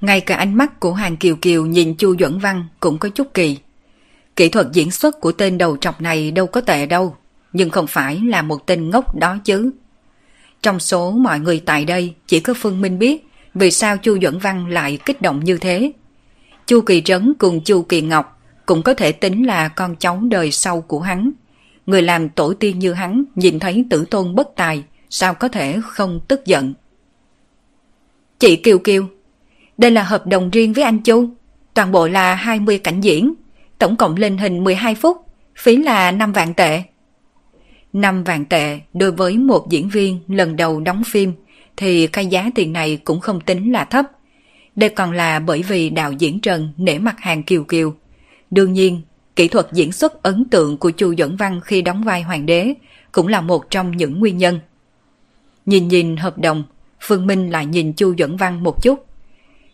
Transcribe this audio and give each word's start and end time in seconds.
Ngay 0.00 0.20
cả 0.20 0.36
ánh 0.36 0.54
mắt 0.54 0.80
của 0.80 0.92
Hàng 0.92 1.16
Kiều 1.16 1.36
Kiều 1.36 1.66
nhìn 1.66 1.94
Chu 1.94 2.16
Duẩn 2.16 2.38
Văn 2.38 2.64
cũng 2.80 2.98
có 2.98 3.08
chút 3.08 3.34
kỳ. 3.34 3.58
Kỹ 4.36 4.48
thuật 4.48 4.66
diễn 4.72 4.90
xuất 4.90 5.20
của 5.20 5.32
tên 5.32 5.58
đầu 5.58 5.76
trọc 5.76 6.00
này 6.00 6.30
đâu 6.30 6.46
có 6.46 6.60
tệ 6.60 6.86
đâu, 6.86 7.16
nhưng 7.52 7.70
không 7.70 7.86
phải 7.86 8.20
là 8.26 8.42
một 8.42 8.66
tên 8.66 8.90
ngốc 8.90 9.16
đó 9.16 9.36
chứ. 9.44 9.70
Trong 10.62 10.80
số 10.80 11.10
mọi 11.10 11.40
người 11.40 11.62
tại 11.66 11.84
đây 11.84 12.14
chỉ 12.26 12.40
có 12.40 12.54
Phương 12.56 12.80
Minh 12.80 12.98
biết 12.98 13.26
vì 13.54 13.70
sao 13.70 13.96
Chu 13.96 14.18
Duẩn 14.22 14.38
Văn 14.38 14.66
lại 14.66 14.98
kích 15.06 15.22
động 15.22 15.44
như 15.44 15.58
thế. 15.58 15.92
Chu 16.66 16.80
Kỳ 16.80 17.00
Trấn 17.00 17.34
cùng 17.38 17.60
Chu 17.64 17.82
Kỳ 17.82 18.00
Ngọc 18.00 18.40
cũng 18.66 18.82
có 18.82 18.94
thể 18.94 19.12
tính 19.12 19.46
là 19.46 19.68
con 19.68 19.96
cháu 19.96 20.20
đời 20.22 20.50
sau 20.50 20.80
của 20.80 21.00
hắn. 21.00 21.30
Người 21.86 22.02
làm 22.02 22.28
tổ 22.28 22.54
tiên 22.54 22.78
như 22.78 22.92
hắn 22.92 23.24
nhìn 23.34 23.58
thấy 23.58 23.84
tử 23.90 24.04
tôn 24.10 24.34
bất 24.34 24.48
tài, 24.56 24.84
sao 25.10 25.34
có 25.34 25.48
thể 25.48 25.80
không 25.84 26.20
tức 26.28 26.46
giận. 26.46 26.74
Chị 28.38 28.56
Kiều 28.56 28.78
Kiều, 28.78 29.06
đây 29.80 29.90
là 29.90 30.02
hợp 30.02 30.26
đồng 30.26 30.50
riêng 30.50 30.72
với 30.72 30.84
anh 30.84 30.98
Chu. 30.98 31.28
Toàn 31.74 31.92
bộ 31.92 32.08
là 32.08 32.34
20 32.34 32.78
cảnh 32.78 33.00
diễn, 33.00 33.34
tổng 33.78 33.96
cộng 33.96 34.16
lên 34.16 34.38
hình 34.38 34.64
12 34.64 34.94
phút, 34.94 35.16
phí 35.56 35.76
là 35.76 36.12
5 36.12 36.32
vạn 36.32 36.54
tệ. 36.54 36.82
5 37.92 38.24
vạn 38.24 38.44
tệ 38.44 38.80
đối 38.92 39.12
với 39.12 39.38
một 39.38 39.66
diễn 39.70 39.88
viên 39.88 40.20
lần 40.28 40.56
đầu 40.56 40.80
đóng 40.80 41.02
phim 41.06 41.32
thì 41.76 42.06
cái 42.06 42.26
giá 42.26 42.50
tiền 42.54 42.72
này 42.72 42.96
cũng 43.04 43.20
không 43.20 43.40
tính 43.40 43.72
là 43.72 43.84
thấp. 43.84 44.06
Đây 44.76 44.88
còn 44.88 45.12
là 45.12 45.38
bởi 45.38 45.62
vì 45.62 45.90
đạo 45.90 46.12
diễn 46.12 46.40
Trần 46.40 46.72
nể 46.76 46.98
mặt 46.98 47.20
hàng 47.20 47.42
Kiều 47.42 47.64
Kiều. 47.64 47.94
Đương 48.50 48.72
nhiên, 48.72 49.02
kỹ 49.36 49.48
thuật 49.48 49.66
diễn 49.72 49.92
xuất 49.92 50.22
ấn 50.22 50.44
tượng 50.50 50.76
của 50.76 50.90
Chu 50.90 51.14
Duẩn 51.18 51.36
Văn 51.36 51.60
khi 51.64 51.82
đóng 51.82 52.04
vai 52.04 52.22
hoàng 52.22 52.46
đế 52.46 52.74
cũng 53.12 53.28
là 53.28 53.40
một 53.40 53.70
trong 53.70 53.96
những 53.96 54.20
nguyên 54.20 54.38
nhân. 54.38 54.58
Nhìn 55.66 55.88
nhìn 55.88 56.16
hợp 56.16 56.38
đồng, 56.38 56.64
Phương 57.00 57.26
Minh 57.26 57.50
lại 57.50 57.66
nhìn 57.66 57.92
Chu 57.92 58.14
Duẩn 58.18 58.36
Văn 58.36 58.62
một 58.62 58.82
chút. 58.82 59.09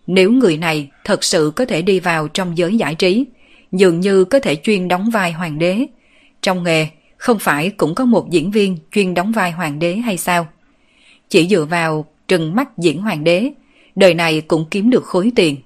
Nếu 0.06 0.32
người 0.32 0.56
này 0.56 0.90
thật 1.04 1.24
sự 1.24 1.52
có 1.56 1.64
thể 1.64 1.82
đi 1.82 2.00
vào 2.00 2.28
trong 2.28 2.58
giới 2.58 2.76
giải 2.76 2.94
trí, 2.94 3.24
dường 3.72 4.00
như 4.00 4.24
có 4.24 4.40
thể 4.40 4.56
chuyên 4.56 4.88
đóng 4.88 5.10
vai 5.10 5.32
hoàng 5.32 5.58
đế. 5.58 5.86
Trong 6.42 6.62
nghề, 6.62 6.86
không 7.16 7.38
phải 7.38 7.70
cũng 7.70 7.94
có 7.94 8.04
một 8.04 8.30
diễn 8.30 8.50
viên 8.50 8.78
chuyên 8.92 9.14
đóng 9.14 9.32
vai 9.32 9.50
hoàng 9.50 9.78
đế 9.78 9.96
hay 9.96 10.16
sao? 10.16 10.48
Chỉ 11.28 11.48
dựa 11.48 11.64
vào 11.64 12.06
trừng 12.28 12.54
mắt 12.54 12.78
diễn 12.78 13.02
hoàng 13.02 13.24
đế, 13.24 13.50
đời 13.94 14.14
này 14.14 14.40
cũng 14.40 14.64
kiếm 14.70 14.90
được 14.90 15.04
khối 15.04 15.32
tiền. 15.36 15.56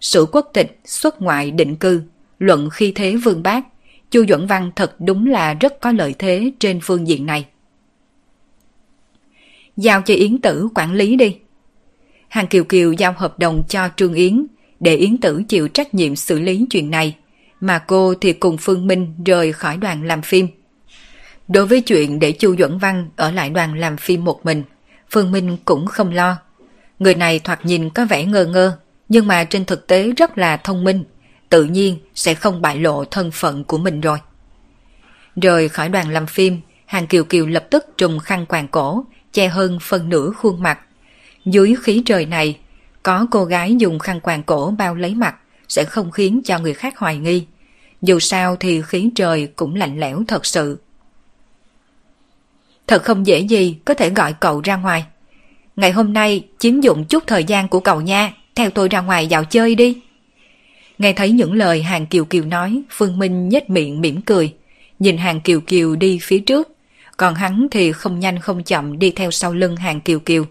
Sử 0.00 0.26
quốc 0.32 0.50
tịch, 0.52 0.80
xuất 0.84 1.22
ngoại 1.22 1.50
định 1.50 1.76
cư, 1.76 2.02
luận 2.38 2.70
khi 2.70 2.92
thế 2.92 3.16
vương 3.16 3.42
bác, 3.42 3.64
Chu 4.10 4.24
Duẩn 4.28 4.46
Văn 4.46 4.70
thật 4.76 4.96
đúng 5.00 5.26
là 5.26 5.54
rất 5.54 5.80
có 5.80 5.92
lợi 5.92 6.14
thế 6.18 6.52
trên 6.58 6.80
phương 6.82 7.08
diện 7.08 7.26
này. 7.26 7.46
Giao 9.76 10.02
cho 10.02 10.14
Yến 10.14 10.38
Tử 10.38 10.68
quản 10.74 10.92
lý 10.92 11.16
đi. 11.16 11.36
Hàng 12.28 12.46
Kiều 12.46 12.64
Kiều 12.64 12.92
giao 12.92 13.14
hợp 13.16 13.38
đồng 13.38 13.62
cho 13.68 13.88
Trương 13.96 14.14
Yến 14.14 14.46
để 14.80 14.96
Yến 14.96 15.18
Tử 15.18 15.42
chịu 15.48 15.68
trách 15.68 15.94
nhiệm 15.94 16.16
xử 16.16 16.40
lý 16.40 16.66
chuyện 16.70 16.90
này, 16.90 17.16
mà 17.60 17.78
cô 17.78 18.14
thì 18.20 18.32
cùng 18.32 18.56
Phương 18.56 18.86
Minh 18.86 19.14
rời 19.24 19.52
khỏi 19.52 19.76
đoàn 19.76 20.04
làm 20.04 20.22
phim. 20.22 20.48
Đối 21.48 21.66
với 21.66 21.80
chuyện 21.80 22.18
để 22.18 22.32
Chu 22.32 22.56
Duẩn 22.56 22.78
Văn 22.78 23.10
ở 23.16 23.30
lại 23.30 23.50
đoàn 23.50 23.78
làm 23.78 23.96
phim 23.96 24.24
một 24.24 24.46
mình, 24.46 24.62
Phương 25.10 25.32
Minh 25.32 25.56
cũng 25.64 25.86
không 25.86 26.12
lo. 26.12 26.36
Người 26.98 27.14
này 27.14 27.38
thoạt 27.38 27.66
nhìn 27.66 27.90
có 27.90 28.04
vẻ 28.04 28.24
ngơ 28.24 28.46
ngơ, 28.46 28.78
nhưng 29.08 29.26
mà 29.26 29.44
trên 29.44 29.64
thực 29.64 29.86
tế 29.86 30.12
rất 30.16 30.38
là 30.38 30.56
thông 30.56 30.84
minh, 30.84 31.04
tự 31.48 31.64
nhiên 31.64 31.98
sẽ 32.14 32.34
không 32.34 32.62
bại 32.62 32.78
lộ 32.78 33.04
thân 33.04 33.30
phận 33.30 33.64
của 33.64 33.78
mình 33.78 34.00
rồi. 34.00 34.18
Rời 35.36 35.68
khỏi 35.68 35.88
đoàn 35.88 36.10
làm 36.10 36.26
phim, 36.26 36.60
Hàng 36.86 37.06
Kiều 37.06 37.24
Kiều 37.24 37.46
lập 37.46 37.66
tức 37.70 37.86
trùng 37.96 38.18
khăn 38.18 38.46
quàng 38.46 38.68
cổ, 38.68 39.04
che 39.32 39.48
hơn 39.48 39.78
phần 39.82 40.08
nửa 40.08 40.30
khuôn 40.30 40.62
mặt, 40.62 40.78
dưới 41.44 41.74
khí 41.82 42.02
trời 42.06 42.26
này, 42.26 42.58
có 43.02 43.26
cô 43.30 43.44
gái 43.44 43.76
dùng 43.78 43.98
khăn 43.98 44.20
quàng 44.20 44.42
cổ 44.42 44.74
bao 44.78 44.94
lấy 44.94 45.14
mặt 45.14 45.36
sẽ 45.68 45.84
không 45.84 46.10
khiến 46.10 46.40
cho 46.44 46.58
người 46.58 46.74
khác 46.74 46.98
hoài 46.98 47.16
nghi. 47.16 47.46
Dù 48.02 48.18
sao 48.18 48.56
thì 48.56 48.82
khí 48.82 49.10
trời 49.14 49.46
cũng 49.46 49.74
lạnh 49.74 50.00
lẽo 50.00 50.22
thật 50.28 50.46
sự. 50.46 50.78
Thật 52.86 53.04
không 53.04 53.26
dễ 53.26 53.40
gì 53.40 53.76
có 53.84 53.94
thể 53.94 54.10
gọi 54.10 54.32
cậu 54.32 54.60
ra 54.60 54.76
ngoài. 54.76 55.04
Ngày 55.76 55.92
hôm 55.92 56.12
nay 56.12 56.44
chiếm 56.58 56.80
dụng 56.80 57.04
chút 57.04 57.24
thời 57.26 57.44
gian 57.44 57.68
của 57.68 57.80
cậu 57.80 58.00
nha, 58.00 58.32
theo 58.54 58.70
tôi 58.70 58.88
ra 58.88 59.00
ngoài 59.00 59.26
dạo 59.26 59.44
chơi 59.44 59.74
đi. 59.74 60.00
Nghe 60.98 61.12
thấy 61.12 61.30
những 61.30 61.52
lời 61.52 61.82
Hàng 61.82 62.06
Kiều 62.06 62.24
Kiều 62.24 62.44
nói, 62.44 62.82
Phương 62.90 63.18
Minh 63.18 63.48
nhếch 63.48 63.70
miệng 63.70 64.00
mỉm 64.00 64.20
cười, 64.22 64.54
nhìn 64.98 65.16
Hàng 65.16 65.40
Kiều 65.40 65.60
Kiều 65.60 65.96
đi 65.96 66.18
phía 66.22 66.38
trước, 66.38 66.68
còn 67.16 67.34
hắn 67.34 67.66
thì 67.70 67.92
không 67.92 68.20
nhanh 68.20 68.38
không 68.38 68.62
chậm 68.62 68.98
đi 68.98 69.10
theo 69.10 69.30
sau 69.30 69.54
lưng 69.54 69.76
Hàng 69.76 70.00
Kiều 70.00 70.18
Kiều. 70.18 70.44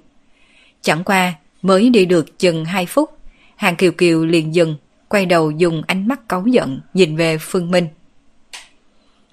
Chẳng 0.83 1.03
qua, 1.03 1.33
mới 1.61 1.89
đi 1.89 2.05
được 2.05 2.39
chừng 2.39 2.65
2 2.65 2.85
phút, 2.85 3.17
Hàng 3.55 3.75
Kiều 3.75 3.91
Kiều 3.91 4.25
liền 4.25 4.55
dừng, 4.55 4.75
quay 5.07 5.25
đầu 5.25 5.51
dùng 5.51 5.81
ánh 5.87 6.07
mắt 6.07 6.29
cáu 6.29 6.43
giận 6.45 6.81
nhìn 6.93 7.15
về 7.15 7.37
Phương 7.37 7.71
Minh. 7.71 7.87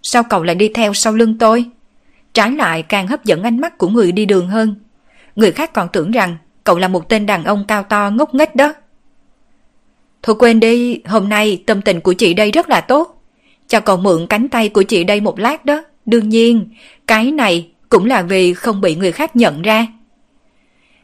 Sao 0.03 0.23
cậu 0.23 0.43
lại 0.43 0.55
đi 0.55 0.69
theo 0.69 0.95
sau 0.95 1.13
lưng 1.13 1.39
tôi? 1.39 1.65
Trái 2.35 2.51
lại 2.51 2.83
càng 2.83 3.07
hấp 3.07 3.25
dẫn 3.25 3.43
ánh 3.43 3.61
mắt 3.61 3.79
của 3.79 3.89
người 3.89 4.13
đi 4.13 4.27
đường 4.27 4.49
hơn. 4.49 4.75
Người 5.37 5.53
khác 5.53 5.73
còn 5.73 5.89
tưởng 5.93 6.11
rằng 6.11 6.37
cậu 6.65 6.79
là 6.79 6.89
một 6.89 7.09
tên 7.09 7.27
đàn 7.27 7.45
ông 7.45 7.65
cao 7.69 7.83
to 7.83 8.11
ngốc 8.11 8.35
nghếch 8.35 8.57
đó. 8.57 8.75
Thôi 10.23 10.37
quên 10.39 10.61
đi, 10.61 11.01
hôm 11.05 11.29
nay 11.29 11.63
tâm 11.67 11.83
tình 11.83 12.01
của 12.01 12.13
chị 12.13 12.35
đây 12.35 12.51
rất 12.51 12.69
là 12.69 12.81
tốt. 12.81 13.23
Cho 13.69 13.81
cậu 13.81 13.97
mượn 13.97 14.27
cánh 14.27 14.49
tay 14.49 14.69
của 14.69 14.83
chị 14.83 15.05
đây 15.05 15.21
một 15.21 15.39
lát 15.39 15.65
đó. 15.65 15.83
Đương 16.07 16.29
nhiên, 16.29 16.69
cái 17.07 17.31
này 17.31 17.71
cũng 17.89 18.07
là 18.07 18.23
vì 18.23 18.55
không 18.55 18.81
bị 18.81 18.97
người 18.97 19.13
khác 19.13 19.37
nhận 19.37 19.63
ra. 19.63 19.87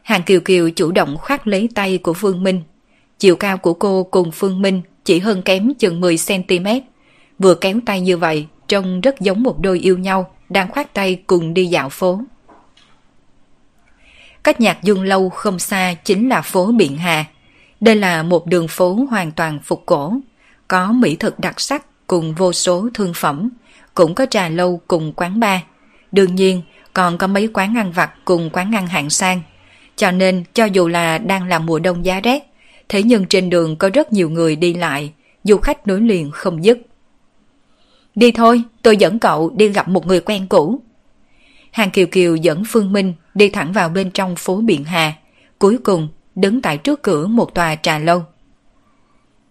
Hàng 0.07 0.23
Kiều 0.23 0.39
Kiều 0.39 0.69
chủ 0.69 0.91
động 0.91 1.17
khoát 1.17 1.47
lấy 1.47 1.69
tay 1.75 1.97
của 1.97 2.13
Phương 2.13 2.43
Minh. 2.43 2.61
Chiều 3.19 3.35
cao 3.35 3.57
của 3.57 3.73
cô 3.73 4.03
cùng 4.03 4.31
Phương 4.31 4.61
Minh 4.61 4.81
chỉ 5.03 5.19
hơn 5.19 5.41
kém 5.41 5.73
chừng 5.73 6.01
10cm. 6.01 6.81
Vừa 7.39 7.55
kéo 7.55 7.79
tay 7.85 8.01
như 8.01 8.17
vậy, 8.17 8.47
trông 8.67 9.01
rất 9.01 9.19
giống 9.19 9.43
một 9.43 9.59
đôi 9.59 9.79
yêu 9.79 9.97
nhau 9.97 10.31
đang 10.49 10.71
khoát 10.71 10.93
tay 10.93 11.23
cùng 11.27 11.53
đi 11.53 11.65
dạo 11.65 11.89
phố. 11.89 12.21
Cách 14.43 14.61
nhạc 14.61 14.83
dương 14.83 15.03
lâu 15.03 15.29
không 15.29 15.59
xa 15.59 15.93
chính 16.03 16.29
là 16.29 16.41
phố 16.41 16.71
Biện 16.71 16.97
Hà. 16.97 17.25
Đây 17.81 17.95
là 17.95 18.23
một 18.23 18.45
đường 18.45 18.67
phố 18.67 18.97
hoàn 19.09 19.31
toàn 19.31 19.59
phục 19.63 19.83
cổ, 19.85 20.13
có 20.67 20.91
mỹ 20.91 21.15
thực 21.15 21.39
đặc 21.39 21.59
sắc 21.59 21.85
cùng 22.07 22.35
vô 22.35 22.53
số 22.53 22.89
thương 22.93 23.13
phẩm, 23.15 23.49
cũng 23.93 24.15
có 24.15 24.25
trà 24.25 24.49
lâu 24.49 24.81
cùng 24.87 25.13
quán 25.13 25.39
bar. 25.39 25.59
Đương 26.11 26.35
nhiên, 26.35 26.61
còn 26.93 27.17
có 27.17 27.27
mấy 27.27 27.47
quán 27.53 27.77
ăn 27.77 27.91
vặt 27.91 28.11
cùng 28.25 28.49
quán 28.49 28.75
ăn 28.75 28.87
hạng 28.87 29.09
sang 29.09 29.41
cho 29.97 30.11
nên 30.11 30.43
cho 30.53 30.65
dù 30.65 30.87
là 30.87 31.17
đang 31.17 31.47
là 31.47 31.59
mùa 31.59 31.79
đông 31.79 32.05
giá 32.05 32.19
rét, 32.19 32.43
thế 32.89 33.03
nhưng 33.03 33.25
trên 33.25 33.49
đường 33.49 33.75
có 33.75 33.89
rất 33.93 34.13
nhiều 34.13 34.29
người 34.29 34.55
đi 34.55 34.73
lại, 34.73 35.13
du 35.43 35.57
khách 35.57 35.87
nối 35.87 36.01
liền 36.01 36.31
không 36.31 36.63
dứt. 36.63 36.77
Đi 38.15 38.31
thôi, 38.31 38.63
tôi 38.81 38.97
dẫn 38.97 39.19
cậu 39.19 39.49
đi 39.49 39.69
gặp 39.69 39.87
một 39.87 40.07
người 40.07 40.19
quen 40.19 40.47
cũ. 40.47 40.81
Hàng 41.71 41.91
Kiều 41.91 42.07
Kiều 42.07 42.35
dẫn 42.35 42.63
Phương 42.67 42.93
Minh 42.93 43.13
đi 43.33 43.49
thẳng 43.49 43.73
vào 43.73 43.89
bên 43.89 44.11
trong 44.11 44.35
phố 44.35 44.61
Biện 44.61 44.83
Hà, 44.83 45.13
cuối 45.59 45.77
cùng 45.77 46.07
đứng 46.35 46.61
tại 46.61 46.77
trước 46.77 47.01
cửa 47.01 47.27
một 47.27 47.53
tòa 47.53 47.75
trà 47.75 47.99
lâu. 47.99 48.25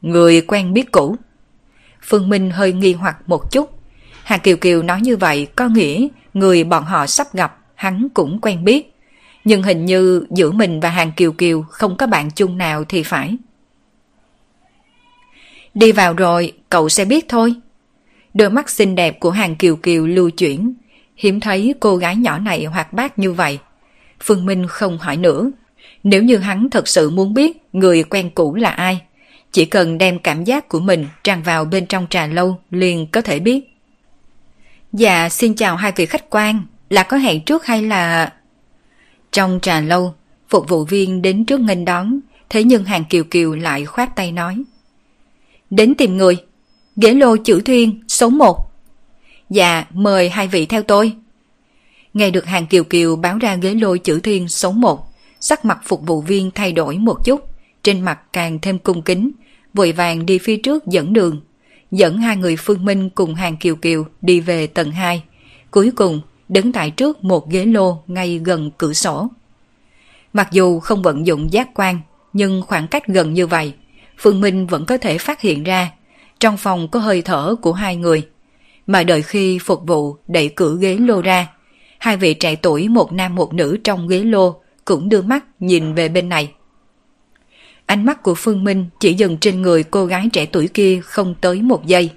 Người 0.03 0.41
quen 0.41 0.73
biết 0.73 0.93
cũ. 0.93 1.17
Phương 2.03 2.29
Minh 2.29 2.51
hơi 2.51 2.73
nghi 2.73 2.93
hoặc 2.93 3.17
một 3.27 3.53
chút. 3.53 3.71
Hàng 4.25 4.41
Kiều 4.41 4.57
Kiều 4.57 4.83
nói 4.83 5.01
như 5.01 5.17
vậy 5.17 5.47
có 5.57 5.69
nghĩa 5.69 6.09
người 6.35 6.65
bọn 6.65 6.85
họ 6.85 7.07
sắp 7.07 7.35
gặp 7.35 7.59
hắn 7.75 8.09
cũng 8.15 8.41
quen 8.41 8.65
biết 8.65 8.96
nhưng 9.47 9.63
hình 9.63 9.85
như 9.85 10.27
giữa 10.31 10.51
mình 10.51 10.81
và 10.81 10.91
Hàng 10.91 11.13
Kiều 11.13 11.33
Kiều 11.33 11.63
không 11.63 11.97
có 11.97 12.07
bạn 12.07 12.31
chung 12.31 12.59
nào 12.59 12.85
thì 12.85 13.03
phải. 13.03 13.37
Đi 15.75 15.93
vào 15.93 16.15
rồi, 16.15 16.53
cậu 16.71 16.89
sẽ 16.89 17.05
biết 17.05 17.29
thôi. 17.29 17.55
Đôi 18.35 18.51
mắt 18.51 18.71
xinh 18.71 18.95
đẹp 18.95 19.21
của 19.21 19.31
Hàng 19.31 19.57
Kiều 19.57 19.77
Kiều 19.77 20.07
lưu 20.07 20.31
chuyển, 20.31 20.75
hiếm 21.17 21.41
thấy 21.41 21.75
cô 21.81 21.97
gái 21.97 22.17
nhỏ 22.17 22.39
này 22.39 22.65
hoạt 22.65 22.93
bát 22.93 23.19
như 23.19 23.33
vậy. 23.33 23.59
Phương 24.21 24.47
Minh 24.47 24.67
không 24.67 24.99
hỏi 24.99 25.17
nữa. 25.17 25.51
Nếu 26.03 26.23
như 26.23 26.37
hắn 26.37 26.71
thật 26.71 26.89
sự 26.89 27.11
muốn 27.11 27.35
biết 27.35 27.57
người 27.73 28.03
quen 28.03 28.31
cũ 28.31 28.55
là 28.55 28.71
ai, 28.71 29.01
chỉ 29.53 29.65
cần 29.65 29.99
đem 29.99 30.19
cảm 30.19 30.45
giác 30.45 30.69
của 30.69 30.81
mình 30.81 31.07
tràn 31.25 31.43
vào 31.43 31.65
bên 31.65 31.87
trong 31.87 32.07
trà 32.11 32.27
lâu 32.27 32.61
liền 32.71 33.07
có 33.07 33.21
thể 33.21 33.39
biết. 33.39 33.77
Dạ, 34.93 35.29
xin 35.29 35.55
chào 35.55 35.77
hai 35.77 35.93
vị 35.97 36.07
khách 36.07 36.31
quan, 36.31 36.63
là 36.91 37.03
có 37.03 37.17
hẹn 37.17 37.45
trước 37.45 37.67
hay 37.67 37.83
là... 37.83 38.33
Trong 39.37 39.59
trà 39.63 39.81
lâu, 39.81 40.15
phục 40.49 40.69
vụ 40.69 40.85
viên 40.85 41.23
đến 41.23 41.45
trước 41.45 41.61
nghênh 41.61 41.85
đón, 41.85 42.21
thế 42.51 42.65
nhưng 42.65 42.85
hàng 42.85 43.05
kiều 43.05 43.25
kiều 43.25 43.55
lại 43.55 43.85
khoát 43.85 44.17
tay 44.17 44.33
nói. 44.33 44.63
Đến 45.71 45.95
tìm 45.95 46.17
người. 46.17 46.37
Ghế 46.97 47.15
lô 47.15 47.37
chữ 47.37 47.61
thiên, 47.61 48.03
số 48.09 48.31
1. 48.31 48.71
Dạ, 49.51 49.85
mời 49.91 50.29
hai 50.29 50.49
vị 50.49 50.67
theo 50.67 50.83
tôi. 50.83 51.13
Nghe 52.15 52.31
được 52.31 52.47
hàng 52.47 52.67
kiều 52.67 52.85
kiều 52.85 53.17
báo 53.17 53.39
ra 53.39 53.55
ghế 53.55 53.75
lô 53.75 53.97
chữ 53.97 54.21
thiên 54.21 54.49
số 54.49 54.73
1, 54.73 55.07
sắc 55.41 55.65
mặt 55.65 55.79
phục 55.85 56.07
vụ 56.07 56.21
viên 56.21 56.51
thay 56.51 56.73
đổi 56.73 56.99
một 56.99 57.25
chút, 57.25 57.41
trên 57.83 58.01
mặt 58.01 58.21
càng 58.33 58.59
thêm 58.63 58.79
cung 58.79 59.03
kính, 59.03 59.31
vội 59.75 59.93
vàng 59.93 60.27
đi 60.27 60.39
phía 60.39 60.57
trước 60.57 60.87
dẫn 60.87 61.13
đường, 61.13 61.41
dẫn 61.91 62.19
hai 62.19 62.37
người 62.37 62.57
Phương 62.57 62.85
Minh 62.85 63.11
cùng 63.11 63.35
hàng 63.35 63.57
kiều 63.57 63.77
kiều 63.77 64.07
đi 64.23 64.41
về 64.41 64.67
tầng 64.67 64.91
2, 64.91 65.23
cuối 65.71 65.91
cùng 65.97 66.21
đứng 66.49 66.73
tại 66.73 66.91
trước 66.91 67.25
một 67.25 67.51
ghế 67.51 67.65
lô 67.65 68.03
ngay 68.07 68.41
gần 68.45 68.71
cửa 68.79 68.93
sổ. 68.93 69.29
Mặc 70.33 70.49
dù 70.53 70.81
không 70.81 71.03
vận 71.03 71.27
dụng 71.27 71.53
giác 71.53 71.69
quan, 71.75 72.01
nhưng 72.33 72.63
khoảng 72.67 72.89
cách 72.89 73.07
gần 73.07 73.35
như 73.35 73.47
vậy, 73.47 73.73
Phương 74.19 74.41
Minh 74.41 74.67
vẫn 74.67 74.85
có 74.85 74.99
thể 74.99 75.19
phát 75.19 75.41
hiện 75.41 75.65
ra 75.65 75.91
trong 76.41 76.57
phòng 76.57 76.89
có 76.89 77.01
hơi 77.01 77.23
thở 77.23 77.55
của 77.63 77.73
hai 77.73 77.97
người. 77.97 78.29
Mà 78.87 79.03
đợi 79.03 79.23
khi 79.23 79.59
phục 79.59 79.87
vụ 79.87 80.17
đẩy 80.29 80.49
cửa 80.49 80.77
ghế 80.81 80.97
lô 80.97 81.23
ra, 81.23 81.47
hai 81.99 82.17
vị 82.17 82.35
trẻ 82.35 82.57
tuổi 82.57 82.89
một 82.89 83.13
nam 83.13 83.35
một 83.35 83.55
nữ 83.55 83.79
trong 83.85 84.09
ghế 84.09 84.19
lô 84.19 84.61
cũng 84.85 85.09
đưa 85.09 85.23
mắt 85.23 85.45
nhìn 85.61 85.95
về 85.95 86.09
bên 86.09 86.29
này. 86.29 86.53
Ánh 87.87 88.05
mắt 88.05 88.23
của 88.23 88.35
Phương 88.35 88.65
Minh 88.65 88.87
chỉ 89.01 89.15
dừng 89.15 89.37
trên 89.37 89.63
người 89.63 89.83
cô 89.83 90.07
gái 90.07 90.29
trẻ 90.33 90.47
tuổi 90.47 90.69
kia 90.69 91.01
không 91.05 91.35
tới 91.41 91.63
một 91.63 91.87
giây. 91.87 92.11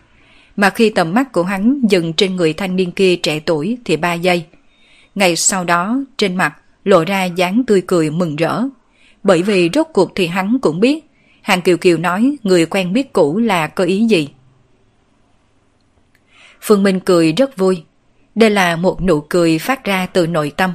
Mà 0.59 0.69
khi 0.69 0.89
tầm 0.89 1.13
mắt 1.13 1.31
của 1.31 1.43
hắn 1.43 1.81
dừng 1.89 2.13
trên 2.13 2.35
người 2.35 2.53
thanh 2.53 2.75
niên 2.75 2.91
kia 2.91 3.15
trẻ 3.15 3.39
tuổi 3.39 3.77
thì 3.85 3.97
ba 3.97 4.13
giây. 4.13 4.45
Ngày 5.15 5.35
sau 5.35 5.63
đó, 5.63 5.99
trên 6.17 6.35
mặt 6.35 6.55
lộ 6.83 7.03
ra 7.05 7.23
dáng 7.23 7.63
tươi 7.67 7.81
cười 7.87 8.11
mừng 8.11 8.35
rỡ. 8.35 8.63
Bởi 9.23 9.43
vì 9.43 9.69
rốt 9.73 9.87
cuộc 9.93 10.11
thì 10.15 10.27
hắn 10.27 10.57
cũng 10.61 10.79
biết, 10.79 11.05
Hàng 11.41 11.61
Kiều 11.61 11.77
Kiều 11.77 11.97
nói 11.97 12.37
người 12.43 12.65
quen 12.65 12.93
biết 12.93 13.13
cũ 13.13 13.37
là 13.37 13.67
có 13.67 13.83
ý 13.83 14.05
gì. 14.05 14.29
Phương 16.61 16.83
Minh 16.83 16.99
cười 16.99 17.31
rất 17.31 17.57
vui. 17.57 17.83
Đây 18.35 18.49
là 18.49 18.75
một 18.75 19.01
nụ 19.01 19.21
cười 19.29 19.59
phát 19.59 19.83
ra 19.83 20.05
từ 20.05 20.27
nội 20.27 20.51
tâm. 20.57 20.73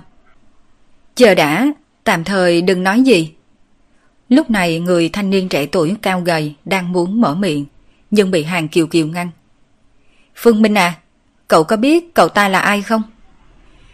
Chờ 1.15 1.35
đã, 1.35 1.67
tạm 2.05 2.25
thời 2.25 2.63
đừng 2.63 2.83
nói 2.83 3.03
gì. 3.03 3.33
Lúc 4.29 4.51
này 4.51 4.81
người 4.81 5.09
thanh 5.09 5.31
niên 5.31 5.49
trẻ 5.49 5.67
tuổi 5.67 5.95
cao 6.03 6.21
gầy 6.21 6.55
đang 6.65 6.93
muốn 6.93 7.21
mở 7.21 7.35
miệng, 7.35 7.65
nhưng 8.11 8.31
bị 8.31 8.43
Hàng 8.43 8.69
Kiều 8.69 8.87
Kiều 8.87 9.07
ngăn. 9.07 9.31
Phương 10.37 10.63
Minh 10.63 10.79
à, 10.79 10.95
cậu 11.49 11.65
có 11.65 11.77
biết 11.77 12.15
cậu 12.15 12.29
ta 12.29 12.49
là 12.49 12.59
ai 12.59 12.83
không? 12.83 13.03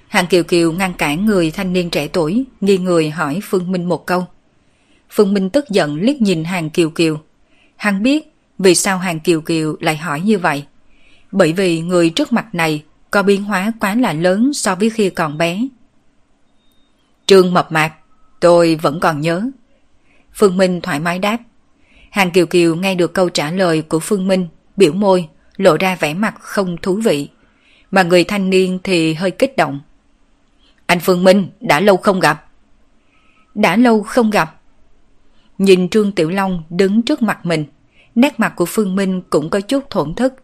Hàng 0.09 0.27
Kiều 0.27 0.43
Kiều 0.43 0.73
ngăn 0.73 0.95
cản 0.95 1.27
người 1.27 1.51
thanh 1.51 1.73
niên 1.73 1.91
trẻ 1.91 2.09
tuổi, 2.09 2.45
nghi 2.61 2.79
người 2.79 3.11
hỏi 3.11 3.41
Phương 3.43 3.73
Minh 3.73 3.89
một 3.89 4.07
câu. 4.07 4.27
Phương 5.11 5.35
Minh 5.35 5.51
tức 5.51 5.65
giận 5.71 5.97
liếc 6.01 6.23
nhìn 6.23 6.45
Hàng 6.45 6.71
Kiều 6.71 6.91
Kiều. 6.91 7.21
Hắn 7.77 8.03
biết 8.03 8.33
vì 8.59 8.75
sao 8.75 8.99
Hàng 8.99 9.21
Kiều 9.21 9.41
Kiều 9.41 9.77
lại 9.81 9.97
hỏi 9.97 10.21
như 10.21 10.39
vậy. 10.39 10.65
Bởi 11.33 11.53
vì 11.53 11.81
người 11.81 12.11
trước 12.11 12.33
mặt 12.33 12.55
này 12.55 12.85
có 13.11 13.23
biến 13.23 13.45
hóa 13.45 13.73
quá 13.81 13.95
là 13.95 14.13
lớn 14.13 14.53
so 14.55 14.75
với 14.75 14.91
khi 14.91 15.11
còn 15.11 15.39
bé. 15.39 15.67
Trương 17.27 17.55
mập 17.55 17.73
mạp, 17.73 17.93
tôi 18.41 18.75
vẫn 18.75 19.01
còn 19.01 19.21
nhớ. 19.21 19.51
Phương 20.35 20.57
Minh 20.57 20.81
thoải 20.81 21.01
mái 21.01 21.19
đáp. 21.19 21.39
Hàng 22.11 22.31
Kiều 22.31 22.47
Kiều 22.47 22.77
nghe 22.77 22.95
được 22.95 23.15
câu 23.15 23.29
trả 23.29 23.51
lời 23.51 23.83
của 23.83 23.99
Phương 23.99 24.29
Minh, 24.29 24.49
biểu 24.77 24.93
môi, 24.93 25.29
lộ 25.61 25.77
ra 25.77 25.95
vẻ 25.95 26.15
mặt 26.15 26.35
không 26.41 26.77
thú 26.83 27.01
vị. 27.05 27.29
Mà 27.91 28.03
người 28.03 28.25
thanh 28.25 28.51
niên 28.51 28.79
thì 28.85 29.15
hơi 29.15 29.31
kích 29.31 29.57
động. 29.57 29.81
Anh 30.87 31.01
Phương 31.01 31.25
Minh, 31.25 31.49
đã 31.61 31.81
lâu 31.81 31.97
không 31.97 32.21
gặp. 32.21 32.47
Đã 33.55 33.77
lâu 33.77 34.03
không 34.03 34.31
gặp. 34.31 34.61
Nhìn 35.59 35.89
Trương 35.89 36.12
Tiểu 36.12 36.31
Long 36.31 36.62
đứng 36.71 37.03
trước 37.03 37.23
mặt 37.23 37.47
mình, 37.47 37.65
nét 38.15 38.41
mặt 38.41 38.53
của 38.57 38.65
Phương 38.65 38.97
Minh 38.97 39.23
cũng 39.31 39.51
có 39.51 39.61
chút 39.61 39.91
thổn 39.91 40.15
thức. 40.15 40.35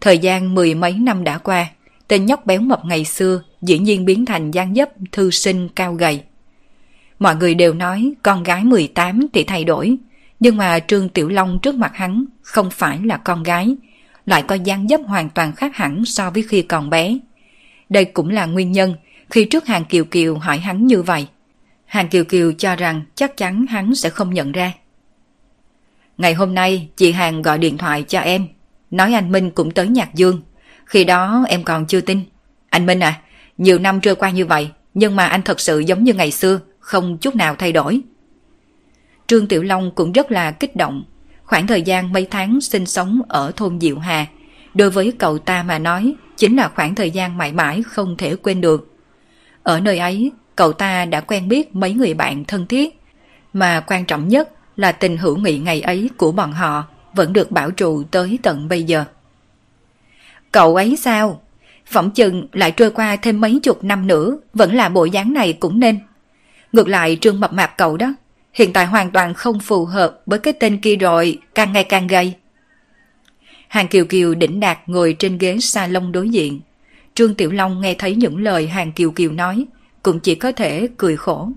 Thời 0.00 0.18
gian 0.18 0.54
mười 0.54 0.74
mấy 0.74 0.92
năm 0.92 1.24
đã 1.24 1.38
qua, 1.38 1.66
tên 2.08 2.26
nhóc 2.26 2.46
béo 2.46 2.60
mập 2.60 2.84
ngày 2.84 3.04
xưa 3.04 3.42
dĩ 3.62 3.78
nhiên 3.78 4.04
biến 4.04 4.24
thành 4.24 4.50
gian 4.50 4.74
dấp 4.74 4.88
thư 5.12 5.30
sinh 5.30 5.68
cao 5.68 5.94
gầy. 5.94 6.22
Mọi 7.18 7.36
người 7.36 7.54
đều 7.54 7.74
nói 7.74 8.12
con 8.22 8.42
gái 8.42 8.64
18 8.64 9.26
thì 9.32 9.44
thay 9.44 9.64
đổi, 9.64 9.96
nhưng 10.40 10.56
mà 10.56 10.78
Trương 10.78 11.08
Tiểu 11.08 11.28
Long 11.28 11.58
trước 11.62 11.74
mặt 11.74 11.92
hắn 11.94 12.24
không 12.42 12.70
phải 12.70 13.00
là 13.04 13.16
con 13.16 13.42
gái, 13.42 13.76
lại 14.28 14.42
có 14.42 14.54
dáng 14.54 14.88
dấp 14.88 15.00
hoàn 15.06 15.30
toàn 15.30 15.52
khác 15.52 15.76
hẳn 15.76 16.04
so 16.04 16.30
với 16.30 16.42
khi 16.42 16.62
còn 16.62 16.90
bé. 16.90 17.18
Đây 17.88 18.04
cũng 18.04 18.30
là 18.30 18.46
nguyên 18.46 18.72
nhân 18.72 18.94
khi 19.30 19.44
trước 19.44 19.66
hàng 19.66 19.84
Kiều 19.84 20.04
Kiều 20.04 20.38
hỏi 20.38 20.58
hắn 20.58 20.86
như 20.86 21.02
vậy. 21.02 21.26
Hàng 21.86 22.08
Kiều 22.08 22.24
Kiều 22.24 22.52
cho 22.52 22.76
rằng 22.76 23.02
chắc 23.14 23.36
chắn 23.36 23.66
hắn 23.66 23.94
sẽ 23.94 24.10
không 24.10 24.34
nhận 24.34 24.52
ra. 24.52 24.72
Ngày 26.18 26.34
hôm 26.34 26.54
nay 26.54 26.88
chị 26.96 27.12
Hàng 27.12 27.42
gọi 27.42 27.58
điện 27.58 27.78
thoại 27.78 28.04
cho 28.08 28.20
em, 28.20 28.46
nói 28.90 29.14
anh 29.14 29.32
Minh 29.32 29.50
cũng 29.50 29.70
tới 29.70 29.88
Nhạc 29.88 30.14
Dương. 30.14 30.42
Khi 30.84 31.04
đó 31.04 31.44
em 31.48 31.64
còn 31.64 31.86
chưa 31.86 32.00
tin. 32.00 32.20
Anh 32.70 32.86
Minh 32.86 33.00
à, 33.00 33.20
nhiều 33.58 33.78
năm 33.78 34.00
trôi 34.00 34.14
qua 34.14 34.30
như 34.30 34.46
vậy, 34.46 34.70
nhưng 34.94 35.16
mà 35.16 35.26
anh 35.26 35.42
thật 35.42 35.60
sự 35.60 35.78
giống 35.78 36.04
như 36.04 36.14
ngày 36.14 36.30
xưa, 36.30 36.60
không 36.80 37.18
chút 37.18 37.36
nào 37.36 37.56
thay 37.58 37.72
đổi. 37.72 38.00
Trương 39.26 39.48
Tiểu 39.48 39.62
Long 39.62 39.90
cũng 39.94 40.12
rất 40.12 40.30
là 40.30 40.50
kích 40.50 40.76
động. 40.76 41.04
Khoảng 41.48 41.66
thời 41.66 41.82
gian 41.82 42.12
mấy 42.12 42.26
tháng 42.30 42.60
sinh 42.60 42.86
sống 42.86 43.20
ở 43.28 43.52
thôn 43.56 43.80
Diệu 43.80 43.98
Hà, 43.98 44.26
đối 44.74 44.90
với 44.90 45.12
cậu 45.18 45.38
ta 45.38 45.62
mà 45.62 45.78
nói, 45.78 46.14
chính 46.36 46.56
là 46.56 46.68
khoảng 46.68 46.94
thời 46.94 47.10
gian 47.10 47.38
mãi 47.38 47.52
mãi 47.52 47.82
không 47.82 48.16
thể 48.16 48.36
quên 48.36 48.60
được. 48.60 48.94
Ở 49.62 49.80
nơi 49.80 49.98
ấy, 49.98 50.32
cậu 50.56 50.72
ta 50.72 51.04
đã 51.04 51.20
quen 51.20 51.48
biết 51.48 51.74
mấy 51.74 51.94
người 51.94 52.14
bạn 52.14 52.44
thân 52.44 52.66
thiết, 52.66 53.00
mà 53.52 53.80
quan 53.86 54.04
trọng 54.04 54.28
nhất 54.28 54.48
là 54.76 54.92
tình 54.92 55.16
hữu 55.16 55.36
nghị 55.36 55.58
ngày 55.58 55.80
ấy 55.80 56.10
của 56.16 56.32
bọn 56.32 56.52
họ 56.52 56.84
vẫn 57.14 57.32
được 57.32 57.50
bảo 57.50 57.70
trụ 57.70 58.02
tới 58.10 58.38
tận 58.42 58.68
bây 58.68 58.82
giờ. 58.82 59.04
Cậu 60.52 60.76
ấy 60.76 60.96
sao? 60.96 61.40
Phỏng 61.86 62.10
chừng 62.10 62.48
lại 62.52 62.70
trôi 62.70 62.90
qua 62.90 63.16
thêm 63.16 63.40
mấy 63.40 63.60
chục 63.62 63.84
năm 63.84 64.06
nữa, 64.06 64.38
vẫn 64.54 64.74
là 64.74 64.88
bộ 64.88 65.04
dáng 65.04 65.32
này 65.32 65.52
cũng 65.52 65.80
nên. 65.80 65.98
Ngược 66.72 66.88
lại 66.88 67.18
trương 67.20 67.40
mập 67.40 67.52
mạp 67.52 67.76
cậu 67.76 67.96
đó, 67.96 68.14
hiện 68.52 68.72
tại 68.72 68.86
hoàn 68.86 69.10
toàn 69.10 69.34
không 69.34 69.60
phù 69.60 69.84
hợp 69.84 70.20
với 70.26 70.38
cái 70.38 70.52
tên 70.52 70.80
kia 70.80 70.96
rồi, 70.96 71.38
càng 71.54 71.72
ngày 71.72 71.84
càng 71.84 72.06
gầy. 72.06 72.34
Hàng 73.68 73.88
Kiều 73.88 74.04
Kiều 74.04 74.34
đỉnh 74.34 74.60
đạt 74.60 74.78
ngồi 74.86 75.16
trên 75.18 75.38
ghế 75.38 75.58
salon 75.60 76.12
đối 76.12 76.30
diện. 76.30 76.60
Trương 77.14 77.34
Tiểu 77.34 77.50
Long 77.50 77.80
nghe 77.80 77.94
thấy 77.94 78.14
những 78.14 78.42
lời 78.42 78.66
Hàng 78.68 78.92
Kiều 78.92 79.10
Kiều 79.10 79.32
nói, 79.32 79.66
cũng 80.02 80.20
chỉ 80.20 80.34
có 80.34 80.52
thể 80.52 80.88
cười 80.96 81.16
khổ. 81.16 81.48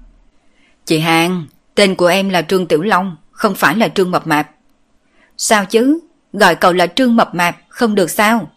Chị 0.85 0.99
Hàng, 0.99 1.45
tên 1.75 1.95
của 1.95 2.07
em 2.07 2.29
là 2.29 2.41
Trương 2.41 2.67
Tiểu 2.67 2.81
Long, 2.81 3.15
không 3.31 3.55
phải 3.55 3.77
là 3.77 3.87
Trương 3.87 4.11
Mập 4.11 4.27
Mạp. 4.27 4.49
Sao 5.37 5.65
chứ? 5.65 5.99
Gọi 6.33 6.55
cậu 6.55 6.73
là 6.73 6.87
Trương 6.87 7.15
Mập 7.15 7.35
Mạp, 7.35 7.57
không 7.69 7.95
được 7.95 8.09
sao? 8.09 8.51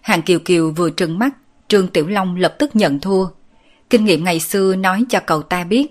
Hàng 0.00 0.22
Kiều 0.22 0.38
Kiều 0.38 0.70
vừa 0.70 0.90
trừng 0.90 1.18
mắt, 1.18 1.30
Trương 1.68 1.88
Tiểu 1.88 2.06
Long 2.06 2.36
lập 2.36 2.54
tức 2.58 2.76
nhận 2.76 3.00
thua. 3.00 3.26
Kinh 3.90 4.04
nghiệm 4.04 4.24
ngày 4.24 4.40
xưa 4.40 4.76
nói 4.76 5.04
cho 5.08 5.20
cậu 5.20 5.42
ta 5.42 5.64
biết, 5.64 5.86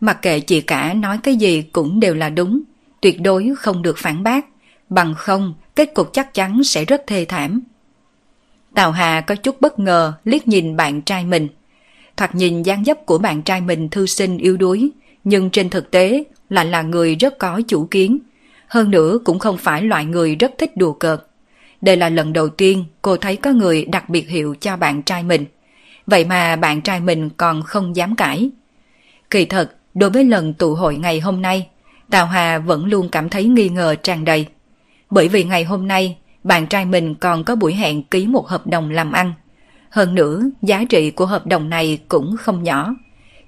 mặc 0.00 0.22
kệ 0.22 0.40
chị 0.40 0.60
cả 0.60 0.94
nói 0.94 1.18
cái 1.22 1.36
gì 1.36 1.62
cũng 1.62 2.00
đều 2.00 2.14
là 2.14 2.28
đúng, 2.28 2.62
tuyệt 3.00 3.20
đối 3.20 3.54
không 3.58 3.82
được 3.82 3.98
phản 3.98 4.22
bác, 4.22 4.46
bằng 4.88 5.14
không 5.14 5.54
kết 5.74 5.94
cục 5.94 6.12
chắc 6.12 6.34
chắn 6.34 6.64
sẽ 6.64 6.84
rất 6.84 7.02
thê 7.06 7.24
thảm. 7.24 7.60
Tào 8.74 8.90
Hà 8.90 9.20
có 9.20 9.34
chút 9.34 9.60
bất 9.60 9.78
ngờ 9.78 10.12
liếc 10.24 10.48
nhìn 10.48 10.76
bạn 10.76 11.02
trai 11.02 11.24
mình. 11.24 11.48
Thoạt 12.16 12.34
nhìn 12.34 12.62
dáng 12.62 12.84
dấp 12.84 13.06
của 13.06 13.18
bạn 13.18 13.42
trai 13.42 13.60
mình 13.60 13.88
thư 13.88 14.06
sinh 14.06 14.38
yếu 14.38 14.56
đuối, 14.56 14.90
nhưng 15.24 15.50
trên 15.50 15.70
thực 15.70 15.90
tế 15.90 16.24
lại 16.50 16.64
là 16.66 16.82
người 16.82 17.14
rất 17.14 17.38
có 17.38 17.60
chủ 17.68 17.88
kiến. 17.90 18.18
Hơn 18.68 18.90
nữa 18.90 19.18
cũng 19.24 19.38
không 19.38 19.58
phải 19.58 19.82
loại 19.82 20.04
người 20.04 20.36
rất 20.36 20.52
thích 20.58 20.76
đùa 20.76 20.92
cợt. 20.92 21.26
Đây 21.80 21.96
là 21.96 22.08
lần 22.08 22.32
đầu 22.32 22.48
tiên 22.48 22.84
cô 23.02 23.16
thấy 23.16 23.36
có 23.36 23.50
người 23.50 23.84
đặc 23.84 24.08
biệt 24.08 24.28
hiệu 24.28 24.54
cho 24.60 24.76
bạn 24.76 25.02
trai 25.02 25.22
mình. 25.22 25.44
Vậy 26.06 26.24
mà 26.24 26.56
bạn 26.56 26.80
trai 26.80 27.00
mình 27.00 27.30
còn 27.36 27.62
không 27.62 27.96
dám 27.96 28.16
cãi. 28.16 28.50
Kỳ 29.30 29.44
thật, 29.44 29.76
đối 29.96 30.10
với 30.10 30.24
lần 30.24 30.54
tụ 30.54 30.74
hội 30.74 30.96
ngày 30.96 31.20
hôm 31.20 31.42
nay, 31.42 31.68
Tào 32.10 32.26
Hà 32.26 32.58
vẫn 32.58 32.84
luôn 32.84 33.08
cảm 33.08 33.28
thấy 33.28 33.44
nghi 33.44 33.68
ngờ 33.68 33.94
tràn 33.94 34.24
đầy. 34.24 34.46
Bởi 35.10 35.28
vì 35.28 35.44
ngày 35.44 35.64
hôm 35.64 35.88
nay, 35.88 36.16
bạn 36.44 36.66
trai 36.66 36.84
mình 36.84 37.14
còn 37.14 37.44
có 37.44 37.56
buổi 37.56 37.74
hẹn 37.74 38.02
ký 38.02 38.26
một 38.26 38.48
hợp 38.48 38.66
đồng 38.66 38.90
làm 38.90 39.12
ăn. 39.12 39.32
Hơn 39.90 40.14
nữa, 40.14 40.42
giá 40.62 40.84
trị 40.88 41.10
của 41.10 41.26
hợp 41.26 41.46
đồng 41.46 41.68
này 41.68 41.98
cũng 42.08 42.36
không 42.36 42.62
nhỏ. 42.62 42.94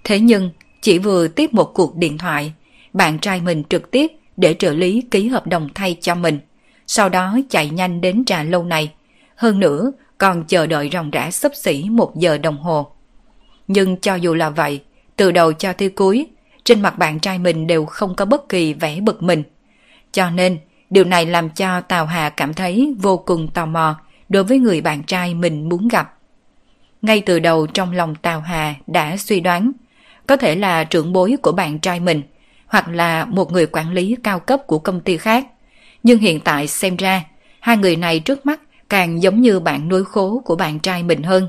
Thế 0.04 0.20
nhưng, 0.20 0.50
chỉ 0.82 0.98
vừa 0.98 1.28
tiếp 1.28 1.54
một 1.54 1.74
cuộc 1.74 1.96
điện 1.96 2.18
thoại, 2.18 2.52
bạn 2.92 3.18
trai 3.18 3.40
mình 3.40 3.62
trực 3.68 3.90
tiếp 3.90 4.12
để 4.36 4.54
trợ 4.58 4.72
lý 4.72 5.02
ký 5.10 5.28
hợp 5.28 5.46
đồng 5.46 5.68
thay 5.74 5.96
cho 6.00 6.14
mình. 6.14 6.38
Sau 6.86 7.08
đó 7.08 7.38
chạy 7.50 7.70
nhanh 7.70 8.00
đến 8.00 8.24
trà 8.24 8.42
lâu 8.42 8.64
này. 8.64 8.92
Hơn 9.36 9.60
nữa, 9.60 9.92
còn 10.18 10.44
chờ 10.44 10.66
đợi 10.66 10.90
ròng 10.92 11.10
rã 11.10 11.30
sấp 11.30 11.52
xỉ 11.54 11.86
một 11.90 12.16
giờ 12.16 12.38
đồng 12.38 12.58
hồ. 12.58 12.86
Nhưng 13.66 13.96
cho 13.96 14.14
dù 14.14 14.34
là 14.34 14.50
vậy, 14.50 14.80
từ 15.16 15.32
đầu 15.32 15.52
cho 15.52 15.72
tới 15.72 15.88
cuối, 15.88 16.26
trên 16.68 16.80
mặt 16.80 16.98
bạn 16.98 17.20
trai 17.20 17.38
mình 17.38 17.66
đều 17.66 17.84
không 17.87 18.14
có 18.14 18.25
bất 18.25 18.48
kỳ 18.48 18.75
vẻ 18.75 19.00
bực 19.00 19.22
mình. 19.22 19.42
Cho 20.12 20.30
nên, 20.30 20.58
điều 20.90 21.04
này 21.04 21.26
làm 21.26 21.50
cho 21.50 21.80
Tào 21.80 22.06
Hà 22.06 22.30
cảm 22.30 22.54
thấy 22.54 22.94
vô 22.98 23.16
cùng 23.16 23.48
tò 23.48 23.66
mò 23.66 23.96
đối 24.28 24.44
với 24.44 24.58
người 24.58 24.80
bạn 24.80 25.02
trai 25.02 25.34
mình 25.34 25.68
muốn 25.68 25.88
gặp. 25.88 26.14
Ngay 27.02 27.20
từ 27.20 27.38
đầu 27.38 27.66
trong 27.66 27.92
lòng 27.92 28.14
Tào 28.14 28.40
Hà 28.40 28.75
đã 28.87 29.16
suy 29.16 29.40
đoán, 29.40 29.72
có 30.26 30.37
thể 30.37 30.54
là 30.54 30.84
trưởng 30.84 31.12
bối 31.12 31.37
của 31.42 31.52
bạn 31.52 31.78
trai 31.78 32.00
mình, 32.00 32.22
hoặc 32.66 32.88
là 32.88 33.25
một 33.25 33.52
người 33.52 33.66
quản 33.66 33.92
lý 33.92 34.16
cao 34.25 34.40
cấp 34.40 34.60
của 34.66 34.78
công 34.78 35.00
ty 35.00 35.16
khác. 35.16 35.46
Nhưng 36.02 36.18
hiện 36.18 36.40
tại 36.40 36.66
xem 36.66 36.96
ra, 36.96 37.25
hai 37.60 37.76
người 37.76 37.96
này 37.96 38.20
trước 38.20 38.46
mắt 38.46 38.60
càng 38.88 39.22
giống 39.22 39.40
như 39.40 39.60
bạn 39.60 39.88
nuôi 39.88 40.04
khố 40.04 40.42
của 40.44 40.56
bạn 40.56 40.78
trai 40.78 41.02
mình 41.02 41.22
hơn. 41.22 41.48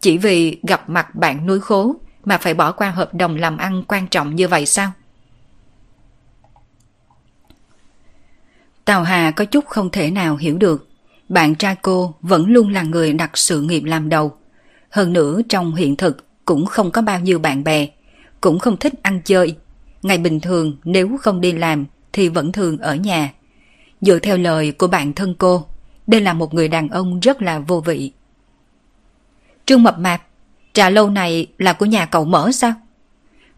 Chỉ 0.00 0.18
vì 0.18 0.58
gặp 0.62 0.88
mặt 0.88 1.14
bạn 1.14 1.46
nuôi 1.46 1.60
khố 1.60 1.94
mà 2.28 2.38
phải 2.38 2.54
bỏ 2.54 2.72
qua 2.72 2.90
hợp 2.90 3.14
đồng 3.14 3.36
làm 3.36 3.56
ăn 3.56 3.82
quan 3.88 4.08
trọng 4.08 4.36
như 4.36 4.48
vậy 4.48 4.66
sao? 4.66 4.92
Tào 8.84 9.02
Hà 9.02 9.30
có 9.30 9.44
chút 9.44 9.66
không 9.66 9.90
thể 9.90 10.10
nào 10.10 10.36
hiểu 10.36 10.58
được. 10.58 10.88
Bạn 11.28 11.54
trai 11.54 11.76
cô 11.82 12.14
vẫn 12.20 12.46
luôn 12.46 12.72
là 12.72 12.82
người 12.82 13.12
đặt 13.12 13.30
sự 13.34 13.60
nghiệp 13.62 13.82
làm 13.84 14.08
đầu. 14.08 14.36
Hơn 14.90 15.12
nữa 15.12 15.40
trong 15.48 15.74
hiện 15.74 15.96
thực 15.96 16.26
cũng 16.44 16.66
không 16.66 16.90
có 16.90 17.02
bao 17.02 17.20
nhiêu 17.20 17.38
bạn 17.38 17.64
bè, 17.64 17.86
cũng 18.40 18.58
không 18.58 18.76
thích 18.76 18.94
ăn 19.02 19.20
chơi. 19.24 19.56
Ngày 20.02 20.18
bình 20.18 20.40
thường 20.40 20.76
nếu 20.84 21.18
không 21.20 21.40
đi 21.40 21.52
làm 21.52 21.86
thì 22.12 22.28
vẫn 22.28 22.52
thường 22.52 22.78
ở 22.78 22.94
nhà. 22.94 23.32
Dựa 24.00 24.18
theo 24.18 24.36
lời 24.36 24.72
của 24.72 24.86
bạn 24.86 25.12
thân 25.12 25.34
cô, 25.38 25.66
đây 26.06 26.20
là 26.20 26.32
một 26.32 26.54
người 26.54 26.68
đàn 26.68 26.88
ông 26.88 27.20
rất 27.20 27.42
là 27.42 27.58
vô 27.58 27.80
vị. 27.80 28.12
Trương 29.66 29.82
Mập 29.82 29.98
Mạp, 29.98 30.27
trà 30.72 30.90
lâu 30.90 31.10
này 31.10 31.46
là 31.58 31.72
của 31.72 31.86
nhà 31.86 32.06
cậu 32.06 32.24
mở 32.24 32.50
sao? 32.52 32.72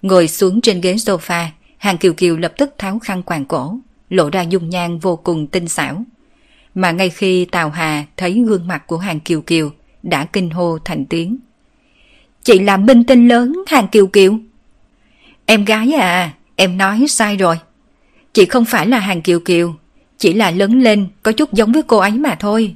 Ngồi 0.02 0.28
xuống 0.28 0.60
trên 0.60 0.80
ghế 0.80 0.94
sofa, 0.94 1.46
Hàng 1.78 1.98
Kiều 1.98 2.12
Kiều 2.12 2.36
lập 2.36 2.52
tức 2.58 2.74
tháo 2.78 2.98
khăn 2.98 3.22
quàng 3.22 3.44
cổ, 3.44 3.78
lộ 4.10 4.30
ra 4.30 4.42
dung 4.42 4.68
nhan 4.68 4.98
vô 4.98 5.16
cùng 5.16 5.46
tinh 5.46 5.68
xảo. 5.68 6.04
Mà 6.74 6.90
ngay 6.90 7.10
khi 7.10 7.44
Tào 7.44 7.70
Hà 7.70 8.04
thấy 8.16 8.42
gương 8.46 8.68
mặt 8.68 8.86
của 8.86 8.98
Hàng 8.98 9.20
Kiều 9.20 9.40
Kiều, 9.40 9.70
đã 10.02 10.24
kinh 10.24 10.50
hô 10.50 10.78
thành 10.78 11.04
tiếng. 11.06 11.36
Chị 12.42 12.58
là 12.58 12.76
minh 12.76 13.04
tinh 13.04 13.28
lớn 13.28 13.52
Hàng 13.66 13.88
Kiều 13.88 14.06
Kiều. 14.06 14.38
Em 15.46 15.64
gái 15.64 15.92
à, 15.92 16.32
em 16.56 16.78
nói 16.78 17.04
sai 17.08 17.36
rồi. 17.36 17.58
Chị 18.32 18.46
không 18.46 18.64
phải 18.64 18.86
là 18.86 18.98
Hàng 18.98 19.22
Kiều 19.22 19.40
Kiều, 19.40 19.74
chỉ 20.18 20.32
là 20.32 20.50
lớn 20.50 20.80
lên 20.80 21.08
có 21.22 21.32
chút 21.32 21.52
giống 21.52 21.72
với 21.72 21.82
cô 21.82 21.96
ấy 21.96 22.10
mà 22.10 22.34
thôi. 22.34 22.74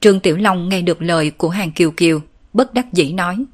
Trương 0.00 0.20
Tiểu 0.20 0.36
Long 0.36 0.68
nghe 0.68 0.82
được 0.82 1.02
lời 1.02 1.30
của 1.30 1.48
Hàng 1.48 1.72
Kiều 1.72 1.90
Kiều, 1.90 2.20
bất 2.52 2.74
đắc 2.74 2.92
dĩ 2.92 3.12
nói. 3.12 3.44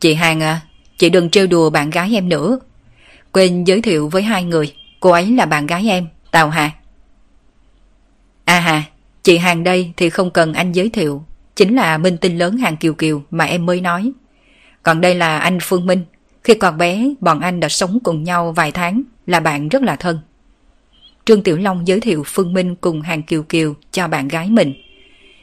Chị 0.00 0.14
Hàng 0.14 0.40
à, 0.40 0.60
chị 0.98 1.10
đừng 1.10 1.30
trêu 1.30 1.46
đùa 1.46 1.70
bạn 1.70 1.90
gái 1.90 2.14
em 2.14 2.28
nữa. 2.28 2.58
Quên 3.32 3.64
giới 3.64 3.82
thiệu 3.82 4.08
với 4.08 4.22
hai 4.22 4.44
người, 4.44 4.74
cô 5.00 5.10
ấy 5.10 5.30
là 5.30 5.46
bạn 5.46 5.66
gái 5.66 5.88
em, 5.88 6.08
Tào 6.30 6.50
Hà. 6.50 6.70
À 8.44 8.60
hà, 8.60 8.82
chị 9.22 9.38
Hàng 9.38 9.64
đây 9.64 9.92
thì 9.96 10.10
không 10.10 10.30
cần 10.30 10.54
anh 10.54 10.72
giới 10.72 10.88
thiệu, 10.88 11.24
chính 11.56 11.76
là 11.76 11.98
minh 11.98 12.16
tinh 12.16 12.38
lớn 12.38 12.56
Hàng 12.56 12.76
Kiều 12.76 12.94
Kiều 12.94 13.22
mà 13.30 13.44
em 13.44 13.66
mới 13.66 13.80
nói. 13.80 14.12
Còn 14.82 15.00
đây 15.00 15.14
là 15.14 15.38
anh 15.38 15.58
Phương 15.62 15.86
Minh, 15.86 16.04
khi 16.44 16.54
còn 16.54 16.78
bé 16.78 17.08
bọn 17.20 17.40
anh 17.40 17.60
đã 17.60 17.68
sống 17.68 17.98
cùng 18.04 18.24
nhau 18.24 18.52
vài 18.52 18.72
tháng, 18.72 19.02
là 19.26 19.40
bạn 19.40 19.68
rất 19.68 19.82
là 19.82 19.96
thân. 19.96 20.18
Trương 21.24 21.42
Tiểu 21.42 21.56
Long 21.56 21.88
giới 21.88 22.00
thiệu 22.00 22.22
Phương 22.26 22.54
Minh 22.54 22.74
cùng 22.74 23.00
Hàng 23.00 23.22
Kiều 23.22 23.42
Kiều 23.42 23.74
cho 23.92 24.08
bạn 24.08 24.28
gái 24.28 24.50
mình. 24.50 24.74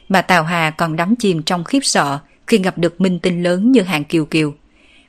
Mà 0.08 0.22
Tào 0.22 0.44
Hà 0.44 0.70
còn 0.70 0.96
đắm 0.96 1.16
chìm 1.16 1.42
trong 1.42 1.64
khiếp 1.64 1.80
sợ 1.82 2.18
khi 2.50 2.58
gặp 2.58 2.78
được 2.78 3.00
minh 3.00 3.18
tinh 3.18 3.42
lớn 3.42 3.72
như 3.72 3.82
Hàng 3.82 4.04
Kiều 4.04 4.24
Kiều. 4.24 4.54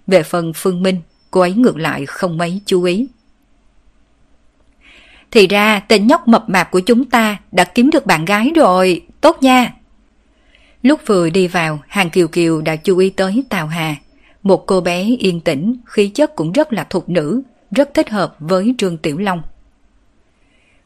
Về 0.07 0.23
phần 0.23 0.51
Phương 0.55 0.83
Minh, 0.83 0.97
cô 1.31 1.41
ấy 1.41 1.53
ngược 1.53 1.77
lại 1.77 2.05
không 2.05 2.37
mấy 2.37 2.61
chú 2.65 2.83
ý. 2.83 3.07
Thì 5.31 5.47
ra 5.47 5.79
tên 5.79 6.07
nhóc 6.07 6.27
mập 6.27 6.49
mạp 6.49 6.71
của 6.71 6.79
chúng 6.79 7.05
ta 7.05 7.37
đã 7.51 7.63
kiếm 7.63 7.89
được 7.89 8.05
bạn 8.05 8.25
gái 8.25 8.51
rồi, 8.55 9.01
tốt 9.21 9.37
nha. 9.41 9.73
Lúc 10.83 10.99
vừa 11.05 11.29
đi 11.29 11.47
vào, 11.47 11.79
Hàng 11.87 12.09
Kiều 12.09 12.27
Kiều 12.27 12.61
đã 12.61 12.75
chú 12.75 12.97
ý 12.97 13.09
tới 13.09 13.43
Tào 13.49 13.67
Hà. 13.67 13.95
Một 14.43 14.65
cô 14.67 14.81
bé 14.81 15.03
yên 15.19 15.41
tĩnh, 15.41 15.75
khí 15.85 16.09
chất 16.09 16.35
cũng 16.35 16.51
rất 16.51 16.73
là 16.73 16.83
thục 16.83 17.09
nữ, 17.09 17.41
rất 17.71 17.93
thích 17.93 18.09
hợp 18.09 18.35
với 18.39 18.75
Trương 18.77 18.97
Tiểu 18.97 19.17
Long. 19.17 19.41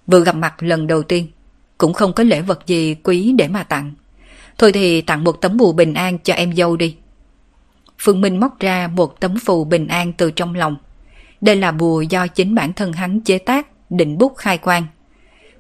Vừa 0.07 0.23
gặp 0.23 0.35
mặt 0.35 0.63
lần 0.63 0.87
đầu 0.87 1.03
tiên, 1.03 1.27
cũng 1.77 1.93
không 1.93 2.13
có 2.13 2.23
lễ 2.23 2.41
vật 2.41 2.67
gì 2.67 2.95
quý 3.03 3.33
để 3.37 3.47
mà 3.47 3.63
tặng. 3.63 3.93
Thôi 4.57 4.71
thì 4.71 5.01
tặng 5.01 5.23
một 5.23 5.41
tấm 5.41 5.57
bùa 5.57 5.73
bình 5.73 5.93
an 5.93 6.17
cho 6.23 6.33
em 6.33 6.55
dâu 6.55 6.77
đi. 6.77 6.95
Phương 7.99 8.21
Minh 8.21 8.39
móc 8.39 8.59
ra 8.59 8.87
một 8.87 9.19
tấm 9.19 9.35
phù 9.39 9.63
bình 9.63 9.87
an 9.87 10.13
từ 10.13 10.31
trong 10.31 10.55
lòng. 10.55 10.77
Đây 11.41 11.55
là 11.55 11.71
bùa 11.71 12.01
do 12.01 12.27
chính 12.27 12.55
bản 12.55 12.73
thân 12.73 12.93
hắn 12.93 13.21
chế 13.21 13.37
tác, 13.37 13.67
định 13.89 14.17
bút 14.17 14.35
khai 14.37 14.57
quang. 14.57 14.85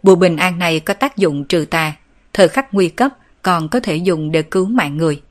Bùa 0.03 0.15
bình 0.15 0.37
an 0.37 0.59
này 0.59 0.79
có 0.79 0.93
tác 0.93 1.17
dụng 1.17 1.45
trừ 1.45 1.65
tà, 1.65 1.93
thời 2.33 2.47
khắc 2.47 2.73
nguy 2.73 2.89
cấp 2.89 3.11
còn 3.41 3.69
có 3.69 3.79
thể 3.79 3.95
dùng 3.95 4.31
để 4.31 4.41
cứu 4.41 4.65
mạng 4.65 4.97
người. 4.97 5.21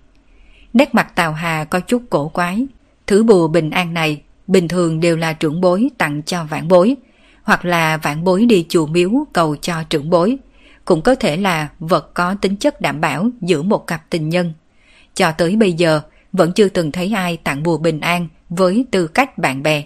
Nét 0.73 0.95
mặt 0.95 1.15
Tào 1.15 1.33
Hà 1.33 1.65
có 1.65 1.81
chút 1.81 2.03
cổ 2.11 2.29
quái. 2.29 2.67
Thứ 3.07 3.23
bùa 3.23 3.49
bình 3.49 3.71
an 3.71 3.95
này 3.95 4.23
bình 4.47 4.69
thường 4.69 5.01
đều 5.01 5.17
là 5.17 5.33
trưởng 5.33 5.61
bối 5.61 5.89
tặng 5.99 6.23
cho 6.23 6.45
vãn 6.45 6.69
bối, 6.69 6.97
hoặc 7.43 7.65
là 7.65 7.97
vãn 7.97 8.25
bối 8.25 8.47
đi 8.47 8.67
chùa 8.69 8.87
miếu 8.87 9.11
cầu 9.33 9.57
cho 9.57 9.83
trưởng 9.83 10.11
bối, 10.11 10.39
cũng 10.85 11.03
có 11.03 11.15
thể 11.15 11.37
là 11.37 11.69
vật 11.79 12.15
có 12.15 12.35
tính 12.35 12.57
chất 12.57 12.81
đảm 12.81 13.01
bảo 13.01 13.31
giữa 13.41 13.63
một 13.63 13.87
cặp 13.87 14.11
tình 14.11 14.29
nhân. 14.29 14.53
Cho 15.15 15.33
tới 15.33 15.57
bây 15.57 15.73
giờ, 15.73 16.01
vẫn 16.33 16.53
chưa 16.53 16.69
từng 16.69 16.93
thấy 16.93 17.13
ai 17.15 17.37
tặng 17.37 17.63
bùa 17.63 17.79
bình 17.79 18.01
an 18.01 18.29
với 18.49 18.87
tư 18.91 19.07
cách 19.07 19.39
bạn 19.39 19.63
bè. 19.63 19.85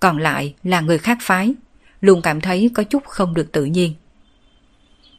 Còn 0.00 0.18
lại 0.18 0.54
là 0.62 0.80
người 0.80 0.98
khác 0.98 1.18
phái, 1.20 1.54
luôn 2.00 2.22
cảm 2.22 2.40
thấy 2.40 2.70
có 2.74 2.82
chút 2.82 3.04
không 3.04 3.34
được 3.34 3.52
tự 3.52 3.64
nhiên. 3.64 3.94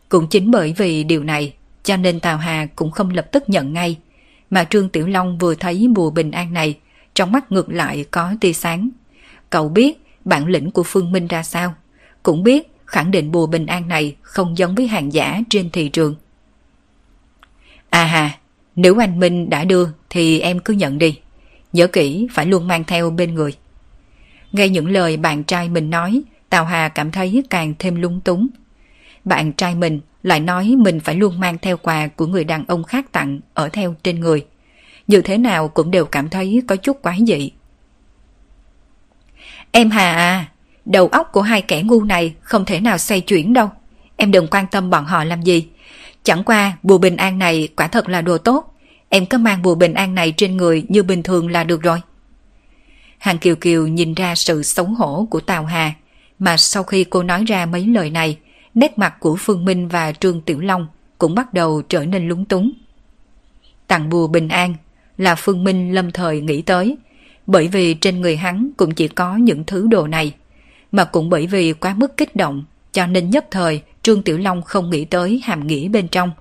Cũng 0.09 0.27
chính 0.27 0.51
bởi 0.51 0.73
vì 0.77 1.03
điều 1.03 1.23
này, 1.23 1.53
cho 1.83 1.97
nên 1.97 2.19
Tào 2.19 2.37
Hà 2.37 2.67
cũng 2.75 2.91
không 2.91 3.09
lập 3.09 3.27
tức 3.31 3.49
nhận 3.49 3.73
ngay, 3.73 3.97
mà 4.49 4.63
Trương 4.63 4.89
Tiểu 4.89 5.07
Long 5.07 5.37
vừa 5.37 5.55
thấy 5.55 5.87
bùa 5.95 6.09
bình 6.09 6.31
an 6.31 6.53
này, 6.53 6.77
trong 7.15 7.31
mắt 7.31 7.51
ngược 7.51 7.69
lại 7.69 8.05
có 8.11 8.33
tia 8.41 8.53
sáng. 8.53 8.89
Cậu 9.49 9.69
biết 9.69 10.01
bản 10.25 10.47
lĩnh 10.47 10.71
của 10.71 10.83
Phương 10.83 11.11
Minh 11.11 11.27
ra 11.27 11.43
sao, 11.43 11.75
cũng 12.23 12.43
biết 12.43 12.71
khẳng 12.87 13.11
định 13.11 13.31
bùa 13.31 13.47
bình 13.47 13.65
an 13.65 13.87
này 13.87 14.15
không 14.21 14.57
giống 14.57 14.75
với 14.75 14.87
hàng 14.87 15.13
giả 15.13 15.41
trên 15.49 15.69
thị 15.69 15.89
trường. 15.89 16.15
À 17.89 18.03
hà, 18.03 18.37
nếu 18.75 19.01
anh 19.01 19.19
Minh 19.19 19.49
đã 19.49 19.63
đưa 19.63 19.87
thì 20.09 20.39
em 20.39 20.59
cứ 20.59 20.73
nhận 20.73 20.97
đi. 20.97 21.19
Nhớ 21.73 21.87
kỹ 21.87 22.27
phải 22.31 22.45
luôn 22.45 22.67
mang 22.67 22.83
theo 22.83 23.09
bên 23.09 23.35
người. 23.35 23.53
Nghe 24.51 24.69
những 24.69 24.87
lời 24.87 25.17
bạn 25.17 25.43
trai 25.43 25.69
mình 25.69 25.89
nói, 25.89 26.21
Tào 26.49 26.65
Hà 26.65 26.89
cảm 26.89 27.11
thấy 27.11 27.43
càng 27.49 27.73
thêm 27.79 28.01
lung 28.01 28.21
túng. 28.21 28.47
Bạn 29.25 29.53
trai 29.53 29.75
mình 29.75 29.99
lại 30.23 30.39
nói 30.39 30.75
mình 30.77 30.99
phải 30.99 31.15
luôn 31.15 31.39
mang 31.39 31.57
theo 31.57 31.77
quà 31.77 32.07
của 32.07 32.25
người 32.25 32.43
đàn 32.43 32.65
ông 32.67 32.83
khác 32.83 33.11
tặng 33.11 33.39
ở 33.53 33.69
theo 33.69 33.95
trên 34.03 34.19
người. 34.19 34.45
Như 35.07 35.21
thế 35.21 35.37
nào 35.37 35.67
cũng 35.67 35.91
đều 35.91 36.05
cảm 36.05 36.29
thấy 36.29 36.61
có 36.67 36.75
chút 36.75 37.01
quái 37.01 37.19
dị. 37.27 37.51
Em 39.71 39.89
Hà 39.89 40.13
à, 40.13 40.51
đầu 40.91 41.07
óc 41.07 41.29
của 41.31 41.41
hai 41.41 41.61
kẻ 41.61 41.81
ngu 41.81 42.03
này 42.03 42.33
không 42.41 42.65
thể 42.65 42.79
nào 42.79 42.97
xoay 42.97 43.21
chuyển 43.21 43.53
đâu. 43.53 43.69
Em 44.15 44.31
đừng 44.31 44.47
quan 44.47 44.67
tâm 44.67 44.89
bọn 44.89 45.05
họ 45.05 45.23
làm 45.23 45.41
gì. 45.41 45.67
Chẳng 46.23 46.43
qua 46.43 46.77
bùa 46.83 46.97
bình 46.97 47.17
an 47.17 47.39
này 47.39 47.67
quả 47.75 47.87
thật 47.87 48.09
là 48.09 48.21
đồ 48.21 48.37
tốt. 48.37 48.73
Em 49.09 49.25
cứ 49.25 49.37
mang 49.37 49.61
bùa 49.61 49.75
bình 49.75 49.93
an 49.93 50.15
này 50.15 50.33
trên 50.37 50.57
người 50.57 50.85
như 50.89 51.03
bình 51.03 51.23
thường 51.23 51.51
là 51.51 51.63
được 51.63 51.81
rồi. 51.81 52.01
Hàng 53.17 53.37
Kiều 53.37 53.55
Kiều 53.55 53.87
nhìn 53.87 54.13
ra 54.13 54.35
sự 54.35 54.63
xấu 54.63 54.85
hổ 54.85 55.27
của 55.29 55.39
Tào 55.39 55.65
Hà, 55.65 55.93
mà 56.39 56.57
sau 56.57 56.83
khi 56.83 57.03
cô 57.03 57.23
nói 57.23 57.43
ra 57.43 57.65
mấy 57.65 57.85
lời 57.85 58.09
này, 58.09 58.37
nét 58.73 58.97
mặt 58.97 59.19
của 59.19 59.35
Phương 59.39 59.65
Minh 59.65 59.87
và 59.87 60.11
Trương 60.11 60.41
Tiểu 60.41 60.59
Long 60.59 60.87
cũng 61.17 61.35
bắt 61.35 61.53
đầu 61.53 61.81
trở 61.81 62.05
nên 62.05 62.27
lúng 62.27 62.45
túng. 62.45 62.71
Tặng 63.87 64.09
bùa 64.09 64.27
bình 64.27 64.47
an 64.47 64.75
là 65.17 65.35
Phương 65.35 65.63
Minh 65.63 65.93
lâm 65.93 66.11
thời 66.11 66.41
nghĩ 66.41 66.61
tới, 66.61 66.97
bởi 67.47 67.67
vì 67.67 67.93
trên 67.93 68.21
người 68.21 68.37
hắn 68.37 68.69
cũng 68.77 68.91
chỉ 68.93 69.07
có 69.07 69.35
những 69.35 69.63
thứ 69.63 69.87
đồ 69.87 70.07
này, 70.07 70.33
mà 70.91 71.03
cũng 71.03 71.29
bởi 71.29 71.47
vì 71.47 71.73
quá 71.73 71.93
mức 71.97 72.17
kích 72.17 72.35
động 72.35 72.63
cho 72.91 73.05
nên 73.05 73.29
nhất 73.29 73.45
thời 73.51 73.81
Trương 74.03 74.23
Tiểu 74.23 74.37
Long 74.37 74.61
không 74.61 74.89
nghĩ 74.89 75.05
tới 75.05 75.41
hàm 75.43 75.67
nghĩa 75.67 75.87
bên 75.87 76.07
trong. 76.07 76.31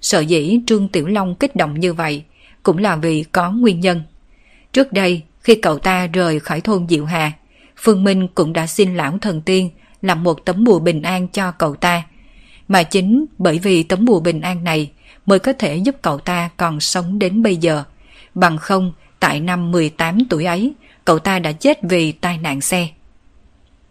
Sợ 0.00 0.20
dĩ 0.20 0.60
Trương 0.66 0.88
Tiểu 0.88 1.06
Long 1.06 1.34
kích 1.34 1.56
động 1.56 1.80
như 1.80 1.94
vậy 1.94 2.24
cũng 2.62 2.78
là 2.78 2.96
vì 2.96 3.24
có 3.32 3.50
nguyên 3.50 3.80
nhân. 3.80 4.02
Trước 4.72 4.92
đây, 4.92 5.22
khi 5.40 5.54
cậu 5.54 5.78
ta 5.78 6.06
rời 6.06 6.40
khỏi 6.40 6.60
thôn 6.60 6.88
Diệu 6.88 7.04
Hà, 7.04 7.32
Phương 7.76 8.04
Minh 8.04 8.28
cũng 8.28 8.52
đã 8.52 8.66
xin 8.66 8.96
lão 8.96 9.18
thần 9.18 9.40
tiên 9.40 9.70
làm 10.02 10.22
một 10.22 10.44
tấm 10.44 10.64
bùa 10.64 10.78
bình 10.78 11.02
an 11.02 11.28
cho 11.28 11.50
cậu 11.50 11.74
ta. 11.74 12.02
Mà 12.68 12.82
chính 12.82 13.24
bởi 13.38 13.58
vì 13.58 13.82
tấm 13.82 14.04
bùa 14.04 14.20
bình 14.20 14.40
an 14.40 14.64
này 14.64 14.90
mới 15.26 15.38
có 15.38 15.52
thể 15.52 15.76
giúp 15.76 15.96
cậu 16.02 16.18
ta 16.18 16.50
còn 16.56 16.80
sống 16.80 17.18
đến 17.18 17.42
bây 17.42 17.56
giờ. 17.56 17.84
Bằng 18.34 18.58
không, 18.58 18.92
tại 19.20 19.40
năm 19.40 19.70
18 19.70 20.18
tuổi 20.30 20.44
ấy, 20.44 20.72
cậu 21.04 21.18
ta 21.18 21.38
đã 21.38 21.52
chết 21.52 21.78
vì 21.82 22.12
tai 22.12 22.38
nạn 22.38 22.60
xe. 22.60 22.88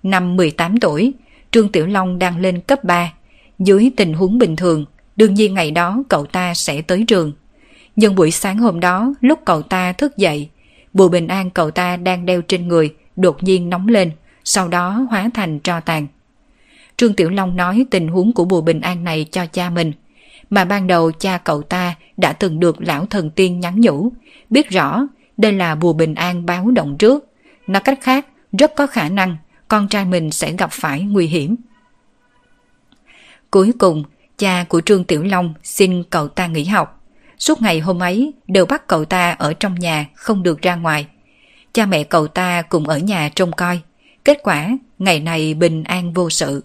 Năm 0.04 0.36
18 0.36 0.80
tuổi, 0.80 1.14
Trương 1.52 1.70
Tiểu 1.70 1.88
Long 1.88 2.20
đang 2.20 2.40
lên 2.40 2.62
cấp 2.62 2.84
3. 2.84 3.14
Dưới 3.60 3.92
tình 3.98 4.14
huống 4.14 4.38
bình 4.38 4.56
thường, 4.56 4.86
đương 5.16 5.34
nhiên 5.34 5.54
ngày 5.54 5.72
đó 5.72 6.04
cậu 6.10 6.26
ta 6.26 6.54
sẽ 6.54 6.82
tới 6.82 7.04
trường. 7.08 7.32
Nhưng 7.96 8.16
buổi 8.16 8.32
sáng 8.32 8.58
hôm 8.58 8.80
đó, 8.80 9.14
lúc 9.22 9.40
cậu 9.46 9.62
ta 9.62 9.94
thức 9.94 10.18
dậy, 10.18 10.50
bùa 10.94 11.08
bình 11.08 11.28
an 11.28 11.50
cậu 11.50 11.72
ta 11.72 11.98
đang 11.98 12.26
đeo 12.26 12.42
trên 12.42 12.68
người 12.68 12.94
đột 13.16 13.44
nhiên 13.44 13.70
nóng 13.70 13.88
lên, 13.88 14.12
sau 14.44 14.68
đó 14.68 15.08
hóa 15.10 15.30
thành 15.34 15.60
tro 15.60 15.80
tàn. 15.80 16.08
Trương 16.98 17.14
Tiểu 17.14 17.30
Long 17.30 17.56
nói 17.56 17.86
tình 17.92 18.08
huống 18.08 18.34
của 18.34 18.46
bùa 18.46 18.62
bình 18.62 18.82
an 18.82 19.04
này 19.04 19.26
cho 19.32 19.46
cha 19.46 19.70
mình, 19.70 19.92
mà 20.50 20.66
ban 20.66 20.88
đầu 20.88 21.12
cha 21.12 21.38
cậu 21.38 21.62
ta 21.62 21.96
đã 22.18 22.34
từng 22.34 22.60
được 22.60 22.82
lão 22.82 23.06
thần 23.06 23.30
tiên 23.30 23.60
nhắn 23.60 23.82
nhủ, 23.82 24.12
biết 24.50 24.70
rõ 24.70 25.08
đây 25.38 25.54
là 25.54 25.76
bùa 25.76 25.94
bình 25.94 26.16
an 26.16 26.46
báo 26.46 26.72
động 26.72 26.98
trước. 26.98 27.28
Nói 27.68 27.82
cách 27.82 28.00
khác, 28.02 28.28
rất 28.58 28.76
có 28.76 28.88
khả 28.88 29.10
năng 29.10 29.38
con 29.74 29.88
trai 29.88 30.06
mình 30.06 30.32
sẽ 30.32 30.52
gặp 30.52 30.70
phải 30.72 31.02
nguy 31.02 31.28
hiểm. 31.28 31.56
Cuối 33.52 33.72
cùng, 33.80 34.04
cha 34.38 34.66
của 34.70 34.82
Trương 34.82 35.04
Tiểu 35.04 35.24
Long 35.24 35.54
xin 35.64 36.04
cậu 36.04 36.28
ta 36.28 36.48
nghỉ 36.48 36.64
học. 36.64 37.02
Suốt 37.40 37.62
ngày 37.62 37.80
hôm 37.80 38.00
ấy 38.00 38.34
đều 38.48 38.66
bắt 38.66 38.88
cậu 38.88 39.06
ta 39.06 39.32
ở 39.32 39.54
trong 39.54 39.76
nhà 39.76 40.06
không 40.16 40.44
được 40.44 40.62
ra 40.62 40.76
ngoài. 40.76 41.08
Cha 41.74 41.86
mẹ 41.86 42.04
cậu 42.04 42.28
ta 42.28 42.62
cùng 42.62 42.88
ở 42.88 42.98
nhà 42.98 43.30
trông 43.36 43.52
coi. 43.52 43.80
Kết 44.24 44.38
quả, 44.44 44.78
ngày 45.00 45.20
này 45.20 45.54
bình 45.54 45.84
an 45.84 46.14
vô 46.14 46.30
sự. 46.30 46.64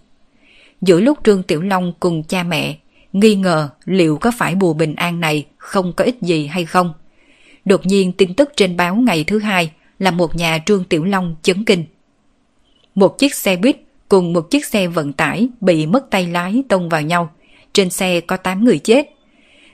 Giữa 0.81 0.99
lúc 0.99 1.17
Trương 1.23 1.43
Tiểu 1.43 1.61
Long 1.61 1.93
cùng 1.99 2.23
cha 2.23 2.43
mẹ 2.43 2.77
nghi 3.13 3.35
ngờ 3.35 3.69
liệu 3.85 4.17
có 4.17 4.31
phải 4.37 4.55
bùa 4.55 4.73
bình 4.73 4.95
an 4.95 5.19
này 5.19 5.45
không 5.57 5.93
có 5.93 6.05
ích 6.05 6.21
gì 6.21 6.47
hay 6.47 6.65
không. 6.65 6.93
Đột 7.65 7.85
nhiên 7.85 8.11
tin 8.11 8.33
tức 8.33 8.49
trên 8.55 8.77
báo 8.77 8.95
ngày 8.95 9.23
thứ 9.23 9.39
hai 9.39 9.71
là 9.99 10.11
một 10.11 10.35
nhà 10.35 10.59
Trương 10.65 10.83
Tiểu 10.83 11.03
Long 11.03 11.35
chấn 11.41 11.65
kinh. 11.65 11.85
Một 12.99 13.17
chiếc 13.17 13.35
xe 13.35 13.55
buýt 13.55 13.77
cùng 14.09 14.33
một 14.33 14.51
chiếc 14.51 14.65
xe 14.65 14.87
vận 14.87 15.13
tải 15.13 15.47
bị 15.61 15.85
mất 15.85 16.09
tay 16.09 16.27
lái 16.27 16.63
tông 16.69 16.89
vào 16.89 17.01
nhau. 17.01 17.29
Trên 17.73 17.89
xe 17.89 18.21
có 18.21 18.37
8 18.37 18.65
người 18.65 18.79
chết. 18.79 19.09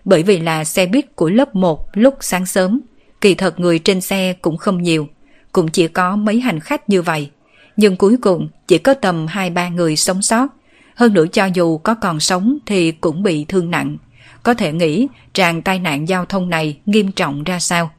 Bởi 0.06 0.24
vì 0.24 0.40
là 0.40 0.64
xe 0.64 0.86
buýt 0.86 1.16
của 1.16 1.30
lớp 1.30 1.56
1 1.56 1.88
lúc 1.94 2.18
sáng 2.22 2.46
sớm, 2.46 2.82
kỳ 3.22 3.36
thật 3.36 3.60
người 3.60 3.80
trên 3.80 4.02
xe 4.02 4.34
cũng 4.42 4.58
không 4.58 4.84
nhiều, 4.84 5.08
cũng 5.52 5.68
chỉ 5.68 5.88
có 5.88 6.16
mấy 6.16 6.40
hành 6.40 6.60
khách 6.60 6.90
như 6.90 7.02
vậy. 7.02 7.30
Nhưng 7.78 7.96
cuối 7.96 8.18
cùng 8.22 8.50
chỉ 8.68 8.78
có 8.78 8.94
tầm 8.94 9.26
2-3 9.26 9.74
người 9.74 9.96
sống 9.96 10.22
sót. 10.22 10.48
Hơn 10.96 11.14
nữa 11.14 11.26
cho 11.32 11.46
dù 11.46 11.78
có 11.78 11.94
còn 11.94 12.20
sống 12.20 12.58
thì 12.66 12.92
cũng 12.92 13.24
bị 13.24 13.46
thương 13.46 13.72
nặng. 13.72 13.98
Có 14.44 14.54
thể 14.54 14.72
nghĩ 14.72 15.08
tràn 15.34 15.62
tai 15.62 15.80
nạn 15.80 16.10
giao 16.10 16.26
thông 16.26 16.50
này 16.50 16.78
nghiêm 16.86 17.12
trọng 17.12 17.44
ra 17.44 17.60
sao. 17.60 17.92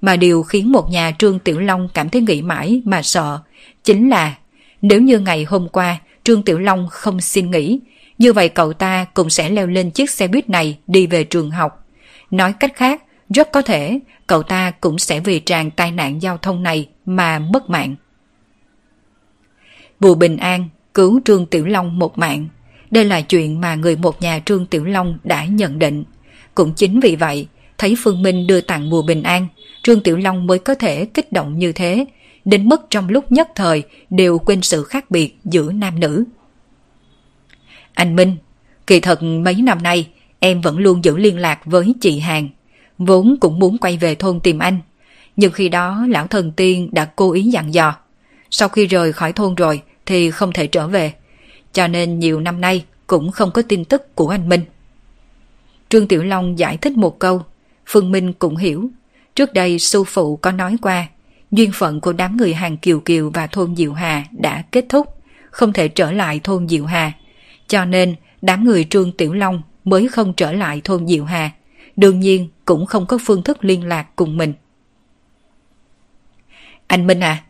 Mà 0.00 0.16
điều 0.16 0.42
khiến 0.42 0.72
một 0.72 0.90
nhà 0.90 1.12
Trương 1.18 1.38
Tiểu 1.38 1.60
Long 1.60 1.88
cảm 1.94 2.08
thấy 2.08 2.22
nghĩ 2.22 2.42
mãi 2.42 2.82
mà 2.84 3.02
sợ 3.02 3.38
chính 3.84 4.10
là 4.10 4.34
nếu 4.86 5.00
như 5.00 5.18
ngày 5.18 5.44
hôm 5.44 5.68
qua 5.68 5.98
Trương 6.24 6.42
Tiểu 6.42 6.58
Long 6.58 6.88
không 6.90 7.20
xin 7.20 7.50
nghỉ, 7.50 7.80
như 8.18 8.32
vậy 8.32 8.48
cậu 8.48 8.72
ta 8.72 9.04
cũng 9.14 9.30
sẽ 9.30 9.50
leo 9.50 9.66
lên 9.66 9.90
chiếc 9.90 10.10
xe 10.10 10.28
buýt 10.28 10.50
này 10.50 10.78
đi 10.86 11.06
về 11.06 11.24
trường 11.24 11.50
học. 11.50 11.86
Nói 12.30 12.54
cách 12.60 12.72
khác, 12.76 13.02
rất 13.30 13.52
có 13.52 13.62
thể 13.62 14.00
cậu 14.26 14.42
ta 14.42 14.70
cũng 14.70 14.98
sẽ 14.98 15.20
vì 15.20 15.40
tràn 15.40 15.70
tai 15.70 15.90
nạn 15.90 16.22
giao 16.22 16.38
thông 16.38 16.62
này 16.62 16.88
mà 17.06 17.38
mất 17.38 17.70
mạng. 17.70 17.94
bù 20.00 20.14
Bình 20.14 20.36
An 20.36 20.68
cứu 20.94 21.20
Trương 21.24 21.46
Tiểu 21.46 21.66
Long 21.66 21.98
một 21.98 22.18
mạng. 22.18 22.48
Đây 22.90 23.04
là 23.04 23.20
chuyện 23.20 23.60
mà 23.60 23.74
người 23.74 23.96
một 23.96 24.22
nhà 24.22 24.40
Trương 24.44 24.66
Tiểu 24.66 24.84
Long 24.84 25.18
đã 25.24 25.44
nhận 25.44 25.78
định. 25.78 26.04
Cũng 26.54 26.72
chính 26.74 27.00
vì 27.00 27.16
vậy, 27.16 27.46
thấy 27.78 27.94
Phương 27.98 28.22
Minh 28.22 28.46
đưa 28.46 28.60
tặng 28.60 28.90
bùa 28.90 29.02
Bình 29.02 29.22
An, 29.22 29.46
Trương 29.82 30.00
Tiểu 30.00 30.16
Long 30.16 30.46
mới 30.46 30.58
có 30.58 30.74
thể 30.74 31.04
kích 31.04 31.32
động 31.32 31.58
như 31.58 31.72
thế, 31.72 32.06
đến 32.44 32.68
mức 32.68 32.86
trong 32.90 33.08
lúc 33.08 33.32
nhất 33.32 33.48
thời 33.54 33.82
đều 34.10 34.38
quên 34.38 34.62
sự 34.62 34.84
khác 34.84 35.10
biệt 35.10 35.36
giữa 35.44 35.72
nam 35.72 36.00
nữ. 36.00 36.24
Anh 37.94 38.16
Minh, 38.16 38.36
kỳ 38.86 39.00
thật 39.00 39.22
mấy 39.22 39.54
năm 39.54 39.82
nay 39.82 40.08
em 40.38 40.60
vẫn 40.60 40.78
luôn 40.78 41.04
giữ 41.04 41.16
liên 41.16 41.38
lạc 41.38 41.60
với 41.64 41.94
chị 42.00 42.18
Hàng, 42.18 42.48
vốn 42.98 43.36
cũng 43.40 43.58
muốn 43.58 43.78
quay 43.78 43.96
về 43.96 44.14
thôn 44.14 44.40
tìm 44.40 44.58
anh. 44.58 44.78
Nhưng 45.36 45.52
khi 45.52 45.68
đó 45.68 46.06
lão 46.08 46.26
thần 46.26 46.52
tiên 46.52 46.88
đã 46.92 47.04
cố 47.04 47.32
ý 47.32 47.42
dặn 47.42 47.74
dò. 47.74 47.96
Sau 48.50 48.68
khi 48.68 48.86
rời 48.86 49.12
khỏi 49.12 49.32
thôn 49.32 49.54
rồi 49.54 49.82
thì 50.06 50.30
không 50.30 50.52
thể 50.52 50.66
trở 50.66 50.88
về. 50.88 51.12
Cho 51.72 51.88
nên 51.88 52.18
nhiều 52.18 52.40
năm 52.40 52.60
nay 52.60 52.84
cũng 53.06 53.30
không 53.30 53.50
có 53.50 53.62
tin 53.62 53.84
tức 53.84 54.14
của 54.14 54.28
anh 54.28 54.48
Minh. 54.48 54.64
Trương 55.88 56.08
Tiểu 56.08 56.22
Long 56.22 56.58
giải 56.58 56.76
thích 56.76 56.92
một 56.92 57.18
câu, 57.18 57.42
Phương 57.86 58.12
Minh 58.12 58.32
cũng 58.32 58.56
hiểu. 58.56 58.90
Trước 59.34 59.52
đây 59.52 59.78
sư 59.78 60.04
phụ 60.04 60.36
có 60.36 60.50
nói 60.50 60.76
qua, 60.82 61.06
duyên 61.54 61.70
phận 61.74 62.00
của 62.00 62.12
đám 62.12 62.36
người 62.36 62.54
hàng 62.54 62.76
Kiều 62.76 63.00
Kiều 63.00 63.30
và 63.30 63.46
thôn 63.46 63.76
Diệu 63.76 63.92
Hà 63.92 64.24
đã 64.30 64.62
kết 64.72 64.84
thúc, 64.88 65.06
không 65.50 65.72
thể 65.72 65.88
trở 65.88 66.12
lại 66.12 66.40
thôn 66.44 66.68
Diệu 66.68 66.86
Hà. 66.86 67.12
Cho 67.68 67.84
nên 67.84 68.14
đám 68.42 68.64
người 68.64 68.84
Trương 68.90 69.12
Tiểu 69.12 69.32
Long 69.32 69.62
mới 69.84 70.08
không 70.08 70.34
trở 70.34 70.52
lại 70.52 70.80
thôn 70.84 71.06
Diệu 71.06 71.24
Hà. 71.24 71.50
Đương 71.96 72.20
nhiên 72.20 72.48
cũng 72.64 72.86
không 72.86 73.06
có 73.06 73.18
phương 73.24 73.42
thức 73.42 73.64
liên 73.64 73.84
lạc 73.84 74.06
cùng 74.16 74.36
mình. 74.36 74.52
Anh 76.86 77.06
Minh 77.06 77.20
à, 77.20 77.42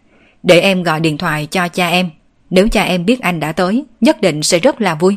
để 0.42 0.60
em 0.60 0.82
gọi 0.82 1.00
điện 1.00 1.18
thoại 1.18 1.46
cho 1.46 1.68
cha 1.68 1.88
em. 1.88 2.10
Nếu 2.50 2.68
cha 2.68 2.82
em 2.82 3.06
biết 3.06 3.20
anh 3.20 3.40
đã 3.40 3.52
tới, 3.52 3.84
nhất 4.00 4.20
định 4.20 4.42
sẽ 4.42 4.58
rất 4.58 4.80
là 4.80 4.94
vui. 4.94 5.16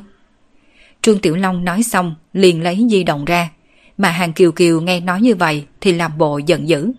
Trương 1.02 1.19
Tiểu 1.19 1.36
Long 1.36 1.65
nói 1.65 1.84
xong, 1.84 2.15
liền 2.34 2.63
lấy 2.63 2.88
di 2.91 3.04
động 3.04 3.26
ra. 3.26 3.50
Mà 3.97 4.10
hàng 4.10 4.34
Kiều 4.34 4.52
Kiều 4.52 4.82
nghe 4.82 5.00
nói 5.00 5.21
như 5.21 5.36
vậy 5.36 5.65
thì 5.82 5.91
làm 5.91 6.17
bộ 6.17 6.38
giận 6.38 6.67
dữ 6.67 6.91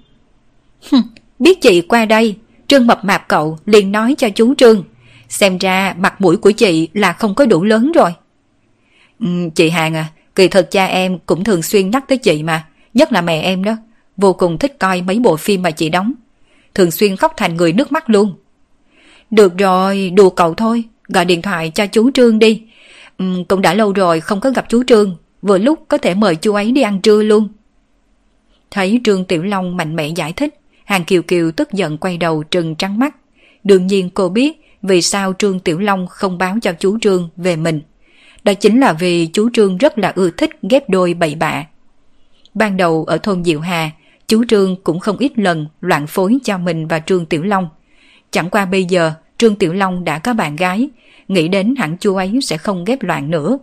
biết 1.39 1.61
chị 1.61 1.81
qua 1.81 2.05
đây, 2.05 2.37
Trương 2.69 2.87
Mập 2.87 3.05
Mạp 3.05 3.29
cậu 3.29 3.59
liền 3.67 3.93
nói 3.93 4.15
cho 4.19 4.29
chú 4.35 4.55
Trương. 4.55 4.85
Xem 5.29 5.59
ra 5.59 5.95
mặt 5.99 6.21
mũi 6.21 6.37
của 6.37 6.51
chị 6.51 6.89
là 6.93 7.13
không 7.13 7.35
có 7.35 7.47
đủ 7.47 7.65
lớn 7.65 7.93
rồi. 7.93 8.11
Ừ, 9.21 9.27
chị 9.55 9.71
Hàng 9.71 9.95
à, 9.95 10.07
kỳ 10.35 10.49
thật 10.49 10.69
cha 10.71 10.87
em 10.87 11.19
cũng 11.27 11.45
thường 11.45 11.63
xuyên 11.63 11.91
nhắc 11.91 12.05
tới 12.09 12.19
chị 12.19 12.43
mà, 12.43 12.67
nhất 12.95 13.13
là 13.13 13.21
mẹ 13.21 13.41
em 13.41 13.65
đó. 13.65 13.77
Vô 14.17 14.33
cùng 14.33 14.59
thích 14.59 14.77
coi 14.79 15.03
mấy 15.03 15.19
bộ 15.19 15.37
phim 15.37 15.63
mà 15.63 15.71
chị 15.71 15.89
đóng. 15.89 16.13
Thường 16.75 16.91
xuyên 16.91 17.17
khóc 17.17 17.33
thành 17.37 17.57
người 17.57 17.73
nước 17.73 17.93
mắt 17.93 18.11
luôn. 18.11 18.35
Được 19.31 19.59
rồi, 19.59 20.11
đùa 20.11 20.31
cậu 20.31 20.55
thôi, 20.55 20.85
gọi 21.09 21.25
điện 21.25 21.43
thoại 21.43 21.71
cho 21.75 21.87
chú 21.87 22.11
Trương 22.11 22.39
đi. 22.39 22.63
Ừ, 23.19 23.25
cũng 23.49 23.63
đã 23.63 23.75
lâu 23.75 23.93
rồi 23.93 24.21
không 24.21 24.41
có 24.41 24.51
gặp 24.51 24.67
chú 24.69 24.83
Trương, 24.85 25.17
vừa 25.43 25.59
lúc 25.59 25.85
có 25.89 25.99
thể 25.99 26.15
mời 26.15 26.37
chú 26.37 26.55
ấy 26.55 26.73
đi 26.73 26.83
ăn 26.83 27.01
trưa 27.01 27.23
luôn. 27.23 27.49
Thấy 28.71 29.01
Trương 29.05 29.25
Tiểu 29.25 29.43
Long 29.43 29.77
mạnh 29.77 29.97
mẽ 29.97 30.09
giải 30.09 30.33
thích, 30.33 30.58
Hàng 30.89 31.05
Kiều 31.05 31.23
Kiều 31.23 31.51
tức 31.51 31.73
giận 31.73 31.99
quay 31.99 32.17
đầu 32.17 32.43
trừng 32.43 32.75
trắng 32.75 32.99
mắt. 32.99 33.17
Đương 33.65 33.87
nhiên 33.87 34.11
cô 34.11 34.29
biết 34.29 34.61
vì 34.83 35.03
sao 35.03 35.33
Trương 35.39 35.61
Tiểu 35.61 35.79
Long 35.79 36.07
không 36.07 36.39
báo 36.39 36.57
cho 36.63 36.73
chú 36.73 36.99
Trương 36.99 37.29
về 37.37 37.57
mình. 37.57 37.81
Đó 38.45 38.55
chính 38.55 38.81
là 38.81 38.93
vì 38.93 39.27
chú 39.27 39.51
Trương 39.53 39.79
rất 39.79 39.99
là 39.99 40.13
ưa 40.17 40.31
thích 40.31 40.51
ghép 40.71 40.91
đôi 40.91 41.15
bậy 41.15 41.35
bạ. 41.35 41.65
Ban 42.55 42.77
đầu 42.77 43.05
ở 43.05 43.19
thôn 43.19 43.45
Diệu 43.45 43.61
Hà, 43.61 43.91
chú 44.27 44.45
Trương 44.49 44.77
cũng 44.85 45.01
không 45.01 45.17
ít 45.19 45.39
lần 45.39 45.67
loạn 45.81 46.07
phối 46.07 46.39
cho 46.45 46.59
mình 46.59 46.89
và 46.89 46.99
Trương 46.99 47.27
Tiểu 47.27 47.43
Long. 47.43 47.69
Chẳng 48.31 48.51
qua 48.51 48.65
bây 48.65 48.85
giờ 48.85 49.13
Trương 49.39 49.57
Tiểu 49.57 49.73
Long 49.73 50.05
đã 50.05 50.19
có 50.19 50.35
bạn 50.35 50.57
gái, 50.57 50.89
nghĩ 51.29 51.49
đến 51.49 51.75
hẳn 51.79 51.97
chú 52.01 52.17
ấy 52.17 52.39
sẽ 52.43 52.59
không 52.59 52.85
ghép 52.85 53.03
loạn 53.03 53.31
nữa. 53.31 53.59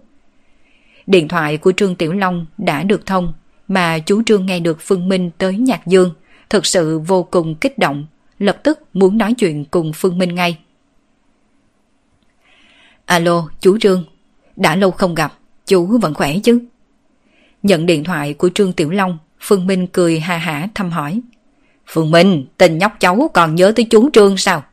Điện 1.07 1.27
thoại 1.27 1.57
của 1.57 1.71
Trương 1.71 1.95
Tiểu 1.95 2.13
Long 2.13 2.45
đã 2.57 2.83
được 2.83 3.05
thông, 3.05 3.33
mà 3.67 3.99
chú 3.99 4.21
Trương 4.23 4.45
nghe 4.45 4.59
được 4.59 4.77
Phương 4.81 5.09
Minh 5.09 5.29
tới 5.37 5.57
Nhạc 5.57 5.87
Dương, 5.87 6.13
thực 6.49 6.65
sự 6.65 6.99
vô 6.99 7.23
cùng 7.23 7.55
kích 7.55 7.79
động, 7.79 8.05
lập 8.39 8.57
tức 8.63 8.79
muốn 8.93 9.17
nói 9.17 9.33
chuyện 9.33 9.65
cùng 9.65 9.91
Phương 9.95 10.17
Minh 10.17 10.35
ngay. 10.35 10.57
Alo, 13.05 13.49
chú 13.59 13.77
Trương, 13.77 14.03
đã 14.55 14.75
lâu 14.75 14.91
không 14.91 15.15
gặp, 15.15 15.33
chú 15.65 15.97
vẫn 16.01 16.13
khỏe 16.13 16.39
chứ? 16.43 16.59
Nhận 17.63 17.85
điện 17.85 18.03
thoại 18.03 18.33
của 18.33 18.49
Trương 18.49 18.73
Tiểu 18.73 18.89
Long, 18.89 19.17
Phương 19.39 19.67
Minh 19.67 19.87
cười 19.87 20.19
hà 20.19 20.37
hả 20.37 20.67
thăm 20.75 20.91
hỏi. 20.91 21.21
Phương 21.87 22.11
Minh, 22.11 22.45
tình 22.57 22.77
nhóc 22.77 22.91
cháu 22.99 23.29
còn 23.33 23.55
nhớ 23.55 23.73
tới 23.75 23.85
chú 23.89 24.09
Trương 24.13 24.37
sao? 24.37 24.63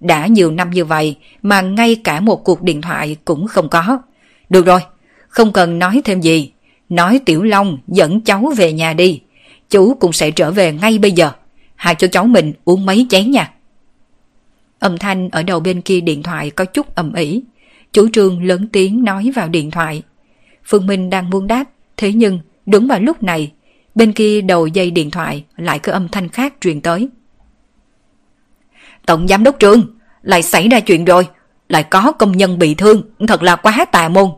Đã 0.00 0.26
nhiều 0.26 0.50
năm 0.50 0.70
như 0.70 0.84
vậy 0.84 1.16
mà 1.42 1.60
ngay 1.60 1.94
cả 2.04 2.20
một 2.20 2.44
cuộc 2.44 2.62
điện 2.62 2.80
thoại 2.80 3.16
cũng 3.24 3.46
không 3.46 3.68
có. 3.68 3.98
Được 4.50 4.66
rồi, 4.66 4.80
không 5.28 5.52
cần 5.52 5.78
nói 5.78 6.02
thêm 6.04 6.20
gì. 6.20 6.52
Nói 6.88 7.20
Tiểu 7.26 7.42
Long 7.42 7.78
dẫn 7.88 8.20
cháu 8.20 8.52
về 8.56 8.72
nhà 8.72 8.92
đi. 8.92 9.20
Chú 9.70 9.94
cũng 9.94 10.12
sẽ 10.12 10.30
trở 10.30 10.50
về 10.50 10.72
ngay 10.72 10.98
bây 10.98 11.12
giờ. 11.12 11.32
Hai 11.76 11.94
cho 11.94 12.06
cháu 12.06 12.26
mình 12.26 12.52
uống 12.64 12.86
mấy 12.86 13.06
chén 13.10 13.30
nha. 13.30 13.52
Âm 14.78 14.98
thanh 14.98 15.28
ở 15.30 15.42
đầu 15.42 15.60
bên 15.60 15.80
kia 15.80 16.00
điện 16.00 16.22
thoại 16.22 16.50
có 16.50 16.64
chút 16.64 16.94
ầm 16.94 17.12
ĩ. 17.12 17.42
Chú 17.92 18.08
Trương 18.12 18.44
lớn 18.44 18.68
tiếng 18.72 19.04
nói 19.04 19.30
vào 19.34 19.48
điện 19.48 19.70
thoại. 19.70 20.02
Phương 20.64 20.86
Minh 20.86 21.10
đang 21.10 21.30
muốn 21.30 21.46
đáp, 21.46 21.64
thế 21.96 22.12
nhưng 22.12 22.40
đúng 22.66 22.86
vào 22.86 23.00
lúc 23.00 23.22
này, 23.22 23.52
bên 23.94 24.12
kia 24.12 24.40
đầu 24.40 24.66
dây 24.66 24.90
điện 24.90 25.10
thoại 25.10 25.44
lại 25.56 25.78
có 25.78 25.92
âm 25.92 26.08
thanh 26.08 26.28
khác 26.28 26.54
truyền 26.60 26.80
tới. 26.80 27.08
Tổng 29.06 29.28
giám 29.28 29.44
đốc 29.44 29.56
Trương, 29.58 29.82
lại 30.22 30.42
xảy 30.42 30.68
ra 30.68 30.80
chuyện 30.80 31.04
rồi, 31.04 31.28
lại 31.68 31.82
có 31.82 32.12
công 32.12 32.32
nhân 32.32 32.58
bị 32.58 32.74
thương, 32.74 33.02
thật 33.28 33.42
là 33.42 33.56
quá 33.56 33.84
tà 33.92 34.08
môn. 34.08 34.30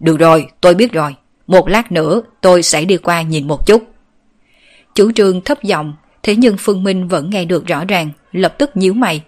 Được 0.00 0.18
rồi, 0.18 0.46
tôi 0.60 0.74
biết 0.74 0.92
rồi, 0.92 1.14
một 1.46 1.68
lát 1.68 1.92
nữa 1.92 2.22
tôi 2.40 2.62
sẽ 2.62 2.84
đi 2.84 2.96
qua 2.96 3.22
nhìn 3.22 3.48
một 3.48 3.66
chút. 3.66 3.91
Chủ 4.94 5.12
trương 5.12 5.40
thấp 5.40 5.62
giọng, 5.62 5.94
thế 6.22 6.36
nhưng 6.36 6.56
Phương 6.58 6.84
Minh 6.84 7.08
vẫn 7.08 7.30
nghe 7.30 7.44
được 7.44 7.66
rõ 7.66 7.84
ràng, 7.84 8.10
lập 8.32 8.54
tức 8.58 8.76
nhíu 8.76 8.94
mày. 8.94 9.22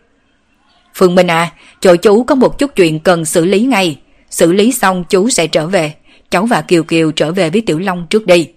Phương 0.95 1.15
Minh 1.15 1.27
à, 1.27 1.53
chỗ 1.81 1.97
chú 1.97 2.25
có 2.25 2.35
một 2.35 2.59
chút 2.59 2.71
chuyện 2.77 3.01
cần 3.01 3.25
xử 3.25 3.45
lý 3.45 3.61
ngay. 3.61 3.99
Xử 4.31 4.53
lý 4.53 4.73
xong 4.73 5.05
chú 5.09 5.31
sẽ 5.31 5.47
trở 5.47 5.67
về. 5.67 5.95
Cháu 6.31 6.47
và 6.47 6.63
Kiều 6.63 6.83
Kiều 6.85 7.11
trở 7.11 7.33
về 7.33 7.51
với 7.51 7.61
Tiểu 7.61 7.79
Long 7.79 8.07
trước 8.11 8.27
đi. 8.27 8.49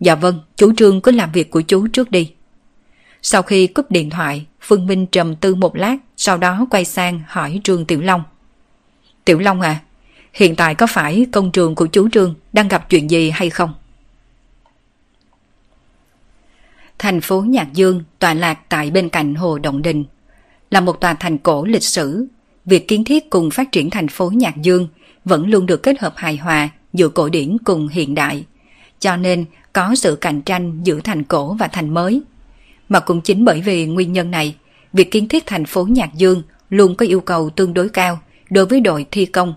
Dạ 0.00 0.14
vâng, 0.14 0.40
chú 0.56 0.72
Trương 0.76 1.00
cứ 1.00 1.10
làm 1.10 1.32
việc 1.32 1.50
của 1.50 1.60
chú 1.60 1.86
trước 1.86 2.10
đi. 2.10 2.32
Sau 3.22 3.42
khi 3.42 3.66
cúp 3.66 3.90
điện 3.90 4.10
thoại, 4.10 4.46
Phương 4.60 4.86
Minh 4.86 5.06
trầm 5.06 5.36
tư 5.36 5.54
một 5.54 5.76
lát, 5.76 5.96
sau 6.16 6.38
đó 6.38 6.66
quay 6.70 6.84
sang 6.84 7.20
hỏi 7.28 7.60
Trương 7.64 7.84
Tiểu 7.84 8.00
Long. 8.00 8.22
Tiểu 9.24 9.38
Long 9.38 9.60
à, 9.60 9.80
hiện 10.32 10.56
tại 10.56 10.74
có 10.74 10.86
phải 10.86 11.26
công 11.32 11.52
trường 11.52 11.74
của 11.74 11.86
chú 11.86 12.08
Trương 12.08 12.34
đang 12.52 12.68
gặp 12.68 12.90
chuyện 12.90 13.10
gì 13.10 13.30
hay 13.30 13.50
không? 13.50 13.74
Thành 16.98 17.20
phố 17.20 17.40
Nhạc 17.40 17.72
Dương 17.72 18.02
tọa 18.18 18.34
lạc 18.34 18.58
tại 18.68 18.90
bên 18.90 19.08
cạnh 19.08 19.34
Hồ 19.34 19.58
Động 19.58 19.82
Đình. 19.82 20.04
Là 20.70 20.80
một 20.80 21.00
tòa 21.00 21.14
thành 21.14 21.38
cổ 21.38 21.64
lịch 21.64 21.82
sử, 21.82 22.26
việc 22.64 22.88
kiến 22.88 23.04
thiết 23.04 23.30
cùng 23.30 23.50
phát 23.50 23.72
triển 23.72 23.90
thành 23.90 24.08
phố 24.08 24.30
Nhạc 24.30 24.56
Dương 24.56 24.88
vẫn 25.24 25.50
luôn 25.50 25.66
được 25.66 25.82
kết 25.82 26.00
hợp 26.00 26.12
hài 26.16 26.36
hòa 26.36 26.68
giữa 26.92 27.08
cổ 27.08 27.28
điển 27.28 27.56
cùng 27.64 27.88
hiện 27.88 28.14
đại, 28.14 28.44
cho 29.00 29.16
nên 29.16 29.44
có 29.72 29.94
sự 29.94 30.16
cạnh 30.16 30.42
tranh 30.42 30.80
giữa 30.84 31.00
thành 31.04 31.24
cổ 31.24 31.54
và 31.54 31.68
thành 31.68 31.94
mới. 31.94 32.22
Mà 32.88 33.00
cũng 33.00 33.20
chính 33.20 33.44
bởi 33.44 33.60
vì 33.60 33.86
nguyên 33.86 34.12
nhân 34.12 34.30
này, 34.30 34.54
việc 34.92 35.10
kiến 35.10 35.28
thiết 35.28 35.46
thành 35.46 35.64
phố 35.64 35.84
Nhạc 35.84 36.14
Dương 36.14 36.42
luôn 36.70 36.94
có 36.94 37.06
yêu 37.06 37.20
cầu 37.20 37.50
tương 37.50 37.74
đối 37.74 37.88
cao 37.88 38.18
đối 38.50 38.66
với 38.66 38.80
đội 38.80 39.06
thi 39.10 39.26
công. 39.26 39.54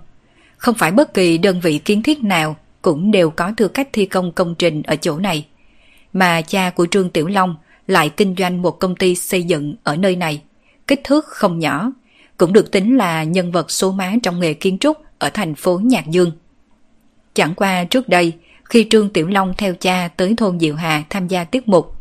Không 0.57 0.75
phải 0.75 0.91
bất 0.91 1.13
kỳ 1.13 1.37
đơn 1.37 1.59
vị 1.59 1.77
kiến 1.77 2.03
thiết 2.03 2.23
nào 2.23 2.55
cũng 2.81 3.11
đều 3.11 3.29
có 3.29 3.51
tư 3.57 3.67
cách 3.67 3.89
thi 3.93 4.05
công 4.05 4.31
công 4.31 4.55
trình 4.55 4.83
ở 4.83 4.95
chỗ 4.95 5.19
này. 5.19 5.45
Mà 6.17 6.41
cha 6.41 6.69
của 6.69 6.85
Trương 6.85 7.09
Tiểu 7.09 7.27
Long 7.27 7.55
lại 7.87 8.09
kinh 8.09 8.35
doanh 8.37 8.61
một 8.61 8.79
công 8.79 8.95
ty 8.95 9.15
xây 9.15 9.43
dựng 9.43 9.75
ở 9.83 9.95
nơi 9.95 10.15
này, 10.15 10.41
kích 10.87 11.01
thước 11.03 11.25
không 11.25 11.59
nhỏ, 11.59 11.91
cũng 12.37 12.53
được 12.53 12.71
tính 12.71 12.97
là 12.97 13.23
nhân 13.23 13.51
vật 13.51 13.71
số 13.71 13.91
má 13.91 14.13
trong 14.23 14.39
nghề 14.39 14.53
kiến 14.53 14.77
trúc 14.77 14.97
ở 15.19 15.29
thành 15.29 15.55
phố 15.55 15.79
Nhạc 15.83 16.07
Dương. 16.07 16.31
Chẳng 17.33 17.53
qua 17.55 17.83
trước 17.83 18.09
đây, 18.09 18.33
khi 18.63 18.87
Trương 18.89 19.09
Tiểu 19.09 19.27
Long 19.27 19.53
theo 19.57 19.75
cha 19.75 20.09
tới 20.17 20.33
thôn 20.37 20.59
Diệu 20.59 20.75
Hà 20.75 21.03
tham 21.09 21.27
gia 21.27 21.43
tiết 21.43 21.67
mục, 21.67 21.95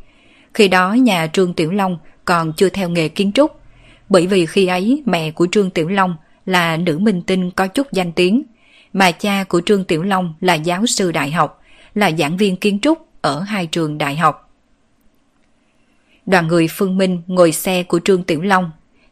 khi 0.55 0.68
đó 0.68 0.92
nhà 0.92 1.26
Trương 1.26 1.55
Tiểu 1.55 1.70
Long 1.70 1.98
còn 2.24 2.52
chưa 2.52 2.68
theo 2.68 2.88
nghề 2.88 3.09
kiến 3.09 3.33
trúc, 3.33 3.61
bởi 4.09 4.26
vì 4.26 4.46
khi 4.46 4.66
ấy 4.66 5.02
mẹ 5.07 5.31
của 5.31 5.46
Trương 5.52 5.70
Tiểu 5.70 5.88
Long 5.88 6.16
là 6.46 6.76
nữ 6.76 6.98
minh 6.98 7.22
tinh 7.22 7.50
có 7.50 7.66
chút 7.66 7.92
danh 7.92 8.12
tiếng, 8.12 8.42
mà 8.92 9.11
cha 9.11 9.44
của 9.48 9.61
Trương 9.66 9.85
Tiểu 9.85 10.02
Long 10.02 10.35
là 10.40 10.55
giáo 10.55 10.87
sư 10.87 11.12
đại 11.12 11.31
học, 11.31 11.62
là 11.94 12.11
giảng 12.18 12.37
viên 12.37 12.57
kiến 12.57 12.79
trúc 12.81 13.06
ở 13.26 13.40
hai 13.40 13.66
trường 13.66 13.98
đại 13.98 14.16
học. 14.16 14.52
Đoàn 16.26 16.48
người 16.48 16.68
Phương 16.70 16.98
Minh 16.98 17.22
ngồi 17.26 17.52
xe 17.52 17.82
của 17.82 18.00
Trương 18.04 18.22
Tiểu 18.22 18.42
Long, 18.42 18.70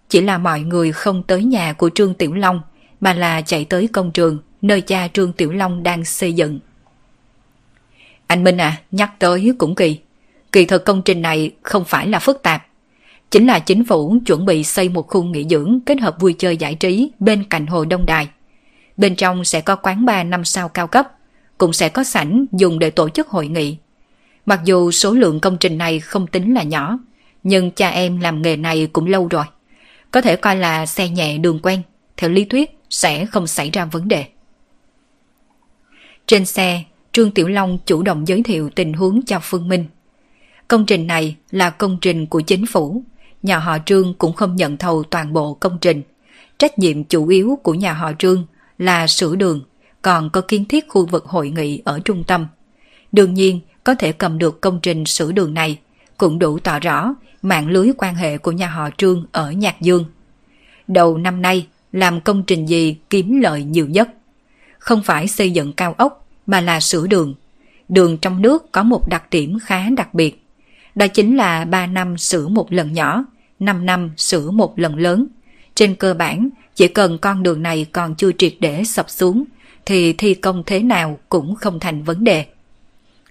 chỉ 0.09 0.21
là 0.21 0.39
mọi 0.39 0.61
người 0.61 0.93
không 0.93 1.23
tới 1.23 1.45
nhà 1.45 1.73
của 1.73 1.91
Trương 1.95 2.15
Tiểu 2.15 2.35
Long 2.35 2.61
mà 3.01 3.13
là 3.13 3.43
chạy 3.43 3.65
tới 3.65 3.89
công 3.93 4.11
trường 4.11 4.39
nơi 4.63 4.81
cha 4.81 5.09
Trương 5.09 5.33
Tiểu 5.33 5.53
Long 5.53 5.83
đang 5.83 6.05
xây 6.05 6.33
dựng. 6.33 6.61
Anh 8.27 8.45
Minh 8.45 8.57
à, 8.57 8.81
nhắc 8.91 9.11
tới 9.19 9.53
cũng 9.59 9.75
kỳ. 9.75 9.99
Kỳ 10.53 10.65
thực 10.65 10.85
công 10.85 11.03
trình 11.03 11.23
này 11.23 11.51
không 11.63 11.85
phải 11.85 12.07
là 12.07 12.19
phức 12.19 12.43
tạp. 12.43 12.67
Chính 13.31 13.47
là 13.47 13.59
chính 13.59 13.85
phủ 13.85 14.17
chuẩn 14.27 14.47
bị 14.47 14.65
xây 14.65 14.89
một 14.89 15.09
khu 15.09 15.23
nghỉ 15.23 15.45
dưỡng 15.51 15.81
kết 15.87 16.01
hợp 16.01 16.21
vui 16.21 16.35
chơi 16.39 16.57
giải 16.57 16.75
trí 16.75 17.11
bên 17.19 17.45
cạnh 17.45 17.67
hồ 17.67 17.85
Đông 17.85 18.07
Đài. 18.07 18.29
Bên 18.97 19.17
trong 19.17 19.45
sẽ 19.45 19.61
có 19.61 19.77
quán 19.77 20.05
bar 20.05 20.27
năm 20.27 20.45
sao 20.45 20.69
cao 20.69 20.87
cấp, 20.87 21.09
cũng 21.59 21.73
sẽ 21.73 21.89
có 21.89 22.05
sảnh 22.05 22.47
dùng 22.53 22.79
để 22.79 22.91
tổ 22.91 23.09
chức 23.09 23.29
hội 23.29 23.49
nghị. 23.49 23.77
Mặc 24.47 24.61
dù 24.65 24.91
số 24.91 25.13
lượng 25.13 25.41
công 25.41 25.57
trình 25.59 25.79
này 25.79 26.01
không 26.01 26.27
tính 26.27 26.55
là 26.55 26.63
nhỏ, 26.63 26.99
nhưng 27.43 27.71
cha 27.71 27.89
em 27.89 28.21
làm 28.21 28.43
nghề 28.43 28.57
này 28.57 28.89
cũng 28.93 29.07
lâu 29.07 29.29
rồi. 29.29 29.45
Có 30.11 30.21
thể 30.21 30.37
coi 30.37 30.57
là 30.57 30.87
xe 30.87 31.09
nhẹ 31.09 31.39
đường 31.39 31.59
quen, 31.63 31.83
theo 32.17 32.31
lý 32.31 32.45
thuyết 32.45 32.79
sẽ 32.91 33.27
không 33.27 33.47
xảy 33.47 33.71
ra 33.71 33.85
vấn 33.85 34.09
đề. 34.09 34.25
Trên 36.27 36.45
xe, 36.45 36.83
Trương 37.13 37.31
Tiểu 37.31 37.49
Long 37.49 37.79
chủ 37.87 38.03
động 38.03 38.29
giới 38.29 38.43
thiệu 38.43 38.71
tình 38.75 38.93
huống 38.93 39.25
cho 39.27 39.39
Phương 39.43 39.69
Minh. 39.69 39.85
Công 40.69 40.87
trình 40.87 41.07
này 41.07 41.37
là 41.51 41.71
công 41.71 41.99
trình 42.01 42.27
của 42.27 42.41
chính 42.41 42.67
phủ, 42.67 43.03
nhà 43.43 43.59
họ 43.59 43.79
Trương 43.87 44.15
cũng 44.15 44.33
không 44.33 44.57
nhận 44.57 44.77
thầu 44.77 45.03
toàn 45.03 45.33
bộ 45.33 45.55
công 45.55 45.79
trình. 45.81 46.03
Trách 46.59 46.79
nhiệm 46.79 47.05
chủ 47.05 47.29
yếu 47.29 47.59
của 47.63 47.75
nhà 47.75 47.93
họ 47.93 48.13
Trương 48.19 48.47
là 48.79 49.07
sửa 49.07 49.37
đường, 49.37 49.61
còn 50.03 50.31
có 50.31 50.41
kiến 50.41 50.65
thiết 50.65 50.89
khu 50.89 51.07
vực 51.07 51.25
hội 51.25 51.51
nghị 51.51 51.83
ở 51.85 52.01
trung 52.05 52.25
tâm. 52.27 52.47
Đương 53.13 53.35
nhiên, 53.35 53.61
có 53.85 53.95
thể 53.95 54.13
cầm 54.13 54.39
được 54.39 54.61
công 54.61 54.81
trình 54.83 55.05
sửa 55.05 55.33
đường 55.33 55.55
này, 55.55 55.79
cũng 56.19 56.39
đủ 56.39 56.59
tỏ 56.59 56.79
rõ 56.79 57.15
mạng 57.43 57.69
lưới 57.69 57.91
quan 57.99 58.15
hệ 58.15 58.39
của 58.39 58.53
nhà 58.53 58.69
họ 58.69 58.91
Trương 58.97 59.27
ở 59.33 59.53
Nhạc 59.53 59.81
Dương. 59.81 60.05
Đầu 60.89 61.19
năm 61.19 61.43
nay, 61.43 61.67
làm 61.93 62.21
công 62.21 62.43
trình 62.43 62.67
gì 62.69 62.97
kiếm 63.11 63.41
lợi 63.41 63.65
nhiều 63.65 63.87
nhất? 63.87 64.09
Không 64.79 65.03
phải 65.03 65.29
xây 65.29 65.51
dựng 65.51 65.73
cao 65.73 65.95
ốc, 65.99 66.29
mà 66.47 66.61
là 66.61 66.81
sửa 66.81 67.07
đường. 67.07 67.35
Đường 67.89 68.19
trong 68.19 68.43
nước 68.43 68.73
có 68.73 68.83
một 68.83 69.09
đặc 69.09 69.23
điểm 69.31 69.59
khá 69.63 69.91
đặc 69.97 70.15
biệt. 70.15 70.45
Đó 70.95 71.07
chính 71.07 71.37
là 71.37 71.65
3 71.65 71.87
năm 71.87 72.19
sửa 72.19 72.49
một 72.49 72.73
lần 72.73 72.93
nhỏ, 72.93 73.25
5 73.59 73.87
năm 73.87 74.11
sửa 74.17 74.51
một 74.51 74.79
lần 74.79 74.97
lớn. 74.97 75.27
Trên 75.75 75.95
cơ 75.95 76.15
bản, 76.15 76.49
chỉ 76.75 76.89
cần 76.89 77.19
con 77.19 77.43
đường 77.43 77.63
này 77.63 77.87
còn 77.93 78.15
chưa 78.15 78.31
triệt 78.39 78.55
để 78.61 78.85
sập 78.85 79.11
xuống, 79.11 79.45
thì 79.87 80.13
thi 80.13 80.35
công 80.35 80.63
thế 80.67 80.81
nào 80.81 81.19
cũng 81.29 81.55
không 81.55 81.81
thành 81.81 82.03
vấn 82.03 82.25
đề. 82.25 82.47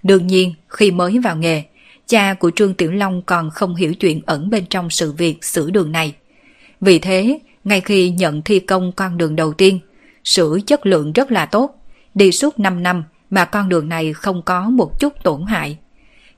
Đương 0.04 0.26
nhiên, 0.26 0.54
khi 0.68 0.90
mới 0.90 1.18
vào 1.18 1.36
nghề, 1.36 1.62
cha 2.06 2.34
của 2.34 2.50
Trương 2.50 2.74
Tiểu 2.74 2.92
Long 2.92 3.22
còn 3.22 3.50
không 3.50 3.74
hiểu 3.74 3.94
chuyện 3.94 4.20
ẩn 4.26 4.50
bên 4.50 4.66
trong 4.66 4.90
sự 4.90 5.12
việc 5.12 5.44
sửa 5.44 5.70
đường 5.70 5.92
này. 5.92 6.14
Vì 6.80 6.98
thế, 6.98 7.38
ngay 7.64 7.80
khi 7.80 8.10
nhận 8.10 8.42
thi 8.42 8.58
công 8.58 8.92
con 8.92 9.18
đường 9.18 9.36
đầu 9.36 9.52
tiên, 9.52 9.78
sửa 10.24 10.58
chất 10.66 10.86
lượng 10.86 11.12
rất 11.12 11.32
là 11.32 11.46
tốt, 11.46 11.82
đi 12.14 12.32
suốt 12.32 12.58
5 12.58 12.82
năm 12.82 13.04
mà 13.30 13.44
con 13.44 13.68
đường 13.68 13.88
này 13.88 14.12
không 14.12 14.42
có 14.42 14.70
một 14.70 15.00
chút 15.00 15.12
tổn 15.22 15.42
hại. 15.46 15.78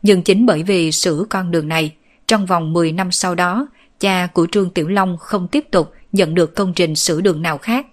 Nhưng 0.02 0.22
chính 0.22 0.46
bởi 0.46 0.62
vì 0.62 0.92
sửa 0.92 1.24
con 1.30 1.50
đường 1.50 1.68
này, 1.68 1.92
trong 2.26 2.46
vòng 2.46 2.72
10 2.72 2.92
năm 2.92 3.12
sau 3.12 3.34
đó, 3.34 3.68
cha 4.00 4.26
của 4.26 4.46
Trương 4.52 4.70
Tiểu 4.70 4.88
Long 4.88 5.16
không 5.18 5.48
tiếp 5.48 5.64
tục 5.70 5.92
nhận 6.12 6.34
được 6.34 6.54
công 6.56 6.72
trình 6.74 6.94
sửa 6.94 7.20
đường 7.20 7.42
nào 7.42 7.58
khác. 7.58 7.86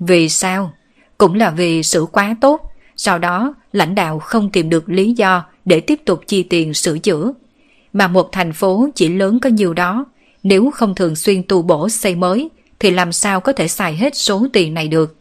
Vì 0.00 0.28
sao? 0.28 0.72
Cũng 1.18 1.34
là 1.34 1.50
vì 1.50 1.82
sửa 1.82 2.04
quá 2.04 2.36
tốt, 2.40 2.69
sau 3.02 3.18
đó 3.18 3.54
lãnh 3.72 3.94
đạo 3.94 4.18
không 4.18 4.50
tìm 4.50 4.70
được 4.70 4.88
lý 4.88 5.12
do 5.12 5.44
để 5.64 5.80
tiếp 5.80 6.00
tục 6.04 6.22
chi 6.26 6.42
tiền 6.42 6.74
sửa 6.74 6.98
chữa. 6.98 7.32
Mà 7.92 8.08
một 8.08 8.32
thành 8.32 8.52
phố 8.52 8.88
chỉ 8.94 9.08
lớn 9.08 9.38
có 9.40 9.50
nhiều 9.50 9.74
đó, 9.74 10.04
nếu 10.42 10.70
không 10.70 10.94
thường 10.94 11.16
xuyên 11.16 11.42
tu 11.42 11.62
bổ 11.62 11.88
xây 11.88 12.14
mới 12.14 12.50
thì 12.78 12.90
làm 12.90 13.12
sao 13.12 13.40
có 13.40 13.52
thể 13.52 13.68
xài 13.68 13.96
hết 13.96 14.16
số 14.16 14.46
tiền 14.52 14.74
này 14.74 14.88
được. 14.88 15.16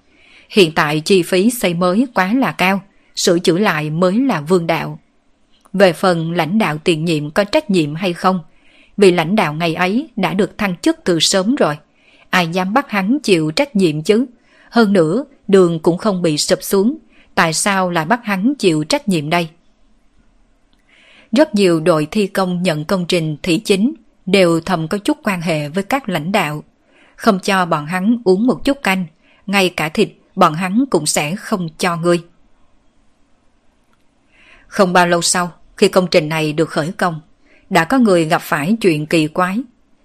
Hiện 0.50 0.72
tại 0.76 1.00
chi 1.00 1.24
phí 1.24 1.50
xây 1.50 1.74
mới 1.74 2.08
quá 2.14 2.34
là 2.34 2.52
cao, 2.52 2.82
sửa 3.16 3.40
chữa 3.40 3.58
lại 3.58 3.90
mới 3.90 4.20
là 4.20 4.42
vương 4.42 4.68
đạo. 4.68 5.00
Về 5.74 5.94
phần 5.94 6.32
lãnh 6.32 6.58
đạo 6.58 6.78
tiền 6.84 7.06
nhiệm 7.06 7.32
có 7.32 7.44
trách 7.44 7.70
nhiệm 7.70 7.96
hay 7.96 8.14
không, 8.14 8.40
vì 8.98 9.12
lãnh 9.12 9.36
đạo 9.36 9.54
ngày 9.54 9.76
ấy 9.76 10.10
đã 10.16 10.34
được 10.34 10.58
thăng 10.58 10.76
chức 10.82 10.98
từ 11.04 11.20
sớm 11.20 11.56
rồi. 11.56 11.78
Ai 12.30 12.48
dám 12.48 12.74
bắt 12.74 12.90
hắn 12.90 13.20
chịu 13.24 13.52
trách 13.52 13.76
nhiệm 13.76 14.02
chứ? 14.02 14.26
Hơn 14.70 14.94
nữa, 14.94 15.26
đường 15.48 15.80
cũng 15.80 15.98
không 15.98 16.22
bị 16.22 16.38
sụp 16.38 16.60
xuống. 16.64 16.98
Tại 17.40 17.54
sao 17.54 17.90
lại 17.90 18.06
bắt 18.06 18.20
hắn 18.24 18.54
chịu 18.60 18.84
trách 18.84 19.10
nhiệm 19.10 19.30
đây? 19.30 19.50
Rất 21.32 21.56
nhiều 21.56 21.80
đội 21.80 22.08
thi 22.12 22.28
công 22.28 22.64
nhận 22.64 22.86
công 22.86 23.06
trình 23.06 23.38
thị 23.44 23.60
chính 23.60 23.94
đều 24.26 24.60
thầm 24.60 24.88
có 24.88 24.98
chút 24.98 25.18
quan 25.24 25.42
hệ 25.42 25.70
với 25.70 25.84
các 25.84 26.10
lãnh 26.10 26.32
đạo. 26.32 26.64
Không 27.16 27.40
cho 27.40 27.66
bọn 27.66 27.86
hắn 27.86 28.18
uống 28.26 28.48
một 28.48 28.66
chút 28.66 28.84
canh, 28.84 29.06
ngay 29.46 29.70
cả 29.70 29.90
thịt 29.90 30.10
bọn 30.36 30.54
hắn 30.54 30.86
cũng 30.90 31.06
sẽ 31.06 31.36
không 31.36 31.70
cho 31.78 31.96
ngươi. 31.96 32.24
Không 34.68 34.94
bao 34.94 35.08
lâu 35.08 35.22
sau, 35.22 35.52
khi 35.78 35.88
công 35.88 36.08
trình 36.08 36.30
này 36.30 36.54
được 36.54 36.70
khởi 36.70 36.92
công, 36.92 37.22
đã 37.70 37.86
có 37.86 37.98
người 37.98 38.26
gặp 38.26 38.42
phải 38.42 38.78
chuyện 38.82 39.06
kỳ 39.06 39.28
quái. 39.28 39.62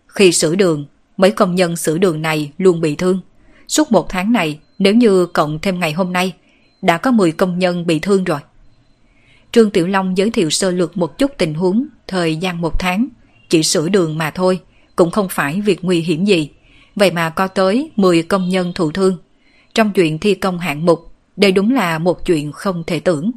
Khi 0.07 0.33
sửa 0.33 0.55
đường, 0.55 0.87
mấy 1.17 1.31
công 1.31 1.55
nhân 1.55 1.77
sửa 1.77 1.99
đường 1.99 2.23
này 2.23 2.53
luôn 2.59 2.81
bị 2.81 2.95
thương. 2.95 3.21
Suốt 3.69 3.93
một 3.93 4.09
tháng 4.09 4.33
này, 4.33 4.59
nếu 4.79 4.95
như 4.95 5.27
cộng 5.27 5.59
thêm 5.59 5.81
ngày 5.81 5.93
hôm 5.93 6.13
nay, 6.13 6.33
đã 6.85 6.99
có 6.99 7.11
10 7.11 7.33
công 7.33 7.59
nhân 7.59 7.87
bị 7.87 7.99
thương 7.99 8.25
rồi. 8.25 8.41
Trương 9.53 9.71
Tiểu 9.71 9.87
Long 9.87 10.17
giới 10.17 10.31
thiệu 10.31 10.51
sơ 10.51 10.71
lược 10.71 10.97
một 10.97 11.19
chút 11.19 11.31
tình 11.39 11.55
huống, 11.55 11.87
thời 12.07 12.37
gian 12.37 12.61
một 12.61 12.79
tháng, 12.79 13.09
chỉ 13.49 13.63
sửa 13.63 13.89
đường 13.89 14.19
mà 14.19 14.31
thôi, 14.31 14.61
cũng 14.97 15.11
không 15.11 15.29
phải 15.31 15.61
việc 15.61 15.85
nguy 15.85 16.01
hiểm 16.01 16.25
gì. 16.25 16.51
Vậy 16.97 17.11
mà 17.11 17.31
có 17.31 17.47
tới 17.47 17.91
10 17.97 18.23
công 18.23 18.49
nhân 18.49 18.73
thụ 18.75 18.91
thương. 18.91 19.19
Trong 19.75 19.93
chuyện 19.93 20.19
thi 20.19 20.35
công 20.35 20.59
hạng 20.59 20.87
mục, 20.87 21.13
đây 21.37 21.53
đúng 21.53 21.75
là 21.75 21.99
một 21.99 22.27
chuyện 22.27 22.53
không 22.53 22.85
thể 22.87 23.01
tưởng. 23.01 23.31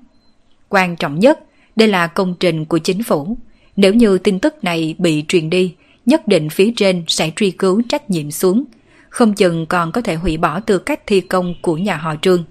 Quan 0.69 0.95
trọng 0.95 1.19
nhất, 1.19 1.39
đây 1.75 1.87
là 1.87 2.07
công 2.07 2.35
trình 2.39 2.65
của 2.65 2.77
chính 2.77 3.03
phủ. 3.03 3.37
Nếu 3.75 3.93
như 3.93 4.17
tin 4.17 4.39
tức 4.39 4.63
này 4.63 4.95
bị 4.97 5.23
truyền 5.27 5.49
đi, 5.49 5.75
nhất 6.05 6.27
định 6.27 6.49
phía 6.49 6.73
trên 6.75 7.03
sẽ 7.07 7.31
truy 7.35 7.51
cứu 7.51 7.81
trách 7.89 8.09
nhiệm 8.09 8.31
xuống. 8.31 8.63
Không 9.09 9.33
chừng 9.33 9.65
còn 9.65 9.91
có 9.91 10.01
thể 10.01 10.15
hủy 10.15 10.37
bỏ 10.37 10.59
tư 10.59 10.77
cách 10.77 11.07
thi 11.07 11.21
công 11.21 11.53
của 11.61 11.77
nhà 11.77 11.97
họ 11.97 12.15
Trương. 12.21 12.43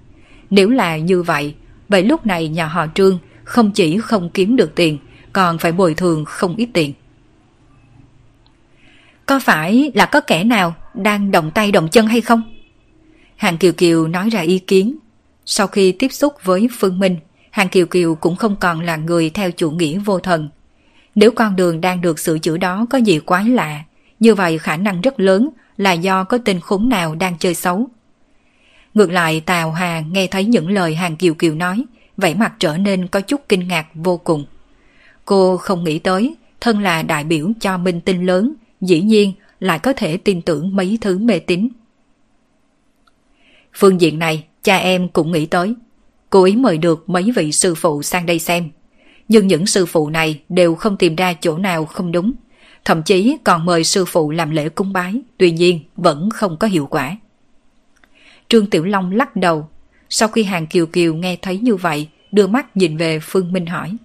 Nếu 0.49 0.69
là 0.69 0.97
như 0.97 1.23
vậy, 1.23 1.55
vậy 1.89 2.03
lúc 2.03 2.25
này 2.25 2.47
nhà 2.47 2.65
họ 2.65 2.87
Trương 2.95 3.19
không 3.43 3.71
chỉ 3.71 3.97
không 3.97 4.29
kiếm 4.29 4.55
được 4.55 4.75
tiền, 4.75 4.97
còn 5.33 5.57
phải 5.57 5.71
bồi 5.71 5.93
thường 5.93 6.25
không 6.25 6.55
ít 6.55 6.69
tiền. 6.73 6.93
Có 9.25 9.39
phải 9.39 9.91
là 9.95 10.05
có 10.05 10.21
kẻ 10.21 10.43
nào 10.43 10.75
đang 10.93 11.31
động 11.31 11.51
tay 11.51 11.71
động 11.71 11.87
chân 11.89 12.07
hay 12.07 12.21
không? 12.21 12.43
Hàng 13.35 13.57
Kiều 13.57 13.71
Kiều 13.71 14.07
nói 14.07 14.29
ra 14.29 14.39
ý 14.39 14.59
kiến. 14.59 14.95
Sau 15.45 15.67
khi 15.67 15.91
tiếp 15.91 16.11
xúc 16.11 16.33
với 16.43 16.67
Phương 16.79 16.99
Minh, 16.99 17.17
Hàng 17.51 17.69
Kiều 17.69 17.85
Kiều 17.85 18.15
cũng 18.15 18.35
không 18.35 18.55
còn 18.55 18.81
là 18.81 18.95
người 18.95 19.29
theo 19.29 19.51
chủ 19.51 19.71
nghĩa 19.71 19.99
vô 19.99 20.19
thần. 20.19 20.49
Nếu 21.15 21.31
con 21.31 21.55
đường 21.55 21.81
đang 21.81 22.01
được 22.01 22.19
sửa 22.19 22.39
chữa 22.39 22.57
đó 22.57 22.85
có 22.89 22.97
gì 22.97 23.19
quái 23.19 23.45
lạ, 23.45 23.83
như 24.19 24.35
vậy 24.35 24.57
khả 24.57 24.77
năng 24.77 25.01
rất 25.01 25.19
lớn 25.19 25.49
là 25.77 25.91
do 25.93 26.23
có 26.23 26.37
tên 26.45 26.59
khốn 26.59 26.89
nào 26.89 27.15
đang 27.15 27.37
chơi 27.37 27.55
xấu. 27.55 27.89
Ngược 28.97 29.11
lại 29.11 29.39
Tào 29.39 29.71
Hà 29.71 30.03
nghe 30.11 30.27
thấy 30.27 30.45
những 30.45 30.69
lời 30.69 30.95
Hàng 30.95 31.15
Kiều 31.15 31.33
Kiều 31.33 31.55
nói, 31.55 31.85
vẻ 32.17 32.33
mặt 32.33 32.53
trở 32.59 32.77
nên 32.77 33.07
có 33.07 33.21
chút 33.21 33.41
kinh 33.49 33.67
ngạc 33.67 33.87
vô 33.93 34.17
cùng. 34.17 34.45
Cô 35.25 35.57
không 35.57 35.83
nghĩ 35.83 35.99
tới, 35.99 36.35
thân 36.61 36.79
là 36.79 37.03
đại 37.03 37.23
biểu 37.23 37.51
cho 37.59 37.77
minh 37.77 38.01
tinh 38.01 38.25
lớn, 38.25 38.53
dĩ 38.81 39.01
nhiên 39.01 39.33
lại 39.59 39.79
có 39.79 39.93
thể 39.93 40.17
tin 40.17 40.41
tưởng 40.41 40.75
mấy 40.75 40.97
thứ 41.01 41.17
mê 41.17 41.39
tín. 41.39 41.69
Phương 43.73 44.01
diện 44.01 44.19
này, 44.19 44.43
cha 44.63 44.77
em 44.77 45.09
cũng 45.09 45.31
nghĩ 45.31 45.45
tới. 45.45 45.75
Cô 46.29 46.43
ý 46.43 46.55
mời 46.55 46.77
được 46.77 47.09
mấy 47.09 47.31
vị 47.35 47.51
sư 47.51 47.75
phụ 47.75 48.03
sang 48.03 48.25
đây 48.25 48.39
xem. 48.39 48.69
Nhưng 49.27 49.47
những 49.47 49.65
sư 49.65 49.85
phụ 49.85 50.09
này 50.09 50.41
đều 50.49 50.75
không 50.75 50.97
tìm 50.97 51.15
ra 51.15 51.33
chỗ 51.33 51.57
nào 51.57 51.85
không 51.85 52.11
đúng. 52.11 52.31
Thậm 52.85 53.03
chí 53.03 53.37
còn 53.43 53.65
mời 53.65 53.83
sư 53.83 54.05
phụ 54.05 54.31
làm 54.31 54.51
lễ 54.51 54.69
cung 54.69 54.93
bái, 54.93 55.21
tuy 55.37 55.51
nhiên 55.51 55.79
vẫn 55.95 56.29
không 56.29 56.57
có 56.57 56.67
hiệu 56.67 56.87
quả. 56.87 57.17
Trương 58.49 58.69
Tiểu 58.69 58.83
Long 58.83 59.11
lắc 59.11 59.35
đầu. 59.35 59.69
Sau 60.09 60.29
khi 60.29 60.43
hàng 60.43 60.67
Kiều 60.67 60.85
Kiều 60.85 61.13
nghe 61.13 61.37
thấy 61.41 61.57
như 61.57 61.75
vậy, 61.75 62.07
đưa 62.31 62.47
mắt 62.47 62.77
nhìn 62.77 62.97
về 62.97 63.19
Phương 63.19 63.53
Minh 63.53 63.65
hỏi. 63.65 63.97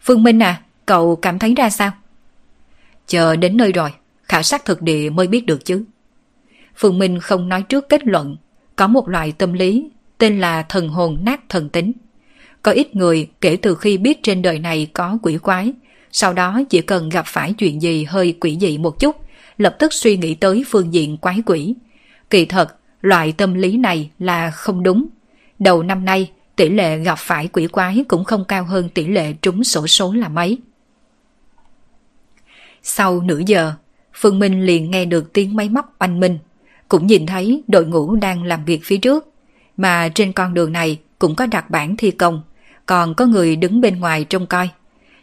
Phương 0.00 0.22
Minh 0.22 0.42
à, 0.42 0.62
cậu 0.86 1.16
cảm 1.16 1.38
thấy 1.38 1.54
ra 1.54 1.70
sao? 1.70 1.92
Chờ 3.06 3.36
đến 3.36 3.56
nơi 3.56 3.72
rồi, 3.72 3.90
khảo 4.22 4.42
sát 4.42 4.64
thực 4.64 4.82
địa 4.82 5.10
mới 5.10 5.26
biết 5.26 5.46
được 5.46 5.64
chứ. 5.64 5.84
Phương 6.76 6.98
Minh 6.98 7.20
không 7.20 7.48
nói 7.48 7.62
trước 7.62 7.88
kết 7.88 8.06
luận, 8.06 8.36
có 8.76 8.86
một 8.86 9.08
loại 9.08 9.32
tâm 9.32 9.52
lý 9.52 9.90
tên 10.18 10.40
là 10.40 10.62
thần 10.62 10.88
hồn 10.88 11.18
nát 11.24 11.40
thần 11.48 11.68
tính. 11.68 11.92
Có 12.62 12.72
ít 12.72 12.96
người 12.96 13.28
kể 13.40 13.56
từ 13.56 13.74
khi 13.74 13.98
biết 13.98 14.22
trên 14.22 14.42
đời 14.42 14.58
này 14.58 14.86
có 14.92 15.18
quỷ 15.22 15.38
quái, 15.38 15.72
sau 16.12 16.32
đó 16.32 16.62
chỉ 16.70 16.80
cần 16.80 17.08
gặp 17.08 17.24
phải 17.26 17.52
chuyện 17.52 17.82
gì 17.82 18.04
hơi 18.04 18.36
quỷ 18.40 18.58
dị 18.60 18.78
một 18.78 18.98
chút, 18.98 19.16
lập 19.58 19.76
tức 19.78 19.92
suy 19.92 20.16
nghĩ 20.16 20.34
tới 20.34 20.64
phương 20.68 20.94
diện 20.94 21.16
quái 21.16 21.42
quỷ. 21.46 21.74
Kỳ 22.30 22.44
thật, 22.44 22.76
loại 23.02 23.32
tâm 23.32 23.54
lý 23.54 23.76
này 23.76 24.10
là 24.18 24.50
không 24.50 24.82
đúng. 24.82 25.06
Đầu 25.58 25.82
năm 25.82 26.04
nay, 26.04 26.30
tỷ 26.56 26.68
lệ 26.68 26.98
gặp 26.98 27.18
phải 27.18 27.48
quỷ 27.48 27.66
quái 27.66 28.04
cũng 28.08 28.24
không 28.24 28.44
cao 28.44 28.64
hơn 28.64 28.88
tỷ 28.88 29.06
lệ 29.06 29.32
trúng 29.42 29.64
sổ 29.64 29.86
số 29.86 30.12
là 30.12 30.28
mấy. 30.28 30.58
Sau 32.82 33.20
nửa 33.20 33.40
giờ, 33.46 33.72
Phương 34.14 34.38
Minh 34.38 34.66
liền 34.66 34.90
nghe 34.90 35.04
được 35.04 35.32
tiếng 35.32 35.56
máy 35.56 35.68
móc 35.68 35.96
oanh 35.98 36.20
minh, 36.20 36.38
cũng 36.88 37.06
nhìn 37.06 37.26
thấy 37.26 37.62
đội 37.68 37.86
ngũ 37.86 38.14
đang 38.14 38.42
làm 38.42 38.64
việc 38.64 38.80
phía 38.84 38.96
trước, 38.96 39.28
mà 39.76 40.08
trên 40.08 40.32
con 40.32 40.54
đường 40.54 40.72
này 40.72 40.98
cũng 41.18 41.34
có 41.34 41.46
đặt 41.46 41.70
bản 41.70 41.96
thi 41.96 42.10
công, 42.10 42.42
còn 42.86 43.14
có 43.14 43.26
người 43.26 43.56
đứng 43.56 43.80
bên 43.80 44.00
ngoài 44.00 44.24
trông 44.24 44.46
coi. 44.46 44.68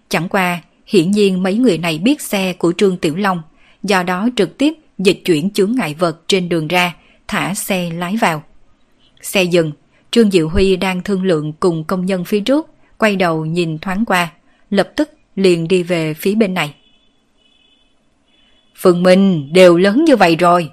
Chẳng 0.10 0.30
qua, 0.30 0.62
hiển 0.86 1.12
nhiên 1.12 1.44
mấy 1.44 1.56
người 1.56 1.78
này 1.78 2.00
biết 2.00 2.22
xe 2.22 2.54
của 2.54 2.74
Trương 2.78 2.98
Tiểu 2.98 3.16
Long, 3.16 3.42
do 3.84 4.04
đó 4.04 4.30
trực 4.36 4.58
tiếp 4.58 4.74
dịch 4.98 5.22
chuyển 5.26 5.50
chướng 5.50 5.76
ngại 5.76 5.96
vật 6.00 6.22
trên 6.28 6.50
đường 6.50 6.68
ra, 6.68 6.94
thả 7.30 7.54
xe 7.54 7.90
lái 7.90 8.18
vào. 8.18 8.44
Xe 9.22 9.44
dừng, 9.44 9.72
Trương 10.12 10.32
Diệu 10.32 10.50
Huy 10.50 10.76
đang 10.76 11.02
thương 11.04 11.24
lượng 11.24 11.54
cùng 11.54 11.84
công 11.84 12.06
nhân 12.06 12.26
phía 12.26 12.40
trước, 12.40 12.68
quay 12.98 13.16
đầu 13.16 13.46
nhìn 13.46 13.78
thoáng 13.78 14.06
qua, 14.06 14.32
lập 14.70 14.92
tức 14.96 15.10
liền 15.36 15.68
đi 15.68 15.84
về 15.84 16.14
phía 16.14 16.36
bên 16.36 16.54
này. 16.54 16.76
Phương 18.76 19.04
Minh 19.04 19.54
đều 19.54 19.78
lớn 19.78 20.06
như 20.06 20.16
vậy 20.16 20.36
rồi. 20.36 20.70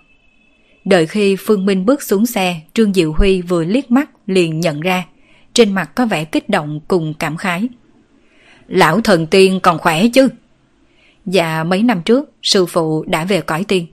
Đợi 0.84 1.06
khi 1.06 1.36
Phương 1.38 1.66
Minh 1.66 1.86
bước 1.86 2.02
xuống 2.02 2.26
xe, 2.26 2.60
Trương 2.74 2.94
Diệu 2.94 3.12
Huy 3.12 3.42
vừa 3.42 3.64
liếc 3.64 3.90
mắt 3.90 4.10
liền 4.26 4.60
nhận 4.60 4.80
ra, 4.80 5.04
trên 5.52 5.74
mặt 5.74 5.90
có 5.94 6.06
vẻ 6.06 6.24
kích 6.24 6.48
động 6.48 6.80
cùng 6.88 7.14
cảm 7.14 7.36
khái. 7.36 7.68
Lão 8.68 9.00
thần 9.00 9.26
tiên 9.26 9.60
còn 9.62 9.78
khỏe 9.78 10.08
chứ? 10.08 10.28
Dạ 11.26 11.64
mấy 11.64 11.82
năm 11.82 12.02
trước, 12.04 12.32
sư 12.42 12.66
phụ 12.66 13.04
đã 13.08 13.24
về 13.24 13.40
cõi 13.40 13.64
tiên. 13.68 13.86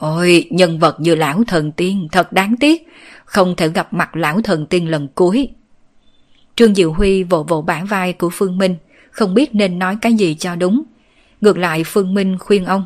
Ôi, 0.00 0.46
nhân 0.50 0.78
vật 0.78 1.00
như 1.00 1.14
lão 1.14 1.42
thần 1.46 1.72
tiên 1.72 2.08
thật 2.12 2.32
đáng 2.32 2.56
tiếc, 2.60 2.88
không 3.24 3.54
thể 3.56 3.68
gặp 3.68 3.92
mặt 3.92 4.16
lão 4.16 4.40
thần 4.40 4.66
tiên 4.66 4.90
lần 4.90 5.08
cuối. 5.14 5.48
Trương 6.56 6.74
Diệu 6.74 6.92
Huy 6.92 7.22
vỗ 7.22 7.42
vỗ 7.42 7.62
bả 7.62 7.84
vai 7.84 8.12
của 8.12 8.30
Phương 8.32 8.58
Minh, 8.58 8.76
không 9.10 9.34
biết 9.34 9.54
nên 9.54 9.78
nói 9.78 9.96
cái 10.00 10.14
gì 10.14 10.34
cho 10.34 10.56
đúng. 10.56 10.82
Ngược 11.40 11.58
lại 11.58 11.84
Phương 11.86 12.14
Minh 12.14 12.38
khuyên 12.38 12.64
ông. 12.64 12.84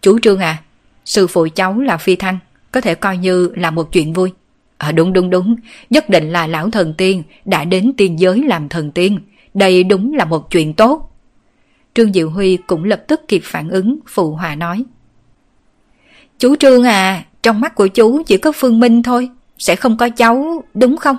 Chú 0.00 0.18
Trương 0.18 0.38
à, 0.38 0.62
sư 1.04 1.26
phụ 1.26 1.48
cháu 1.54 1.80
là 1.80 1.96
phi 1.96 2.16
thăng, 2.16 2.38
có 2.72 2.80
thể 2.80 2.94
coi 2.94 3.16
như 3.16 3.50
là 3.56 3.70
một 3.70 3.92
chuyện 3.92 4.12
vui. 4.12 4.32
À 4.78 4.92
đúng 4.92 5.12
đúng 5.12 5.30
đúng, 5.30 5.56
nhất 5.90 6.08
định 6.08 6.32
là 6.32 6.46
lão 6.46 6.70
thần 6.70 6.94
tiên 6.94 7.22
đã 7.44 7.64
đến 7.64 7.92
tiên 7.96 8.20
giới 8.20 8.42
làm 8.42 8.68
thần 8.68 8.90
tiên. 8.90 9.18
Đây 9.54 9.84
đúng 9.84 10.14
là 10.14 10.24
một 10.24 10.50
chuyện 10.50 10.74
tốt. 10.74 11.10
Trương 11.94 12.12
Diệu 12.12 12.30
Huy 12.30 12.58
cũng 12.66 12.84
lập 12.84 13.04
tức 13.08 13.20
kịp 13.28 13.42
phản 13.44 13.68
ứng, 13.68 13.98
phụ 14.06 14.34
hòa 14.34 14.54
nói. 14.54 14.84
Chú 16.42 16.56
Trương 16.56 16.82
à, 16.82 17.24
trong 17.42 17.60
mắt 17.60 17.74
của 17.74 17.86
chú 17.86 18.22
chỉ 18.26 18.36
có 18.36 18.52
Phương 18.52 18.80
Minh 18.80 19.02
thôi, 19.02 19.30
sẽ 19.58 19.76
không 19.76 19.96
có 19.96 20.08
cháu, 20.08 20.64
đúng 20.74 20.96
không? 20.96 21.16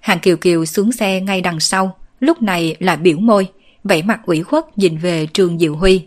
Hàng 0.00 0.18
Kiều 0.18 0.36
Kiều 0.36 0.64
xuống 0.64 0.92
xe 0.92 1.20
ngay 1.20 1.40
đằng 1.40 1.60
sau, 1.60 1.96
lúc 2.20 2.42
này 2.42 2.76
là 2.78 2.96
biểu 2.96 3.18
môi, 3.18 3.48
vẫy 3.84 4.02
mặt 4.02 4.20
ủy 4.26 4.42
khuất 4.42 4.78
nhìn 4.78 4.98
về 4.98 5.26
Trương 5.32 5.58
Diệu 5.58 5.76
Huy. 5.76 6.02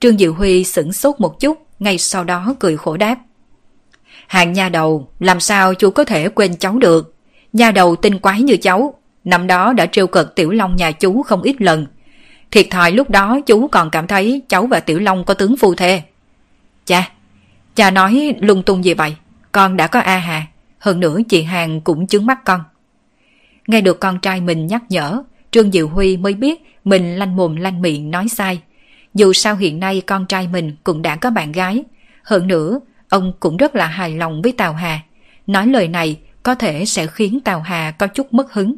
Trương 0.00 0.18
Diệu 0.18 0.34
Huy 0.34 0.64
sửng 0.64 0.92
sốt 0.92 1.20
một 1.20 1.40
chút, 1.40 1.66
ngay 1.78 1.98
sau 1.98 2.24
đó 2.24 2.54
cười 2.58 2.76
khổ 2.76 2.96
đáp. 2.96 3.16
Hàng 4.26 4.52
nha 4.52 4.68
đầu, 4.68 5.08
làm 5.18 5.40
sao 5.40 5.74
chú 5.74 5.90
có 5.90 6.04
thể 6.04 6.28
quên 6.28 6.56
cháu 6.56 6.78
được? 6.78 7.14
Nha 7.52 7.70
đầu 7.70 7.96
tinh 7.96 8.18
quái 8.18 8.42
như 8.42 8.56
cháu, 8.56 8.94
năm 9.24 9.46
đó 9.46 9.72
đã 9.72 9.86
trêu 9.86 10.06
cợt 10.06 10.34
Tiểu 10.36 10.50
Long 10.50 10.76
nhà 10.76 10.90
chú 10.92 11.22
không 11.22 11.42
ít 11.42 11.56
lần. 11.58 11.86
Thiệt 12.50 12.66
thòi 12.70 12.92
lúc 12.92 13.10
đó 13.10 13.40
chú 13.46 13.68
còn 13.68 13.90
cảm 13.90 14.06
thấy 14.06 14.42
cháu 14.48 14.66
và 14.66 14.80
Tiểu 14.80 14.98
Long 14.98 15.24
có 15.24 15.34
tướng 15.34 15.56
phu 15.56 15.74
thê. 15.74 16.02
Cha, 16.86 17.10
cha 17.74 17.90
nói 17.90 18.34
lung 18.40 18.62
tung 18.62 18.84
gì 18.84 18.94
vậy? 18.94 19.16
Con 19.52 19.76
đã 19.76 19.86
có 19.86 20.00
A 20.00 20.16
Hà, 20.16 20.46
hơn 20.78 21.00
nữa 21.00 21.18
chị 21.28 21.42
Hàng 21.42 21.80
cũng 21.80 22.06
chứng 22.06 22.26
mắt 22.26 22.44
con. 22.44 22.60
Nghe 23.66 23.80
được 23.80 24.00
con 24.00 24.20
trai 24.20 24.40
mình 24.40 24.66
nhắc 24.66 24.82
nhở, 24.88 25.22
Trương 25.50 25.72
Diệu 25.72 25.88
Huy 25.88 26.16
mới 26.16 26.34
biết 26.34 26.62
mình 26.84 27.16
lanh 27.16 27.36
mồm 27.36 27.56
lanh 27.56 27.82
miệng 27.82 28.10
nói 28.10 28.28
sai. 28.28 28.60
Dù 29.14 29.32
sao 29.32 29.56
hiện 29.56 29.80
nay 29.80 30.02
con 30.06 30.26
trai 30.26 30.48
mình 30.48 30.76
cũng 30.84 31.02
đã 31.02 31.16
có 31.16 31.30
bạn 31.30 31.52
gái. 31.52 31.84
Hơn 32.22 32.46
nữa, 32.46 32.80
ông 33.08 33.32
cũng 33.40 33.56
rất 33.56 33.74
là 33.74 33.86
hài 33.86 34.16
lòng 34.16 34.42
với 34.42 34.52
Tào 34.52 34.72
Hà. 34.72 35.00
Nói 35.46 35.66
lời 35.66 35.88
này 35.88 36.18
có 36.42 36.54
thể 36.54 36.84
sẽ 36.84 37.06
khiến 37.06 37.40
Tào 37.40 37.60
Hà 37.60 37.90
có 37.90 38.06
chút 38.06 38.34
mất 38.34 38.52
hứng. 38.52 38.76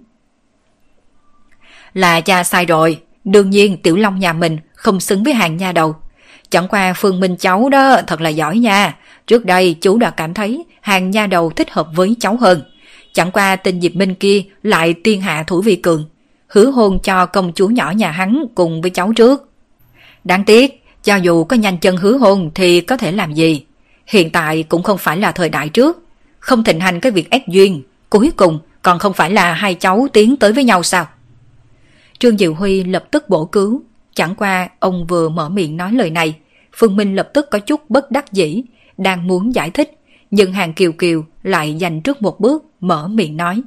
Là 1.95 2.21
cha 2.21 2.45
sai 2.45 2.67
rồi, 2.67 3.03
đương 3.25 3.51
nhiên 3.51 3.83
Tiểu 3.83 3.97
Long 3.97 4.19
nhà 4.19 4.33
mình 4.33 4.59
không 4.75 5.01
xứng 5.01 5.23
với 5.23 5.35
hàng 5.35 5.57
nha 5.57 5.73
đầu. 5.73 5.97
Chẳng 6.51 6.69
qua 6.69 6.93
Phương 6.93 7.21
Minh 7.21 7.37
cháu 7.37 7.69
đó 7.69 8.01
thật 8.07 8.21
là 8.21 8.31
giỏi 8.31 8.59
nha. 8.59 8.97
Trước 9.27 9.45
đây 9.45 9.77
chú 9.81 9.99
đã 9.99 10.11
cảm 10.11 10.35
thấy 10.35 10.65
hàng 10.81 11.11
nha 11.11 11.27
đầu 11.27 11.51
thích 11.51 11.71
hợp 11.71 11.89
với 11.95 12.17
cháu 12.21 12.37
hơn. 12.37 12.63
Chẳng 13.13 13.31
qua 13.31 13.57
tên 13.57 13.81
Diệp 13.81 13.95
Minh 13.95 14.15
kia 14.15 14.43
lại 14.63 14.95
tiên 15.05 15.21
hạ 15.21 15.45
thủ 15.47 15.61
vi 15.61 15.77
cường. 15.77 16.05
Hứa 16.49 16.71
hôn 16.71 16.99
cho 17.03 17.27
công 17.27 17.53
chúa 17.55 17.69
nhỏ 17.69 17.91
nhà 17.91 18.11
hắn 18.11 18.45
cùng 18.55 18.83
với 18.83 18.91
cháu 18.91 19.13
trước. 19.13 19.51
Đáng 20.25 20.45
tiếc, 20.45 20.85
cho 21.05 21.17
dù 21.17 21.45
có 21.45 21.57
nhanh 21.57 21.79
chân 21.79 21.97
hứa 21.97 22.19
hôn 22.19 22.51
thì 22.55 22.81
có 22.81 22.97
thể 22.97 23.13
làm 23.13 23.35
gì. 23.35 23.65
Hiện 24.07 24.31
tại 24.31 24.63
cũng 24.63 24.83
không 24.83 24.99
phải 24.99 25.17
là 25.17 25.33
thời 25.33 25.49
đại 25.49 25.69
trước. 25.69 26.03
Không 26.39 26.65
thịnh 26.65 26.81
hành 26.81 27.01
cái 27.01 27.13
việc 27.13 27.31
ép 27.31 27.49
duyên. 27.49 27.83
Cuối 28.11 28.33
cùng 28.37 28.59
còn 28.83 28.99
không 28.99 29.13
phải 29.13 29.31
là 29.31 29.53
hai 29.53 29.75
cháu 29.75 30.09
tiến 30.13 30.37
tới 30.37 30.53
với 30.53 30.65
nhau 30.65 30.83
sao? 30.83 31.07
Trương 32.19 32.39
Diệu 32.39 32.55
Huy 32.55 32.85
lập 32.85 33.05
tức 33.11 33.29
bổ 33.29 33.45
cứu. 33.45 33.83
Chẳng 34.17 34.35
qua 34.35 34.69
ông 34.81 35.07
vừa 35.07 35.29
mở 35.29 35.49
miệng 35.49 35.77
nói 35.77 35.93
lời 35.93 36.11
này. 36.11 36.35
Phương 36.77 36.97
Minh 36.97 37.17
lập 37.17 37.29
tức 37.35 37.47
có 37.51 37.59
chút 37.59 37.91
bất 37.91 38.11
đắc 38.11 38.33
dĩ, 38.33 38.63
đang 38.99 39.27
muốn 39.27 39.55
giải 39.55 39.71
thích. 39.71 39.99
Nhưng 40.31 40.53
hàng 40.53 40.73
kiều 40.73 40.93
kiều 40.93 41.25
lại 41.43 41.75
dành 41.75 42.01
trước 42.01 42.23
một 42.23 42.41
bước 42.41 42.65
mở 42.81 43.09
miệng 43.09 43.37
nói. 43.37 43.63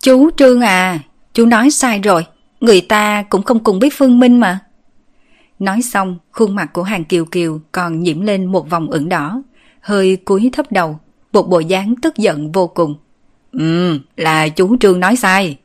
Chú 0.00 0.30
Trương 0.36 0.60
à, 0.60 0.98
chú 1.34 1.46
nói 1.46 1.70
sai 1.70 1.98
rồi. 1.98 2.26
Người 2.60 2.80
ta 2.80 3.22
cũng 3.22 3.42
không 3.42 3.64
cùng 3.64 3.80
với 3.80 3.90
Phương 3.92 4.20
Minh 4.20 4.40
mà. 4.40 4.58
Nói 5.58 5.82
xong, 5.82 6.18
khuôn 6.32 6.54
mặt 6.54 6.72
của 6.72 6.82
hàng 6.82 7.04
kiều 7.04 7.24
kiều 7.24 7.60
còn 7.72 8.00
nhiễm 8.00 8.20
lên 8.20 8.46
một 8.46 8.70
vòng 8.70 8.90
ửng 8.90 9.08
đỏ, 9.08 9.42
hơi 9.80 10.16
cúi 10.16 10.50
thấp 10.52 10.72
đầu, 10.72 10.98
một 11.32 11.42
bộ 11.42 11.60
dáng 11.60 11.94
tức 12.02 12.16
giận 12.16 12.52
vô 12.52 12.66
cùng. 12.66 12.94
Ừ, 13.52 13.98
là 14.16 14.48
chú 14.48 14.76
Trương 14.76 15.00
nói 15.00 15.16
sai. 15.16 15.56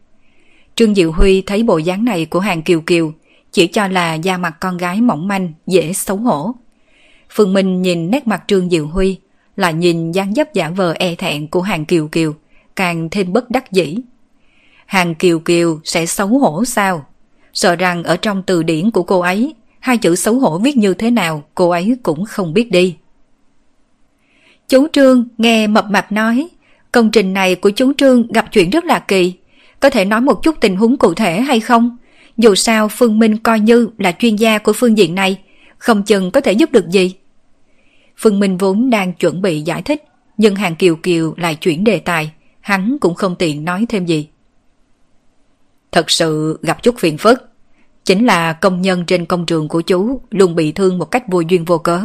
Trương 0.76 0.96
Diệu 0.96 1.12
Huy 1.12 1.42
thấy 1.42 1.64
bộ 1.64 1.78
dáng 1.78 2.06
này 2.06 2.26
của 2.26 2.40
hàng 2.40 2.62
kiều 2.62 2.82
kiều, 2.82 3.14
chỉ 3.54 3.68
cho 3.68 3.88
là 3.88 4.14
da 4.14 4.38
mặt 4.38 4.56
con 4.60 4.78
gái 4.78 5.02
mỏng 5.02 5.28
manh, 5.28 5.54
dễ 5.68 5.94
xấu 5.94 6.18
hổ. 6.18 6.56
Phương 7.30 7.54
Minh 7.54 7.82
nhìn 7.82 8.12
nét 8.12 8.28
mặt 8.28 8.44
Trương 8.48 8.70
Diệu 8.70 8.88
Huy, 8.88 9.18
là 9.56 9.72
nhìn 9.72 10.12
dáng 10.12 10.34
dấp 10.34 10.54
giả 10.54 10.70
vờ 10.70 10.94
e 11.00 11.16
thẹn 11.16 11.48
của 11.48 11.62
hàng 11.62 11.86
kiều 11.86 12.08
kiều, 12.08 12.34
càng 12.76 13.10
thêm 13.12 13.34
bất 13.34 13.50
đắc 13.50 13.72
dĩ. 13.72 13.98
Hàng 14.86 15.16
kiều 15.16 15.40
kiều 15.40 15.80
sẽ 15.84 16.06
xấu 16.06 16.28
hổ 16.28 16.66
sao? 16.66 17.06
Sợ 17.54 17.76
rằng 17.76 18.04
ở 18.04 18.18
trong 18.18 18.44
từ 18.44 18.64
điển 18.64 18.92
của 18.92 19.04
cô 19.04 19.20
ấy 19.20 19.56
hai 19.80 19.98
chữ 19.98 20.16
xấu 20.16 20.40
hổ 20.40 20.58
viết 20.58 20.78
như 20.78 20.94
thế 20.94 21.12
nào 21.12 21.44
cô 21.56 21.70
ấy 21.70 21.98
cũng 22.04 22.26
không 22.26 22.54
biết 22.54 22.72
đi. 22.72 22.96
Chú 24.68 24.88
Trương 24.94 25.28
nghe 25.38 25.68
mập 25.68 25.86
mạp 25.90 26.12
nói, 26.12 26.48
công 26.92 27.12
trình 27.12 27.34
này 27.34 27.56
của 27.56 27.70
chú 27.70 27.94
Trương 27.98 28.28
gặp 28.28 28.46
chuyện 28.52 28.70
rất 28.70 28.86
là 28.86 29.00
kỳ. 29.00 29.34
Có 29.80 29.90
thể 29.90 30.06
nói 30.06 30.22
một 30.22 30.44
chút 30.44 30.56
tình 30.62 30.76
huống 30.76 30.98
cụ 30.98 31.14
thể 31.14 31.42
hay 31.42 31.60
không? 31.60 31.98
Dù 32.38 32.56
sao 32.56 32.88
Phương 32.88 33.20
Minh 33.20 33.38
coi 33.38 33.60
như 33.60 33.90
là 33.98 34.12
chuyên 34.12 34.36
gia 34.36 34.58
của 34.58 34.74
phương 34.74 34.98
diện 34.98 35.16
này, 35.16 35.42
không 35.78 36.04
chừng 36.04 36.32
có 36.32 36.42
thể 36.42 36.52
giúp 36.52 36.72
được 36.72 36.90
gì. 36.90 37.16
Phương 38.18 38.40
Minh 38.40 38.58
vốn 38.58 38.90
đang 38.90 39.14
chuẩn 39.14 39.42
bị 39.42 39.62
giải 39.62 39.82
thích, 39.82 40.04
nhưng 40.38 40.56
hàng 40.56 40.76
kiều 40.76 40.96
kiều 40.96 41.34
lại 41.38 41.56
chuyển 41.56 41.84
đề 41.84 42.00
tài, 42.00 42.32
hắn 42.62 42.98
cũng 43.02 43.16
không 43.16 43.36
tiện 43.36 43.66
nói 43.66 43.86
thêm 43.90 44.06
gì. 44.06 44.28
Thật 45.92 46.12
sự 46.12 46.60
gặp 46.62 46.84
chút 46.84 46.96
phiền 47.00 47.18
phức. 47.18 47.50
Chính 48.06 48.26
là 48.26 48.54
công 48.54 48.82
nhân 48.82 49.06
trên 49.06 49.26
công 49.26 49.46
trường 49.46 49.68
của 49.68 49.82
chú 49.82 50.22
luôn 50.30 50.56
bị 50.56 50.72
thương 50.72 50.98
một 50.98 51.06
cách 51.06 51.24
vô 51.28 51.40
duyên 51.40 51.66
vô 51.66 51.78
cớ. 51.78 52.02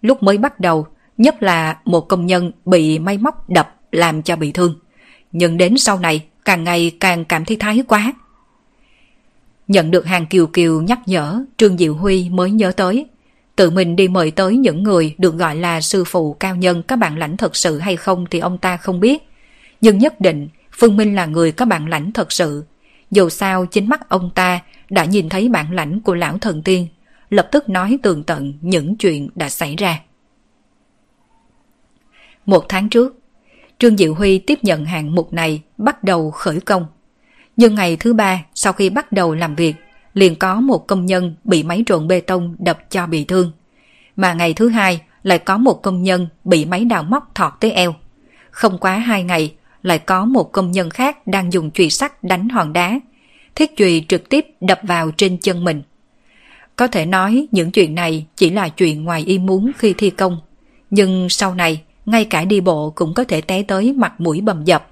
Lúc 0.00 0.22
mới 0.22 0.38
bắt 0.38 0.60
đầu, 0.60 0.86
nhất 1.18 1.42
là 1.42 1.78
một 1.84 2.00
công 2.00 2.26
nhân 2.26 2.52
bị 2.64 2.98
máy 2.98 3.18
móc 3.18 3.50
đập 3.50 3.74
làm 3.92 4.22
cho 4.22 4.36
bị 4.36 4.52
thương. 4.52 4.74
Nhưng 5.32 5.56
đến 5.56 5.78
sau 5.78 5.98
này 5.98 6.24
càng 6.44 6.64
ngày 6.64 6.92
càng 7.00 7.24
cảm 7.24 7.44
thấy 7.44 7.56
thái 7.56 7.82
quá. 7.88 8.12
Nhận 9.68 9.90
được 9.90 10.06
hàng 10.06 10.26
kiều 10.26 10.46
kiều 10.46 10.82
nhắc 10.82 11.00
nhở, 11.06 11.44
Trương 11.56 11.78
Diệu 11.78 11.94
Huy 11.94 12.28
mới 12.30 12.50
nhớ 12.50 12.72
tới. 12.72 13.06
Tự 13.56 13.70
mình 13.70 13.96
đi 13.96 14.08
mời 14.08 14.30
tới 14.30 14.56
những 14.56 14.82
người 14.82 15.14
được 15.18 15.34
gọi 15.34 15.56
là 15.56 15.80
sư 15.80 16.04
phụ 16.04 16.32
cao 16.34 16.56
nhân 16.56 16.82
các 16.82 16.96
bạn 16.96 17.18
lãnh 17.18 17.36
thật 17.36 17.56
sự 17.56 17.78
hay 17.78 17.96
không 17.96 18.26
thì 18.30 18.38
ông 18.38 18.58
ta 18.58 18.76
không 18.76 19.00
biết. 19.00 19.22
Nhưng 19.80 19.98
nhất 19.98 20.20
định 20.20 20.48
Phương 20.72 20.96
Minh 20.96 21.14
là 21.14 21.26
người 21.26 21.52
có 21.52 21.64
bạn 21.64 21.88
lãnh 21.88 22.12
thật 22.12 22.32
sự. 22.32 22.64
Dù 23.10 23.28
sao 23.28 23.66
chính 23.66 23.88
mắt 23.88 24.08
ông 24.08 24.30
ta 24.34 24.60
đã 24.90 25.04
nhìn 25.04 25.28
thấy 25.28 25.48
bản 25.48 25.72
lãnh 25.72 26.00
của 26.00 26.14
lão 26.14 26.38
thần 26.38 26.62
tiên, 26.62 26.88
lập 27.30 27.48
tức 27.52 27.68
nói 27.68 27.98
tường 28.02 28.24
tận 28.24 28.52
những 28.60 28.96
chuyện 28.96 29.28
đã 29.34 29.48
xảy 29.48 29.76
ra. 29.76 30.00
Một 32.46 32.64
tháng 32.68 32.88
trước, 32.88 33.18
Trương 33.78 33.96
Diệu 33.96 34.14
Huy 34.14 34.38
tiếp 34.38 34.58
nhận 34.62 34.84
hạng 34.84 35.14
mục 35.14 35.32
này 35.32 35.62
bắt 35.78 36.04
đầu 36.04 36.30
khởi 36.30 36.60
công. 36.60 36.86
Nhưng 37.56 37.74
ngày 37.74 37.96
thứ 37.96 38.14
ba 38.14 38.44
sau 38.54 38.72
khi 38.72 38.90
bắt 38.90 39.12
đầu 39.12 39.34
làm 39.34 39.54
việc, 39.54 39.74
liền 40.14 40.34
có 40.34 40.60
một 40.60 40.86
công 40.86 41.06
nhân 41.06 41.34
bị 41.44 41.62
máy 41.62 41.82
trộn 41.86 42.08
bê 42.08 42.20
tông 42.20 42.56
đập 42.58 42.78
cho 42.90 43.06
bị 43.06 43.24
thương. 43.24 43.52
Mà 44.16 44.34
ngày 44.34 44.54
thứ 44.54 44.68
hai 44.68 45.00
lại 45.22 45.38
có 45.38 45.56
một 45.56 45.82
công 45.82 46.02
nhân 46.02 46.28
bị 46.44 46.64
máy 46.64 46.84
đào 46.84 47.02
móc 47.02 47.34
thọt 47.34 47.52
tới 47.60 47.72
eo. 47.72 47.94
Không 48.50 48.78
quá 48.78 48.98
hai 48.98 49.22
ngày 49.22 49.54
lại 49.82 49.98
có 49.98 50.24
một 50.24 50.52
công 50.52 50.70
nhân 50.70 50.90
khác 50.90 51.26
đang 51.26 51.52
dùng 51.52 51.70
chùy 51.70 51.90
sắt 51.90 52.24
đánh 52.24 52.48
hòn 52.48 52.72
đá. 52.72 53.00
Thiết 53.54 53.76
chùy 53.76 54.04
trực 54.08 54.28
tiếp 54.28 54.46
đập 54.60 54.80
vào 54.82 55.10
trên 55.10 55.38
chân 55.38 55.64
mình. 55.64 55.82
Có 56.76 56.86
thể 56.86 57.06
nói 57.06 57.46
những 57.50 57.70
chuyện 57.70 57.94
này 57.94 58.26
chỉ 58.36 58.50
là 58.50 58.68
chuyện 58.68 59.04
ngoài 59.04 59.24
ý 59.26 59.38
muốn 59.38 59.70
khi 59.78 59.92
thi 59.92 60.10
công. 60.10 60.40
Nhưng 60.90 61.28
sau 61.28 61.54
này, 61.54 61.82
ngay 62.06 62.24
cả 62.24 62.44
đi 62.44 62.60
bộ 62.60 62.92
cũng 62.94 63.14
có 63.14 63.24
thể 63.24 63.40
té 63.40 63.62
tới 63.62 63.92
mặt 63.92 64.20
mũi 64.20 64.40
bầm 64.40 64.64
dập. 64.64 64.88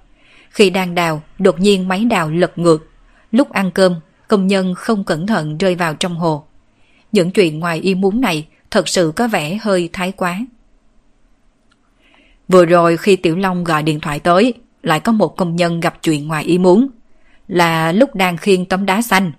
Khi 0.54 0.70
đang 0.70 0.94
đào, 0.94 1.22
đột 1.38 1.60
nhiên 1.60 1.88
máy 1.88 2.04
đào 2.04 2.30
lật 2.30 2.58
ngược. 2.58 2.86
Lúc 3.32 3.50
ăn 3.52 3.70
cơm, 3.70 3.94
công 4.28 4.46
nhân 4.46 4.74
không 4.74 5.04
cẩn 5.04 5.26
thận 5.26 5.58
rơi 5.58 5.74
vào 5.74 5.94
trong 5.94 6.16
hồ. 6.16 6.44
Những 7.12 7.30
chuyện 7.30 7.58
ngoài 7.58 7.78
ý 7.80 7.94
muốn 7.94 8.20
này 8.20 8.46
thật 8.70 8.88
sự 8.88 9.12
có 9.16 9.28
vẻ 9.28 9.58
hơi 9.62 9.88
thái 9.92 10.12
quá. 10.12 10.38
Vừa 12.48 12.64
rồi 12.64 12.96
khi 12.96 13.16
Tiểu 13.16 13.36
Long 13.36 13.64
gọi 13.64 13.82
điện 13.82 14.00
thoại 14.00 14.18
tới, 14.18 14.54
lại 14.82 15.00
có 15.00 15.12
một 15.12 15.36
công 15.36 15.56
nhân 15.56 15.80
gặp 15.80 16.02
chuyện 16.02 16.28
ngoài 16.28 16.44
ý 16.44 16.58
muốn. 16.58 16.88
Là 17.48 17.92
lúc 17.92 18.14
đang 18.14 18.36
khiêng 18.36 18.64
tấm 18.64 18.86
đá 18.86 19.02
xanh, 19.02 19.32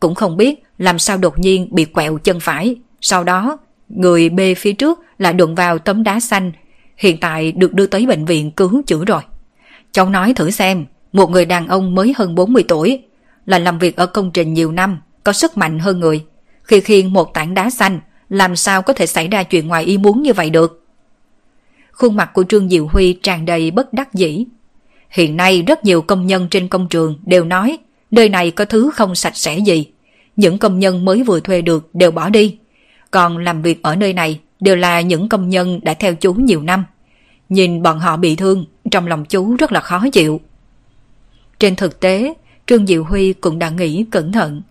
cũng 0.00 0.14
không 0.14 0.36
biết 0.36 0.62
làm 0.78 0.98
sao 0.98 1.16
đột 1.16 1.38
nhiên 1.38 1.68
bị 1.70 1.84
quẹo 1.84 2.18
chân 2.18 2.40
phải. 2.40 2.76
Sau 3.00 3.24
đó, 3.24 3.58
người 3.88 4.28
bê 4.28 4.54
phía 4.54 4.72
trước 4.72 5.00
lại 5.18 5.32
đụng 5.32 5.54
vào 5.54 5.78
tấm 5.78 6.02
đá 6.02 6.20
xanh, 6.20 6.52
hiện 6.96 7.20
tại 7.20 7.52
được 7.52 7.74
đưa 7.74 7.86
tới 7.86 8.06
bệnh 8.06 8.24
viện 8.24 8.50
cứu 8.50 8.82
chữa 8.86 9.04
rồi. 9.04 9.22
Cháu 9.92 10.10
nói 10.10 10.34
thử 10.34 10.50
xem, 10.50 10.86
một 11.12 11.30
người 11.30 11.44
đàn 11.44 11.68
ông 11.68 11.94
mới 11.94 12.14
hơn 12.16 12.34
40 12.34 12.64
tuổi, 12.68 13.02
là 13.46 13.58
làm 13.58 13.78
việc 13.78 13.96
ở 13.96 14.06
công 14.06 14.30
trình 14.30 14.54
nhiều 14.54 14.72
năm, 14.72 15.00
có 15.24 15.32
sức 15.32 15.56
mạnh 15.56 15.78
hơn 15.78 16.00
người. 16.00 16.24
Khi 16.62 16.80
khiêng 16.80 17.12
một 17.12 17.34
tảng 17.34 17.54
đá 17.54 17.70
xanh, 17.70 18.00
làm 18.28 18.56
sao 18.56 18.82
có 18.82 18.92
thể 18.92 19.06
xảy 19.06 19.28
ra 19.28 19.42
chuyện 19.42 19.68
ngoài 19.68 19.84
ý 19.84 19.98
muốn 19.98 20.22
như 20.22 20.32
vậy 20.32 20.50
được? 20.50 20.84
Khuôn 21.92 22.16
mặt 22.16 22.30
của 22.34 22.44
Trương 22.48 22.68
Diệu 22.68 22.86
Huy 22.86 23.12
tràn 23.12 23.44
đầy 23.44 23.70
bất 23.70 23.92
đắc 23.92 24.14
dĩ. 24.14 24.44
Hiện 25.10 25.36
nay 25.36 25.62
rất 25.62 25.84
nhiều 25.84 26.02
công 26.02 26.26
nhân 26.26 26.48
trên 26.50 26.68
công 26.68 26.88
trường 26.88 27.18
đều 27.26 27.44
nói 27.44 27.78
nơi 28.10 28.28
này 28.28 28.50
có 28.50 28.64
thứ 28.64 28.90
không 28.94 29.14
sạch 29.14 29.36
sẽ 29.36 29.58
gì. 29.58 29.86
Những 30.36 30.58
công 30.58 30.78
nhân 30.78 31.04
mới 31.04 31.22
vừa 31.22 31.40
thuê 31.40 31.62
được 31.62 31.94
đều 31.94 32.10
bỏ 32.10 32.28
đi. 32.28 32.58
Còn 33.10 33.38
làm 33.38 33.62
việc 33.62 33.82
ở 33.82 33.96
nơi 33.96 34.12
này 34.12 34.40
đều 34.60 34.76
là 34.76 35.00
những 35.00 35.28
công 35.28 35.48
nhân 35.48 35.80
đã 35.82 35.94
theo 35.94 36.14
chú 36.14 36.32
nhiều 36.34 36.62
năm. 36.62 36.84
Nhìn 37.50 37.82
bọn 37.82 37.98
họ 37.98 38.16
bị 38.16 38.36
thương, 38.36 38.64
trong 38.90 39.06
lòng 39.06 39.24
chú 39.24 39.56
rất 39.56 39.72
là 39.72 39.80
khó 39.80 40.04
chịu. 40.12 40.40
Trên 41.58 41.76
thực 41.76 42.00
tế, 42.00 42.34
Trương 42.66 42.86
Diệu 42.86 43.04
Huy 43.04 43.32
cũng 43.32 43.58
đã 43.58 43.70
nghĩ 43.70 44.04
cẩn 44.10 44.32
thận. 44.32 44.62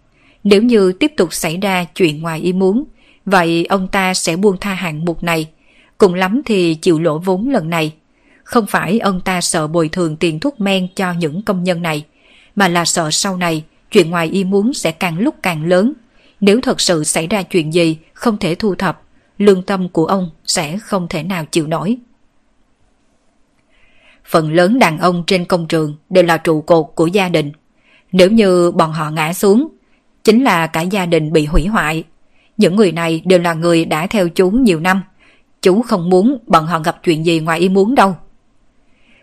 Nếu 0.43 0.61
như 0.61 0.91
tiếp 0.91 1.11
tục 1.17 1.33
xảy 1.33 1.57
ra 1.57 1.85
chuyện 1.95 2.21
ngoài 2.21 2.39
ý 2.39 2.53
muốn, 2.53 2.83
vậy 3.25 3.65
ông 3.65 3.87
ta 3.87 4.13
sẽ 4.13 4.35
buông 4.35 4.57
tha 4.57 4.73
hạng 4.73 5.05
mục 5.05 5.23
này. 5.23 5.49
Cùng 5.97 6.13
lắm 6.13 6.41
thì 6.45 6.75
chịu 6.75 6.99
lỗ 6.99 7.17
vốn 7.17 7.49
lần 7.49 7.69
này. 7.69 7.93
Không 8.43 8.65
phải 8.67 8.99
ông 8.99 9.21
ta 9.21 9.41
sợ 9.41 9.67
bồi 9.67 9.89
thường 9.89 10.15
tiền 10.15 10.39
thuốc 10.39 10.61
men 10.61 10.87
cho 10.95 11.13
những 11.13 11.41
công 11.41 11.63
nhân 11.63 11.81
này, 11.81 12.05
mà 12.55 12.67
là 12.67 12.85
sợ 12.85 13.11
sau 13.11 13.37
này 13.37 13.63
chuyện 13.91 14.09
ngoài 14.09 14.27
ý 14.27 14.43
muốn 14.43 14.73
sẽ 14.73 14.91
càng 14.91 15.19
lúc 15.19 15.35
càng 15.43 15.65
lớn. 15.65 15.93
Nếu 16.41 16.59
thật 16.61 16.81
sự 16.81 17.03
xảy 17.03 17.27
ra 17.27 17.43
chuyện 17.43 17.73
gì 17.73 17.97
không 18.13 18.37
thể 18.37 18.55
thu 18.55 18.75
thập, 18.75 19.01
lương 19.37 19.63
tâm 19.63 19.89
của 19.89 20.05
ông 20.05 20.29
sẽ 20.45 20.77
không 20.77 21.07
thể 21.07 21.23
nào 21.23 21.45
chịu 21.45 21.67
nổi. 21.67 21.97
Phần 24.29 24.53
lớn 24.53 24.79
đàn 24.79 24.99
ông 24.99 25.23
trên 25.27 25.45
công 25.45 25.67
trường 25.67 25.95
đều 26.09 26.23
là 26.23 26.37
trụ 26.37 26.61
cột 26.61 26.85
của 26.95 27.07
gia 27.07 27.29
đình. 27.29 27.51
Nếu 28.11 28.31
như 28.31 28.71
bọn 28.71 28.91
họ 28.91 29.09
ngã 29.09 29.33
xuống, 29.33 29.67
chính 30.23 30.43
là 30.43 30.67
cả 30.67 30.81
gia 30.81 31.05
đình 31.05 31.33
bị 31.33 31.45
hủy 31.45 31.65
hoại. 31.65 32.03
Những 32.57 32.75
người 32.75 32.91
này 32.91 33.21
đều 33.25 33.39
là 33.39 33.53
người 33.53 33.85
đã 33.85 34.07
theo 34.07 34.29
chú 34.29 34.49
nhiều 34.49 34.79
năm. 34.79 35.01
Chú 35.61 35.81
không 35.81 36.09
muốn 36.09 36.37
bọn 36.47 36.65
họ 36.65 36.79
gặp 36.79 36.99
chuyện 37.03 37.25
gì 37.25 37.39
ngoài 37.39 37.59
ý 37.59 37.69
muốn 37.69 37.95
đâu. 37.95 38.15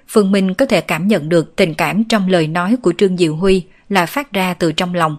Phương 0.08 0.32
Minh 0.32 0.54
có 0.54 0.66
thể 0.66 0.80
cảm 0.80 1.08
nhận 1.08 1.28
được 1.28 1.56
tình 1.56 1.74
cảm 1.74 2.04
trong 2.04 2.28
lời 2.28 2.46
nói 2.46 2.76
của 2.82 2.92
Trương 2.98 3.16
Diệu 3.16 3.36
Huy 3.36 3.64
là 3.88 4.06
phát 4.06 4.32
ra 4.32 4.54
từ 4.54 4.72
trong 4.72 4.94
lòng. 4.94 5.16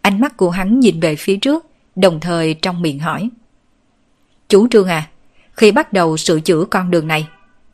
Ánh 0.00 0.20
mắt 0.20 0.36
của 0.36 0.50
hắn 0.50 0.80
nhìn 0.80 1.00
về 1.00 1.16
phía 1.16 1.36
trước, 1.36 1.66
đồng 1.96 2.20
thời 2.20 2.54
trong 2.54 2.82
miệng 2.82 2.98
hỏi. 2.98 3.28
Chú 4.48 4.68
Trương 4.68 4.88
à, 4.88 5.08
khi 5.52 5.72
bắt 5.72 5.92
đầu 5.92 6.16
sửa 6.16 6.40
chữa 6.40 6.64
con 6.64 6.90
đường 6.90 7.06
này, 7.06 7.26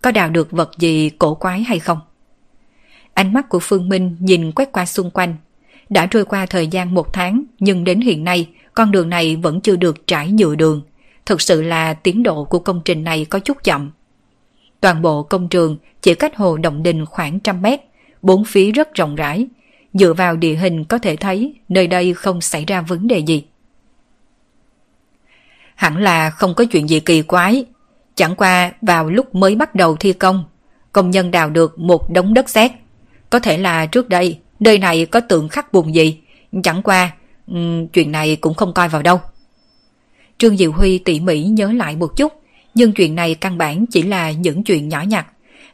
có 0.07 0.12
đào 0.12 0.31
được 0.31 0.51
vật 0.51 0.71
gì 0.79 1.11
cổ 1.19 1.35
quái 1.35 1.62
hay 1.62 1.79
không? 1.79 1.99
Ánh 3.14 3.33
mắt 3.33 3.49
của 3.49 3.59
Phương 3.62 3.88
Minh 3.88 4.16
nhìn 4.21 4.53
quét 4.53 4.73
qua 4.73 4.87
xung 4.87 5.11
quanh. 5.11 5.37
Đã 5.88 6.07
trôi 6.07 6.25
qua 6.25 6.47
thời 6.47 6.66
gian 6.66 6.95
một 6.95 7.12
tháng, 7.12 7.45
nhưng 7.59 7.85
đến 7.85 8.01
hiện 8.01 8.25
nay, 8.25 8.49
con 8.75 8.90
đường 8.90 9.09
này 9.09 9.37
vẫn 9.37 9.61
chưa 9.61 9.77
được 9.77 10.07
trải 10.07 10.31
nhựa 10.31 10.55
đường. 10.55 10.83
Thực 11.27 11.40
sự 11.40 11.62
là 11.62 11.95
tiến 11.95 12.23
độ 12.23 12.45
của 12.45 12.59
công 12.59 12.81
trình 12.85 13.05
này 13.05 13.25
có 13.25 13.38
chút 13.38 13.64
chậm. 13.64 13.90
Toàn 14.81 15.03
bộ 15.03 15.23
công 15.23 15.49
trường 15.49 15.77
chỉ 16.03 16.14
cách 16.14 16.37
hồ 16.37 16.57
Động 16.57 16.83
Đình 16.83 17.07
khoảng 17.07 17.40
trăm 17.40 17.62
mét, 17.62 17.81
bốn 18.23 18.45
phía 18.45 18.73
rất 18.73 18.95
rộng 18.95 19.14
rãi. 19.14 19.47
Dựa 19.92 20.12
vào 20.12 20.37
địa 20.37 20.55
hình 20.55 20.85
có 20.85 20.99
thể 20.99 21.16
thấy 21.16 21.55
nơi 21.69 21.87
đây 21.87 22.14
không 22.14 22.40
xảy 22.40 22.64
ra 22.64 22.81
vấn 22.81 23.09
đề 23.09 23.19
gì. 23.19 23.45
Hẳn 25.75 25.97
là 25.97 26.31
không 26.31 26.55
có 26.55 26.64
chuyện 26.64 26.88
gì 26.88 27.01
kỳ 27.01 27.23
quái. 27.23 27.64
Chẳng 28.16 28.35
qua 28.35 28.72
vào 28.83 29.09
lúc 29.11 29.35
mới 29.35 29.55
bắt 29.55 29.74
đầu 29.74 29.96
thi 29.96 30.12
công, 30.12 30.44
công 30.92 31.11
nhân 31.11 31.31
đào 31.31 31.50
được 31.50 31.79
một 31.79 32.11
đống 32.11 32.35
đất 32.35 32.48
sét. 32.48 32.72
Có 33.31 33.38
thể 33.38 33.59
là 33.59 33.87
trước 33.87 34.09
đây 34.09 34.38
nơi 34.61 34.79
này 34.79 35.07
có 35.07 35.20
tượng 35.20 35.48
khắc 35.48 35.72
bùn 35.72 35.94
gì, 35.94 36.20
chẳng 36.62 36.83
qua 36.83 37.11
um, 37.46 37.87
chuyện 37.87 38.12
này 38.12 38.37
cũng 38.37 38.55
không 38.55 38.72
coi 38.72 38.88
vào 38.88 39.02
đâu. 39.02 39.20
Trương 40.38 40.57
Diệu 40.57 40.72
Huy 40.72 40.98
tỉ 40.98 41.20
mỉ 41.20 41.42
nhớ 41.42 41.72
lại 41.72 41.96
một 41.96 42.16
chút, 42.16 42.33
nhưng 42.74 42.92
chuyện 42.92 43.14
này 43.14 43.35
căn 43.35 43.59
bản 43.59 43.87
chỉ 43.87 44.02
là 44.02 44.31
những 44.31 44.64
chuyện 44.64 44.88
nhỏ 44.88 45.02
nhặt. 45.02 45.26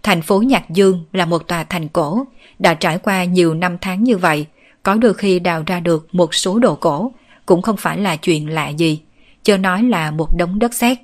Thành 0.02 0.22
phố 0.22 0.42
Nhạc 0.42 0.70
Dương 0.70 1.04
là 1.12 1.24
một 1.24 1.48
tòa 1.48 1.64
thành 1.64 1.88
cổ, 1.88 2.24
đã 2.58 2.74
trải 2.74 2.98
qua 2.98 3.24
nhiều 3.24 3.54
năm 3.54 3.76
tháng 3.80 4.04
như 4.04 4.16
vậy, 4.16 4.46
có 4.82 4.94
đôi 4.94 5.14
khi 5.14 5.38
đào 5.38 5.62
ra 5.66 5.80
được 5.80 6.08
một 6.12 6.34
số 6.34 6.58
đồ 6.58 6.74
cổ, 6.74 7.12
cũng 7.46 7.62
không 7.62 7.76
phải 7.76 7.98
là 7.98 8.16
chuyện 8.16 8.50
lạ 8.50 8.68
gì, 8.68 9.00
chưa 9.42 9.56
nói 9.56 9.82
là 9.82 10.10
một 10.10 10.36
đống 10.36 10.58
đất 10.58 10.74
sét. 10.74 10.98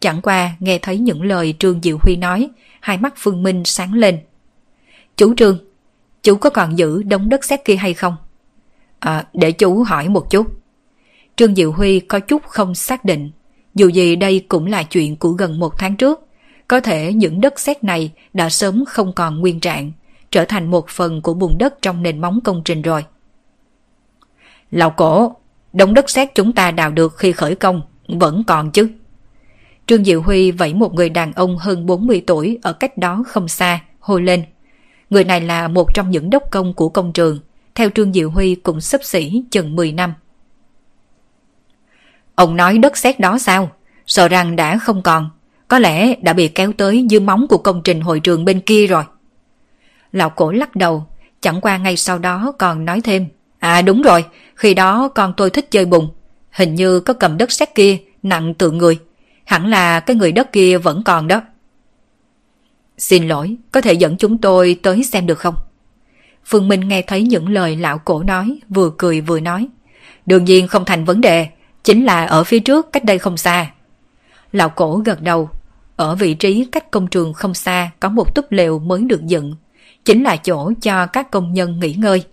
Chẳng 0.00 0.22
qua 0.22 0.56
nghe 0.60 0.78
thấy 0.78 0.98
những 0.98 1.22
lời 1.22 1.54
Trương 1.58 1.80
Diệu 1.82 1.98
Huy 2.02 2.16
nói, 2.16 2.48
hai 2.80 2.98
mắt 2.98 3.14
Phương 3.16 3.42
Minh 3.42 3.62
sáng 3.64 3.94
lên. 3.94 4.18
Chú 5.16 5.34
Trương, 5.34 5.58
chú 6.22 6.36
có 6.36 6.50
còn 6.50 6.78
giữ 6.78 7.02
đống 7.02 7.28
đất 7.28 7.44
sét 7.44 7.64
kia 7.64 7.76
hay 7.76 7.94
không? 7.94 8.16
À, 8.98 9.24
để 9.32 9.52
chú 9.52 9.82
hỏi 9.82 10.08
một 10.08 10.30
chút. 10.30 10.46
Trương 11.36 11.54
Diệu 11.54 11.72
Huy 11.72 12.00
có 12.00 12.20
chút 12.20 12.42
không 12.46 12.74
xác 12.74 13.04
định, 13.04 13.30
dù 13.74 13.88
gì 13.88 14.16
đây 14.16 14.44
cũng 14.48 14.66
là 14.66 14.82
chuyện 14.82 15.16
của 15.16 15.30
gần 15.30 15.58
một 15.58 15.78
tháng 15.78 15.96
trước. 15.96 16.26
Có 16.68 16.80
thể 16.80 17.12
những 17.12 17.40
đất 17.40 17.60
sét 17.60 17.84
này 17.84 18.12
đã 18.32 18.48
sớm 18.48 18.84
không 18.88 19.12
còn 19.12 19.40
nguyên 19.40 19.60
trạng, 19.60 19.92
trở 20.30 20.44
thành 20.44 20.70
một 20.70 20.88
phần 20.88 21.22
của 21.22 21.34
bùn 21.34 21.58
đất 21.58 21.82
trong 21.82 22.02
nền 22.02 22.20
móng 22.20 22.40
công 22.44 22.62
trình 22.64 22.82
rồi. 22.82 23.04
Lão 24.70 24.90
cổ, 24.90 25.36
đống 25.72 25.94
đất 25.94 26.10
sét 26.10 26.34
chúng 26.34 26.52
ta 26.52 26.70
đào 26.70 26.90
được 26.90 27.16
khi 27.16 27.32
khởi 27.32 27.54
công, 27.54 27.82
vẫn 28.08 28.44
còn 28.46 28.70
chứ. 28.70 28.88
Trương 29.90 30.04
Diệu 30.04 30.22
Huy 30.22 30.50
vẫy 30.50 30.74
một 30.74 30.94
người 30.94 31.08
đàn 31.08 31.32
ông 31.32 31.58
hơn 31.58 31.86
40 31.86 32.22
tuổi 32.26 32.58
ở 32.62 32.72
cách 32.72 32.96
đó 32.98 33.24
không 33.26 33.48
xa, 33.48 33.80
hô 34.00 34.18
lên. 34.18 34.44
Người 35.10 35.24
này 35.24 35.40
là 35.40 35.68
một 35.68 35.94
trong 35.94 36.10
những 36.10 36.30
đốc 36.30 36.42
công 36.50 36.74
của 36.74 36.88
công 36.88 37.12
trường, 37.12 37.38
theo 37.74 37.90
Trương 37.90 38.12
Diệu 38.12 38.30
Huy 38.30 38.54
cũng 38.54 38.80
sấp 38.80 39.04
xỉ 39.04 39.42
chừng 39.50 39.76
10 39.76 39.92
năm. 39.92 40.14
Ông 42.34 42.56
nói 42.56 42.78
đất 42.78 42.96
sét 42.96 43.20
đó 43.20 43.38
sao? 43.38 43.70
Sợ 44.06 44.28
rằng 44.28 44.56
đã 44.56 44.78
không 44.78 45.02
còn, 45.02 45.30
có 45.68 45.78
lẽ 45.78 46.14
đã 46.22 46.32
bị 46.32 46.48
kéo 46.48 46.72
tới 46.72 47.06
dưới 47.08 47.20
móng 47.20 47.46
của 47.48 47.58
công 47.58 47.82
trình 47.82 48.00
hội 48.00 48.20
trường 48.20 48.44
bên 48.44 48.60
kia 48.60 48.86
rồi. 48.86 49.04
Lão 50.12 50.30
cổ 50.30 50.52
lắc 50.52 50.76
đầu, 50.76 51.06
chẳng 51.40 51.60
qua 51.60 51.76
ngay 51.76 51.96
sau 51.96 52.18
đó 52.18 52.52
còn 52.58 52.84
nói 52.84 53.00
thêm. 53.00 53.26
À 53.58 53.82
đúng 53.82 54.02
rồi, 54.02 54.24
khi 54.54 54.74
đó 54.74 55.08
con 55.08 55.34
tôi 55.36 55.50
thích 55.50 55.70
chơi 55.70 55.84
bùn. 55.84 56.08
Hình 56.50 56.74
như 56.74 57.00
có 57.00 57.14
cầm 57.14 57.36
đất 57.36 57.52
sét 57.52 57.74
kia, 57.74 57.96
nặng 58.22 58.54
tượng 58.54 58.78
người. 58.78 58.98
Hẳn 59.50 59.66
là 59.66 60.00
cái 60.00 60.16
người 60.16 60.32
đất 60.32 60.52
kia 60.52 60.78
vẫn 60.78 61.02
còn 61.02 61.28
đó. 61.28 61.42
Xin 62.98 63.28
lỗi, 63.28 63.56
có 63.72 63.80
thể 63.80 63.92
dẫn 63.92 64.16
chúng 64.16 64.38
tôi 64.38 64.78
tới 64.82 65.04
xem 65.04 65.26
được 65.26 65.38
không? 65.38 65.54
Phương 66.44 66.68
Minh 66.68 66.88
nghe 66.88 67.02
thấy 67.02 67.22
những 67.22 67.48
lời 67.48 67.76
lão 67.76 67.98
cổ 67.98 68.22
nói, 68.22 68.58
vừa 68.68 68.90
cười 68.98 69.20
vừa 69.20 69.40
nói. 69.40 69.68
Đương 70.26 70.44
nhiên 70.44 70.68
không 70.68 70.84
thành 70.84 71.04
vấn 71.04 71.20
đề, 71.20 71.46
chính 71.84 72.04
là 72.04 72.24
ở 72.24 72.44
phía 72.44 72.60
trước 72.60 72.92
cách 72.92 73.04
đây 73.04 73.18
không 73.18 73.36
xa. 73.36 73.70
Lão 74.52 74.68
cổ 74.68 75.02
gật 75.04 75.22
đầu, 75.22 75.50
ở 75.96 76.14
vị 76.14 76.34
trí 76.34 76.64
cách 76.64 76.90
công 76.90 77.06
trường 77.06 77.32
không 77.32 77.54
xa 77.54 77.90
có 78.00 78.08
một 78.08 78.34
túp 78.34 78.52
lều 78.52 78.78
mới 78.78 79.02
được 79.02 79.26
dựng, 79.26 79.54
chính 80.04 80.22
là 80.22 80.36
chỗ 80.36 80.72
cho 80.82 81.06
các 81.06 81.30
công 81.30 81.52
nhân 81.52 81.80
nghỉ 81.80 81.94
ngơi. 81.94 82.24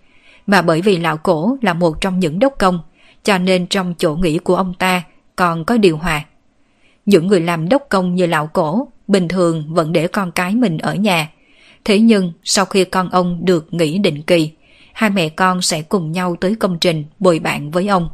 Mà 0.47 0.61
bởi 0.61 0.81
vì 0.81 0.97
lão 0.97 1.17
cổ 1.17 1.57
là 1.61 1.73
một 1.73 2.01
trong 2.01 2.19
những 2.19 2.39
đốc 2.39 2.53
công, 2.59 2.79
cho 3.23 3.37
nên 3.37 3.67
trong 3.67 3.93
chỗ 3.97 4.15
nghỉ 4.15 4.37
của 4.37 4.55
ông 4.55 4.73
ta 4.73 5.03
còn 5.35 5.65
có 5.65 5.77
điều 5.77 5.97
hòa. 5.97 6.25
Những 7.07 7.27
người 7.27 7.41
làm 7.41 7.69
đốc 7.69 7.85
công 7.89 8.15
như 8.15 8.25
lão 8.25 8.47
cổ 8.47 8.87
bình 9.07 9.27
thường 9.27 9.73
vẫn 9.73 9.93
để 9.93 10.07
con 10.07 10.31
cái 10.31 10.55
mình 10.55 10.77
ở 10.77 10.95
nhà. 10.95 11.31
Thế 11.85 11.99
nhưng 11.99 12.33
sau 12.43 12.65
khi 12.65 12.83
con 12.83 13.09
ông 13.09 13.45
được 13.45 13.73
nghỉ 13.73 13.97
định 13.97 14.21
kỳ, 14.21 14.51
hai 14.93 15.09
mẹ 15.09 15.29
con 15.29 15.61
sẽ 15.61 15.81
cùng 15.81 16.11
nhau 16.11 16.35
tới 16.41 16.55
công 16.55 16.79
trình 16.79 17.05
bồi 17.19 17.39
bạn 17.39 17.71
với 17.71 17.87
ông. 17.87 18.09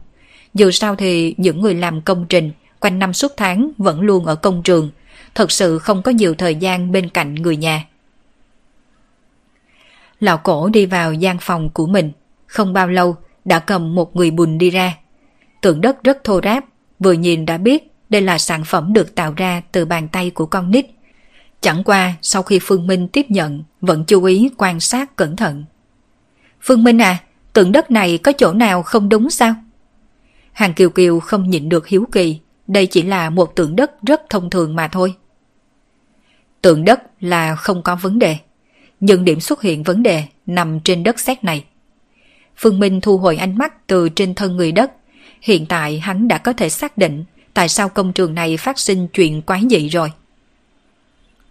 Dù 0.54 0.72
sao 0.72 0.96
thì 0.96 1.36
những 1.38 1.62
người 1.62 1.76
làm 1.76 2.02
công 2.02 2.26
trình 2.30 2.52
quanh 2.80 3.00
năm 3.00 3.14
suốt 3.14 3.32
tháng 3.38 3.72
vẫn 3.78 4.02
luôn 4.02 4.26
ở 4.26 4.36
công 4.36 4.64
trường, 4.64 4.90
thật 5.36 5.52
sự 5.52 5.80
không 5.80 6.02
có 6.02 6.12
nhiều 6.12 6.34
thời 6.34 6.56
gian 6.56 6.92
bên 6.92 7.10
cạnh 7.10 7.36
người 7.36 7.58
nhà. 7.58 7.86
Lão 10.20 10.38
cổ 10.38 10.70
đi 10.70 10.86
vào 10.86 11.14
gian 11.14 11.38
phòng 11.42 11.70
của 11.70 11.88
mình, 11.88 12.12
không 12.48 12.74
bao 12.74 12.88
lâu 12.88 13.16
đã 13.46 13.60
cầm 13.60 13.96
một 13.96 14.16
người 14.16 14.32
bùn 14.32 14.58
đi 14.58 14.70
ra. 14.70 14.98
Tượng 15.62 15.82
đất 15.82 16.04
rất 16.04 16.24
thô 16.24 16.42
ráp, 16.44 16.66
vừa 17.00 17.14
nhìn 17.14 17.46
đã 17.46 17.58
biết 17.58 17.93
đây 18.14 18.22
là 18.22 18.38
sản 18.38 18.64
phẩm 18.64 18.94
được 18.94 19.16
tạo 19.16 19.34
ra 19.38 19.62
từ 19.72 19.86
bàn 19.86 20.08
tay 20.08 20.30
của 20.30 20.46
con 20.46 20.72
nít. 20.72 20.86
Chẳng 21.62 21.84
qua 21.84 22.14
sau 22.22 22.44
khi 22.44 22.60
Phương 22.62 22.88
Minh 22.88 23.08
tiếp 23.08 23.26
nhận 23.30 23.64
vẫn 23.82 24.04
chú 24.08 24.24
ý 24.24 24.50
quan 24.58 24.80
sát 24.80 25.16
cẩn 25.16 25.36
thận. 25.36 25.66
Phương 26.62 26.84
Minh 26.84 27.02
à, 27.02 27.18
tượng 27.54 27.72
đất 27.72 27.92
này 27.92 28.18
có 28.18 28.32
chỗ 28.32 28.54
nào 28.54 28.84
không 28.84 29.10
đúng 29.10 29.30
sao? 29.30 29.56
Hàng 30.52 30.74
Kiều 30.74 30.90
Kiều 30.90 31.20
không 31.20 31.50
nhịn 31.50 31.70
được 31.70 31.88
hiếu 31.88 32.08
kỳ, 32.12 32.40
đây 32.68 32.86
chỉ 32.86 33.02
là 33.02 33.30
một 33.30 33.56
tượng 33.56 33.76
đất 33.76 33.92
rất 34.02 34.22
thông 34.30 34.50
thường 34.50 34.76
mà 34.76 34.88
thôi. 34.88 35.16
Tượng 36.62 36.86
đất 36.86 37.02
là 37.20 37.56
không 37.56 37.82
có 37.84 37.96
vấn 37.96 38.20
đề, 38.20 38.38
nhưng 39.00 39.26
điểm 39.26 39.40
xuất 39.40 39.62
hiện 39.62 39.84
vấn 39.84 40.04
đề 40.04 40.24
nằm 40.46 40.80
trên 40.80 41.04
đất 41.04 41.20
sét 41.20 41.44
này. 41.44 41.66
Phương 42.58 42.80
Minh 42.80 43.02
thu 43.02 43.18
hồi 43.18 43.38
ánh 43.38 43.58
mắt 43.58 43.88
từ 43.88 44.10
trên 44.10 44.36
thân 44.36 44.56
người 44.56 44.72
đất, 44.72 44.92
hiện 45.42 45.66
tại 45.66 46.00
hắn 46.00 46.28
đã 46.28 46.38
có 46.38 46.54
thể 46.54 46.70
xác 46.70 46.98
định 46.98 47.24
tại 47.54 47.70
sao 47.70 47.90
công 47.90 48.14
trường 48.14 48.34
này 48.34 48.58
phát 48.58 48.80
sinh 48.80 49.08
chuyện 49.08 49.42
quái 49.42 49.64
dị 49.70 49.88
rồi. 49.88 50.12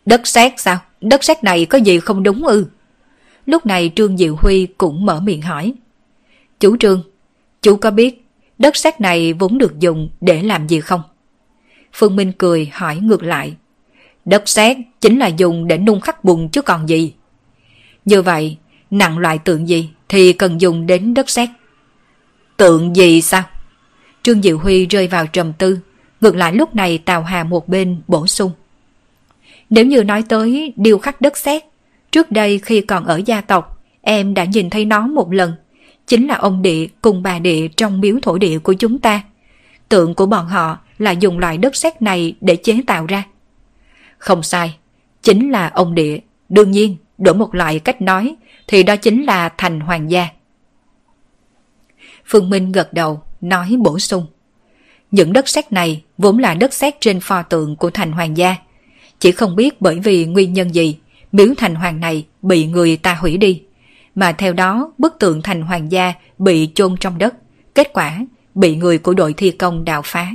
Đất 0.07 0.27
sét 0.27 0.53
sao? 0.57 0.79
Đất 1.01 1.25
sét 1.25 1.45
này 1.45 1.67
có 1.67 1.79
gì 1.79 2.01
không 2.01 2.23
đúng 2.23 2.47
ư? 2.47 2.67
Lúc 3.47 3.67
này 3.67 3.93
Trương 3.97 4.17
Diệu 4.17 4.37
Huy 4.37 4.67
cũng 4.79 5.07
mở 5.07 5.21
miệng 5.21 5.43
hỏi. 5.43 5.73
Chú 6.61 6.77
Trương, 6.77 7.03
chú 7.63 7.77
có 7.77 7.91
biết 7.91 8.25
đất 8.59 8.77
sét 8.77 9.01
này 9.01 9.33
vốn 9.33 9.59
được 9.59 9.81
dùng 9.81 10.09
để 10.21 10.43
làm 10.43 10.67
gì 10.67 10.81
không? 10.81 11.03
Phương 11.93 12.17
Minh 12.17 12.33
cười 12.39 12.71
hỏi 12.73 12.97
ngược 12.97 13.23
lại. 13.23 13.55
Đất 14.25 14.49
sét 14.49 14.77
chính 15.01 15.19
là 15.19 15.27
dùng 15.27 15.67
để 15.69 15.79
nung 15.79 16.01
khắc 16.01 16.25
bùn 16.25 16.49
chứ 16.49 16.63
còn 16.63 16.89
gì. 16.89 17.13
Như 18.05 18.23
vậy, 18.23 18.57
nặng 18.91 19.19
loại 19.19 19.39
tượng 19.39 19.69
gì 19.69 19.91
thì 20.09 20.33
cần 20.33 20.61
dùng 20.61 20.87
đến 20.87 21.15
đất 21.15 21.31
sét. 21.31 21.49
Tượng 22.57 22.97
gì 22.97 23.23
sao? 23.23 23.43
Trương 24.23 24.43
Diệu 24.43 24.59
Huy 24.59 24.87
rơi 24.87 25.09
vào 25.09 25.27
trầm 25.27 25.53
tư, 25.53 25.79
ngược 26.23 26.37
lại 26.37 26.53
lúc 26.55 26.75
này 26.75 26.99
Tào 26.99 27.23
Hà 27.23 27.45
một 27.45 27.68
bên 27.68 28.03
bổ 28.09 28.27
sung. 28.27 28.51
Nếu 29.70 29.87
như 29.87 30.03
nói 30.03 30.25
tới 30.29 30.73
điêu 30.77 30.99
khắc 30.99 31.20
đất 31.20 31.37
sét, 31.37 31.62
trước 32.11 32.31
đây 32.31 32.59
khi 32.59 32.81
còn 32.81 33.05
ở 33.05 33.20
gia 33.27 33.41
tộc, 33.41 33.83
em 34.01 34.35
đã 34.35 34.45
nhìn 34.45 34.70
thấy 34.70 34.85
nó 34.85 35.07
một 35.07 35.33
lần. 35.33 35.53
Chính 36.07 36.27
là 36.27 36.35
ông 36.35 36.62
địa 36.62 36.87
cùng 37.01 37.23
bà 37.23 37.39
địa 37.39 37.68
trong 37.68 38.01
miếu 38.01 38.16
thổ 38.23 38.39
địa 38.39 38.59
của 38.59 38.73
chúng 38.73 38.99
ta. 38.99 39.23
Tượng 39.89 40.14
của 40.14 40.27
bọn 40.27 40.47
họ 40.47 40.79
là 40.99 41.11
dùng 41.11 41.39
loại 41.39 41.59
đất 41.59 41.77
sét 41.77 42.03
này 42.03 42.35
để 42.41 42.57
chế 42.57 42.81
tạo 42.87 43.07
ra. 43.07 43.25
Không 44.18 44.43
sai, 44.43 44.77
chính 45.23 45.51
là 45.51 45.68
ông 45.68 45.95
địa. 45.95 46.18
Đương 46.49 46.70
nhiên, 46.70 46.97
đổi 47.18 47.35
một 47.35 47.55
loại 47.55 47.79
cách 47.79 48.03
nói 48.03 48.37
thì 48.66 48.83
đó 48.83 48.97
chính 48.97 49.25
là 49.25 49.49
thành 49.49 49.81
hoàng 49.81 50.11
gia. 50.11 50.29
Phương 52.27 52.51
Minh 52.51 52.73
gật 52.73 52.93
đầu, 52.93 53.23
nói 53.41 53.77
bổ 53.79 53.99
sung. 53.99 54.27
Những 55.13 55.33
đất 55.33 55.49
sét 55.49 55.73
này 55.73 56.03
vốn 56.19 56.39
là 56.39 56.55
đất 56.55 56.73
sét 56.73 57.01
trên 57.01 57.21
pho 57.21 57.43
tượng 57.43 57.77
của 57.77 57.91
thành 57.91 58.13
hoàng 58.13 58.37
gia. 58.37 58.57
Chỉ 59.19 59.33
không 59.33 59.57
biết 59.57 59.81
bởi 59.81 59.99
vì 59.99 60.25
nguyên 60.25 60.53
nhân 60.53 60.75
gì, 60.75 60.99
miếu 61.33 61.49
thành 61.57 61.75
hoàng 61.75 62.01
này 62.01 62.27
bị 62.43 62.67
người 62.67 62.97
ta 62.97 63.15
hủy 63.15 63.37
đi. 63.37 63.63
Mà 64.15 64.33
theo 64.33 64.53
đó 64.53 64.93
bức 64.99 65.17
tượng 65.19 65.43
thành 65.43 65.63
hoàng 65.63 65.93
gia 65.93 66.13
bị 66.39 66.71
chôn 66.75 66.97
trong 67.01 67.19
đất. 67.19 67.35
Kết 67.75 67.93
quả 67.93 68.19
bị 68.55 68.77
người 68.77 68.99
của 68.99 69.15
đội 69.15 69.33
thi 69.33 69.51
công 69.51 69.85
đào 69.85 70.03
phá. 70.05 70.33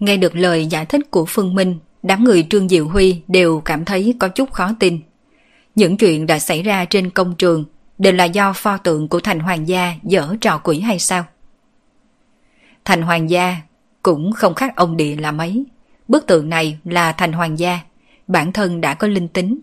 Nghe 0.00 0.16
được 0.16 0.36
lời 0.36 0.66
giải 0.66 0.86
thích 0.86 1.10
của 1.10 1.24
Phương 1.28 1.54
Minh, 1.54 1.78
đám 2.02 2.24
người 2.24 2.46
Trương 2.50 2.68
Diệu 2.68 2.88
Huy 2.88 3.22
đều 3.28 3.60
cảm 3.60 3.84
thấy 3.84 4.14
có 4.18 4.28
chút 4.28 4.52
khó 4.52 4.70
tin. 4.80 5.00
Những 5.74 5.96
chuyện 5.96 6.26
đã 6.26 6.38
xảy 6.38 6.62
ra 6.62 6.84
trên 6.84 7.10
công 7.10 7.34
trường 7.34 7.64
đều 7.98 8.12
là 8.12 8.24
do 8.24 8.52
pho 8.52 8.76
tượng 8.76 9.08
của 9.08 9.20
thành 9.20 9.40
hoàng 9.40 9.68
gia 9.68 9.94
dở 10.02 10.34
trò 10.40 10.58
quỷ 10.58 10.80
hay 10.80 10.98
sao? 10.98 11.24
Thành 12.84 13.02
hoàng 13.02 13.30
gia 13.30 13.56
cũng 14.02 14.32
không 14.32 14.54
khác 14.54 14.76
ông 14.76 14.96
địa 14.96 15.16
là 15.16 15.32
mấy. 15.32 15.64
Bức 16.08 16.26
tượng 16.26 16.48
này 16.48 16.78
là 16.84 17.12
thành 17.12 17.32
hoàng 17.32 17.58
gia, 17.58 17.80
bản 18.26 18.52
thân 18.52 18.80
đã 18.80 18.94
có 18.94 19.08
linh 19.08 19.28
tính. 19.28 19.58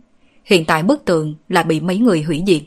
Hiện 0.46 0.66
tại 0.66 0.84
bức 0.84 1.06
tượng 1.06 1.36
là 1.50 1.64
bị 1.64 1.80
mấy 1.80 1.98
người 1.98 2.22
hủy 2.22 2.44
diệt. 2.48 2.62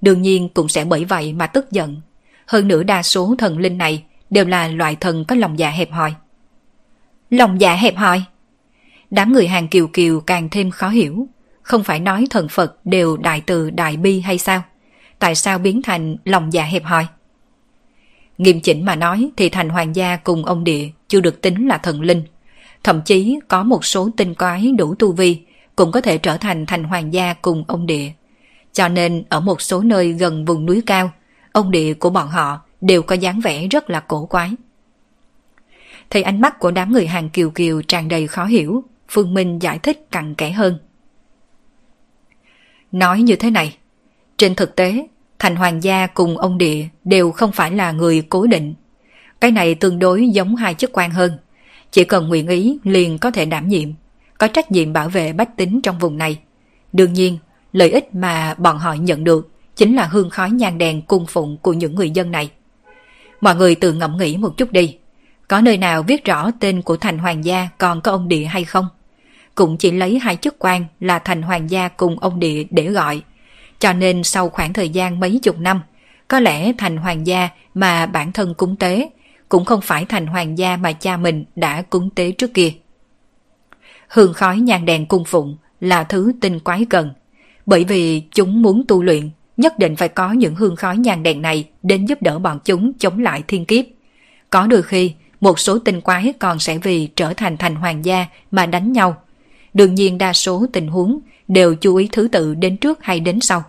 Đương 0.00 0.22
nhiên 0.22 0.48
cũng 0.48 0.68
sẽ 0.68 0.84
bởi 0.84 1.04
vậy 1.04 1.32
mà 1.32 1.46
tức 1.46 1.70
giận. 1.70 2.00
Hơn 2.46 2.68
nữa 2.68 2.82
đa 2.82 3.02
số 3.02 3.34
thần 3.38 3.58
linh 3.58 3.78
này 3.78 4.04
đều 4.30 4.44
là 4.44 4.68
loại 4.68 4.96
thần 4.96 5.24
có 5.24 5.36
lòng 5.36 5.58
dạ 5.58 5.70
hẹp 5.70 5.92
hòi. 5.92 6.14
Lòng 7.30 7.60
dạ 7.60 7.74
hẹp 7.74 7.96
hòi? 7.96 8.22
Đám 9.10 9.32
người 9.32 9.48
hàng 9.48 9.68
kiều 9.68 9.86
kiều 9.86 10.20
càng 10.20 10.48
thêm 10.48 10.70
khó 10.70 10.88
hiểu. 10.88 11.26
Không 11.62 11.84
phải 11.84 12.00
nói 12.00 12.26
thần 12.30 12.48
Phật 12.48 12.86
đều 12.86 13.16
đại 13.16 13.40
từ 13.40 13.70
đại 13.70 13.96
bi 13.96 14.20
hay 14.20 14.38
sao? 14.38 14.62
Tại 15.20 15.34
sao 15.34 15.58
biến 15.58 15.82
thành 15.82 16.16
lòng 16.24 16.52
dạ 16.52 16.64
hẹp 16.64 16.84
hòi? 16.84 17.06
Nghiêm 18.38 18.60
chỉnh 18.60 18.84
mà 18.84 18.96
nói 18.96 19.30
thì 19.36 19.48
thành 19.48 19.68
hoàng 19.68 19.96
gia 19.96 20.16
cùng 20.16 20.44
ông 20.44 20.64
địa 20.64 20.88
chưa 21.08 21.20
được 21.20 21.40
tính 21.40 21.68
là 21.68 21.78
thần 21.78 22.00
linh. 22.00 22.22
Thậm 22.84 23.02
chí 23.04 23.38
có 23.48 23.62
một 23.62 23.84
số 23.84 24.10
tinh 24.16 24.34
quái 24.34 24.72
đủ 24.78 24.94
tu 24.94 25.12
vi 25.12 25.40
cũng 25.76 25.92
có 25.92 26.00
thể 26.00 26.18
trở 26.18 26.36
thành 26.36 26.66
thành 26.66 26.84
hoàng 26.84 27.12
gia 27.12 27.34
cùng 27.34 27.64
ông 27.68 27.86
địa. 27.86 28.10
Cho 28.72 28.88
nên 28.88 29.24
ở 29.28 29.40
một 29.40 29.60
số 29.60 29.82
nơi 29.82 30.12
gần 30.12 30.44
vùng 30.44 30.66
núi 30.66 30.82
cao, 30.86 31.10
ông 31.52 31.70
địa 31.70 31.94
của 31.94 32.10
bọn 32.10 32.28
họ 32.28 32.60
đều 32.80 33.02
có 33.02 33.14
dáng 33.14 33.40
vẻ 33.40 33.66
rất 33.66 33.90
là 33.90 34.00
cổ 34.00 34.26
quái. 34.26 34.50
Thấy 36.10 36.22
ánh 36.22 36.40
mắt 36.40 36.58
của 36.58 36.70
đám 36.70 36.92
người 36.92 37.06
hàng 37.06 37.30
kiều 37.30 37.50
kiều 37.50 37.82
tràn 37.82 38.08
đầy 38.08 38.26
khó 38.26 38.44
hiểu, 38.44 38.84
Phương 39.08 39.34
Minh 39.34 39.58
giải 39.62 39.78
thích 39.78 40.06
cặn 40.10 40.34
kẽ 40.34 40.50
hơn. 40.50 40.78
Nói 42.92 43.22
như 43.22 43.36
thế 43.36 43.50
này, 43.50 43.76
trên 44.40 44.54
thực 44.54 44.76
tế, 44.76 45.06
thành 45.38 45.56
hoàng 45.56 45.82
gia 45.82 46.06
cùng 46.06 46.38
ông 46.38 46.58
địa 46.58 46.84
đều 47.04 47.32
không 47.32 47.52
phải 47.52 47.70
là 47.70 47.92
người 47.92 48.22
cố 48.28 48.46
định. 48.46 48.74
Cái 49.40 49.50
này 49.50 49.74
tương 49.74 49.98
đối 49.98 50.28
giống 50.28 50.56
hai 50.56 50.74
chức 50.74 50.90
quan 50.92 51.10
hơn. 51.10 51.32
Chỉ 51.90 52.04
cần 52.04 52.28
nguyện 52.28 52.48
ý 52.48 52.78
liền 52.84 53.18
có 53.18 53.30
thể 53.30 53.44
đảm 53.44 53.68
nhiệm, 53.68 53.88
có 54.38 54.48
trách 54.48 54.70
nhiệm 54.70 54.92
bảo 54.92 55.08
vệ 55.08 55.32
bách 55.32 55.56
tính 55.56 55.80
trong 55.82 55.98
vùng 55.98 56.18
này. 56.18 56.38
Đương 56.92 57.12
nhiên, 57.12 57.38
lợi 57.72 57.90
ích 57.90 58.14
mà 58.14 58.54
bọn 58.58 58.78
họ 58.78 58.92
nhận 58.92 59.24
được 59.24 59.50
chính 59.76 59.96
là 59.96 60.04
hương 60.06 60.30
khói 60.30 60.50
nhang 60.50 60.78
đèn 60.78 61.02
cung 61.02 61.26
phụng 61.26 61.56
của 61.62 61.72
những 61.72 61.94
người 61.94 62.10
dân 62.10 62.30
này. 62.30 62.50
Mọi 63.40 63.54
người 63.56 63.74
tự 63.74 63.92
ngẫm 63.92 64.16
nghĩ 64.16 64.36
một 64.36 64.56
chút 64.56 64.72
đi. 64.72 64.96
Có 65.48 65.60
nơi 65.60 65.76
nào 65.76 66.02
viết 66.02 66.24
rõ 66.24 66.50
tên 66.60 66.82
của 66.82 66.96
thành 66.96 67.18
hoàng 67.18 67.44
gia 67.44 67.68
còn 67.78 68.00
có 68.00 68.12
ông 68.12 68.28
địa 68.28 68.44
hay 68.44 68.64
không? 68.64 68.88
Cũng 69.54 69.76
chỉ 69.76 69.90
lấy 69.90 70.18
hai 70.18 70.36
chức 70.36 70.56
quan 70.58 70.84
là 71.00 71.18
thành 71.18 71.42
hoàng 71.42 71.70
gia 71.70 71.88
cùng 71.88 72.18
ông 72.18 72.40
địa 72.40 72.64
để 72.70 72.90
gọi. 72.90 73.22
Cho 73.80 73.92
nên 73.92 74.24
sau 74.24 74.48
khoảng 74.48 74.72
thời 74.72 74.88
gian 74.88 75.20
mấy 75.20 75.38
chục 75.42 75.58
năm, 75.58 75.80
có 76.28 76.40
lẽ 76.40 76.72
thành 76.78 76.96
hoàng 76.96 77.26
gia 77.26 77.48
mà 77.74 78.06
bản 78.06 78.32
thân 78.32 78.54
cúng 78.54 78.76
tế 78.76 79.10
cũng 79.48 79.64
không 79.64 79.80
phải 79.80 80.04
thành 80.04 80.26
hoàng 80.26 80.58
gia 80.58 80.76
mà 80.76 80.92
cha 80.92 81.16
mình 81.16 81.44
đã 81.56 81.82
cúng 81.82 82.10
tế 82.14 82.32
trước 82.32 82.54
kia. 82.54 82.72
Hương 84.08 84.32
khói 84.32 84.60
nhang 84.60 84.84
đèn 84.84 85.06
cung 85.06 85.24
phụng 85.24 85.56
là 85.80 86.04
thứ 86.04 86.32
tinh 86.40 86.60
quái 86.60 86.84
cần, 86.90 87.10
bởi 87.66 87.84
vì 87.84 88.22
chúng 88.34 88.62
muốn 88.62 88.84
tu 88.88 89.02
luyện 89.02 89.30
nhất 89.56 89.78
định 89.78 89.96
phải 89.96 90.08
có 90.08 90.32
những 90.32 90.54
hương 90.54 90.76
khói 90.76 90.96
nhang 90.96 91.22
đèn 91.22 91.42
này 91.42 91.68
đến 91.82 92.06
giúp 92.06 92.22
đỡ 92.22 92.38
bọn 92.38 92.58
chúng 92.64 92.92
chống 92.98 93.18
lại 93.18 93.42
thiên 93.48 93.64
kiếp. 93.64 93.84
Có 94.50 94.66
đôi 94.66 94.82
khi, 94.82 95.12
một 95.40 95.58
số 95.58 95.78
tinh 95.78 96.00
quái 96.00 96.32
còn 96.38 96.58
sẽ 96.58 96.78
vì 96.78 97.06
trở 97.06 97.34
thành 97.34 97.56
thành 97.56 97.74
hoàng 97.74 98.04
gia 98.04 98.26
mà 98.50 98.66
đánh 98.66 98.92
nhau. 98.92 99.16
Đương 99.74 99.94
nhiên 99.94 100.18
đa 100.18 100.32
số 100.32 100.66
tình 100.72 100.88
huống 100.88 101.20
đều 101.50 101.74
chú 101.74 101.96
ý 101.96 102.08
thứ 102.12 102.28
tự 102.32 102.54
đến 102.54 102.76
trước 102.76 103.02
hay 103.02 103.20
đến 103.20 103.40
sau. 103.40 103.64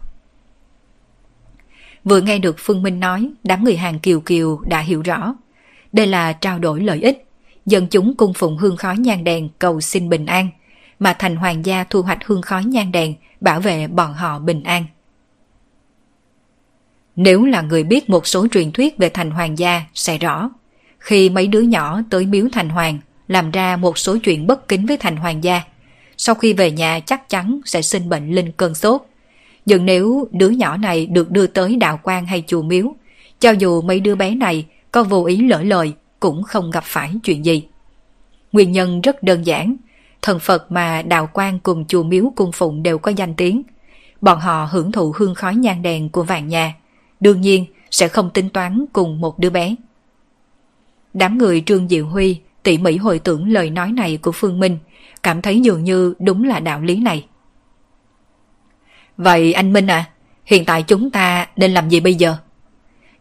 Vừa 2.03 2.21
nghe 2.21 2.39
được 2.39 2.55
Phương 2.59 2.84
Minh 2.84 2.99
nói, 2.99 3.29
đám 3.43 3.63
người 3.63 3.77
hàng 3.77 3.99
kiều 3.99 4.19
kiều 4.19 4.59
đã 4.65 4.79
hiểu 4.79 5.01
rõ. 5.01 5.36
Đây 5.91 6.07
là 6.07 6.34
trao 6.34 6.59
đổi 6.59 6.82
lợi 6.82 7.01
ích, 7.01 7.27
dân 7.65 7.88
chúng 7.88 8.15
cung 8.15 8.34
phụng 8.34 8.57
hương 8.57 8.77
khói 8.77 8.97
nhang 8.97 9.23
đèn 9.23 9.49
cầu 9.59 9.82
xin 9.82 10.09
bình 10.09 10.25
an, 10.25 10.49
mà 10.99 11.13
thành 11.13 11.36
hoàng 11.36 11.65
gia 11.65 11.84
thu 11.84 12.01
hoạch 12.01 12.25
hương 12.25 12.41
khói 12.41 12.65
nhang 12.65 12.91
đèn 12.91 13.13
bảo 13.41 13.59
vệ 13.59 13.88
bọn 13.88 14.13
họ 14.13 14.39
bình 14.39 14.63
an. 14.63 14.86
Nếu 17.15 17.45
là 17.45 17.61
người 17.61 17.84
biết 17.84 18.09
một 18.09 18.27
số 18.27 18.47
truyền 18.51 18.71
thuyết 18.71 18.97
về 18.97 19.09
thành 19.09 19.32
hoàng 19.32 19.57
gia 19.57 19.82
sẽ 19.93 20.17
rõ, 20.17 20.49
khi 20.99 21.29
mấy 21.29 21.47
đứa 21.47 21.61
nhỏ 21.61 22.01
tới 22.09 22.25
miếu 22.25 22.47
thành 22.51 22.69
hoàng 22.69 22.99
làm 23.27 23.51
ra 23.51 23.77
một 23.77 23.97
số 23.97 24.17
chuyện 24.23 24.47
bất 24.47 24.67
kính 24.67 24.86
với 24.86 24.97
thành 24.97 25.15
hoàng 25.15 25.43
gia, 25.43 25.61
sau 26.24 26.36
khi 26.36 26.53
về 26.53 26.72
nhà 26.72 26.99
chắc 26.99 27.30
chắn 27.30 27.59
sẽ 27.65 27.82
sinh 27.82 28.09
bệnh 28.09 28.32
linh 28.32 28.51
cơn 28.51 28.76
sốt. 28.76 29.01
Nhưng 29.65 29.86
nếu 29.86 30.28
đứa 30.32 30.49
nhỏ 30.49 30.78
này 30.78 31.05
được 31.05 31.32
đưa 31.32 31.47
tới 31.47 31.76
đạo 31.76 31.99
quan 32.03 32.26
hay 32.26 32.43
chùa 32.47 32.61
miếu, 32.61 32.93
cho 33.39 33.51
dù 33.51 33.82
mấy 33.82 33.99
đứa 33.99 34.15
bé 34.15 34.36
này 34.36 34.65
có 34.91 35.03
vô 35.03 35.26
ý 35.26 35.38
lỡ 35.38 35.63
lời 35.63 35.93
cũng 36.19 36.43
không 36.43 36.72
gặp 36.72 36.84
phải 36.84 37.13
chuyện 37.24 37.45
gì. 37.45 37.63
Nguyên 38.51 38.72
nhân 38.72 39.01
rất 39.01 39.24
đơn 39.24 39.45
giản, 39.45 39.76
thần 40.22 40.39
Phật 40.39 40.72
mà 40.72 41.01
đạo 41.01 41.30
quan 41.34 41.59
cùng 41.59 41.86
chùa 41.86 42.03
miếu 42.03 42.34
cung 42.36 42.51
phụng 42.51 42.84
đều 42.84 42.97
có 42.97 43.11
danh 43.11 43.34
tiếng. 43.34 43.61
Bọn 44.22 44.39
họ 44.39 44.69
hưởng 44.72 44.91
thụ 44.91 45.13
hương 45.17 45.36
khói 45.36 45.55
nhang 45.55 45.82
đèn 45.82 46.09
của 46.09 46.24
vàng 46.24 46.47
nhà, 46.47 46.76
đương 47.19 47.41
nhiên 47.41 47.65
sẽ 47.91 48.07
không 48.07 48.30
tính 48.30 48.49
toán 48.49 48.86
cùng 48.93 49.22
một 49.22 49.39
đứa 49.39 49.49
bé. 49.49 49.76
Đám 51.13 51.38
người 51.38 51.63
Trương 51.65 51.89
Diệu 51.89 52.07
Huy 52.07 52.39
tỉ 52.63 52.78
mỉ 52.78 52.97
hồi 52.97 53.19
tưởng 53.19 53.51
lời 53.51 53.69
nói 53.69 53.91
này 53.91 54.17
của 54.17 54.32
Phương 54.32 54.59
Minh, 54.59 54.78
cảm 55.24 55.41
thấy 55.41 55.59
dường 55.59 55.84
như 55.84 56.13
đúng 56.19 56.43
là 56.43 56.59
đạo 56.59 56.82
lý 56.82 56.95
này. 56.95 57.26
Vậy 59.17 59.53
anh 59.53 59.74
Minh 59.74 59.88
à, 59.88 60.05
hiện 60.45 60.65
tại 60.65 60.84
chúng 60.84 61.11
ta 61.11 61.47
nên 61.55 61.72
làm 61.72 61.89
gì 61.89 61.99
bây 61.99 62.15
giờ? 62.15 62.36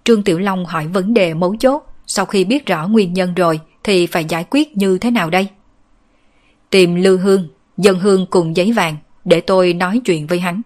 Trương 0.04 0.22
Tiểu 0.22 0.38
Long 0.38 0.64
hỏi 0.64 0.86
vấn 0.86 1.14
đề 1.14 1.34
mấu 1.34 1.56
chốt, 1.56 1.82
sau 2.06 2.26
khi 2.26 2.44
biết 2.44 2.66
rõ 2.66 2.88
nguyên 2.88 3.12
nhân 3.12 3.34
rồi 3.34 3.60
thì 3.84 4.06
phải 4.06 4.24
giải 4.24 4.44
quyết 4.50 4.76
như 4.76 4.98
thế 4.98 5.10
nào 5.10 5.30
đây? 5.30 5.48
Tìm 6.70 6.94
Lưu 6.94 7.18
Hương, 7.18 7.48
dân 7.76 7.98
hương 7.98 8.26
cùng 8.26 8.56
giấy 8.56 8.72
vàng 8.72 8.96
để 9.24 9.40
tôi 9.40 9.72
nói 9.72 10.00
chuyện 10.04 10.26
với 10.26 10.40
hắn. 10.40 10.62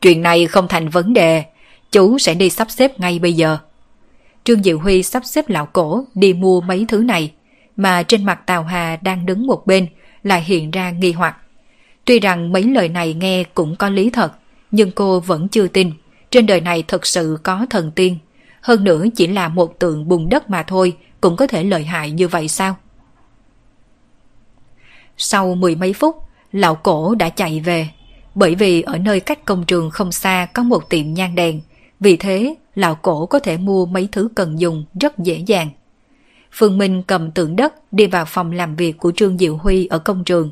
Chuyện 0.00 0.22
này 0.22 0.46
không 0.46 0.68
thành 0.68 0.88
vấn 0.88 1.12
đề, 1.12 1.44
chú 1.92 2.18
sẽ 2.18 2.34
đi 2.34 2.50
sắp 2.50 2.70
xếp 2.70 3.00
ngay 3.00 3.18
bây 3.18 3.32
giờ. 3.32 3.58
Trương 4.44 4.62
Diệu 4.62 4.78
Huy 4.78 5.02
sắp 5.02 5.22
xếp 5.24 5.48
lão 5.48 5.66
cổ 5.66 6.04
đi 6.14 6.32
mua 6.32 6.60
mấy 6.60 6.84
thứ 6.88 6.98
này, 6.98 7.32
mà 7.76 8.02
trên 8.02 8.24
mặt 8.24 8.46
Tào 8.46 8.64
Hà 8.64 8.96
đang 8.96 9.26
đứng 9.26 9.46
một 9.46 9.66
bên 9.66 9.86
lại 10.24 10.44
hiện 10.44 10.70
ra 10.70 10.90
nghi 10.90 11.12
hoặc. 11.12 11.36
Tuy 12.04 12.20
rằng 12.20 12.52
mấy 12.52 12.62
lời 12.62 12.88
này 12.88 13.14
nghe 13.14 13.44
cũng 13.44 13.76
có 13.76 13.88
lý 13.88 14.10
thật, 14.10 14.32
nhưng 14.70 14.90
cô 14.90 15.20
vẫn 15.20 15.48
chưa 15.48 15.68
tin 15.68 15.92
trên 16.30 16.46
đời 16.46 16.60
này 16.60 16.84
thật 16.88 17.06
sự 17.06 17.38
có 17.42 17.66
thần 17.70 17.90
tiên. 17.90 18.18
Hơn 18.60 18.84
nữa 18.84 19.04
chỉ 19.16 19.26
là 19.26 19.48
một 19.48 19.78
tượng 19.78 20.08
bùn 20.08 20.28
đất 20.28 20.50
mà 20.50 20.62
thôi 20.62 20.96
cũng 21.20 21.36
có 21.36 21.46
thể 21.46 21.64
lợi 21.64 21.84
hại 21.84 22.10
như 22.10 22.28
vậy 22.28 22.48
sao? 22.48 22.76
Sau 25.16 25.54
mười 25.54 25.76
mấy 25.76 25.92
phút, 25.92 26.16
lão 26.52 26.74
cổ 26.74 27.14
đã 27.14 27.28
chạy 27.28 27.60
về. 27.60 27.88
Bởi 28.34 28.54
vì 28.54 28.82
ở 28.82 28.98
nơi 28.98 29.20
cách 29.20 29.44
công 29.44 29.64
trường 29.64 29.90
không 29.90 30.12
xa 30.12 30.46
có 30.54 30.62
một 30.62 30.90
tiệm 30.90 31.14
nhang 31.14 31.34
đèn. 31.34 31.60
Vì 32.00 32.16
thế, 32.16 32.54
lão 32.74 32.94
cổ 32.94 33.26
có 33.26 33.38
thể 33.38 33.56
mua 33.56 33.86
mấy 33.86 34.08
thứ 34.12 34.28
cần 34.34 34.60
dùng 34.60 34.84
rất 35.00 35.18
dễ 35.18 35.42
dàng. 35.46 35.70
Phương 36.52 36.78
Minh 36.78 37.02
cầm 37.06 37.30
tượng 37.30 37.56
đất 37.56 37.92
đi 37.92 38.06
vào 38.06 38.24
phòng 38.24 38.52
làm 38.52 38.76
việc 38.76 38.98
của 38.98 39.12
Trương 39.12 39.38
Diệu 39.38 39.56
Huy 39.56 39.86
ở 39.86 39.98
công 39.98 40.24
trường, 40.24 40.50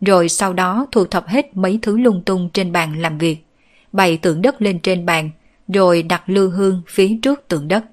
rồi 0.00 0.28
sau 0.28 0.52
đó 0.52 0.86
thu 0.92 1.04
thập 1.04 1.28
hết 1.28 1.56
mấy 1.56 1.78
thứ 1.82 1.98
lung 1.98 2.22
tung 2.26 2.50
trên 2.52 2.72
bàn 2.72 3.00
làm 3.00 3.18
việc, 3.18 3.44
bày 3.92 4.16
tượng 4.16 4.42
đất 4.42 4.62
lên 4.62 4.78
trên 4.78 5.06
bàn, 5.06 5.30
rồi 5.68 6.02
đặt 6.02 6.22
lưu 6.26 6.50
hương 6.50 6.82
phía 6.88 7.18
trước 7.22 7.48
tượng 7.48 7.68
đất. 7.68 7.84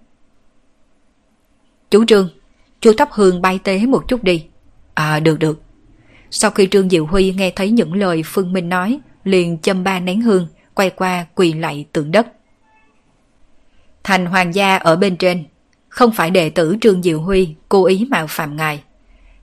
Chú 1.92 2.06
Trương, 2.06 2.30
chú 2.82 2.94
thắp 2.98 3.10
hương 3.12 3.42
bay 3.42 3.60
tế 3.64 3.86
một 3.86 4.08
chút 4.08 4.24
đi. 4.24 4.46
À 4.94 5.20
được 5.20 5.40
được. 5.40 5.62
Sau 6.32 6.52
khi 6.52 6.68
Trương 6.68 6.90
Diệu 6.90 7.06
Huy 7.06 7.34
nghe 7.34 7.52
thấy 7.56 7.72
những 7.72 7.94
lời 7.94 8.24
Phương 8.26 8.54
Minh 8.54 8.70
nói, 8.70 9.00
liền 9.24 9.58
châm 9.58 9.84
ba 9.84 10.00
nén 10.00 10.22
hương, 10.22 10.48
quay 10.74 10.90
qua 10.90 11.26
quỳ 11.36 11.54
lạy 11.54 11.86
tượng 11.94 12.12
đất. 12.12 12.28
Thành 14.04 14.26
hoàng 14.26 14.56
gia 14.56 14.78
ở 14.78 14.96
bên 14.96 15.18
trên, 15.18 15.44
không 15.90 16.12
phải 16.12 16.32
đệ 16.32 16.50
tử 16.50 16.76
Trương 16.82 17.04
Diệu 17.04 17.22
Huy 17.22 17.56
cố 17.70 17.86
ý 17.86 18.08
mạo 18.10 18.28
phạm 18.30 18.58
ngài, 18.58 18.84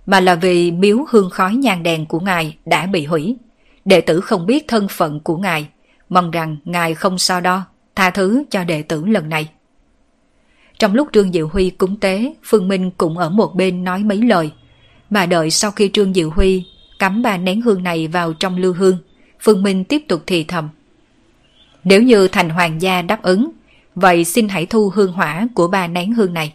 mà 0.07 0.20
là 0.20 0.34
vì 0.34 0.70
miếu 0.70 0.99
hương 1.11 1.30
khói 1.30 1.55
nhang 1.55 1.82
đèn 1.82 2.07
của 2.07 2.20
ngài 2.20 2.57
đã 2.66 2.86
bị 2.86 3.05
hủy. 3.05 3.36
Đệ 3.84 4.01
tử 4.01 4.20
không 4.20 4.47
biết 4.47 4.68
thân 4.68 4.88
phận 4.88 5.20
của 5.20 5.36
ngài, 5.36 5.68
mong 6.09 6.30
rằng 6.30 6.57
ngài 6.64 6.94
không 6.94 7.18
so 7.18 7.40
đo, 7.40 7.62
tha 7.97 8.11
thứ 8.11 8.44
cho 8.51 8.64
đệ 8.64 8.82
tử 8.82 9.05
lần 9.07 9.28
này. 9.28 9.49
Trong 10.78 10.94
lúc 10.94 11.09
Trương 11.12 11.32
Diệu 11.32 11.49
Huy 11.49 11.70
cúng 11.70 12.01
tế, 12.01 12.34
Phương 12.44 12.68
Minh 12.68 12.90
cũng 12.90 13.18
ở 13.18 13.30
một 13.30 13.55
bên 13.55 13.84
nói 13.84 14.03
mấy 14.03 14.18
lời, 14.18 14.51
mà 15.11 15.26
đợi 15.26 15.51
sau 15.51 15.70
khi 15.70 15.90
Trương 15.92 16.14
Diệu 16.14 16.30
Huy 16.30 16.64
cắm 16.99 17.22
ba 17.22 17.36
nén 17.36 17.61
hương 17.61 17.82
này 17.82 18.09
vào 18.09 18.32
trong 18.32 18.57
lưu 18.57 18.72
hương, 18.72 18.99
Phương 19.40 19.62
Minh 19.62 19.84
tiếp 19.84 20.03
tục 20.09 20.22
thì 20.26 20.44
thầm. 20.44 20.68
Nếu 21.84 22.03
như 22.03 22.28
thành 22.28 22.51
hoàng 22.51 22.82
gia 22.82 23.03
đáp 23.03 23.22
ứng, 23.22 23.51
vậy 23.97 24.24
xin 24.24 24.49
hãy 24.49 24.66
thu 24.66 24.90
hương 24.94 25.12
hỏa 25.12 25.49
của 25.55 25.68
ba 25.68 25.86
nén 25.86 26.12
hương 26.12 26.34
này. 26.34 26.55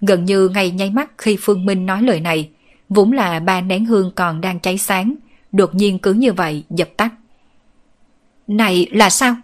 Gần 0.00 0.24
như 0.24 0.48
ngay 0.48 0.70
nháy 0.70 0.90
mắt 0.90 1.10
khi 1.18 1.36
Phương 1.40 1.66
Minh 1.66 1.86
nói 1.86 2.02
lời 2.02 2.20
này, 2.20 2.50
vốn 2.88 3.12
là 3.12 3.40
ba 3.40 3.60
nén 3.60 3.84
hương 3.84 4.12
còn 4.14 4.40
đang 4.40 4.60
cháy 4.60 4.78
sáng, 4.78 5.14
đột 5.52 5.74
nhiên 5.74 5.98
cứ 5.98 6.12
như 6.12 6.32
vậy 6.32 6.64
dập 6.70 6.88
tắt. 6.96 7.12
Này 8.46 8.88
là 8.90 9.10
sao? 9.10 9.36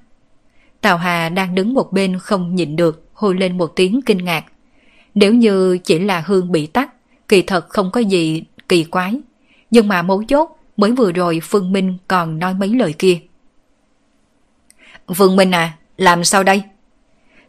Tào 0.80 0.96
Hà 0.96 1.28
đang 1.28 1.54
đứng 1.54 1.74
một 1.74 1.92
bên 1.92 2.18
không 2.18 2.54
nhịn 2.54 2.76
được, 2.76 3.08
hôi 3.12 3.34
lên 3.34 3.58
một 3.58 3.72
tiếng 3.76 4.00
kinh 4.02 4.24
ngạc. 4.24 4.44
Nếu 5.14 5.34
như 5.34 5.78
chỉ 5.78 5.98
là 5.98 6.22
hương 6.26 6.52
bị 6.52 6.66
tắt, 6.66 6.92
kỳ 7.28 7.42
thật 7.42 7.68
không 7.68 7.90
có 7.90 8.00
gì 8.00 8.42
kỳ 8.68 8.84
quái. 8.84 9.20
Nhưng 9.70 9.88
mà 9.88 10.02
mấu 10.02 10.24
chốt, 10.24 10.58
mới 10.76 10.92
vừa 10.92 11.12
rồi 11.12 11.40
Phương 11.42 11.72
Minh 11.72 11.98
còn 12.08 12.38
nói 12.38 12.54
mấy 12.54 12.68
lời 12.68 12.94
kia. 12.98 13.20
Phương 15.14 15.36
Minh 15.36 15.50
à, 15.50 15.76
làm 16.00 16.24
sao 16.24 16.42
đây? 16.42 16.62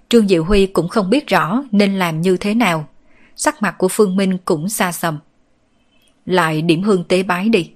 Trương 0.09 0.27
Diệu 0.27 0.43
Huy 0.43 0.65
cũng 0.65 0.87
không 0.87 1.09
biết 1.09 1.27
rõ 1.27 1.63
nên 1.71 1.99
làm 1.99 2.21
như 2.21 2.37
thế 2.37 2.53
nào. 2.53 2.87
Sắc 3.35 3.61
mặt 3.61 3.75
của 3.77 3.87
Phương 3.87 4.15
Minh 4.15 4.37
cũng 4.45 4.69
xa 4.69 4.91
xầm. 4.91 5.19
Lại 6.25 6.61
điểm 6.61 6.83
hương 6.83 7.03
tế 7.03 7.23
bái 7.23 7.49
đi. 7.49 7.71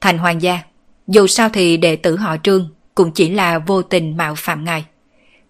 Thành 0.00 0.18
hoàng 0.18 0.42
gia, 0.42 0.62
dù 1.06 1.26
sao 1.26 1.48
thì 1.48 1.76
đệ 1.76 1.96
tử 1.96 2.16
họ 2.16 2.36
Trương 2.42 2.70
cũng 2.94 3.12
chỉ 3.12 3.30
là 3.30 3.58
vô 3.58 3.82
tình 3.82 4.16
mạo 4.16 4.34
phạm 4.36 4.64
ngài. 4.64 4.84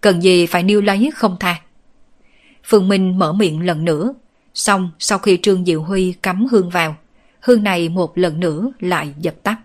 Cần 0.01 0.23
gì 0.23 0.45
phải 0.45 0.63
nêu 0.63 0.81
lấy 0.81 1.11
không 1.15 1.37
tha. 1.39 1.61
Phương 2.63 2.89
Minh 2.89 3.19
mở 3.19 3.33
miệng 3.33 3.65
lần 3.65 3.85
nữa, 3.85 4.13
xong 4.53 4.91
sau 4.99 5.17
khi 5.17 5.39
Trương 5.41 5.65
Diệu 5.65 5.83
Huy 5.83 6.13
cắm 6.23 6.45
hương 6.51 6.69
vào, 6.69 6.95
hương 7.39 7.63
này 7.63 7.89
một 7.89 8.17
lần 8.17 8.39
nữa 8.39 8.71
lại 8.79 9.13
dập 9.17 9.35
tắt. 9.43 9.59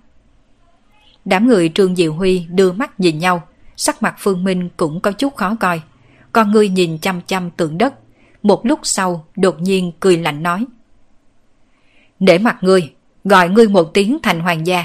Đám 1.24 1.48
người 1.48 1.68
Trương 1.74 1.96
Diệu 1.96 2.14
Huy 2.14 2.46
đưa 2.50 2.72
mắt 2.72 3.00
nhìn 3.00 3.18
nhau, 3.18 3.42
sắc 3.76 4.02
mặt 4.02 4.14
Phương 4.18 4.44
Minh 4.44 4.68
cũng 4.76 5.00
có 5.00 5.12
chút 5.12 5.36
khó 5.36 5.56
coi. 5.60 5.80
Con 6.32 6.52
ngươi 6.52 6.68
nhìn 6.68 6.98
chăm 6.98 7.20
chăm 7.20 7.50
tượng 7.50 7.78
đất, 7.78 7.94
một 8.42 8.66
lúc 8.66 8.80
sau 8.82 9.26
đột 9.36 9.60
nhiên 9.60 9.92
cười 10.00 10.16
lạnh 10.16 10.42
nói. 10.42 10.64
Để 12.20 12.38
mặt 12.38 12.56
ngươi, 12.60 12.92
gọi 13.24 13.48
ngươi 13.48 13.68
một 13.68 13.94
tiếng 13.94 14.18
thành 14.22 14.40
hoàng 14.40 14.66
gia, 14.66 14.84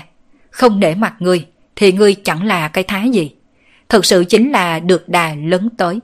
không 0.50 0.80
để 0.80 0.96
mặt 0.96 1.16
ngươi 1.20 1.46
thì 1.76 1.92
ngươi 1.92 2.16
chẳng 2.16 2.46
là 2.46 2.68
cái 2.68 2.84
thái 2.84 3.10
gì. 3.10 3.32
Thật 3.90 4.06
sự 4.06 4.24
chính 4.30 4.52
là 4.52 4.80
được 4.80 5.10
đà 5.10 5.36
lớn 5.36 5.70
tới. 5.78 6.00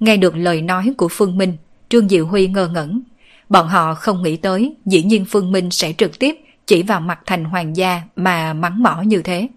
Nghe 0.00 0.16
được 0.16 0.36
lời 0.36 0.62
nói 0.62 0.92
của 0.96 1.08
Phương 1.08 1.38
Minh, 1.38 1.56
Trương 1.88 2.08
Diệu 2.08 2.26
Huy 2.26 2.46
ngơ 2.46 2.68
ngẩn. 2.68 3.02
Bọn 3.48 3.68
họ 3.68 3.94
không 3.94 4.22
nghĩ 4.22 4.36
tới 4.36 4.74
dĩ 4.86 5.02
nhiên 5.02 5.24
Phương 5.24 5.52
Minh 5.52 5.70
sẽ 5.70 5.92
trực 5.92 6.18
tiếp 6.18 6.36
chỉ 6.66 6.82
vào 6.82 7.00
mặt 7.00 7.20
thành 7.26 7.44
hoàng 7.44 7.76
gia 7.76 8.02
mà 8.16 8.52
mắng 8.52 8.82
mỏ 8.82 9.02
như 9.02 9.22
thế. 9.22 9.48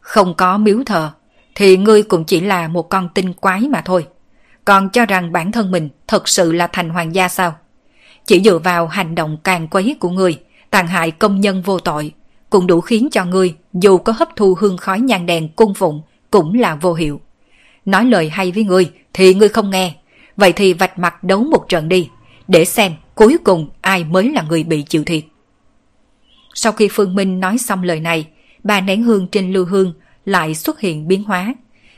Không 0.00 0.34
có 0.34 0.58
miếu 0.58 0.78
thờ, 0.86 1.10
thì 1.54 1.76
ngươi 1.76 2.02
cũng 2.02 2.24
chỉ 2.24 2.40
là 2.40 2.68
một 2.68 2.88
con 2.88 3.08
tinh 3.14 3.32
quái 3.32 3.60
mà 3.60 3.80
thôi. 3.80 4.06
Còn 4.64 4.90
cho 4.90 5.06
rằng 5.06 5.32
bản 5.32 5.52
thân 5.52 5.70
mình 5.70 5.88
thật 6.06 6.28
sự 6.28 6.52
là 6.52 6.66
thành 6.66 6.90
hoàng 6.90 7.14
gia 7.14 7.28
sao? 7.28 7.54
Chỉ 8.26 8.40
dựa 8.40 8.58
vào 8.58 8.86
hành 8.86 9.14
động 9.14 9.36
càng 9.44 9.68
quấy 9.68 9.96
của 10.00 10.10
ngươi, 10.10 10.38
tàn 10.70 10.86
hại 10.86 11.10
công 11.10 11.40
nhân 11.40 11.62
vô 11.62 11.78
tội, 11.78 12.12
cũng 12.50 12.66
đủ 12.66 12.80
khiến 12.80 13.08
cho 13.12 13.24
ngươi 13.24 13.54
dù 13.72 13.98
có 13.98 14.12
hấp 14.12 14.28
thu 14.36 14.56
hương 14.58 14.76
khói 14.76 15.00
nhang 15.00 15.26
đèn 15.26 15.48
cung 15.48 15.74
phụng 15.74 16.02
cũng 16.30 16.54
là 16.54 16.74
vô 16.74 16.94
hiệu. 16.94 17.20
Nói 17.84 18.04
lời 18.04 18.28
hay 18.28 18.52
với 18.52 18.64
ngươi 18.64 18.90
thì 19.12 19.34
ngươi 19.34 19.48
không 19.48 19.70
nghe, 19.70 19.94
vậy 20.36 20.52
thì 20.52 20.72
vạch 20.72 20.98
mặt 20.98 21.24
đấu 21.24 21.44
một 21.44 21.68
trận 21.68 21.88
đi, 21.88 22.08
để 22.48 22.64
xem 22.64 22.92
cuối 23.14 23.36
cùng 23.44 23.68
ai 23.80 24.04
mới 24.04 24.32
là 24.32 24.42
người 24.42 24.64
bị 24.64 24.82
chịu 24.82 25.04
thiệt. 25.04 25.24
Sau 26.54 26.72
khi 26.72 26.88
Phương 26.92 27.14
Minh 27.14 27.40
nói 27.40 27.58
xong 27.58 27.82
lời 27.82 28.00
này, 28.00 28.26
ba 28.62 28.80
nén 28.80 29.02
hương 29.02 29.26
trên 29.28 29.52
lưu 29.52 29.64
hương 29.64 29.92
lại 30.24 30.54
xuất 30.54 30.80
hiện 30.80 31.08
biến 31.08 31.24
hóa. 31.24 31.54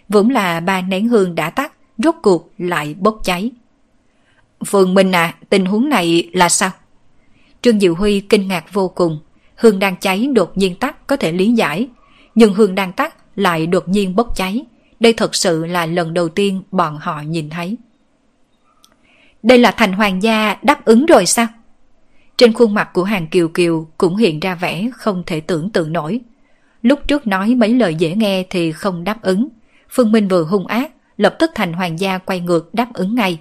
Vốn 0.08 0.30
là 0.30 0.60
ba 0.60 0.82
nén 0.82 1.08
hương 1.08 1.34
đã 1.34 1.50
tắt, 1.50 1.72
rốt 1.98 2.14
cuộc 2.22 2.52
lại 2.58 2.94
bốc 2.98 3.20
cháy. 3.24 3.50
Phương 4.66 4.94
Minh 4.94 5.12
à, 5.12 5.34
tình 5.48 5.64
huống 5.64 5.88
này 5.88 6.30
là 6.32 6.48
sao? 6.48 6.70
Trương 7.62 7.80
Diệu 7.80 7.94
Huy 7.94 8.20
kinh 8.20 8.48
ngạc 8.48 8.72
vô 8.72 8.88
cùng. 8.88 9.20
Hương 9.56 9.78
đang 9.78 9.96
cháy 9.96 10.28
đột 10.34 10.58
nhiên 10.58 10.76
tắt 10.76 11.06
có 11.06 11.16
thể 11.16 11.32
lý 11.32 11.52
giải. 11.52 11.88
Nhưng 12.34 12.54
hương 12.54 12.74
đang 12.74 12.92
tắt 12.92 13.14
lại 13.36 13.66
đột 13.66 13.88
nhiên 13.88 14.16
bốc 14.16 14.36
cháy. 14.36 14.64
Đây 15.00 15.12
thật 15.12 15.34
sự 15.34 15.66
là 15.66 15.86
lần 15.86 16.14
đầu 16.14 16.28
tiên 16.28 16.62
bọn 16.70 16.98
họ 17.00 17.20
nhìn 17.20 17.50
thấy. 17.50 17.76
Đây 19.42 19.58
là 19.58 19.70
thành 19.70 19.92
hoàng 19.92 20.22
gia 20.22 20.56
đáp 20.62 20.84
ứng 20.84 21.06
rồi 21.06 21.26
sao? 21.26 21.46
Trên 22.36 22.52
khuôn 22.52 22.74
mặt 22.74 22.90
của 22.92 23.04
hàng 23.04 23.26
kiều 23.26 23.48
kiều 23.48 23.88
cũng 23.98 24.16
hiện 24.16 24.40
ra 24.40 24.54
vẻ 24.54 24.90
không 24.94 25.22
thể 25.26 25.40
tưởng 25.40 25.70
tượng 25.70 25.92
nổi. 25.92 26.20
Lúc 26.82 27.00
trước 27.08 27.26
nói 27.26 27.54
mấy 27.54 27.74
lời 27.74 27.94
dễ 27.94 28.14
nghe 28.14 28.44
thì 28.50 28.72
không 28.72 29.04
đáp 29.04 29.22
ứng. 29.22 29.48
Phương 29.90 30.12
Minh 30.12 30.28
vừa 30.28 30.44
hung 30.44 30.66
ác, 30.66 30.92
lập 31.16 31.36
tức 31.38 31.50
thành 31.54 31.72
hoàng 31.72 32.00
gia 32.00 32.18
quay 32.18 32.40
ngược 32.40 32.74
đáp 32.74 32.88
ứng 32.94 33.14
ngay. 33.14 33.40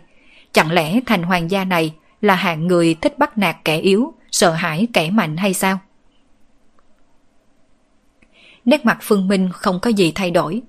Chẳng 0.53 0.71
lẽ 0.71 0.99
thành 1.05 1.23
hoàng 1.23 1.51
gia 1.51 1.65
này 1.65 1.93
là 2.21 2.35
hạng 2.35 2.67
người 2.67 2.95
thích 3.01 3.17
bắt 3.17 3.37
nạt 3.37 3.55
kẻ 3.65 3.77
yếu, 3.77 4.13
sợ 4.31 4.51
hãi 4.51 4.87
kẻ 4.93 5.09
mạnh 5.09 5.37
hay 5.37 5.53
sao? 5.53 5.79
Nét 8.65 8.85
mặt 8.85 8.97
Phương 9.01 9.27
Minh 9.27 9.49
không 9.53 9.79
có 9.79 9.89
gì 9.89 10.11
thay 10.15 10.31
đổi. 10.31 10.61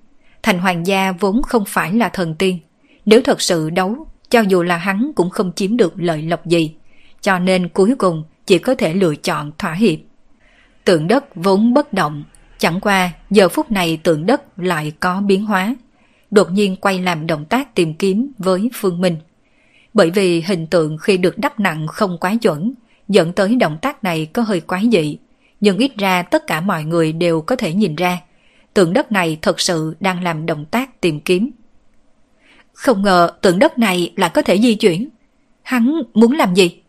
Thành 0.42 0.58
hoàng 0.58 0.86
gia 0.86 1.12
vốn 1.12 1.42
không 1.42 1.64
phải 1.64 1.92
là 1.92 2.08
thần 2.08 2.34
tiên. 2.34 2.58
Nếu 3.06 3.20
thật 3.22 3.40
sự 3.40 3.70
đấu, 3.70 4.06
cho 4.30 4.40
dù 4.40 4.62
là 4.62 4.76
hắn 4.76 5.12
cũng 5.14 5.30
không 5.30 5.52
chiếm 5.56 5.76
được 5.76 5.92
lợi 5.96 6.22
lộc 6.22 6.46
gì. 6.46 6.74
Cho 7.20 7.38
nên 7.38 7.68
cuối 7.68 7.94
cùng 7.98 8.24
chỉ 8.46 8.58
có 8.58 8.74
thể 8.74 8.94
lựa 8.94 9.14
chọn 9.14 9.52
thỏa 9.58 9.72
hiệp. 9.72 9.98
Tượng 10.84 11.08
đất 11.08 11.24
vốn 11.34 11.74
bất 11.74 11.92
động, 11.92 12.24
chẳng 12.62 12.80
qua 12.80 13.10
giờ 13.30 13.48
phút 13.48 13.70
này 13.70 13.96
tượng 14.02 14.26
đất 14.26 14.42
lại 14.56 14.92
có 15.00 15.20
biến 15.20 15.44
hóa. 15.44 15.76
Đột 16.30 16.52
nhiên 16.52 16.76
quay 16.76 16.98
làm 16.98 17.26
động 17.26 17.44
tác 17.44 17.74
tìm 17.74 17.94
kiếm 17.94 18.32
với 18.38 18.70
Phương 18.74 19.00
Minh. 19.00 19.16
Bởi 19.94 20.10
vì 20.10 20.40
hình 20.40 20.66
tượng 20.66 20.98
khi 20.98 21.16
được 21.16 21.38
đắp 21.38 21.60
nặng 21.60 21.86
không 21.86 22.18
quá 22.18 22.34
chuẩn, 22.42 22.74
dẫn 23.08 23.32
tới 23.32 23.56
động 23.56 23.78
tác 23.82 24.04
này 24.04 24.26
có 24.26 24.42
hơi 24.42 24.60
quái 24.60 24.88
dị, 24.92 25.18
nhưng 25.60 25.78
ít 25.78 25.96
ra 25.96 26.22
tất 26.22 26.46
cả 26.46 26.60
mọi 26.60 26.84
người 26.84 27.12
đều 27.12 27.40
có 27.40 27.56
thể 27.56 27.74
nhìn 27.74 27.96
ra, 27.96 28.18
tượng 28.74 28.92
đất 28.92 29.12
này 29.12 29.38
thật 29.42 29.60
sự 29.60 29.96
đang 30.00 30.22
làm 30.22 30.46
động 30.46 30.64
tác 30.64 31.00
tìm 31.00 31.20
kiếm. 31.20 31.50
Không 32.72 33.02
ngờ 33.02 33.30
tượng 33.40 33.58
đất 33.58 33.78
này 33.78 34.12
lại 34.16 34.30
có 34.34 34.42
thể 34.42 34.58
di 34.58 34.74
chuyển. 34.74 35.08
Hắn 35.62 36.02
muốn 36.14 36.32
làm 36.32 36.54
gì? 36.54 36.82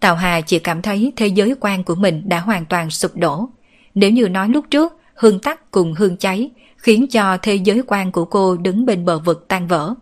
Tào 0.00 0.14
Hà 0.14 0.40
chỉ 0.40 0.58
cảm 0.58 0.82
thấy 0.82 1.12
thế 1.16 1.26
giới 1.26 1.54
quan 1.60 1.84
của 1.84 1.94
mình 1.94 2.22
đã 2.28 2.40
hoàn 2.40 2.64
toàn 2.64 2.90
sụp 2.90 3.16
đổ. 3.16 3.48
Nếu 3.94 4.10
như 4.10 4.28
nói 4.28 4.48
lúc 4.48 4.64
trước, 4.70 4.96
hương 5.14 5.38
tắc 5.38 5.70
cùng 5.70 5.94
hương 5.94 6.16
cháy, 6.16 6.50
khiến 6.76 7.06
cho 7.06 7.36
thế 7.42 7.54
giới 7.54 7.82
quan 7.86 8.12
của 8.12 8.24
cô 8.24 8.56
đứng 8.56 8.86
bên 8.86 9.04
bờ 9.04 9.18
vực 9.18 9.48
tan 9.48 9.68
vỡ. 9.68 9.94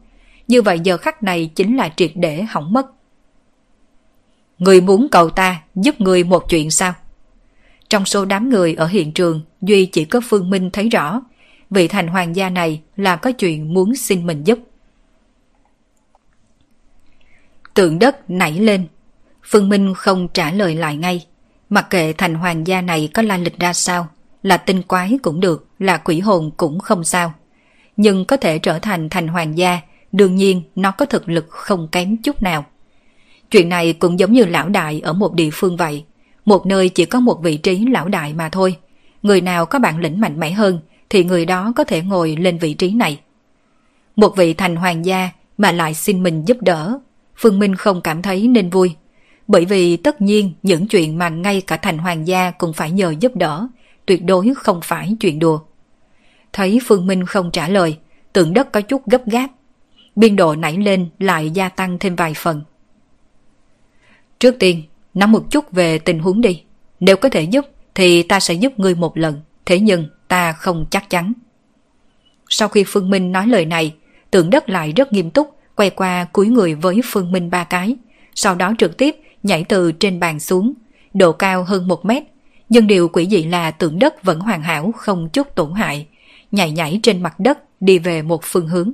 Như 0.48 0.62
vậy 0.62 0.80
giờ 0.84 0.96
khắc 0.96 1.22
này 1.22 1.50
chính 1.54 1.76
là 1.76 1.88
triệt 1.96 2.12
để 2.14 2.42
hỏng 2.42 2.72
mất. 2.72 2.86
Người 4.58 4.80
muốn 4.80 5.08
cầu 5.10 5.30
ta 5.30 5.62
giúp 5.74 6.00
người 6.00 6.24
một 6.24 6.44
chuyện 6.48 6.70
sao? 6.70 6.94
Trong 7.88 8.04
số 8.04 8.24
đám 8.24 8.50
người 8.50 8.74
ở 8.74 8.86
hiện 8.86 9.12
trường, 9.12 9.40
Duy 9.62 9.86
chỉ 9.86 10.04
có 10.04 10.20
Phương 10.24 10.50
Minh 10.50 10.70
thấy 10.70 10.88
rõ, 10.88 11.20
vị 11.70 11.88
thành 11.88 12.08
hoàng 12.08 12.36
gia 12.36 12.50
này 12.50 12.82
là 12.96 13.16
có 13.16 13.32
chuyện 13.32 13.74
muốn 13.74 13.94
xin 13.94 14.26
mình 14.26 14.44
giúp. 14.44 14.58
Tượng 17.74 17.98
đất 17.98 18.30
nảy 18.30 18.52
lên, 18.52 18.86
Phương 19.42 19.68
Minh 19.68 19.94
không 19.96 20.28
trả 20.34 20.52
lời 20.52 20.74
lại 20.74 20.96
ngay. 20.96 21.26
Mặc 21.70 21.86
kệ 21.90 22.12
thành 22.12 22.34
hoàng 22.34 22.66
gia 22.66 22.82
này 22.82 23.08
có 23.14 23.22
la 23.22 23.36
lịch 23.36 23.58
ra 23.58 23.72
sao, 23.72 24.08
là 24.42 24.56
tinh 24.56 24.82
quái 24.82 25.18
cũng 25.22 25.40
được, 25.40 25.66
là 25.78 25.96
quỷ 25.96 26.20
hồn 26.20 26.50
cũng 26.56 26.80
không 26.80 27.04
sao. 27.04 27.32
Nhưng 27.96 28.24
có 28.24 28.36
thể 28.36 28.58
trở 28.58 28.78
thành 28.78 29.08
thành 29.08 29.28
hoàng 29.28 29.58
gia, 29.58 29.80
đương 30.12 30.36
nhiên 30.36 30.62
nó 30.74 30.90
có 30.90 31.06
thực 31.06 31.28
lực 31.28 31.46
không 31.48 31.88
kém 31.88 32.16
chút 32.16 32.42
nào. 32.42 32.64
Chuyện 33.50 33.68
này 33.68 33.92
cũng 33.92 34.18
giống 34.18 34.32
như 34.32 34.44
lão 34.44 34.68
đại 34.68 35.00
ở 35.00 35.12
một 35.12 35.34
địa 35.34 35.50
phương 35.52 35.76
vậy. 35.76 36.04
Một 36.44 36.66
nơi 36.66 36.88
chỉ 36.88 37.04
có 37.04 37.20
một 37.20 37.42
vị 37.42 37.56
trí 37.56 37.86
lão 37.86 38.08
đại 38.08 38.34
mà 38.34 38.48
thôi. 38.48 38.76
Người 39.22 39.40
nào 39.40 39.66
có 39.66 39.78
bản 39.78 40.00
lĩnh 40.00 40.20
mạnh 40.20 40.40
mẽ 40.40 40.50
hơn 40.50 40.80
thì 41.10 41.24
người 41.24 41.46
đó 41.46 41.72
có 41.76 41.84
thể 41.84 42.02
ngồi 42.02 42.36
lên 42.36 42.58
vị 42.58 42.74
trí 42.74 42.90
này. 42.90 43.20
Một 44.16 44.36
vị 44.36 44.54
thành 44.54 44.76
hoàng 44.76 45.06
gia 45.06 45.30
mà 45.58 45.72
lại 45.72 45.94
xin 45.94 46.22
mình 46.22 46.44
giúp 46.46 46.56
đỡ. 46.60 46.98
Phương 47.36 47.58
Minh 47.58 47.74
không 47.74 48.00
cảm 48.00 48.22
thấy 48.22 48.48
nên 48.48 48.70
vui. 48.70 48.94
Bởi 49.48 49.64
vì 49.64 49.96
tất 49.96 50.20
nhiên 50.20 50.52
những 50.62 50.88
chuyện 50.88 51.18
mà 51.18 51.28
ngay 51.28 51.60
cả 51.60 51.76
thành 51.76 51.98
hoàng 51.98 52.26
gia 52.26 52.50
cũng 52.50 52.72
phải 52.72 52.90
nhờ 52.90 53.14
giúp 53.20 53.36
đỡ, 53.36 53.68
tuyệt 54.06 54.24
đối 54.24 54.54
không 54.54 54.80
phải 54.84 55.16
chuyện 55.20 55.38
đùa. 55.38 55.60
Thấy 56.52 56.78
Phương 56.86 57.06
Minh 57.06 57.26
không 57.26 57.50
trả 57.50 57.68
lời, 57.68 57.98
tượng 58.32 58.54
đất 58.54 58.72
có 58.72 58.80
chút 58.80 59.08
gấp 59.10 59.26
gáp. 59.26 59.48
Biên 60.16 60.36
độ 60.36 60.54
nảy 60.54 60.76
lên 60.76 61.08
lại 61.18 61.50
gia 61.50 61.68
tăng 61.68 61.98
thêm 61.98 62.16
vài 62.16 62.34
phần. 62.34 62.62
Trước 64.38 64.56
tiên, 64.58 64.82
nắm 65.14 65.32
một 65.32 65.50
chút 65.50 65.72
về 65.72 65.98
tình 65.98 66.18
huống 66.18 66.40
đi. 66.40 66.62
Nếu 67.00 67.16
có 67.16 67.28
thể 67.28 67.42
giúp 67.42 67.66
thì 67.94 68.22
ta 68.22 68.40
sẽ 68.40 68.54
giúp 68.54 68.78
ngươi 68.78 68.94
một 68.94 69.16
lần, 69.18 69.40
thế 69.66 69.80
nhưng 69.80 70.08
ta 70.28 70.52
không 70.52 70.86
chắc 70.90 71.10
chắn. 71.10 71.32
Sau 72.48 72.68
khi 72.68 72.84
Phương 72.86 73.10
Minh 73.10 73.32
nói 73.32 73.46
lời 73.46 73.64
này, 73.64 73.94
tượng 74.30 74.50
đất 74.50 74.68
lại 74.68 74.92
rất 74.96 75.12
nghiêm 75.12 75.30
túc, 75.30 75.56
quay 75.74 75.90
qua 75.90 76.24
cúi 76.24 76.48
người 76.48 76.74
với 76.74 77.00
Phương 77.04 77.32
Minh 77.32 77.50
ba 77.50 77.64
cái, 77.64 77.96
sau 78.34 78.54
đó 78.54 78.72
trực 78.78 78.96
tiếp 78.96 79.16
nhảy 79.42 79.64
từ 79.64 79.92
trên 79.92 80.20
bàn 80.20 80.40
xuống, 80.40 80.74
độ 81.14 81.32
cao 81.32 81.64
hơn 81.64 81.88
một 81.88 82.04
mét. 82.04 82.22
Nhưng 82.68 82.86
điều 82.86 83.08
quỷ 83.08 83.26
dị 83.30 83.44
là 83.44 83.70
tượng 83.70 83.98
đất 83.98 84.24
vẫn 84.24 84.40
hoàn 84.40 84.62
hảo 84.62 84.92
không 84.96 85.28
chút 85.28 85.54
tổn 85.54 85.72
hại, 85.72 86.06
nhảy 86.52 86.70
nhảy 86.70 87.00
trên 87.02 87.22
mặt 87.22 87.40
đất 87.40 87.58
đi 87.80 87.98
về 87.98 88.22
một 88.22 88.40
phương 88.44 88.68
hướng. 88.68 88.92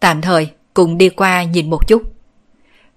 Tạm 0.00 0.20
thời, 0.20 0.50
cùng 0.74 0.98
đi 0.98 1.08
qua 1.08 1.44
nhìn 1.44 1.70
một 1.70 1.88
chút. 1.88 2.02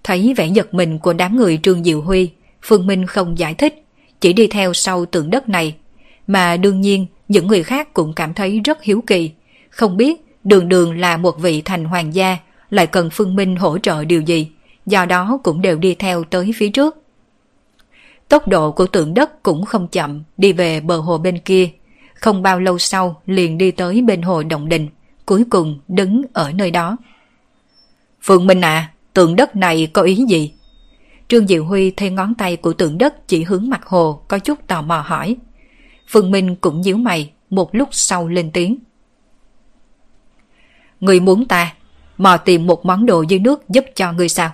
Thấy 0.04 0.34
vẻ 0.36 0.46
giật 0.46 0.74
mình 0.74 0.98
của 0.98 1.12
đám 1.12 1.36
người 1.36 1.58
Trương 1.62 1.84
Diệu 1.84 2.00
Huy, 2.00 2.30
Phương 2.62 2.86
Minh 2.86 3.06
không 3.06 3.38
giải 3.38 3.54
thích, 3.54 3.84
chỉ 4.20 4.32
đi 4.32 4.46
theo 4.46 4.74
sau 4.74 5.06
tượng 5.06 5.30
đất 5.30 5.48
này. 5.48 5.74
Mà 6.26 6.56
đương 6.56 6.80
nhiên, 6.80 7.06
những 7.28 7.46
người 7.46 7.62
khác 7.62 7.94
cũng 7.94 8.12
cảm 8.12 8.34
thấy 8.34 8.60
rất 8.64 8.82
hiếu 8.82 9.02
kỳ. 9.06 9.30
Không 9.70 9.96
biết 9.96 10.20
đường 10.44 10.68
đường 10.68 10.98
là 10.98 11.16
một 11.16 11.38
vị 11.38 11.62
thành 11.62 11.84
hoàng 11.84 12.14
gia, 12.14 12.38
lại 12.70 12.86
cần 12.86 13.10
Phương 13.12 13.36
Minh 13.36 13.56
hỗ 13.56 13.78
trợ 13.78 14.04
điều 14.04 14.20
gì, 14.20 14.50
do 14.86 15.06
đó 15.06 15.38
cũng 15.42 15.60
đều 15.60 15.78
đi 15.78 15.94
theo 15.94 16.24
tới 16.24 16.52
phía 16.56 16.68
trước. 16.68 16.96
Tốc 18.28 18.48
độ 18.48 18.72
của 18.72 18.86
tượng 18.86 19.14
đất 19.14 19.42
cũng 19.42 19.64
không 19.64 19.88
chậm, 19.88 20.22
đi 20.36 20.52
về 20.52 20.80
bờ 20.80 20.96
hồ 20.96 21.18
bên 21.18 21.38
kia. 21.38 21.70
Không 22.14 22.42
bao 22.42 22.60
lâu 22.60 22.78
sau 22.78 23.22
liền 23.26 23.58
đi 23.58 23.70
tới 23.70 24.02
bên 24.02 24.22
hồ 24.22 24.42
Động 24.42 24.68
Đình, 24.68 24.88
cuối 25.26 25.44
cùng 25.50 25.80
đứng 25.88 26.22
ở 26.32 26.52
nơi 26.52 26.70
đó. 26.70 26.96
phượng 28.22 28.46
Minh 28.46 28.60
à, 28.60 28.92
tượng 29.12 29.36
đất 29.36 29.56
này 29.56 29.90
có 29.92 30.02
ý 30.02 30.24
gì? 30.28 30.52
Trương 31.28 31.46
Diệu 31.46 31.64
Huy 31.64 31.90
thấy 31.90 32.10
ngón 32.10 32.34
tay 32.34 32.56
của 32.56 32.72
tượng 32.72 32.98
đất 32.98 33.28
chỉ 33.28 33.42
hướng 33.42 33.70
mặt 33.70 33.86
hồ 33.86 34.20
có 34.28 34.38
chút 34.38 34.66
tò 34.66 34.82
mò 34.82 35.04
hỏi. 35.06 35.36
Phương 36.08 36.30
Minh 36.30 36.56
cũng 36.56 36.80
nhíu 36.80 36.96
mày, 36.96 37.32
một 37.50 37.74
lúc 37.74 37.88
sau 37.92 38.28
lên 38.28 38.50
tiếng. 38.50 38.78
Người 41.00 41.20
muốn 41.20 41.44
ta, 41.48 41.74
mò 42.18 42.36
tìm 42.36 42.66
một 42.66 42.86
món 42.86 43.06
đồ 43.06 43.22
dưới 43.22 43.38
nước 43.38 43.68
giúp 43.68 43.84
cho 43.94 44.12
người 44.12 44.28
sao? 44.28 44.52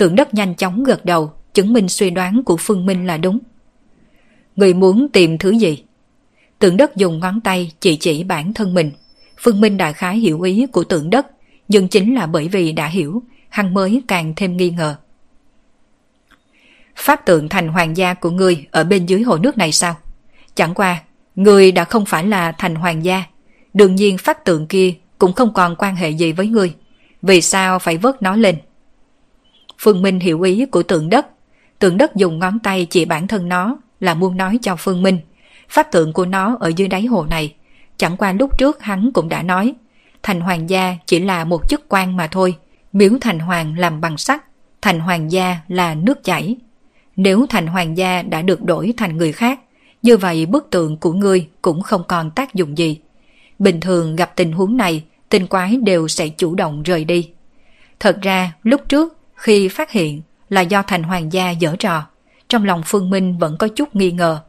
Tượng 0.00 0.14
đất 0.14 0.34
nhanh 0.34 0.54
chóng 0.54 0.84
gật 0.84 1.04
đầu, 1.04 1.32
chứng 1.54 1.72
minh 1.72 1.88
suy 1.88 2.10
đoán 2.10 2.42
của 2.44 2.56
Phương 2.56 2.86
Minh 2.86 3.06
là 3.06 3.16
đúng. 3.16 3.38
Người 4.56 4.74
muốn 4.74 5.08
tìm 5.12 5.38
thứ 5.38 5.50
gì? 5.50 5.84
Tượng 6.58 6.76
đất 6.76 6.96
dùng 6.96 7.18
ngón 7.18 7.40
tay 7.40 7.72
chỉ 7.80 7.96
chỉ 7.96 8.24
bản 8.24 8.54
thân 8.54 8.74
mình. 8.74 8.90
Phương 9.38 9.60
Minh 9.60 9.76
đại 9.76 9.92
khái 9.92 10.18
hiểu 10.18 10.40
ý 10.40 10.66
của 10.66 10.84
tượng 10.84 11.10
đất, 11.10 11.26
nhưng 11.68 11.88
chính 11.88 12.14
là 12.14 12.26
bởi 12.26 12.48
vì 12.48 12.72
đã 12.72 12.86
hiểu, 12.86 13.22
hắn 13.48 13.74
mới 13.74 14.02
càng 14.08 14.32
thêm 14.36 14.56
nghi 14.56 14.70
ngờ. 14.70 14.96
Pháp 16.96 17.26
tượng 17.26 17.48
thành 17.48 17.68
hoàng 17.68 17.96
gia 17.96 18.14
của 18.14 18.30
ngươi 18.30 18.66
ở 18.70 18.84
bên 18.84 19.06
dưới 19.06 19.22
hồ 19.22 19.38
nước 19.38 19.58
này 19.58 19.72
sao? 19.72 19.96
Chẳng 20.54 20.74
qua, 20.74 21.02
ngươi 21.36 21.72
đã 21.72 21.84
không 21.84 22.04
phải 22.04 22.26
là 22.26 22.52
thành 22.52 22.74
hoàng 22.74 23.04
gia. 23.04 23.24
Đương 23.74 23.94
nhiên 23.94 24.18
pháp 24.18 24.44
tượng 24.44 24.66
kia 24.66 24.94
cũng 25.18 25.32
không 25.32 25.52
còn 25.54 25.76
quan 25.78 25.96
hệ 25.96 26.10
gì 26.10 26.32
với 26.32 26.46
ngươi. 26.46 26.74
Vì 27.22 27.40
sao 27.40 27.78
phải 27.78 27.96
vớt 27.96 28.22
nó 28.22 28.36
lên? 28.36 28.56
Phương 29.82 30.02
Minh 30.02 30.20
hiểu 30.20 30.42
ý 30.42 30.66
của 30.66 30.82
tượng 30.82 31.10
đất. 31.10 31.26
Tượng 31.78 31.96
đất 31.96 32.16
dùng 32.16 32.38
ngón 32.38 32.58
tay 32.58 32.86
chỉ 32.90 33.04
bản 33.04 33.28
thân 33.28 33.48
nó 33.48 33.76
là 34.00 34.14
muốn 34.14 34.36
nói 34.36 34.58
cho 34.62 34.76
Phương 34.76 35.02
Minh. 35.02 35.18
Pháp 35.68 35.92
tượng 35.92 36.12
của 36.12 36.26
nó 36.26 36.56
ở 36.60 36.72
dưới 36.76 36.88
đáy 36.88 37.04
hồ 37.04 37.26
này. 37.30 37.54
Chẳng 37.96 38.16
qua 38.16 38.32
lúc 38.32 38.58
trước 38.58 38.82
hắn 38.82 39.10
cũng 39.12 39.28
đã 39.28 39.42
nói. 39.42 39.74
Thành 40.22 40.40
hoàng 40.40 40.70
gia 40.70 40.96
chỉ 41.06 41.18
là 41.18 41.44
một 41.44 41.68
chức 41.68 41.88
quan 41.88 42.16
mà 42.16 42.26
thôi. 42.26 42.56
Miếu 42.92 43.10
thành 43.20 43.38
hoàng 43.38 43.78
làm 43.78 44.00
bằng 44.00 44.16
sắt. 44.16 44.44
Thành 44.82 45.00
hoàng 45.00 45.32
gia 45.32 45.56
là 45.68 45.94
nước 45.94 46.24
chảy. 46.24 46.56
Nếu 47.16 47.46
thành 47.48 47.66
hoàng 47.66 47.98
gia 47.98 48.22
đã 48.22 48.42
được 48.42 48.62
đổi 48.62 48.94
thành 48.96 49.16
người 49.16 49.32
khác, 49.32 49.60
như 50.02 50.16
vậy 50.16 50.46
bức 50.46 50.70
tượng 50.70 50.96
của 50.96 51.12
ngươi 51.12 51.48
cũng 51.62 51.82
không 51.82 52.02
còn 52.08 52.30
tác 52.30 52.54
dụng 52.54 52.78
gì. 52.78 53.00
Bình 53.58 53.80
thường 53.80 54.16
gặp 54.16 54.32
tình 54.36 54.52
huống 54.52 54.76
này, 54.76 55.04
tinh 55.28 55.46
quái 55.46 55.76
đều 55.76 56.08
sẽ 56.08 56.28
chủ 56.28 56.54
động 56.54 56.82
rời 56.82 57.04
đi. 57.04 57.30
Thật 58.00 58.18
ra, 58.22 58.52
lúc 58.62 58.80
trước, 58.88 59.19
khi 59.40 59.68
phát 59.68 59.90
hiện 59.90 60.22
là 60.48 60.60
do 60.60 60.82
thành 60.82 61.02
hoàng 61.02 61.32
gia 61.32 61.50
dở 61.50 61.76
trò, 61.78 62.06
trong 62.48 62.64
lòng 62.64 62.82
Phương 62.86 63.10
Minh 63.10 63.38
vẫn 63.38 63.56
có 63.58 63.68
chút 63.68 63.96
nghi 63.96 64.10
ngờ. 64.10 64.40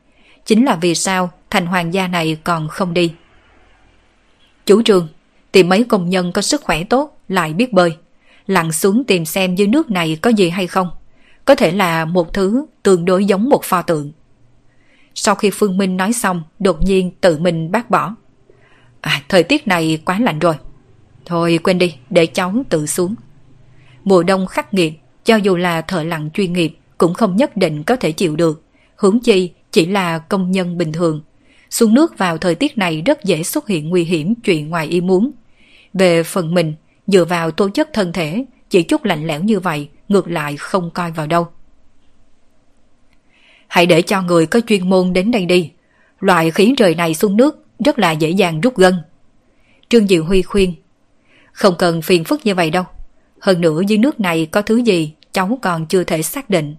Chính 0.46 0.66
là 0.66 0.76
vì 0.76 0.96
sao 0.96 1.32
thành 1.50 1.66
hoàng 1.66 1.94
gia 1.94 2.08
này 2.08 2.38
còn 2.44 2.68
không 2.68 2.94
đi. 2.94 3.14
Chủ 4.66 4.82
trường, 4.82 5.08
tìm 5.52 5.70
mấy 5.70 5.84
công 5.84 6.10
nhân 6.10 6.32
có 6.32 6.42
sức 6.42 6.62
khỏe 6.64 6.84
tốt 6.84 7.18
lại 7.28 7.54
biết 7.54 7.74
bơi. 7.74 7.98
Lặn 8.48 8.72
xuống 8.72 9.04
tìm 9.04 9.26
xem 9.26 9.56
dưới 9.56 9.68
nước 9.68 9.92
này 9.92 10.18
có 10.22 10.30
gì 10.30 10.50
hay 10.50 10.68
không. 10.68 10.90
Có 11.46 11.56
thể 11.56 11.72
là 11.72 12.06
một 12.06 12.34
thứ 12.34 12.66
tương 12.84 13.06
đối 13.06 13.26
giống 13.26 13.50
một 13.50 13.64
pho 13.64 13.82
tượng. 13.82 14.12
Sau 15.16 15.36
khi 15.36 15.50
Phương 15.54 15.78
Minh 15.78 15.98
nói 15.98 16.14
xong, 16.14 16.44
đột 16.60 16.82
nhiên 16.82 17.12
tự 17.22 17.40
mình 17.40 17.72
bác 17.72 17.90
bỏ. 17.90 18.16
À, 19.02 19.22
thời 19.30 19.44
tiết 19.44 19.68
này 19.68 20.02
quá 20.06 20.20
lạnh 20.20 20.40
rồi. 20.40 20.56
Thôi 21.26 21.60
quên 21.64 21.78
đi, 21.78 21.96
để 22.10 22.26
cháu 22.26 22.54
tự 22.70 22.86
xuống. 22.86 23.16
Mùa 24.04 24.24
đông 24.24 24.48
khắc 24.48 24.74
nghiệt, 24.74 24.94
cho 25.24 25.36
dù 25.36 25.56
là 25.56 25.82
thợ 25.82 26.04
lặn 26.04 26.30
chuyên 26.34 26.54
nghiệp 26.54 26.78
cũng 26.98 27.14
không 27.14 27.36
nhất 27.36 27.58
định 27.58 27.84
có 27.84 27.96
thể 27.96 28.12
chịu 28.12 28.36
được. 28.36 28.64
Hướng 28.96 29.20
chi 29.20 29.52
chỉ 29.72 29.86
là 29.86 30.20
công 30.20 30.52
nhân 30.52 30.78
bình 30.78 30.92
thường. 30.92 31.22
Xuống 31.70 31.94
nước 31.94 32.18
vào 32.18 32.38
thời 32.38 32.56
tiết 32.56 32.78
này 32.78 33.02
rất 33.02 33.24
dễ 33.24 33.44
xuất 33.44 33.68
hiện 33.68 33.90
nguy 33.90 34.04
hiểm 34.04 34.36
chuyện 34.36 34.70
ngoài 34.70 34.88
ý 34.88 35.02
muốn. 35.02 35.32
Về 35.94 36.24
phần 36.24 36.54
mình, 36.54 36.74
dựa 37.08 37.26
vào 37.26 37.52
tố 37.52 37.70
chất 37.70 37.90
thân 37.94 38.14
thể, 38.14 38.46
chỉ 38.70 38.84
chút 38.84 39.06
lạnh 39.06 39.28
lẽo 39.28 39.44
như 39.44 39.60
vậy, 39.60 39.90
ngược 40.10 40.28
lại 40.28 40.58
không 40.58 40.92
coi 40.92 41.12
vào 41.12 41.28
đâu. 41.28 41.48
Hãy 43.68 43.86
để 43.86 44.02
cho 44.02 44.22
người 44.22 44.46
có 44.46 44.60
chuyên 44.68 44.90
môn 44.90 45.14
đến 45.14 45.32
đây 45.32 45.46
đi. 45.46 45.72
Loại 46.20 46.52
khí 46.52 46.74
trời 46.78 46.96
này 46.96 47.14
xuống 47.14 47.38
nước 47.38 47.66
rất 47.86 48.00
là 48.00 48.12
dễ 48.12 48.30
dàng 48.30 48.62
rút 48.62 48.78
gân. 48.78 48.96
Trương 49.90 50.08
Diệu 50.08 50.24
Huy 50.24 50.42
khuyên, 50.42 50.74
không 51.52 51.76
cần 51.78 52.02
phiền 52.02 52.24
phức 52.24 52.46
như 52.46 52.56
vậy 52.56 52.70
đâu. 52.70 52.84
Hơn 53.42 53.62
nữa 53.62 53.82
dưới 53.88 53.98
nước 53.98 54.20
này 54.20 54.46
có 54.46 54.62
thứ 54.62 54.78
gì 54.78 55.14
cháu 55.32 55.60
còn 55.62 55.86
chưa 55.86 56.04
thể 56.04 56.22
xác 56.22 56.50
định. 56.50 56.76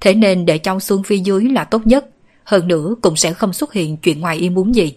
Thế 0.00 0.14
nên 0.14 0.46
để 0.46 0.58
cháu 0.58 0.80
xuống 0.80 1.02
phía 1.02 1.16
dưới 1.16 1.44
là 1.44 1.64
tốt 1.64 1.86
nhất. 1.86 2.06
Hơn 2.44 2.68
nữa 2.68 2.94
cũng 3.02 3.16
sẽ 3.16 3.32
không 3.32 3.52
xuất 3.52 3.72
hiện 3.72 3.96
chuyện 3.96 4.20
ngoài 4.20 4.36
ý 4.36 4.50
muốn 4.50 4.74
gì. 4.74 4.94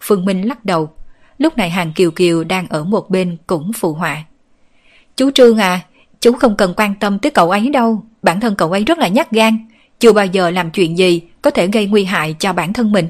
Phương 0.00 0.24
Minh 0.24 0.48
lắc 0.48 0.64
đầu. 0.64 0.90
Lúc 1.38 1.56
này 1.56 1.70
hàng 1.70 1.92
Kiều 1.92 2.10
Kiều 2.10 2.44
đang 2.44 2.68
ở 2.68 2.84
một 2.84 3.10
bên 3.10 3.36
cũng 3.46 3.72
phụ 3.72 3.92
họa. 3.92 4.24
Chú 5.16 5.30
Trương 5.30 5.58
à, 5.58 5.80
chú 6.20 6.32
không 6.32 6.56
cần 6.56 6.74
quan 6.76 6.94
tâm 7.00 7.18
tới 7.18 7.30
cậu 7.30 7.50
ấy 7.50 7.70
đâu. 7.70 8.04
Bản 8.22 8.40
thân 8.40 8.54
cậu 8.56 8.72
ấy 8.72 8.84
rất 8.84 8.98
là 8.98 9.08
nhát 9.08 9.30
gan. 9.30 9.58
Chưa 9.98 10.12
bao 10.12 10.26
giờ 10.26 10.50
làm 10.50 10.70
chuyện 10.70 10.98
gì 10.98 11.22
có 11.42 11.50
thể 11.50 11.66
gây 11.66 11.86
nguy 11.86 12.04
hại 12.04 12.36
cho 12.38 12.52
bản 12.52 12.72
thân 12.72 12.92
mình. 12.92 13.08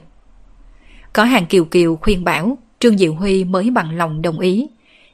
Có 1.13 1.25
hàng 1.25 1.47
Kiều 1.47 1.65
Kiều 1.65 1.97
khuyên 1.97 2.25
bảo, 2.25 2.59
Trương 2.81 2.99
Diệu 2.99 3.15
Huy 3.15 3.45
mới 3.45 3.71
bằng 3.71 3.97
lòng 3.97 4.23
đồng 4.23 4.39
ý. 4.39 4.67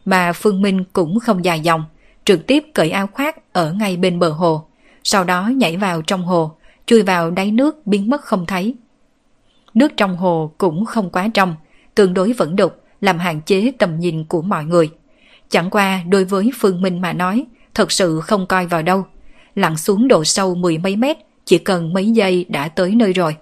Mà 0.04 0.32
Phương 0.32 0.62
Minh 0.62 0.84
cũng 0.92 1.20
không 1.20 1.44
dài 1.44 1.60
dòng, 1.60 1.84
trực 2.24 2.46
tiếp 2.46 2.64
cởi 2.74 2.90
áo 2.90 3.06
khoác 3.06 3.52
ở 3.52 3.72
ngay 3.72 3.96
bên 3.96 4.18
bờ 4.18 4.28
hồ. 4.28 4.64
Sau 5.04 5.24
đó 5.24 5.48
nhảy 5.48 5.76
vào 5.76 6.02
trong 6.02 6.22
hồ, 6.22 6.52
chui 6.86 7.02
vào 7.02 7.30
đáy 7.30 7.50
nước 7.50 7.86
biến 7.86 8.10
mất 8.10 8.22
không 8.22 8.46
thấy. 8.46 8.74
Nước 9.74 9.92
trong 9.96 10.16
hồ 10.16 10.52
cũng 10.58 10.84
không 10.84 11.10
quá 11.10 11.28
trong, 11.34 11.54
tương 11.94 12.14
đối 12.14 12.32
vẫn 12.32 12.56
đục, 12.56 12.80
làm 13.00 13.18
hạn 13.18 13.40
chế 13.40 13.72
tầm 13.78 13.98
nhìn 13.98 14.24
của 14.24 14.42
mọi 14.42 14.64
người. 14.64 14.90
Chẳng 15.48 15.70
qua 15.70 16.00
đối 16.08 16.24
với 16.24 16.50
Phương 16.60 16.82
Minh 16.82 17.00
mà 17.00 17.12
nói, 17.12 17.44
thật 17.74 17.92
sự 17.92 18.20
không 18.20 18.46
coi 18.46 18.66
vào 18.66 18.82
đâu. 18.82 19.06
Lặn 19.54 19.76
xuống 19.76 20.08
độ 20.08 20.24
sâu 20.24 20.54
mười 20.54 20.78
mấy 20.78 20.96
mét, 20.96 21.16
chỉ 21.44 21.58
cần 21.58 21.92
mấy 21.92 22.10
giây 22.10 22.46
đã 22.48 22.68
tới 22.68 22.94
nơi 22.94 23.12
rồi. 23.12 23.36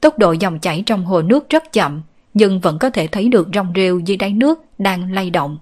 Tốc 0.00 0.18
độ 0.18 0.32
dòng 0.32 0.58
chảy 0.58 0.82
trong 0.86 1.04
hồ 1.04 1.22
nước 1.22 1.50
rất 1.50 1.72
chậm, 1.72 2.02
nhưng 2.38 2.60
vẫn 2.60 2.78
có 2.78 2.90
thể 2.90 3.06
thấy 3.06 3.28
được 3.28 3.48
rong 3.54 3.72
rêu 3.76 3.98
dưới 3.98 4.16
đáy 4.16 4.32
nước 4.32 4.60
đang 4.78 5.12
lay 5.12 5.30
động. 5.30 5.58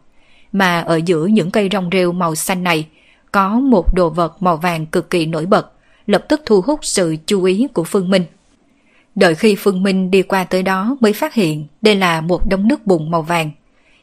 Mà 0.53 0.81
ở 0.81 1.01
giữa 1.07 1.27
những 1.27 1.51
cây 1.51 1.69
rong 1.73 1.89
rêu 1.93 2.13
màu 2.13 2.35
xanh 2.35 2.63
này, 2.63 2.87
có 3.33 3.49
một 3.49 3.95
đồ 3.95 4.11
vật 4.11 4.43
màu 4.43 4.57
vàng 4.57 4.87
cực 4.87 5.11
kỳ 5.11 5.27
nổi 5.27 5.47
bật, 5.47 5.73
lập 6.07 6.25
tức 6.29 6.43
thu 6.47 6.61
hút 6.61 6.81
sự 6.83 7.17
chú 7.27 7.45
ý 7.45 7.67
của 7.75 7.85
Phương 7.85 8.11
Minh. 8.11 8.25
Đợi 9.15 9.35
khi 9.35 9.57
Phương 9.59 9.83
Minh 9.83 10.11
đi 10.11 10.23
qua 10.23 10.45
tới 10.45 10.63
đó 10.63 10.97
mới 11.01 11.13
phát 11.13 11.35
hiện 11.35 11.67
đây 11.83 11.95
là 11.95 12.21
một 12.21 12.49
đống 12.49 12.69
nước 12.69 12.87
bùn 12.87 13.11
màu 13.11 13.23
vàng. 13.23 13.51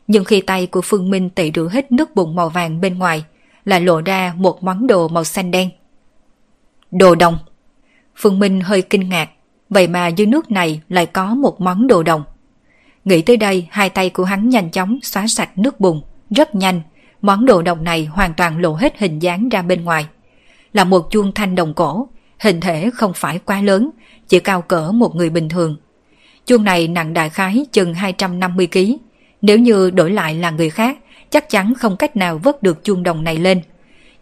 Nhưng 0.08 0.24
khi 0.24 0.42
tay 0.42 0.68
của 0.68 0.82
Phương 0.82 1.10
Minh 1.10 1.30
tẩy 1.30 1.52
rửa 1.56 1.70
hết 1.72 1.92
nước 1.92 2.16
bùn 2.16 2.36
màu 2.36 2.50
vàng 2.50 2.82
bên 2.82 3.00
ngoài, 3.00 3.24
là 3.66 3.80
lộ 3.80 4.02
ra 4.02 4.34
một 4.38 4.64
món 4.64 4.88
đồ 4.88 5.08
màu 5.08 5.24
xanh 5.24 5.52
đen. 5.52 5.70
Đồ 6.92 7.16
đồng. 7.16 7.38
Phương 8.16 8.40
Minh 8.40 8.62
hơi 8.62 8.82
kinh 8.82 9.10
ngạc, 9.10 9.30
vậy 9.70 9.88
mà 9.88 10.08
dưới 10.08 10.28
nước 10.28 10.52
này 10.52 10.82
lại 10.90 11.06
có 11.06 11.36
một 11.36 11.62
món 11.62 11.88
đồ 11.88 12.04
đồng. 12.04 12.24
Nghĩ 13.06 13.22
tới 13.22 13.38
đây, 13.38 13.68
hai 13.70 13.90
tay 13.90 14.10
của 14.10 14.24
hắn 14.24 14.50
nhanh 14.50 14.72
chóng 14.72 15.00
xóa 15.02 15.28
sạch 15.28 15.58
nước 15.58 15.80
bùn, 15.80 16.02
rất 16.30 16.56
nhanh, 16.56 16.82
món 17.22 17.46
đồ 17.46 17.62
đồng 17.62 17.84
này 17.84 18.06
hoàn 18.06 18.34
toàn 18.34 18.62
lộ 18.62 18.74
hết 18.74 19.00
hình 19.00 19.20
dáng 19.20 19.50
ra 19.50 19.62
bên 19.62 19.84
ngoài. 19.84 20.06
Là 20.74 20.84
một 20.84 21.12
chuông 21.12 21.32
thanh 21.32 21.56
đồng 21.56 21.74
cổ, 21.74 22.08
hình 22.40 22.60
thể 22.60 22.90
không 22.94 23.12
phải 23.16 23.40
quá 23.40 23.62
lớn, 23.62 23.90
chỉ 24.28 24.40
cao 24.40 24.62
cỡ 24.62 24.92
một 24.92 25.16
người 25.16 25.30
bình 25.30 25.50
thường. 25.50 25.78
Chuông 26.46 26.64
này 26.64 26.88
nặng 26.88 27.14
đại 27.14 27.30
khái 27.30 27.66
chừng 27.72 27.94
250 27.94 28.68
kg. 28.68 28.80
Nếu 29.42 29.60
như 29.60 29.92
đổi 29.92 30.12
lại 30.12 30.36
là 30.36 30.50
người 30.50 30.70
khác, 30.70 30.98
chắc 31.30 31.50
chắn 31.50 31.74
không 31.74 31.98
cách 31.98 32.16
nào 32.16 32.38
vớt 32.44 32.64
được 32.64 32.84
chuông 32.84 33.04
đồng 33.04 33.24
này 33.24 33.38
lên. 33.38 33.62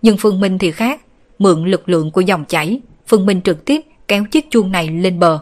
Nhưng 0.01 0.17
Phương 0.17 0.39
Minh 0.39 0.57
thì 0.57 0.71
khác, 0.71 1.01
mượn 1.39 1.65
lực 1.65 1.89
lượng 1.89 2.11
của 2.11 2.21
dòng 2.21 2.45
chảy, 2.45 2.81
Phương 3.07 3.25
Minh 3.25 3.41
trực 3.41 3.65
tiếp 3.65 3.81
kéo 4.07 4.25
chiếc 4.31 4.51
chuông 4.51 4.71
này 4.71 4.87
lên 4.87 5.19
bờ. 5.19 5.39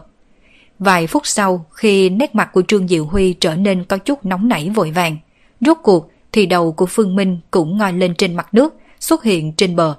Vài 0.80 1.06
phút 1.06 1.26
sau, 1.26 1.66
khi 1.70 2.08
nét 2.08 2.34
mặt 2.34 2.50
của 2.52 2.62
Trương 2.68 2.88
Diệu 2.88 3.04
Huy 3.04 3.32
trở 3.32 3.54
nên 3.54 3.84
có 3.84 3.98
chút 3.98 4.24
nóng 4.24 4.48
nảy 4.48 4.70
vội 4.70 4.90
vàng, 4.90 5.16
rốt 5.60 5.76
cuộc 5.82 6.10
thì 6.32 6.46
đầu 6.46 6.72
của 6.72 6.86
Phương 6.86 7.16
Minh 7.16 7.38
cũng 7.50 7.78
ngoi 7.78 7.92
lên 7.92 8.14
trên 8.14 8.36
mặt 8.36 8.54
nước, 8.54 8.74
xuất 9.00 9.24
hiện 9.24 9.52
trên 9.52 9.76
bờ. 9.76 9.94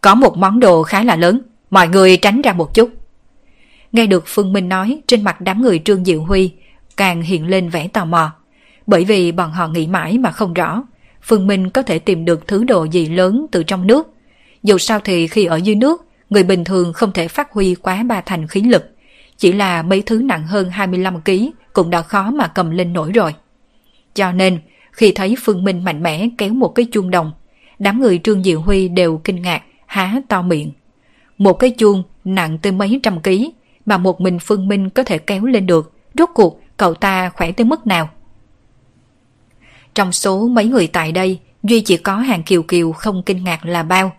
Có 0.00 0.14
một 0.14 0.36
món 0.36 0.60
đồ 0.60 0.82
khá 0.82 1.02
là 1.02 1.16
lớn, 1.16 1.42
mọi 1.70 1.88
người 1.88 2.16
tránh 2.16 2.42
ra 2.42 2.52
một 2.52 2.74
chút. 2.74 2.90
Nghe 3.92 4.06
được 4.06 4.24
Phương 4.26 4.52
Minh 4.52 4.68
nói, 4.68 5.00
trên 5.06 5.24
mặt 5.24 5.40
đám 5.40 5.62
người 5.62 5.82
Trương 5.84 6.04
Diệu 6.04 6.22
Huy 6.22 6.52
càng 6.96 7.22
hiện 7.22 7.46
lên 7.46 7.68
vẻ 7.68 7.88
tò 7.88 8.04
mò. 8.04 8.32
Bởi 8.86 9.04
vì 9.04 9.32
bọn 9.32 9.50
họ 9.50 9.68
nghĩ 9.68 9.86
mãi 9.86 10.18
mà 10.18 10.30
không 10.30 10.54
rõ, 10.54 10.82
Phương 11.22 11.46
Minh 11.46 11.70
có 11.70 11.82
thể 11.82 11.98
tìm 11.98 12.24
được 12.24 12.48
thứ 12.48 12.64
đồ 12.64 12.84
gì 12.84 13.06
lớn 13.08 13.46
từ 13.52 13.62
trong 13.62 13.86
nước. 13.86 14.14
Dù 14.62 14.78
sao 14.78 15.00
thì 15.04 15.28
khi 15.28 15.44
ở 15.44 15.56
dưới 15.56 15.74
nước, 15.74 16.06
người 16.30 16.42
bình 16.42 16.64
thường 16.64 16.92
không 16.92 17.12
thể 17.12 17.28
phát 17.28 17.52
huy 17.52 17.74
quá 17.74 18.02
ba 18.02 18.20
thành 18.20 18.46
khí 18.46 18.60
lực. 18.60 18.94
Chỉ 19.38 19.52
là 19.52 19.82
mấy 19.82 20.02
thứ 20.02 20.22
nặng 20.24 20.46
hơn 20.46 20.70
25 20.70 21.20
kg 21.20 21.30
cũng 21.72 21.90
đã 21.90 22.02
khó 22.02 22.30
mà 22.30 22.46
cầm 22.46 22.70
lên 22.70 22.92
nổi 22.92 23.12
rồi. 23.12 23.34
Cho 24.14 24.32
nên, 24.32 24.58
khi 24.92 25.12
thấy 25.12 25.34
Phương 25.42 25.64
Minh 25.64 25.84
mạnh 25.84 26.02
mẽ 26.02 26.28
kéo 26.38 26.54
một 26.54 26.68
cái 26.68 26.86
chuông 26.92 27.10
đồng, 27.10 27.32
đám 27.78 28.00
người 28.00 28.20
Trương 28.24 28.42
Diệu 28.42 28.60
Huy 28.60 28.88
đều 28.88 29.20
kinh 29.24 29.42
ngạc, 29.42 29.62
há 29.86 30.20
to 30.28 30.42
miệng. 30.42 30.72
Một 31.38 31.52
cái 31.52 31.70
chuông 31.70 32.02
nặng 32.24 32.58
tới 32.58 32.72
mấy 32.72 33.00
trăm 33.02 33.20
ký 33.20 33.52
mà 33.86 33.98
một 33.98 34.20
mình 34.20 34.38
Phương 34.38 34.68
Minh 34.68 34.90
có 34.90 35.02
thể 35.02 35.18
kéo 35.18 35.44
lên 35.44 35.66
được, 35.66 35.92
rốt 36.18 36.28
cuộc 36.34 36.60
cậu 36.76 36.94
ta 36.94 37.30
khỏe 37.30 37.52
tới 37.52 37.64
mức 37.64 37.86
nào? 37.86 38.08
Trong 39.94 40.12
số 40.12 40.48
mấy 40.48 40.64
người 40.64 40.86
tại 40.86 41.12
đây, 41.12 41.38
Duy 41.62 41.80
chỉ 41.80 41.96
có 41.96 42.16
hàng 42.16 42.42
kiều 42.42 42.62
kiều 42.62 42.92
không 42.92 43.22
kinh 43.22 43.44
ngạc 43.44 43.66
là 43.66 43.82
bao. 43.82 44.12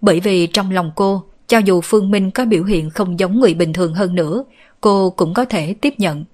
Bởi 0.00 0.20
vì 0.20 0.46
trong 0.46 0.70
lòng 0.70 0.92
cô, 0.94 1.22
cho 1.46 1.58
dù 1.58 1.80
Phương 1.80 2.10
Minh 2.10 2.30
có 2.30 2.44
biểu 2.44 2.64
hiện 2.64 2.90
không 2.90 3.18
giống 3.18 3.40
người 3.40 3.54
bình 3.54 3.72
thường 3.72 3.94
hơn 3.94 4.14
nữa, 4.14 4.44
cô 4.80 5.10
cũng 5.10 5.34
có 5.34 5.44
thể 5.44 5.74
tiếp 5.74 5.94
nhận. 5.98 6.24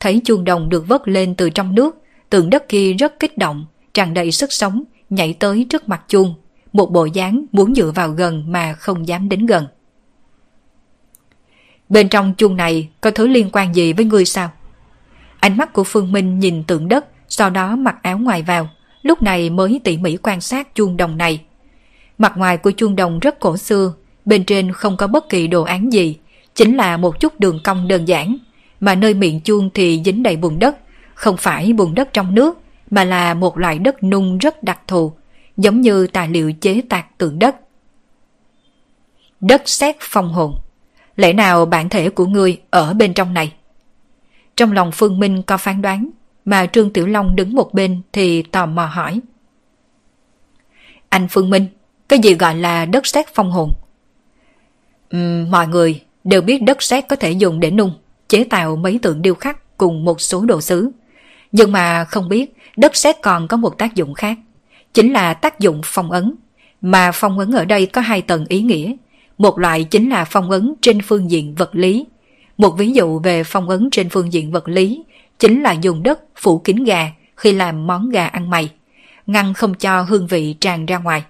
Thấy 0.00 0.20
chuông 0.24 0.44
đồng 0.44 0.68
được 0.68 0.88
vớt 0.88 1.08
lên 1.08 1.34
từ 1.34 1.50
trong 1.50 1.74
nước, 1.74 1.96
tượng 2.30 2.50
đất 2.50 2.68
kia 2.68 2.92
rất 2.92 3.20
kích 3.20 3.38
động, 3.38 3.66
tràn 3.94 4.14
đầy 4.14 4.32
sức 4.32 4.52
sống, 4.52 4.84
nhảy 5.10 5.32
tới 5.32 5.66
trước 5.70 5.88
mặt 5.88 6.04
chuông, 6.08 6.34
một 6.72 6.92
bộ 6.92 7.04
dáng 7.04 7.44
muốn 7.52 7.74
dựa 7.74 7.92
vào 7.94 8.10
gần 8.10 8.52
mà 8.52 8.72
không 8.72 9.08
dám 9.08 9.28
đến 9.28 9.46
gần. 9.46 9.66
Bên 11.88 12.08
trong 12.08 12.34
chuông 12.34 12.56
này 12.56 12.88
có 13.00 13.10
thứ 13.10 13.26
liên 13.26 13.50
quan 13.52 13.74
gì 13.74 13.92
với 13.92 14.04
ngươi 14.04 14.24
sao? 14.24 14.50
Ánh 15.40 15.56
mắt 15.56 15.72
của 15.72 15.84
Phương 15.84 16.12
Minh 16.12 16.38
nhìn 16.38 16.64
tượng 16.64 16.88
đất, 16.88 17.06
sau 17.28 17.50
đó 17.50 17.76
mặc 17.76 17.96
áo 18.02 18.18
ngoài 18.18 18.42
vào, 18.42 18.68
lúc 19.02 19.22
này 19.22 19.50
mới 19.50 19.80
tỉ 19.84 19.96
mỉ 19.96 20.16
quan 20.16 20.40
sát 20.40 20.74
chuông 20.74 20.96
đồng 20.96 21.16
này. 21.16 21.40
Mặt 22.18 22.32
ngoài 22.36 22.56
của 22.56 22.70
chuông 22.70 22.96
đồng 22.96 23.18
rất 23.18 23.40
cổ 23.40 23.56
xưa, 23.56 23.92
bên 24.28 24.44
trên 24.44 24.72
không 24.72 24.96
có 24.96 25.06
bất 25.06 25.28
kỳ 25.28 25.46
đồ 25.46 25.62
án 25.62 25.92
gì, 25.92 26.16
chính 26.54 26.76
là 26.76 26.96
một 26.96 27.20
chút 27.20 27.40
đường 27.40 27.60
cong 27.64 27.88
đơn 27.88 28.08
giản, 28.08 28.36
mà 28.80 28.94
nơi 28.94 29.14
miệng 29.14 29.40
chuông 29.40 29.70
thì 29.74 30.02
dính 30.04 30.22
đầy 30.22 30.36
bùn 30.36 30.58
đất, 30.58 30.76
không 31.14 31.36
phải 31.36 31.72
bùn 31.72 31.94
đất 31.94 32.12
trong 32.12 32.34
nước, 32.34 32.58
mà 32.90 33.04
là 33.04 33.34
một 33.34 33.58
loại 33.58 33.78
đất 33.78 34.02
nung 34.02 34.38
rất 34.38 34.62
đặc 34.62 34.80
thù, 34.86 35.12
giống 35.56 35.80
như 35.80 36.06
tài 36.06 36.28
liệu 36.28 36.52
chế 36.52 36.82
tạc 36.88 37.18
tượng 37.18 37.38
đất. 37.38 37.56
Đất 39.40 39.62
sét 39.68 39.96
phong 40.00 40.32
hồn. 40.32 40.54
Lẽ 41.16 41.32
nào 41.32 41.66
bản 41.66 41.88
thể 41.88 42.10
của 42.10 42.26
ngươi 42.26 42.60
ở 42.70 42.94
bên 42.94 43.14
trong 43.14 43.34
này? 43.34 43.52
Trong 44.56 44.72
lòng 44.72 44.90
Phương 44.92 45.18
Minh 45.18 45.42
có 45.42 45.56
phán 45.56 45.82
đoán, 45.82 46.10
mà 46.44 46.66
Trương 46.66 46.92
Tiểu 46.92 47.06
Long 47.06 47.36
đứng 47.36 47.54
một 47.54 47.74
bên 47.74 48.02
thì 48.12 48.42
tò 48.42 48.66
mò 48.66 48.86
hỏi. 48.86 49.20
Anh 51.08 51.28
Phương 51.30 51.50
Minh, 51.50 51.66
cái 52.08 52.18
gì 52.18 52.34
gọi 52.34 52.54
là 52.54 52.86
đất 52.86 53.06
sét 53.06 53.26
phong 53.34 53.50
hồn? 53.50 53.72
Uhm, 55.16 55.50
mọi 55.50 55.68
người 55.68 56.00
đều 56.24 56.40
biết 56.40 56.62
đất 56.62 56.82
sét 56.82 57.08
có 57.08 57.16
thể 57.16 57.30
dùng 57.30 57.60
để 57.60 57.70
nung, 57.70 57.92
chế 58.28 58.44
tạo 58.44 58.76
mấy 58.76 58.98
tượng 59.02 59.22
điêu 59.22 59.34
khắc 59.34 59.76
cùng 59.78 60.04
một 60.04 60.20
số 60.20 60.44
đồ 60.44 60.60
sứ. 60.60 60.90
Nhưng 61.52 61.72
mà 61.72 62.04
không 62.04 62.28
biết 62.28 62.52
đất 62.76 62.96
sét 62.96 63.16
còn 63.22 63.48
có 63.48 63.56
một 63.56 63.78
tác 63.78 63.94
dụng 63.94 64.14
khác, 64.14 64.38
chính 64.94 65.12
là 65.12 65.34
tác 65.34 65.60
dụng 65.60 65.80
phong 65.84 66.10
ấn. 66.10 66.34
Mà 66.80 67.10
phong 67.14 67.38
ấn 67.38 67.52
ở 67.52 67.64
đây 67.64 67.86
có 67.86 68.00
hai 68.00 68.22
tầng 68.22 68.46
ý 68.48 68.62
nghĩa. 68.62 68.94
Một 69.38 69.58
loại 69.58 69.84
chính 69.84 70.10
là 70.10 70.24
phong 70.24 70.50
ấn 70.50 70.74
trên 70.80 71.00
phương 71.02 71.30
diện 71.30 71.54
vật 71.54 71.70
lý. 71.72 72.06
Một 72.58 72.70
ví 72.70 72.92
dụ 72.92 73.18
về 73.18 73.44
phong 73.44 73.68
ấn 73.68 73.88
trên 73.92 74.08
phương 74.08 74.32
diện 74.32 74.52
vật 74.52 74.68
lý 74.68 75.04
chính 75.38 75.62
là 75.62 75.72
dùng 75.72 76.02
đất 76.02 76.20
phủ 76.36 76.58
kín 76.58 76.84
gà 76.84 77.10
khi 77.36 77.52
làm 77.52 77.86
món 77.86 78.10
gà 78.10 78.26
ăn 78.26 78.50
mày, 78.50 78.70
ngăn 79.26 79.54
không 79.54 79.74
cho 79.74 80.02
hương 80.02 80.26
vị 80.26 80.52
tràn 80.60 80.86
ra 80.86 80.98
ngoài. 80.98 81.22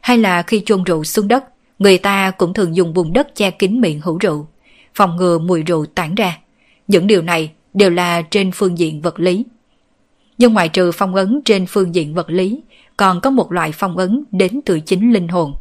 Hay 0.00 0.18
là 0.18 0.42
khi 0.42 0.62
chôn 0.66 0.84
rượu 0.84 1.04
xuống 1.04 1.28
đất, 1.28 1.44
người 1.80 1.98
ta 1.98 2.30
cũng 2.30 2.54
thường 2.54 2.76
dùng 2.76 2.94
bùn 2.94 3.12
đất 3.12 3.34
che 3.34 3.50
kín 3.50 3.80
miệng 3.80 4.00
hữu 4.00 4.18
rượu, 4.18 4.46
phòng 4.94 5.16
ngừa 5.16 5.38
mùi 5.38 5.62
rượu 5.62 5.86
tản 5.86 6.14
ra. 6.14 6.38
Những 6.88 7.06
điều 7.06 7.22
này 7.22 7.50
đều 7.74 7.90
là 7.90 8.22
trên 8.22 8.50
phương 8.52 8.78
diện 8.78 9.02
vật 9.02 9.20
lý. 9.20 9.44
Nhưng 10.38 10.52
ngoại 10.52 10.68
trừ 10.68 10.92
phong 10.92 11.14
ấn 11.14 11.40
trên 11.44 11.66
phương 11.66 11.94
diện 11.94 12.14
vật 12.14 12.30
lý, 12.30 12.62
còn 12.96 13.20
có 13.20 13.30
một 13.30 13.52
loại 13.52 13.72
phong 13.72 13.96
ấn 13.96 14.24
đến 14.30 14.60
từ 14.66 14.80
chính 14.80 15.12
linh 15.12 15.28
hồn. 15.28 15.54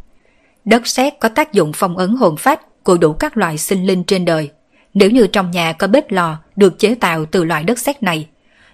Đất 0.66 0.88
sét 0.88 1.14
có 1.20 1.30
tác 1.30 1.54
dụng 1.54 1.72
phong 1.76 1.98
ấn 1.98 2.16
hồn 2.16 2.38
phách 2.38 2.84
của 2.84 2.98
đủ 2.98 3.14
các 3.14 3.38
loại 3.38 3.58
sinh 3.58 3.86
linh 3.86 4.04
trên 4.04 4.26
đời. 4.26 4.50
Nếu 4.94 5.10
như 5.10 5.28
trong 5.28 5.52
nhà 5.52 5.74
có 5.74 5.88
bếp 5.88 6.12
lò 6.12 6.38
được 6.56 6.80
chế 6.80 6.96
tạo 6.96 7.26
từ 7.26 7.44
loại 7.44 7.64
đất 7.64 7.80
sét 7.80 8.04
này, 8.04 8.28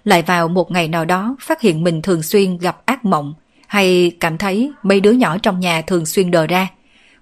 lại 0.04 0.22
vào 0.22 0.48
một 0.48 0.70
ngày 0.70 0.88
nào 0.88 1.04
đó 1.04 1.36
phát 1.40 1.60
hiện 1.60 1.84
mình 1.84 2.02
thường 2.02 2.22
xuyên 2.22 2.58
gặp 2.58 2.86
ác 2.86 3.04
mộng 3.04 3.34
hay 3.66 4.12
cảm 4.20 4.38
thấy 4.38 4.72
mấy 4.82 5.00
đứa 5.00 5.10
nhỏ 5.10 5.38
trong 5.38 5.60
nhà 5.60 5.82
thường 5.82 6.06
xuyên 6.06 6.30
đờ 6.30 6.46
ra, 6.46 6.68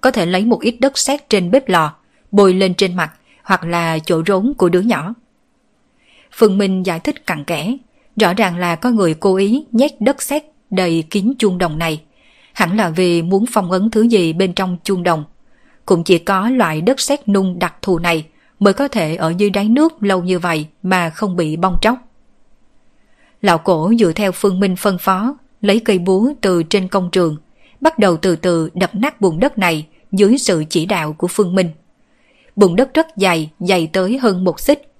có 0.04 0.10
thể 0.10 0.26
lấy 0.26 0.44
một 0.44 0.60
ít 0.60 0.76
đất 0.80 0.98
sét 0.98 1.28
trên 1.28 1.50
bếp 1.50 1.68
lò, 1.68 1.94
bôi 2.30 2.54
lên 2.54 2.74
trên 2.74 2.96
mặt 2.96 3.12
hoặc 3.42 3.64
là 3.64 3.98
chỗ 3.98 4.22
rốn 4.26 4.52
của 4.58 4.68
đứa 4.68 4.80
nhỏ. 4.80 5.14
Phương 6.32 6.58
Minh 6.58 6.86
giải 6.86 7.00
thích 7.00 7.26
cặn 7.26 7.44
kẽ, 7.44 7.76
rõ 8.16 8.34
ràng 8.34 8.58
là 8.58 8.76
có 8.76 8.90
người 8.90 9.14
cố 9.14 9.36
ý 9.36 9.64
nhét 9.72 10.00
đất 10.00 10.22
sét 10.22 10.42
đầy 10.70 11.04
kín 11.10 11.32
chuông 11.38 11.58
đồng 11.58 11.78
này, 11.78 12.02
hẳn 12.52 12.76
là 12.76 12.88
vì 12.88 13.22
muốn 13.22 13.44
phong 13.52 13.70
ấn 13.70 13.90
thứ 13.90 14.02
gì 14.02 14.32
bên 14.32 14.52
trong 14.52 14.76
chuông 14.84 15.02
đồng. 15.02 15.24
Cũng 15.86 16.04
chỉ 16.04 16.18
có 16.18 16.48
loại 16.48 16.80
đất 16.80 17.00
sét 17.00 17.28
nung 17.28 17.58
đặc 17.58 17.74
thù 17.82 17.98
này 17.98 18.26
mới 18.58 18.72
có 18.72 18.88
thể 18.88 19.16
ở 19.16 19.34
dưới 19.38 19.50
đáy 19.50 19.68
nước 19.68 20.02
lâu 20.02 20.22
như 20.22 20.38
vậy 20.38 20.66
mà 20.82 21.10
không 21.10 21.36
bị 21.36 21.56
bong 21.56 21.76
tróc. 21.80 21.98
Lão 23.42 23.58
cổ 23.58 23.92
dựa 23.98 24.12
theo 24.12 24.32
Phương 24.32 24.60
Minh 24.60 24.76
phân 24.76 24.98
phó, 24.98 25.36
lấy 25.60 25.80
cây 25.80 25.98
búa 25.98 26.32
từ 26.40 26.62
trên 26.62 26.88
công 26.88 27.10
trường, 27.10 27.36
bắt 27.80 27.98
đầu 27.98 28.16
từ 28.16 28.36
từ 28.36 28.70
đập 28.74 28.94
nát 28.94 29.20
bùn 29.20 29.40
đất 29.40 29.58
này 29.58 29.86
dưới 30.14 30.38
sự 30.38 30.64
chỉ 30.70 30.86
đạo 30.86 31.12
của 31.12 31.26
Phương 31.26 31.54
Minh. 31.54 31.70
Bùn 32.56 32.76
đất 32.76 32.94
rất 32.94 33.06
dày, 33.16 33.50
dày 33.58 33.86
tới 33.86 34.18
hơn 34.18 34.44
một 34.44 34.60
xích. 34.60 34.90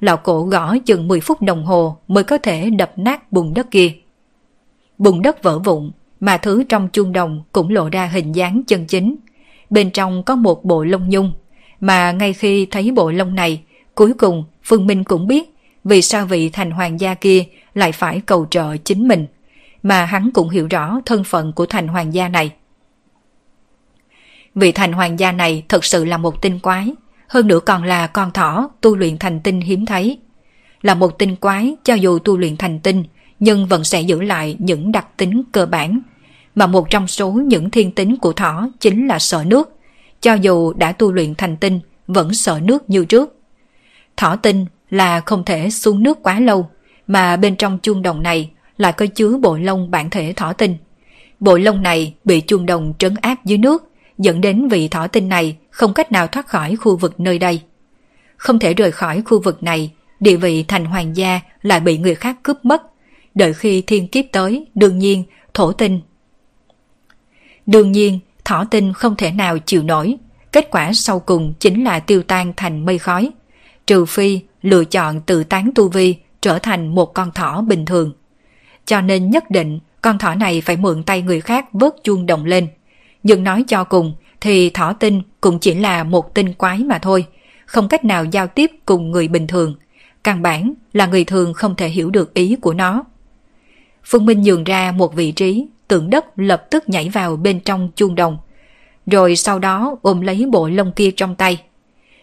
Lão 0.00 0.16
cổ 0.16 0.42
gõ 0.42 0.76
chừng 0.84 1.08
10 1.08 1.20
phút 1.20 1.42
đồng 1.42 1.64
hồ 1.64 1.96
mới 2.08 2.24
có 2.24 2.38
thể 2.38 2.70
đập 2.70 2.92
nát 2.96 3.32
bùn 3.32 3.54
đất 3.54 3.70
kia. 3.70 3.92
Bùn 4.98 5.22
đất 5.22 5.42
vỡ 5.42 5.58
vụn, 5.58 5.90
mà 6.20 6.36
thứ 6.36 6.64
trong 6.68 6.88
chuông 6.92 7.12
đồng 7.12 7.42
cũng 7.52 7.70
lộ 7.70 7.88
ra 7.88 8.06
hình 8.06 8.32
dáng 8.32 8.62
chân 8.66 8.86
chính. 8.86 9.16
Bên 9.70 9.90
trong 9.90 10.22
có 10.22 10.36
một 10.36 10.64
bộ 10.64 10.84
lông 10.84 11.08
nhung, 11.08 11.32
mà 11.80 12.12
ngay 12.12 12.32
khi 12.32 12.66
thấy 12.66 12.90
bộ 12.90 13.10
lông 13.10 13.34
này, 13.34 13.62
cuối 13.94 14.14
cùng 14.14 14.44
Phương 14.64 14.86
Minh 14.86 15.04
cũng 15.04 15.26
biết 15.26 15.54
vì 15.84 16.02
sao 16.02 16.26
vị 16.26 16.50
thành 16.50 16.70
hoàng 16.70 17.00
gia 17.00 17.14
kia 17.14 17.44
lại 17.74 17.92
phải 17.92 18.20
cầu 18.26 18.46
trợ 18.50 18.76
chính 18.76 19.08
mình, 19.08 19.26
mà 19.82 20.04
hắn 20.04 20.30
cũng 20.34 20.48
hiểu 20.48 20.66
rõ 20.70 21.00
thân 21.06 21.24
phận 21.24 21.52
của 21.52 21.66
thành 21.66 21.88
hoàng 21.88 22.14
gia 22.14 22.28
này. 22.28 22.50
Vị 24.54 24.72
thành 24.72 24.92
hoàng 24.92 25.18
gia 25.18 25.32
này 25.32 25.64
thật 25.68 25.84
sự 25.84 26.04
là 26.04 26.18
một 26.18 26.42
tinh 26.42 26.58
quái, 26.58 26.92
hơn 27.28 27.46
nữa 27.46 27.60
còn 27.60 27.84
là 27.84 28.06
con 28.06 28.30
thỏ 28.30 28.70
tu 28.80 28.96
luyện 28.96 29.18
thành 29.18 29.40
tinh 29.40 29.60
hiếm 29.60 29.86
thấy. 29.86 30.18
Là 30.82 30.94
một 30.94 31.18
tinh 31.18 31.36
quái 31.36 31.76
cho 31.84 31.94
dù 31.94 32.18
tu 32.18 32.38
luyện 32.38 32.56
thành 32.56 32.80
tinh, 32.80 33.04
nhưng 33.38 33.66
vẫn 33.66 33.84
sẽ 33.84 34.00
giữ 34.00 34.20
lại 34.20 34.56
những 34.58 34.92
đặc 34.92 35.06
tính 35.16 35.42
cơ 35.52 35.66
bản. 35.66 36.00
Mà 36.54 36.66
một 36.66 36.90
trong 36.90 37.06
số 37.06 37.30
những 37.32 37.70
thiên 37.70 37.92
tính 37.92 38.16
của 38.16 38.32
thỏ 38.32 38.68
chính 38.80 39.06
là 39.06 39.18
sợ 39.18 39.44
nước. 39.46 39.76
Cho 40.20 40.34
dù 40.34 40.72
đã 40.72 40.92
tu 40.92 41.12
luyện 41.12 41.34
thành 41.34 41.56
tinh, 41.56 41.80
vẫn 42.06 42.34
sợ 42.34 42.60
nước 42.62 42.90
như 42.90 43.04
trước. 43.04 43.38
Thỏ 44.16 44.36
tinh 44.36 44.66
là 44.90 45.20
không 45.20 45.44
thể 45.44 45.70
xuống 45.70 46.02
nước 46.02 46.18
quá 46.22 46.40
lâu, 46.40 46.70
mà 47.06 47.36
bên 47.36 47.56
trong 47.56 47.78
chuông 47.82 48.02
đồng 48.02 48.22
này 48.22 48.50
lại 48.76 48.92
có 48.92 49.06
chứa 49.06 49.38
bộ 49.38 49.56
lông 49.56 49.90
bản 49.90 50.10
thể 50.10 50.32
thỏ 50.36 50.52
tinh. 50.52 50.76
Bộ 51.40 51.58
lông 51.58 51.82
này 51.82 52.14
bị 52.24 52.40
chuông 52.40 52.66
đồng 52.66 52.94
trấn 52.98 53.14
áp 53.20 53.44
dưới 53.44 53.58
nước, 53.58 53.90
dẫn 54.18 54.40
đến 54.40 54.68
vị 54.68 54.88
thỏ 54.88 55.06
tinh 55.06 55.28
này 55.28 55.56
không 55.70 55.94
cách 55.94 56.12
nào 56.12 56.26
thoát 56.26 56.46
khỏi 56.46 56.76
khu 56.76 56.96
vực 56.96 57.20
nơi 57.20 57.38
đây. 57.38 57.62
Không 58.36 58.58
thể 58.58 58.74
rời 58.74 58.92
khỏi 58.92 59.22
khu 59.22 59.40
vực 59.40 59.62
này, 59.62 59.92
địa 60.20 60.36
vị 60.36 60.62
thành 60.62 60.84
hoàng 60.84 61.16
gia 61.16 61.40
lại 61.62 61.80
bị 61.80 61.98
người 61.98 62.14
khác 62.14 62.36
cướp 62.42 62.64
mất. 62.64 62.82
Đợi 63.34 63.52
khi 63.52 63.82
thiên 63.82 64.08
kiếp 64.08 64.24
tới, 64.32 64.66
đương 64.74 64.98
nhiên, 64.98 65.24
thổ 65.54 65.72
tinh. 65.72 66.00
Đương 67.66 67.92
nhiên, 67.92 68.20
thỏ 68.44 68.64
tinh 68.70 68.92
không 68.92 69.16
thể 69.16 69.32
nào 69.32 69.58
chịu 69.58 69.82
nổi. 69.82 70.16
Kết 70.52 70.68
quả 70.70 70.92
sau 70.92 71.20
cùng 71.20 71.54
chính 71.60 71.84
là 71.84 72.00
tiêu 72.00 72.22
tan 72.22 72.52
thành 72.56 72.84
mây 72.84 72.98
khói. 72.98 73.30
Trừ 73.86 74.04
phi 74.04 74.40
lựa 74.62 74.84
chọn 74.84 75.20
tự 75.20 75.44
tán 75.44 75.70
tu 75.74 75.88
vi 75.88 76.16
trở 76.40 76.58
thành 76.58 76.94
một 76.94 77.14
con 77.14 77.30
thỏ 77.32 77.62
bình 77.62 77.84
thường. 77.84 78.12
Cho 78.86 79.00
nên 79.00 79.30
nhất 79.30 79.50
định 79.50 79.78
con 80.02 80.18
thỏ 80.18 80.34
này 80.34 80.60
phải 80.60 80.76
mượn 80.76 81.02
tay 81.02 81.22
người 81.22 81.40
khác 81.40 81.66
vớt 81.72 81.94
chuông 82.04 82.26
đồng 82.26 82.44
lên. 82.44 82.68
Nhưng 83.24 83.44
nói 83.44 83.64
cho 83.68 83.84
cùng 83.84 84.12
thì 84.40 84.70
thỏ 84.70 84.92
tinh 84.92 85.22
cũng 85.40 85.58
chỉ 85.58 85.74
là 85.74 86.04
một 86.04 86.34
tinh 86.34 86.52
quái 86.52 86.78
mà 86.78 86.98
thôi, 86.98 87.26
không 87.66 87.88
cách 87.88 88.04
nào 88.04 88.24
giao 88.24 88.46
tiếp 88.46 88.70
cùng 88.86 89.10
người 89.10 89.28
bình 89.28 89.46
thường. 89.46 89.74
Căn 90.24 90.42
bản 90.42 90.74
là 90.92 91.06
người 91.06 91.24
thường 91.24 91.54
không 91.54 91.74
thể 91.74 91.88
hiểu 91.88 92.10
được 92.10 92.34
ý 92.34 92.56
của 92.60 92.74
nó. 92.74 93.04
Phương 94.04 94.26
Minh 94.26 94.42
nhường 94.42 94.64
ra 94.64 94.92
một 94.92 95.14
vị 95.14 95.32
trí, 95.32 95.66
tượng 95.88 96.10
đất 96.10 96.24
lập 96.36 96.66
tức 96.70 96.88
nhảy 96.88 97.08
vào 97.08 97.36
bên 97.36 97.60
trong 97.60 97.90
chuông 97.96 98.14
đồng. 98.14 98.38
Rồi 99.06 99.36
sau 99.36 99.58
đó 99.58 99.96
ôm 100.02 100.20
lấy 100.20 100.46
bộ 100.52 100.68
lông 100.68 100.92
kia 100.92 101.10
trong 101.10 101.34
tay. 101.34 101.62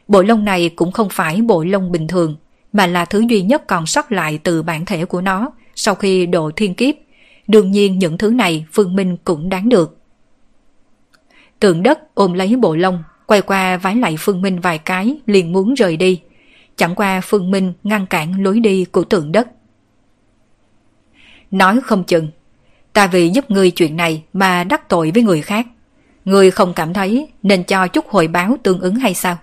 Bộ 0.07 0.21
lông 0.21 0.45
này 0.45 0.69
cũng 0.69 0.91
không 0.91 1.09
phải 1.11 1.41
bộ 1.41 1.63
lông 1.63 1.91
bình 1.91 2.07
thường, 2.07 2.35
mà 2.73 2.87
là 2.87 3.05
thứ 3.05 3.19
duy 3.19 3.41
nhất 3.41 3.67
còn 3.67 3.85
sót 3.85 4.11
lại 4.11 4.39
từ 4.43 4.63
bản 4.63 4.85
thể 4.85 5.05
của 5.05 5.21
nó 5.21 5.51
sau 5.75 5.95
khi 5.95 6.25
độ 6.25 6.51
thiên 6.55 6.75
kiếp. 6.75 6.95
Đương 7.47 7.71
nhiên 7.71 7.99
những 7.99 8.17
thứ 8.17 8.29
này 8.31 8.65
Phương 8.71 8.95
Minh 8.95 9.17
cũng 9.23 9.49
đáng 9.49 9.69
được. 9.69 10.00
Tượng 11.61 11.83
đất 11.83 12.15
ôm 12.15 12.33
lấy 12.33 12.55
bộ 12.55 12.75
lông, 12.75 13.03
quay 13.25 13.41
qua 13.41 13.77
vái 13.77 13.95
lại 13.95 14.15
Phương 14.19 14.41
Minh 14.41 14.59
vài 14.59 14.77
cái 14.77 15.17
liền 15.25 15.51
muốn 15.51 15.73
rời 15.73 15.97
đi. 15.97 16.21
Chẳng 16.75 16.95
qua 16.95 17.21
Phương 17.21 17.51
Minh 17.51 17.73
ngăn 17.83 18.05
cản 18.05 18.43
lối 18.43 18.59
đi 18.59 18.85
của 18.85 19.03
tượng 19.03 19.31
đất. 19.31 19.47
Nói 21.51 21.79
không 21.83 22.03
chừng, 22.03 22.27
ta 22.93 23.07
vì 23.07 23.29
giúp 23.29 23.51
ngươi 23.51 23.71
chuyện 23.71 23.95
này 23.95 24.23
mà 24.33 24.63
đắc 24.63 24.89
tội 24.89 25.11
với 25.13 25.23
người 25.23 25.41
khác. 25.41 25.67
Ngươi 26.25 26.51
không 26.51 26.73
cảm 26.73 26.93
thấy 26.93 27.27
nên 27.43 27.63
cho 27.63 27.87
chút 27.87 28.09
hồi 28.09 28.27
báo 28.27 28.57
tương 28.63 28.79
ứng 28.79 28.95
hay 28.95 29.13
sao? 29.13 29.37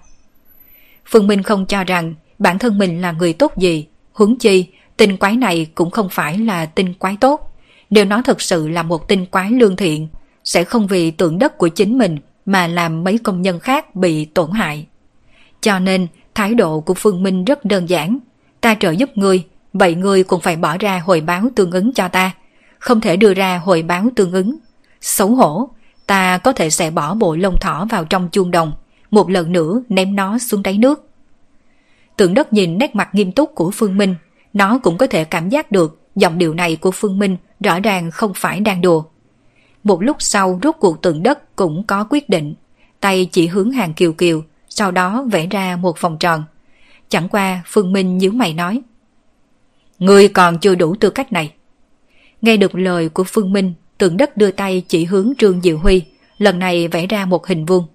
Phương 1.07 1.27
Minh 1.27 1.43
không 1.43 1.67
cho 1.67 1.85
rằng 1.85 2.15
bản 2.39 2.59
thân 2.59 2.79
mình 2.79 3.01
là 3.01 3.13
người 3.13 3.33
tốt 3.33 3.57
gì, 3.57 3.87
huống 4.13 4.39
chi 4.39 4.67
tinh 4.97 5.17
quái 5.17 5.37
này 5.37 5.67
cũng 5.75 5.91
không 5.91 6.09
phải 6.09 6.39
là 6.39 6.67
tinh 6.67 6.95
quái 6.95 7.17
tốt. 7.21 7.57
Nếu 7.91 8.05
nó 8.05 8.23
thật 8.23 8.41
sự 8.41 8.69
là 8.69 8.83
một 8.83 9.09
tinh 9.09 9.27
quái 9.27 9.51
lương 9.51 9.77
thiện, 9.77 10.09
sẽ 10.49 10.65
không 10.65 10.87
vì 10.87 11.11
tượng 11.11 11.39
đất 11.39 11.59
của 11.59 11.69
chính 11.69 11.99
mình 11.99 12.19
mà 12.47 12.67
làm 12.67 13.05
mấy 13.05 13.19
công 13.19 13.43
nhân 13.43 13.61
khác 13.61 13.95
bị 13.95 14.25
tổn 14.25 14.51
hại. 14.51 14.87
Cho 15.61 15.79
nên, 15.79 16.07
thái 16.35 16.55
độ 16.55 16.81
của 16.81 16.95
Phương 16.95 17.23
Minh 17.23 17.45
rất 17.45 17.65
đơn 17.65 17.89
giản. 17.89 18.19
Ta 18.61 18.75
trợ 18.75 18.91
giúp 18.91 19.11
ngươi, 19.15 19.45
vậy 19.73 19.95
ngươi 19.95 20.25
cũng 20.25 20.41
phải 20.41 20.57
bỏ 20.57 20.77
ra 20.79 21.03
hồi 21.05 21.21
báo 21.21 21.43
tương 21.57 21.71
ứng 21.71 21.93
cho 21.93 22.09
ta. 22.09 22.31
Không 22.79 23.01
thể 23.01 23.17
đưa 23.17 23.35
ra 23.35 23.59
hồi 23.59 23.83
báo 23.83 24.05
tương 24.17 24.33
ứng. 24.33 24.57
Xấu 25.01 25.29
hổ, 25.29 25.69
ta 26.07 26.39
có 26.39 26.53
thể 26.53 26.71
sẽ 26.71 26.91
bỏ 26.91 27.15
bộ 27.15 27.37
lông 27.37 27.59
thỏ 27.61 27.87
vào 27.91 28.05
trong 28.05 28.29
chuông 28.33 28.51
đồng, 28.51 28.73
một 29.11 29.31
lần 29.31 29.53
nữa 29.53 29.83
ném 29.89 30.17
nó 30.17 30.39
xuống 30.39 30.63
đáy 30.63 30.79
nước. 30.79 31.11
Tượng 32.17 32.35
đất 32.35 32.53
nhìn 32.53 32.79
nét 32.79 32.95
mặt 32.95 33.09
nghiêm 33.13 33.33
túc 33.33 33.55
của 33.55 33.71
Phương 33.71 33.97
Minh, 33.97 34.15
nó 34.53 34.79
cũng 34.79 34.99
có 34.99 35.07
thể 35.07 35.25
cảm 35.25 35.49
giác 35.49 35.73
được 35.73 36.01
giọng 36.17 36.39
điệu 36.39 36.55
này 36.55 36.77
của 36.77 36.91
Phương 36.91 37.19
Minh 37.19 37.37
rõ 37.61 37.81
ràng 37.81 38.11
không 38.11 38.33
phải 38.35 38.61
đang 38.61 38.81
đùa. 38.81 39.05
Một 39.85 40.03
lúc 40.03 40.17
sau 40.21 40.61
rốt 40.63 40.77
cuộc 40.81 41.03
tượng 41.03 41.23
đất 41.23 41.57
cũng 41.57 41.83
có 41.87 42.07
quyết 42.11 42.29
định, 42.29 42.55
tay 43.01 43.29
chỉ 43.33 43.47
hướng 43.47 43.71
hàng 43.71 43.95
kiều 43.95 44.13
kiều, 44.13 44.43
sau 44.69 44.91
đó 44.91 45.25
vẽ 45.33 45.47
ra 45.47 45.77
một 45.77 46.01
vòng 46.01 46.19
tròn. 46.19 46.45
Chẳng 47.09 47.29
qua 47.29 47.63
Phương 47.67 47.93
Minh 47.93 48.19
nhíu 48.19 48.33
mày 48.33 48.55
nói. 48.55 48.81
Người 49.99 50.29
còn 50.29 50.59
chưa 50.59 50.75
đủ 50.75 50.95
tư 51.01 51.11
cách 51.11 51.33
này. 51.33 51.53
Nghe 52.43 52.57
được 52.57 52.75
lời 52.75 53.09
của 53.09 53.25
Phương 53.25 53.53
Minh, 53.53 53.75
tượng 53.99 54.17
đất 54.17 54.37
đưa 54.37 54.51
tay 54.51 54.83
chỉ 54.89 55.05
hướng 55.05 55.33
Trương 55.39 55.63
Diệu 55.63 55.79
Huy, 55.79 56.03
lần 56.39 56.59
này 56.59 56.89
vẽ 56.89 57.07
ra 57.07 57.27
một 57.27 57.47
hình 57.47 57.67
vuông. 57.67 57.87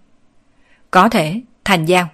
Có 0.92 1.10
thể, 1.10 1.42
thành 1.66 1.86
giao. 1.86 2.08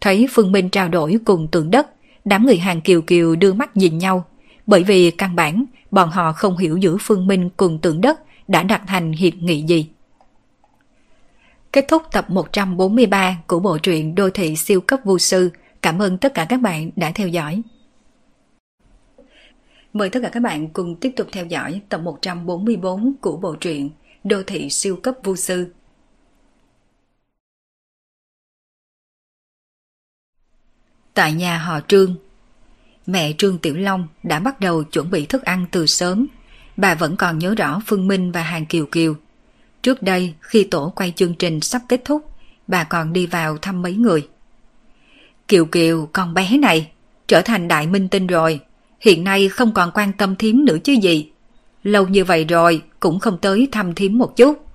Thấy 0.00 0.26
Phương 0.30 0.52
Minh 0.52 0.70
trao 0.70 0.88
đổi 0.88 1.16
cùng 1.24 1.48
tượng 1.48 1.70
đất, 1.70 1.86
đám 2.24 2.46
người 2.46 2.56
hàng 2.56 2.80
kiều 2.80 3.02
kiều 3.02 3.36
đưa 3.36 3.52
mắt 3.52 3.76
nhìn 3.76 3.98
nhau, 3.98 4.24
bởi 4.66 4.82
vì 4.82 5.10
căn 5.10 5.36
bản 5.36 5.64
bọn 5.90 6.10
họ 6.10 6.32
không 6.32 6.58
hiểu 6.58 6.76
giữa 6.76 6.96
Phương 7.00 7.26
Minh 7.26 7.50
cùng 7.56 7.78
tượng 7.78 8.00
đất 8.00 8.20
đã 8.48 8.62
đặt 8.62 8.82
thành 8.86 9.12
hiệp 9.12 9.34
nghị 9.34 9.62
gì. 9.62 9.88
Kết 11.72 11.84
thúc 11.88 12.02
tập 12.12 12.30
143 12.30 13.42
của 13.46 13.60
bộ 13.60 13.78
truyện 13.78 14.14
Đô 14.14 14.30
thị 14.30 14.56
siêu 14.56 14.80
cấp 14.80 15.00
vô 15.04 15.18
sư. 15.18 15.50
Cảm 15.82 16.02
ơn 16.02 16.18
tất 16.18 16.34
cả 16.34 16.46
các 16.48 16.60
bạn 16.60 16.90
đã 16.96 17.12
theo 17.14 17.28
dõi. 17.28 17.62
Mời 19.92 20.10
tất 20.10 20.20
cả 20.22 20.28
các 20.28 20.40
bạn 20.40 20.68
cùng 20.68 20.96
tiếp 20.96 21.12
tục 21.16 21.28
theo 21.32 21.46
dõi 21.46 21.80
tập 21.88 22.00
144 22.00 23.12
của 23.20 23.36
bộ 23.36 23.54
truyện 23.60 23.90
Đô 24.24 24.42
thị 24.42 24.70
siêu 24.70 24.96
cấp 24.96 25.14
vô 25.24 25.36
sư. 25.36 25.72
Tại 31.14 31.32
nhà 31.32 31.58
họ 31.58 31.80
Trương, 31.88 32.16
mẹ 33.06 33.32
Trương 33.38 33.58
Tiểu 33.58 33.76
Long 33.76 34.08
đã 34.22 34.40
bắt 34.40 34.60
đầu 34.60 34.84
chuẩn 34.84 35.10
bị 35.10 35.26
thức 35.26 35.42
ăn 35.42 35.66
từ 35.70 35.86
sớm 35.86 36.26
bà 36.76 36.94
vẫn 36.94 37.16
còn 37.16 37.38
nhớ 37.38 37.54
rõ 37.54 37.80
Phương 37.86 38.08
Minh 38.08 38.32
và 38.32 38.42
Hàng 38.42 38.66
Kiều 38.66 38.86
Kiều. 38.86 39.14
Trước 39.82 40.02
đây, 40.02 40.34
khi 40.40 40.64
tổ 40.64 40.92
quay 40.96 41.12
chương 41.16 41.34
trình 41.34 41.60
sắp 41.60 41.82
kết 41.88 42.00
thúc, 42.04 42.30
bà 42.66 42.84
còn 42.84 43.12
đi 43.12 43.26
vào 43.26 43.58
thăm 43.58 43.82
mấy 43.82 43.94
người. 43.94 44.28
Kiều 45.48 45.64
Kiều, 45.64 46.08
con 46.12 46.34
bé 46.34 46.58
này, 46.58 46.90
trở 47.26 47.40
thành 47.40 47.68
đại 47.68 47.86
minh 47.86 48.08
tinh 48.08 48.26
rồi, 48.26 48.60
hiện 49.00 49.24
nay 49.24 49.48
không 49.48 49.74
còn 49.74 49.90
quan 49.94 50.12
tâm 50.12 50.36
thím 50.36 50.64
nữa 50.64 50.76
chứ 50.84 50.92
gì. 50.92 51.30
Lâu 51.82 52.08
như 52.08 52.24
vậy 52.24 52.44
rồi 52.44 52.82
cũng 53.00 53.18
không 53.18 53.38
tới 53.38 53.68
thăm 53.72 53.94
thím 53.94 54.18
một 54.18 54.36
chút. 54.36 54.66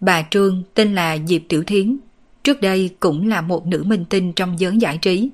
Bà 0.00 0.22
Trương 0.30 0.62
tên 0.74 0.94
là 0.94 1.18
Diệp 1.26 1.42
Tiểu 1.48 1.62
Thiến, 1.64 1.98
trước 2.44 2.60
đây 2.60 2.90
cũng 3.00 3.28
là 3.28 3.40
một 3.40 3.66
nữ 3.66 3.82
minh 3.86 4.04
tinh 4.04 4.32
trong 4.32 4.60
giới 4.60 4.76
giải 4.76 4.98
trí. 4.98 5.30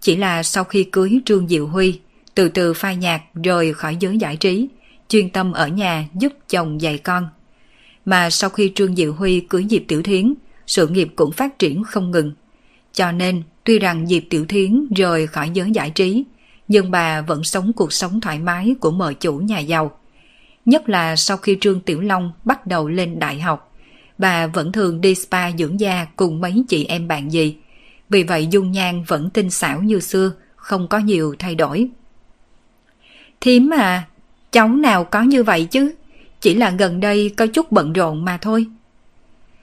Chỉ 0.00 0.16
là 0.16 0.42
sau 0.42 0.64
khi 0.64 0.84
cưới 0.84 1.20
Trương 1.24 1.48
Diệu 1.48 1.66
Huy, 1.66 2.00
từ 2.34 2.48
từ 2.48 2.74
phai 2.74 2.96
nhạt 2.96 3.22
rồi 3.44 3.72
khỏi 3.72 3.96
giới 4.00 4.18
giải 4.18 4.36
trí, 4.36 4.68
chuyên 5.08 5.30
tâm 5.30 5.52
ở 5.52 5.68
nhà 5.68 6.08
giúp 6.14 6.32
chồng 6.48 6.80
dạy 6.80 6.98
con. 6.98 7.28
Mà 8.04 8.30
sau 8.30 8.50
khi 8.50 8.72
Trương 8.74 8.96
Diệu 8.96 9.12
Huy 9.12 9.40
cưới 9.40 9.66
Diệp 9.70 9.82
Tiểu 9.88 10.02
Thiến, 10.02 10.34
sự 10.66 10.88
nghiệp 10.88 11.08
cũng 11.16 11.32
phát 11.32 11.58
triển 11.58 11.84
không 11.84 12.10
ngừng. 12.10 12.32
Cho 12.92 13.12
nên, 13.12 13.42
tuy 13.64 13.78
rằng 13.78 14.06
Diệp 14.06 14.22
Tiểu 14.30 14.44
Thiến 14.44 14.86
rời 14.96 15.26
khỏi 15.26 15.50
giới 15.54 15.70
giải 15.70 15.90
trí, 15.90 16.24
nhưng 16.68 16.90
bà 16.90 17.20
vẫn 17.20 17.44
sống 17.44 17.72
cuộc 17.72 17.92
sống 17.92 18.20
thoải 18.20 18.38
mái 18.38 18.74
của 18.80 18.90
mợ 18.90 19.12
chủ 19.12 19.36
nhà 19.36 19.58
giàu. 19.58 19.98
Nhất 20.64 20.88
là 20.88 21.16
sau 21.16 21.36
khi 21.36 21.58
Trương 21.60 21.80
Tiểu 21.80 22.00
Long 22.00 22.32
bắt 22.44 22.66
đầu 22.66 22.88
lên 22.88 23.18
đại 23.18 23.40
học, 23.40 23.72
bà 24.18 24.46
vẫn 24.46 24.72
thường 24.72 25.00
đi 25.00 25.14
spa 25.14 25.52
dưỡng 25.52 25.80
da 25.80 26.06
cùng 26.16 26.40
mấy 26.40 26.64
chị 26.68 26.84
em 26.84 27.08
bạn 27.08 27.32
gì. 27.32 27.56
Vì 28.08 28.22
vậy 28.22 28.46
dung 28.50 28.72
nhan 28.72 29.04
vẫn 29.06 29.30
tinh 29.30 29.50
xảo 29.50 29.82
như 29.82 30.00
xưa, 30.00 30.32
không 30.56 30.88
có 30.88 30.98
nhiều 30.98 31.34
thay 31.38 31.54
đổi. 31.54 31.88
Thím 33.42 33.70
à, 33.70 34.06
cháu 34.52 34.68
nào 34.68 35.04
có 35.04 35.22
như 35.22 35.42
vậy 35.42 35.64
chứ, 35.64 35.94
chỉ 36.40 36.54
là 36.54 36.70
gần 36.70 37.00
đây 37.00 37.34
có 37.36 37.46
chút 37.46 37.72
bận 37.72 37.92
rộn 37.92 38.24
mà 38.24 38.38
thôi. 38.38 38.66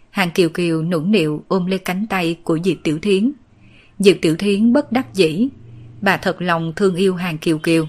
Hàng 0.10 0.32
Kiều 0.32 0.50
Kiều 0.50 0.84
nũng 0.84 1.12
nịu 1.12 1.44
ôm 1.48 1.66
lấy 1.66 1.80
cánh 1.80 2.08
tay 2.08 2.38
của 2.44 2.60
Diệp 2.64 2.78
Tiểu 2.84 3.00
Thiến. 3.00 3.32
Diệp 4.00 4.16
Tiểu 4.22 4.36
Thiến 4.36 4.74
bất 4.74 4.92
đắc 4.92 5.14
dĩ. 5.14 5.48
Bà 6.02 6.18
thật 6.18 6.42
lòng 6.42 6.74
thương 6.76 6.96
yêu 6.96 7.16
Hàng 7.16 7.38
Kiều 7.38 7.58
Kiều. 7.58 7.86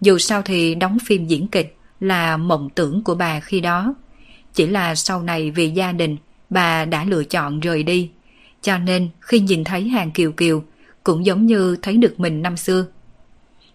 Dù 0.00 0.18
sao 0.18 0.42
thì 0.42 0.74
đóng 0.74 0.98
phim 1.04 1.26
diễn 1.26 1.48
kịch 1.48 1.76
là 2.00 2.36
mộng 2.36 2.68
tưởng 2.74 3.04
của 3.04 3.14
bà 3.14 3.40
khi 3.40 3.60
đó. 3.60 3.94
Chỉ 4.54 4.66
là 4.66 4.94
sau 4.94 5.22
này 5.22 5.50
vì 5.50 5.70
gia 5.70 5.92
đình, 5.92 6.16
bà 6.50 6.84
đã 6.84 7.04
lựa 7.04 7.24
chọn 7.24 7.60
rời 7.60 7.82
đi. 7.82 8.10
Cho 8.62 8.78
nên 8.78 9.08
khi 9.20 9.40
nhìn 9.40 9.64
thấy 9.64 9.88
Hàng 9.88 10.10
Kiều 10.10 10.32
Kiều, 10.32 10.64
cũng 11.02 11.26
giống 11.26 11.46
như 11.46 11.76
thấy 11.82 11.96
được 11.96 12.20
mình 12.20 12.42
năm 12.42 12.56
xưa. 12.56 12.86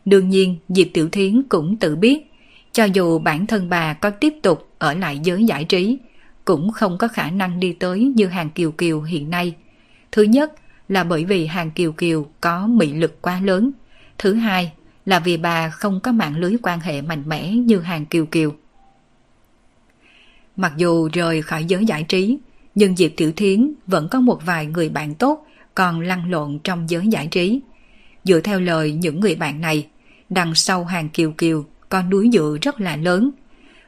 Đương 0.10 0.30
nhiên, 0.30 0.58
Diệp 0.70 0.88
Tiểu 0.94 1.10
Thiến 1.10 1.44
cũng 1.44 1.78
tự 1.78 1.96
biết, 1.96 2.32
cho 2.72 2.84
dù 2.84 3.20
bản 3.20 3.48
thân 3.48 3.70
bà 3.70 3.94
có 3.94 4.10
tiếp 4.10 4.34
tục 4.42 4.68
ở 4.78 4.94
lại 4.94 5.20
giới 5.24 5.46
giải 5.46 5.64
trí, 5.64 5.98
cũng 6.46 6.72
không 6.72 6.98
có 6.98 7.08
khả 7.08 7.30
năng 7.30 7.60
đi 7.60 7.74
tới 7.74 8.14
như 8.16 8.28
Hàng 8.28 8.50
Kiều 8.50 8.72
Kiều 8.72 9.02
hiện 9.02 9.30
nay. 9.30 9.56
Thứ 10.12 10.24
nhất 10.24 10.54
là 10.88 11.04
bởi 11.04 11.26
vì 11.26 11.46
Hàng 11.46 11.72
Kiều 11.72 11.92
Kiều 11.92 12.26
có 12.42 12.68
mị 12.68 12.94
lực 12.94 13.22
quá 13.22 13.42
lớn. 13.44 13.72
Thứ 14.18 14.34
hai 14.34 14.72
là 15.06 15.20
vì 15.20 15.38
bà 15.38 15.70
không 15.70 16.00
có 16.00 16.12
mạng 16.12 16.38
lưới 16.38 16.56
quan 16.62 16.80
hệ 16.80 17.02
mạnh 17.02 17.24
mẽ 17.30 17.52
như 17.52 17.80
Hàng 17.80 18.06
Kiều 18.06 18.26
Kiều. 18.26 18.54
Mặc 20.56 20.74
dù 20.78 21.10
rời 21.14 21.42
khỏi 21.42 21.66
giới 21.66 21.86
giải 21.86 22.04
trí, 22.04 22.38
nhưng 22.76 22.96
Diệp 22.96 23.12
Tiểu 23.18 23.32
Thiến 23.36 23.74
vẫn 23.88 24.08
có 24.12 24.20
một 24.20 24.40
vài 24.46 24.66
người 24.66 24.90
bạn 24.90 25.16
tốt 25.16 25.46
còn 25.76 26.02
lăn 26.02 26.32
lộn 26.32 26.60
trong 26.64 26.90
giới 26.90 27.08
giải 27.08 27.28
trí. 27.28 27.60
Dựa 28.24 28.40
theo 28.40 28.60
lời 28.60 28.92
những 28.92 29.20
người 29.20 29.36
bạn 29.36 29.62
này, 29.62 29.88
đằng 30.30 30.56
sau 30.56 30.86
Hàng 30.86 31.10
Kiều 31.10 31.32
Kiều 31.32 31.66
con 31.90 32.10
núi 32.10 32.30
dựa 32.34 32.58
rất 32.62 32.82
là 32.82 32.96
lớn. 32.96 33.32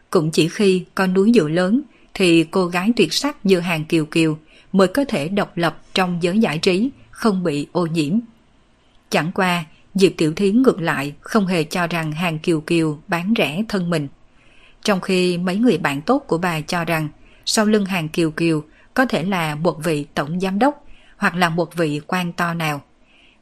Cũng 0.09 0.31
chỉ 0.31 0.47
khi 0.47 0.85
con 0.95 1.13
núi 1.13 1.31
dựa 1.35 1.47
lớn 1.47 1.81
thì 2.13 2.43
cô 2.43 2.67
gái 2.67 2.93
tuyệt 2.95 3.13
sắc 3.13 3.45
như 3.45 3.59
Hàng 3.59 3.85
Kiều 3.85 4.05
Kiều 4.05 4.37
mới 4.71 4.87
có 4.87 5.05
thể 5.05 5.27
độc 5.27 5.57
lập 5.57 5.81
trong 5.93 6.23
giới 6.23 6.39
giải 6.39 6.57
trí, 6.57 6.89
không 7.11 7.43
bị 7.43 7.67
ô 7.71 7.85
nhiễm. 7.85 8.19
Chẳng 9.09 9.31
qua, 9.31 9.65
Diệp 9.95 10.11
Tiểu 10.17 10.33
Thiến 10.33 10.61
ngược 10.61 10.81
lại 10.81 11.13
không 11.21 11.47
hề 11.47 11.63
cho 11.63 11.87
rằng 11.87 12.11
Hàng 12.11 12.39
Kiều 12.39 12.61
Kiều 12.61 12.99
bán 13.07 13.33
rẻ 13.37 13.63
thân 13.67 13.89
mình. 13.89 14.07
Trong 14.83 15.01
khi 15.01 15.37
mấy 15.37 15.55
người 15.55 15.77
bạn 15.77 16.01
tốt 16.01 16.23
của 16.27 16.37
bà 16.37 16.61
cho 16.61 16.85
rằng 16.85 17.07
sau 17.45 17.65
lưng 17.65 17.85
Hàng 17.85 18.09
Kiều 18.09 18.31
Kiều 18.31 18.63
có 18.93 19.05
thể 19.05 19.23
là 19.23 19.55
một 19.55 19.83
vị 19.83 20.05
tổng 20.13 20.39
giám 20.39 20.59
đốc 20.59 20.85
hoặc 21.17 21.35
là 21.35 21.49
một 21.49 21.75
vị 21.75 22.01
quan 22.07 22.33
to 22.33 22.53
nào. 22.53 22.81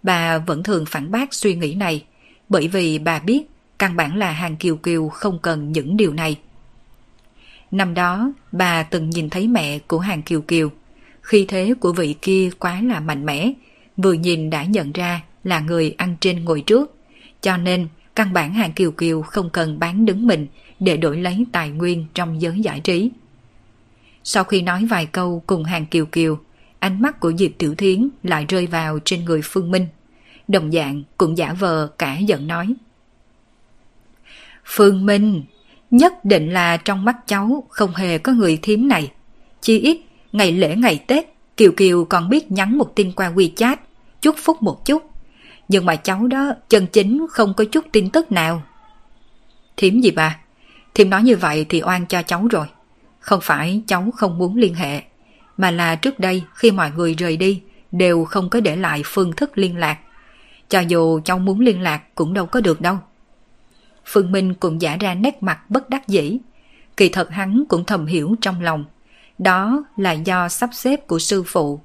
Bà 0.03 0.37
vẫn 0.37 0.63
thường 0.63 0.85
phản 0.85 1.11
bác 1.11 1.33
suy 1.33 1.55
nghĩ 1.55 1.73
này 1.73 2.05
bởi 2.49 2.67
vì 2.67 2.99
bà 2.99 3.19
biết 3.19 3.41
căn 3.79 3.95
bản 3.95 4.17
là 4.17 4.31
Hàng 4.31 4.55
Kiều 4.55 4.75
Kiều 4.75 5.09
không 5.09 5.39
cần 5.39 5.71
những 5.71 5.97
điều 5.97 6.13
này. 6.13 6.39
Năm 7.71 7.93
đó, 7.93 8.33
bà 8.51 8.83
từng 8.83 9.09
nhìn 9.09 9.29
thấy 9.29 9.47
mẹ 9.47 9.79
của 9.79 9.99
Hàng 9.99 10.21
Kiều 10.21 10.41
Kiều. 10.41 10.69
Khi 11.21 11.45
thế 11.45 11.73
của 11.79 11.93
vị 11.93 12.15
kia 12.21 12.49
quá 12.59 12.81
là 12.81 12.99
mạnh 12.99 13.25
mẽ, 13.25 13.53
vừa 13.97 14.13
nhìn 14.13 14.49
đã 14.49 14.63
nhận 14.63 14.91
ra 14.91 15.21
là 15.43 15.59
người 15.59 15.95
ăn 15.97 16.15
trên 16.19 16.45
ngồi 16.45 16.61
trước. 16.61 16.95
Cho 17.41 17.57
nên, 17.57 17.87
căn 18.15 18.33
bản 18.33 18.53
Hàng 18.53 18.73
Kiều 18.73 18.91
Kiều 18.91 19.21
không 19.21 19.49
cần 19.49 19.79
bán 19.79 20.05
đứng 20.05 20.27
mình 20.27 20.47
để 20.79 20.97
đổi 20.97 21.17
lấy 21.17 21.45
tài 21.51 21.69
nguyên 21.69 22.05
trong 22.13 22.41
giới 22.41 22.59
giải 22.59 22.79
trí. 22.79 23.11
Sau 24.23 24.43
khi 24.43 24.61
nói 24.61 24.85
vài 24.85 25.05
câu 25.05 25.43
cùng 25.47 25.63
Hàng 25.63 25.85
Kiều 25.85 26.05
Kiều, 26.05 26.39
ánh 26.79 27.01
mắt 27.01 27.19
của 27.19 27.33
Diệp 27.37 27.51
Tiểu 27.57 27.75
Thiến 27.75 28.09
lại 28.23 28.45
rơi 28.49 28.67
vào 28.67 28.99
trên 29.05 29.25
người 29.25 29.41
Phương 29.43 29.71
Minh. 29.71 29.87
Đồng 30.49 30.71
dạng 30.71 31.03
cũng 31.17 31.37
giả 31.37 31.53
vờ 31.53 31.87
cả 31.97 32.17
giận 32.17 32.47
nói. 32.47 32.73
Phương 34.65 35.05
Minh, 35.05 35.43
Nhất 35.91 36.25
định 36.25 36.53
là 36.53 36.77
trong 36.77 37.05
mắt 37.05 37.17
cháu 37.27 37.63
không 37.69 37.95
hề 37.95 38.17
có 38.17 38.31
người 38.31 38.59
thím 38.61 38.87
này. 38.87 39.11
Chỉ 39.61 39.79
ít, 39.79 40.01
ngày 40.31 40.51
lễ 40.51 40.75
ngày 40.75 41.03
Tết, 41.07 41.25
Kiều 41.57 41.71
Kiều 41.71 42.05
còn 42.05 42.29
biết 42.29 42.51
nhắn 42.51 42.77
một 42.77 42.95
tin 42.95 43.11
qua 43.11 43.31
WeChat, 43.31 43.75
chúc 44.21 44.35
phúc 44.37 44.57
một 44.61 44.85
chút. 44.85 45.03
Nhưng 45.67 45.85
mà 45.85 45.95
cháu 45.95 46.27
đó 46.27 46.53
chân 46.69 46.87
chính 46.87 47.25
không 47.29 47.53
có 47.53 47.65
chút 47.71 47.85
tin 47.91 48.09
tức 48.09 48.31
nào. 48.31 48.63
Thím 49.77 50.01
gì 50.01 50.11
bà? 50.11 50.39
Thím 50.93 51.09
nói 51.09 51.23
như 51.23 51.35
vậy 51.35 51.65
thì 51.69 51.81
oan 51.83 52.05
cho 52.05 52.21
cháu 52.21 52.47
rồi. 52.47 52.65
Không 53.19 53.39
phải 53.43 53.81
cháu 53.87 54.11
không 54.15 54.37
muốn 54.37 54.57
liên 54.57 54.73
hệ, 54.73 55.01
mà 55.57 55.71
là 55.71 55.95
trước 55.95 56.19
đây 56.19 56.43
khi 56.55 56.71
mọi 56.71 56.91
người 56.91 57.13
rời 57.13 57.37
đi 57.37 57.61
đều 57.91 58.25
không 58.25 58.49
có 58.49 58.59
để 58.59 58.75
lại 58.75 59.01
phương 59.05 59.33
thức 59.33 59.57
liên 59.57 59.77
lạc. 59.77 59.97
Cho 60.69 60.79
dù 60.79 61.19
cháu 61.25 61.39
muốn 61.39 61.59
liên 61.59 61.81
lạc 61.81 62.15
cũng 62.15 62.33
đâu 62.33 62.45
có 62.45 62.61
được 62.61 62.81
đâu. 62.81 62.97
Phương 64.05 64.31
Minh 64.31 64.53
cũng 64.53 64.81
giả 64.81 64.97
ra 64.99 65.15
nét 65.15 65.43
mặt 65.43 65.69
bất 65.69 65.89
đắc 65.89 66.07
dĩ. 66.07 66.37
Kỳ 66.97 67.09
thật 67.09 67.29
hắn 67.29 67.63
cũng 67.69 67.85
thầm 67.85 68.05
hiểu 68.05 68.35
trong 68.41 68.61
lòng. 68.61 68.85
Đó 69.37 69.83
là 69.97 70.11
do 70.11 70.49
sắp 70.49 70.69
xếp 70.73 71.07
của 71.07 71.19
sư 71.19 71.43
phụ. 71.47 71.79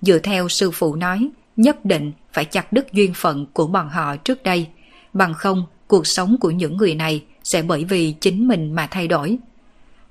Dựa 0.00 0.18
theo 0.18 0.48
sư 0.48 0.70
phụ 0.70 0.94
nói, 0.94 1.30
nhất 1.56 1.84
định 1.84 2.12
phải 2.32 2.44
chặt 2.44 2.72
đứt 2.72 2.92
duyên 2.92 3.14
phận 3.14 3.46
của 3.52 3.66
bọn 3.66 3.88
họ 3.88 4.16
trước 4.16 4.42
đây. 4.42 4.66
Bằng 5.12 5.34
không, 5.34 5.66
cuộc 5.86 6.06
sống 6.06 6.36
của 6.40 6.50
những 6.50 6.76
người 6.76 6.94
này 6.94 7.24
sẽ 7.44 7.62
bởi 7.62 7.84
vì 7.84 8.12
chính 8.12 8.48
mình 8.48 8.72
mà 8.72 8.86
thay 8.86 9.08
đổi. 9.08 9.38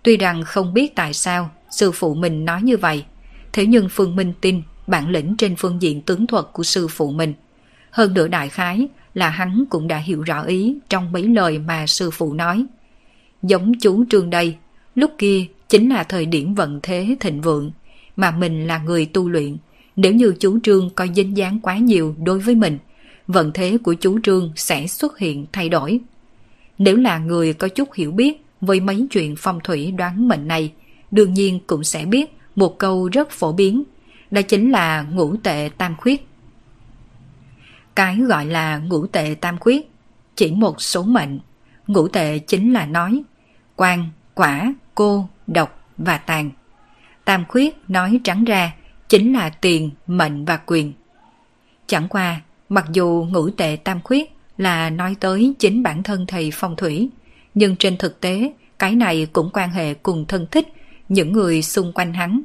Tuy 0.04 0.18
rằng 0.18 0.44
không 0.44 0.74
biết 0.74 0.96
tại 0.96 1.14
sao 1.14 1.50
sư 1.72 1.92
phụ 1.92 2.14
mình 2.14 2.46
nói 2.46 2.62
như 2.62 2.78
vậy, 2.78 3.06
thế 3.54 3.66
nhưng 3.66 3.90
Phương 3.90 4.16
Minh 4.16 4.34
tin 4.42 4.62
bản 4.88 5.10
lĩnh 5.10 5.36
trên 5.38 5.56
phương 5.56 5.82
diện 5.82 6.02
tướng 6.02 6.28
thuật 6.28 6.46
của 6.54 6.64
sư 6.64 6.88
phụ 6.88 7.12
mình. 7.12 7.34
Hơn 7.92 8.14
nữa 8.14 8.28
đại 8.28 8.50
khái 8.50 8.88
là 9.14 9.30
hắn 9.30 9.64
cũng 9.70 9.88
đã 9.88 9.98
hiểu 9.98 10.22
rõ 10.22 10.44
ý 10.44 10.78
trong 10.90 11.12
mấy 11.12 11.24
lời 11.24 11.60
mà 11.60 11.88
sư 11.88 12.12
phụ 12.12 12.34
nói. 12.34 12.66
Giống 13.44 13.80
chú 13.80 14.06
Trương 14.10 14.30
đây, 14.30 14.56
lúc 14.96 15.12
kia 15.18 15.46
chính 15.70 15.90
là 15.90 16.04
thời 16.04 16.26
điểm 16.26 16.56
vận 16.56 16.80
thế 16.84 17.16
thịnh 17.20 17.42
vượng, 17.42 17.72
mà 18.16 18.32
mình 18.32 18.68
là 18.68 18.78
người 18.78 19.06
tu 19.06 19.30
luyện. 19.30 19.58
Nếu 19.96 20.14
như 20.14 20.34
chú 20.40 20.60
Trương 20.64 20.90
có 20.90 21.08
dính 21.16 21.38
dáng 21.38 21.60
quá 21.60 21.78
nhiều 21.78 22.16
đối 22.24 22.40
với 22.40 22.56
mình, 22.56 22.78
vận 23.28 23.52
thế 23.54 23.78
của 23.84 23.94
chú 23.94 24.20
Trương 24.24 24.52
sẽ 24.56 24.88
xuất 24.88 25.18
hiện 25.18 25.46
thay 25.54 25.70
đổi. 25.70 26.00
Nếu 26.78 26.98
là 26.98 27.18
người 27.18 27.54
có 27.54 27.68
chút 27.68 27.94
hiểu 27.94 28.12
biết 28.12 28.46
với 28.62 28.80
mấy 28.80 29.08
chuyện 29.12 29.36
phong 29.38 29.60
thủy 29.64 29.92
đoán 29.92 30.28
mệnh 30.28 30.48
này, 30.48 30.72
đương 31.12 31.34
nhiên 31.34 31.60
cũng 31.68 31.84
sẽ 31.84 32.06
biết 32.06 32.38
một 32.56 32.78
câu 32.78 33.10
rất 33.12 33.32
phổ 33.32 33.52
biến, 33.52 33.84
đó 34.32 34.42
chính 34.42 34.72
là 34.72 35.06
ngũ 35.12 35.36
tệ 35.36 35.70
tam 35.78 35.96
khuyết. 35.98 36.28
Cái 37.96 38.18
gọi 38.18 38.46
là 38.46 38.78
ngũ 38.78 39.08
tệ 39.08 39.36
tam 39.42 39.58
khuyết, 39.58 39.92
chỉ 40.36 40.52
một 40.52 40.82
số 40.82 41.04
mệnh. 41.04 41.40
Ngũ 41.88 42.08
tệ 42.08 42.40
chính 42.40 42.74
là 42.74 42.86
nói, 42.86 43.24
quan, 43.76 44.10
quả, 44.34 44.74
cô, 44.96 45.28
độc 45.48 45.80
và 45.98 46.18
tàn. 46.18 46.52
Tam 47.26 47.46
khuyết 47.48 47.78
nói 47.88 48.20
trắng 48.24 48.44
ra 48.44 48.74
chính 49.10 49.34
là 49.34 49.50
tiền, 49.50 49.92
mệnh 50.08 50.46
và 50.46 50.58
quyền. 50.66 50.94
Chẳng 51.88 52.08
qua, 52.08 52.42
mặc 52.70 52.86
dù 52.94 53.28
ngũ 53.32 53.50
tệ 53.50 53.78
tam 53.84 54.02
khuyết 54.02 54.32
là 54.58 54.90
nói 54.90 55.16
tới 55.20 55.54
chính 55.60 55.84
bản 55.84 56.04
thân 56.04 56.26
thầy 56.28 56.52
phong 56.54 56.76
thủy, 56.76 57.10
nhưng 57.54 57.76
trên 57.76 57.98
thực 57.98 58.22
tế 58.22 58.52
cái 58.80 58.96
này 58.96 59.28
cũng 59.34 59.50
quan 59.54 59.70
hệ 59.70 59.94
cùng 59.94 60.26
thân 60.26 60.48
thích 60.52 60.68
những 61.10 61.32
người 61.32 61.62
xung 61.62 61.94
quanh 61.94 62.14
hắn. 62.14 62.42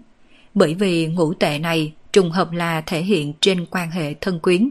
Bởi 0.54 0.74
vì 0.74 1.06
ngũ 1.06 1.34
tệ 1.34 1.58
này 1.58 1.92
trùng 2.12 2.30
hợp 2.30 2.52
là 2.52 2.80
thể 2.80 3.02
hiện 3.02 3.32
trên 3.40 3.66
quan 3.70 3.90
hệ 3.90 4.14
thân 4.20 4.40
quyến. 4.40 4.70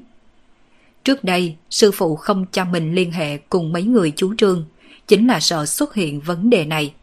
Trước 1.06 1.24
đây, 1.24 1.56
sư 1.70 1.92
phụ 1.92 2.16
không 2.16 2.46
cho 2.52 2.66
mình 2.66 2.94
liên 2.94 3.12
hệ 3.12 3.38
cùng 3.38 3.74
mấy 3.74 3.84
người 3.84 4.14
chú 4.16 4.36
Trương, 4.36 4.66
chính 5.08 5.28
là 5.28 5.40
sợ 5.40 5.66
xuất 5.66 5.96
hiện 5.96 6.22
vấn 6.22 6.50
đề 6.50 6.66
này. 6.66 6.94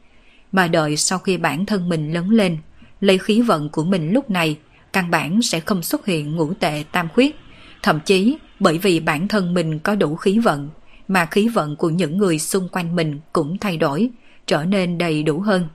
Mà 0.52 0.68
đợi 0.68 0.96
sau 0.96 1.18
khi 1.18 1.36
bản 1.36 1.66
thân 1.66 1.88
mình 1.88 2.12
lớn 2.12 2.30
lên, 2.30 2.58
lấy 3.00 3.18
khí 3.18 3.40
vận 3.40 3.68
của 3.68 3.84
mình 3.84 4.12
lúc 4.12 4.30
này, 4.30 4.56
căn 4.92 5.10
bản 5.10 5.42
sẽ 5.42 5.60
không 5.60 5.82
xuất 5.82 6.06
hiện 6.06 6.36
ngũ 6.36 6.54
tệ 6.54 6.84
tam 6.92 7.08
khuyết. 7.14 7.36
Thậm 7.82 8.00
chí 8.00 8.36
bởi 8.60 8.78
vì 8.78 9.00
bản 9.00 9.28
thân 9.28 9.54
mình 9.54 9.78
có 9.78 9.94
đủ 9.94 10.16
khí 10.16 10.38
vận, 10.38 10.68
mà 11.08 11.26
khí 11.26 11.48
vận 11.48 11.76
của 11.76 11.90
những 11.90 12.18
người 12.18 12.38
xung 12.38 12.68
quanh 12.68 12.96
mình 12.96 13.20
cũng 13.32 13.58
thay 13.58 13.76
đổi, 13.76 14.10
trở 14.46 14.64
nên 14.64 14.98
đầy 14.98 15.22
đủ 15.22 15.40
hơn. 15.40 15.68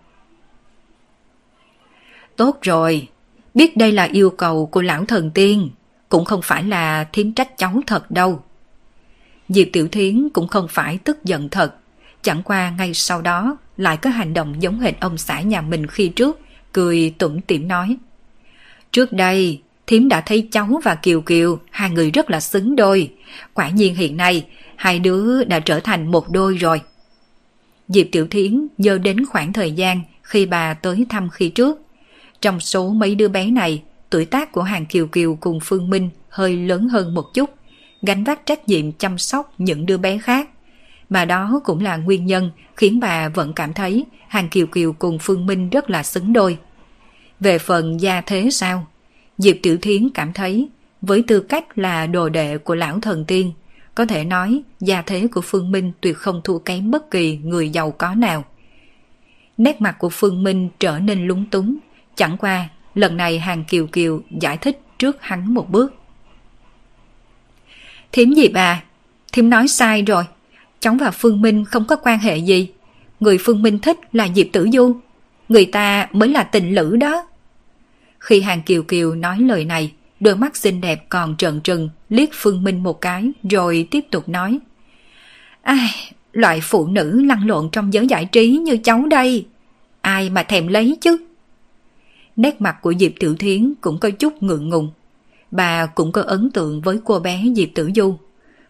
Tốt 2.36 2.58
rồi, 2.62 3.08
biết 3.54 3.78
đây 3.78 3.92
là 3.92 4.04
yêu 4.04 4.30
cầu 4.30 4.66
của 4.66 4.82
lão 4.82 5.06
thần 5.06 5.32
tiên, 5.32 5.70
cũng 6.10 6.26
không 6.26 6.42
phải 6.44 6.64
là 6.64 7.04
thiếm 7.04 7.32
trách 7.32 7.58
cháu 7.58 7.82
thật 7.88 8.12
đâu. 8.12 8.44
Diệp 9.50 9.68
Tiểu 9.74 9.88
Thiến 9.88 10.30
cũng 10.30 10.48
không 10.48 10.68
phải 10.70 10.98
tức 10.98 11.24
giận 11.24 11.50
thật, 11.50 11.76
chẳng 12.22 12.44
qua 12.44 12.74
ngay 12.78 12.94
sau 12.94 13.22
đó 13.22 13.58
lại 13.78 13.98
có 13.98 14.10
hành 14.10 14.34
động 14.34 14.56
giống 14.60 14.80
hệt 14.80 15.00
ông 15.00 15.18
xã 15.18 15.42
nhà 15.42 15.62
mình 15.62 15.88
khi 15.88 16.08
trước, 16.08 16.40
cười 16.74 17.14
tủm 17.18 17.40
tỉm 17.40 17.68
nói. 17.68 17.98
Trước 18.92 19.14
đây, 19.14 19.62
Thiếm 19.88 20.08
đã 20.08 20.22
thấy 20.22 20.48
cháu 20.52 20.82
và 20.84 20.96
Kiều 20.96 21.22
Kiều, 21.22 21.60
hai 21.72 21.90
người 21.90 22.12
rất 22.12 22.30
là 22.30 22.40
xứng 22.40 22.76
đôi. 22.76 23.14
Quả 23.54 23.70
nhiên 23.70 23.96
hiện 23.96 24.18
nay, 24.18 24.46
hai 24.76 25.00
đứa 25.00 25.44
đã 25.44 25.60
trở 25.60 25.80
thành 25.80 26.12
một 26.12 26.30
đôi 26.30 26.58
rồi. 26.58 26.82
Diệp 27.88 28.08
Tiểu 28.12 28.28
Thiến 28.28 28.68
nhớ 28.78 28.98
đến 28.98 29.26
khoảng 29.26 29.54
thời 29.54 29.72
gian 29.72 30.02
khi 30.22 30.46
bà 30.46 30.74
tới 30.74 31.06
thăm 31.10 31.30
khi 31.30 31.50
trước. 31.50 31.82
Trong 32.42 32.60
số 32.60 32.90
mấy 32.90 33.16
đứa 33.16 33.28
bé 33.28 33.46
này, 33.46 33.84
tuổi 34.10 34.26
tác 34.26 34.52
của 34.52 34.64
hàng 34.64 34.86
Kiều 34.86 35.08
Kiều 35.08 35.36
cùng 35.36 35.60
Phương 35.64 35.90
Minh 35.90 36.10
hơi 36.30 36.58
lớn 36.58 36.88
hơn 36.88 37.14
một 37.14 37.26
chút, 37.34 37.50
gánh 38.02 38.24
vác 38.24 38.46
trách 38.46 38.68
nhiệm 38.68 38.92
chăm 38.92 39.18
sóc 39.18 39.54
những 39.58 39.86
đứa 39.86 39.98
bé 39.98 40.18
khác. 40.18 40.50
Mà 41.10 41.26
đó 41.26 41.62
cũng 41.64 41.84
là 41.84 41.98
nguyên 41.98 42.26
nhân 42.26 42.52
khiến 42.76 43.00
bà 43.00 43.30
vẫn 43.30 43.54
cảm 43.54 43.74
thấy 43.74 44.06
hàng 44.28 44.50
Kiều 44.50 44.68
Kiều 44.68 44.94
cùng 44.94 45.18
Phương 45.22 45.46
Minh 45.46 45.70
rất 45.70 45.90
là 45.90 46.04
xứng 46.04 46.34
đôi. 46.34 46.58
Về 47.40 47.58
phần 47.58 48.02
gia 48.02 48.22
thế 48.22 48.50
sao? 48.52 48.88
Diệp 49.38 49.56
Tiểu 49.64 49.78
Thiến 49.78 50.10
cảm 50.10 50.34
thấy 50.34 50.70
với 51.02 51.24
tư 51.28 51.40
cách 51.40 51.78
là 51.78 52.08
đồ 52.08 52.30
đệ 52.30 52.58
của 52.58 52.76
lão 52.76 53.00
thần 53.00 53.26
tiên, 53.26 53.52
có 53.96 54.06
thể 54.06 54.24
nói 54.24 54.62
gia 54.80 55.02
thế 55.02 55.28
của 55.28 55.42
Phương 55.42 55.72
Minh 55.72 55.92
tuyệt 56.02 56.18
không 56.18 56.42
thua 56.44 56.60
kém 56.60 56.92
bất 56.92 57.12
kỳ 57.12 57.38
người 57.38 57.70
giàu 57.70 57.92
có 57.92 58.16
nào. 58.16 58.46
Nét 59.58 59.82
mặt 59.82 59.96
của 60.00 60.10
Phương 60.10 60.44
Minh 60.44 60.70
trở 60.80 61.00
nên 61.00 61.28
lúng 61.28 61.46
túng, 61.46 61.78
chẳng 62.16 62.38
qua 62.38 62.70
lần 62.98 63.18
này 63.18 63.40
hàng 63.40 63.64
Kiều 63.64 63.88
Kiều 63.88 64.22
giải 64.42 64.58
thích 64.58 64.82
trước 65.00 65.18
hắn 65.22 65.54
một 65.54 65.70
bước. 65.70 65.94
Thiếm 68.12 68.34
gì 68.34 68.48
bà? 68.48 68.84
Thiếm 69.34 69.50
nói 69.50 69.68
sai 69.68 70.02
rồi. 70.02 70.24
Cháu 70.80 70.96
và 71.00 71.12
Phương 71.12 71.42
Minh 71.42 71.66
không 71.66 71.86
có 71.86 71.96
quan 71.96 72.20
hệ 72.20 72.38
gì. 72.38 72.70
Người 73.20 73.38
Phương 73.42 73.62
Minh 73.62 73.80
thích 73.80 73.98
là 74.14 74.28
Diệp 74.36 74.48
Tử 74.54 74.70
Du. 74.74 74.96
Người 75.50 75.66
ta 75.66 76.08
mới 76.12 76.30
là 76.30 76.44
tình 76.44 76.76
lữ 76.76 76.96
đó. 76.96 77.28
Khi 78.20 78.42
hàng 78.42 78.62
Kiều 78.62 78.84
Kiều 78.84 79.16
nói 79.16 79.40
lời 79.40 79.66
này, 79.66 79.92
đôi 80.20 80.36
mắt 80.36 80.58
xinh 80.58 80.82
đẹp 80.82 81.06
còn 81.10 81.38
trợn 81.38 81.62
trừng, 81.62 81.90
liếc 82.10 82.30
Phương 82.34 82.64
Minh 82.64 82.84
một 82.84 83.02
cái 83.02 83.32
rồi 83.50 83.88
tiếp 83.92 84.02
tục 84.12 84.30
nói. 84.30 84.60
Ai, 85.62 85.90
loại 86.32 86.60
phụ 86.64 86.88
nữ 86.88 87.22
lăn 87.22 87.48
lộn 87.48 87.70
trong 87.72 87.94
giới 87.94 88.08
giải 88.08 88.26
trí 88.26 88.48
như 88.50 88.78
cháu 88.78 89.06
đây. 89.06 89.46
Ai 90.02 90.30
mà 90.30 90.44
thèm 90.44 90.68
lấy 90.68 90.98
chứ? 91.02 91.27
Nét 92.38 92.62
mặt 92.62 92.78
của 92.82 92.94
Diệp 93.00 93.12
Tiểu 93.20 93.36
Thiến 93.36 93.74
cũng 93.82 93.98
có 94.00 94.10
chút 94.10 94.44
ngượng 94.44 94.70
ngùng. 94.70 94.92
Bà 95.52 95.86
cũng 95.86 96.12
có 96.12 96.22
ấn 96.22 96.52
tượng 96.52 96.82
với 96.82 97.00
cô 97.06 97.20
bé 97.20 97.44
Diệp 97.56 97.70
Tử 97.76 97.92
Du. 97.96 98.16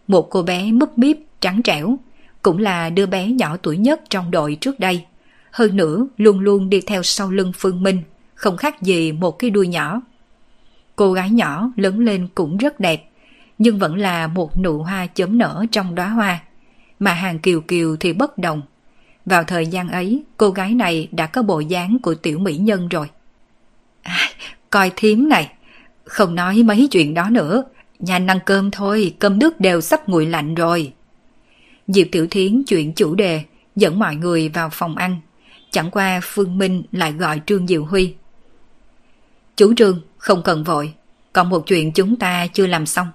Một 0.07 0.30
cô 0.30 0.43
bé 0.43 0.72
múp 0.72 0.97
míp, 0.97 1.18
trắng 1.39 1.61
trẻo, 1.63 1.97
cũng 2.41 2.57
là 2.57 2.89
đứa 2.89 3.05
bé 3.05 3.28
nhỏ 3.28 3.57
tuổi 3.57 3.78
nhất 3.78 4.01
trong 4.09 4.32
đội 4.32 4.57
trước 4.61 4.80
đây. 4.80 5.05
Hơn 5.51 5.76
nữa 5.76 6.07
luôn 6.18 6.39
luôn 6.39 6.70
đi 6.70 6.82
theo 6.82 7.03
sau 7.03 7.32
lưng 7.32 7.51
Phương 7.55 7.84
Minh, 7.84 8.01
không 8.36 8.57
khác 8.57 8.82
gì 8.82 9.11
một 9.11 9.39
cái 9.39 9.49
đuôi 9.49 9.68
nhỏ. 9.68 10.01
Cô 10.95 11.13
gái 11.13 11.30
nhỏ 11.30 11.72
lớn 11.76 11.99
lên 11.99 12.28
cũng 12.36 12.57
rất 12.57 12.80
đẹp, 12.80 13.09
nhưng 13.57 13.80
vẫn 13.80 13.95
là 13.95 14.28
một 14.28 14.59
nụ 14.59 14.84
hoa 14.84 15.07
chớm 15.07 15.38
nở 15.38 15.65
trong 15.72 15.95
đóa 15.95 16.09
hoa. 16.09 16.39
Mà 16.99 17.13
hàng 17.13 17.39
kiều 17.39 17.61
kiều 17.61 17.95
thì 17.99 18.13
bất 18.13 18.38
đồng. 18.38 18.61
Vào 19.26 19.43
thời 19.43 19.68
gian 19.68 19.89
ấy, 19.89 20.24
cô 20.38 20.49
gái 20.49 20.74
này 20.74 21.07
đã 21.11 21.28
có 21.28 21.43
bộ 21.43 21.59
dáng 21.59 21.97
của 22.01 22.15
tiểu 22.15 22.39
mỹ 22.39 22.57
nhân 22.57 22.88
rồi. 22.88 23.07
Coi 24.70 24.91
thím 24.95 25.30
này, 25.30 25.51
không 26.03 26.36
nói 26.36 26.63
mấy 26.63 26.88
chuyện 26.91 27.13
đó 27.13 27.30
nữa, 27.30 27.63
nhanh 27.99 28.28
ăn 28.28 28.39
cơm 28.45 28.72
thôi, 28.72 29.15
cơm 29.20 29.39
nước 29.39 29.59
đều 29.59 29.82
sắp 29.82 30.09
nguội 30.09 30.26
lạnh 30.26 30.55
rồi. 30.55 30.93
Diệp 31.88 32.07
Tiểu 32.11 32.28
Thiến 32.32 32.63
chuyện 32.68 32.93
chủ 32.93 33.15
đề, 33.15 33.43
dẫn 33.76 33.99
mọi 33.99 34.15
người 34.15 34.49
vào 34.49 34.70
phòng 34.72 34.95
ăn. 34.95 35.20
Chẳng 35.72 35.91
qua 35.91 36.20
Phương 36.24 36.57
Minh 36.57 36.84
lại 36.91 37.11
gọi 37.11 37.41
Trương 37.45 37.68
Diệu 37.68 37.86
Huy. 37.86 38.13
Chú 39.55 39.74
Trương, 39.74 40.01
không 40.18 40.41
cần 40.43 40.63
vội, 40.63 40.93
còn 41.34 41.49
một 41.49 41.68
chuyện 41.68 41.91
chúng 41.91 42.15
ta 42.15 42.47
chưa 42.47 42.68
làm 42.68 42.86
xong. 42.86 43.07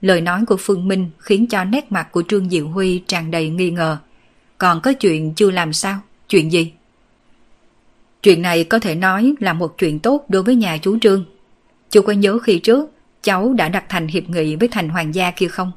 Lời 0.00 0.20
nói 0.20 0.44
của 0.46 0.56
Phương 0.60 0.88
Minh 0.88 1.10
khiến 1.18 1.46
cho 1.46 1.64
nét 1.64 1.92
mặt 1.92 2.12
của 2.12 2.22
Trương 2.28 2.50
Diệu 2.50 2.68
Huy 2.68 3.02
tràn 3.06 3.30
đầy 3.30 3.48
nghi 3.48 3.70
ngờ. 3.70 3.98
Còn 4.58 4.80
có 4.80 4.92
chuyện 4.92 5.34
chưa 5.34 5.50
làm 5.50 5.72
sao? 5.72 6.00
Chuyện 6.28 6.52
gì? 6.52 6.72
Chuyện 8.26 8.42
này 8.42 8.64
có 8.64 8.78
thể 8.78 8.94
nói 8.94 9.34
là 9.40 9.52
một 9.52 9.78
chuyện 9.78 9.98
tốt 9.98 10.24
đối 10.28 10.42
với 10.42 10.54
nhà 10.54 10.78
chú 10.78 10.98
Trương. 10.98 11.24
Chú 11.90 12.02
có 12.02 12.12
nhớ 12.12 12.38
khi 12.38 12.58
trước 12.58 12.90
cháu 13.22 13.52
đã 13.52 13.68
đặt 13.68 13.84
thành 13.88 14.08
hiệp 14.08 14.28
nghị 14.28 14.56
với 14.56 14.68
thành 14.68 14.88
hoàng 14.88 15.14
gia 15.14 15.30
kia 15.30 15.48
không? 15.48 15.72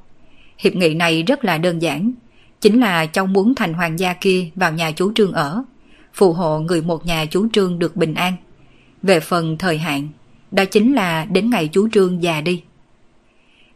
Hiệp 0.58 0.74
nghị 0.74 0.94
này 0.94 1.24
rất 1.24 1.46
là 1.46 1.58
đơn 1.58 1.82
giản. 1.82 2.12
Chính 2.62 2.80
là 2.80 3.06
cháu 3.06 3.26
muốn 3.26 3.56
thành 3.56 3.74
hoàng 3.74 4.00
gia 4.00 4.14
kia 4.14 4.50
vào 4.56 4.74
nhà 4.74 4.92
chú 4.92 5.12
Trương 5.16 5.32
ở. 5.32 5.64
Phù 6.14 6.34
hộ 6.34 6.60
người 6.60 6.82
một 6.82 7.06
nhà 7.06 7.26
chú 7.26 7.48
Trương 7.54 7.80
được 7.80 7.96
bình 7.96 8.14
an. 8.14 8.34
Về 9.02 9.20
phần 9.20 9.58
thời 9.58 9.78
hạn, 9.78 10.08
đó 10.52 10.66
chính 10.66 10.94
là 10.94 11.26
đến 11.26 11.50
ngày 11.50 11.70
chú 11.72 11.90
Trương 11.90 12.24
già 12.24 12.42
đi. 12.42 12.64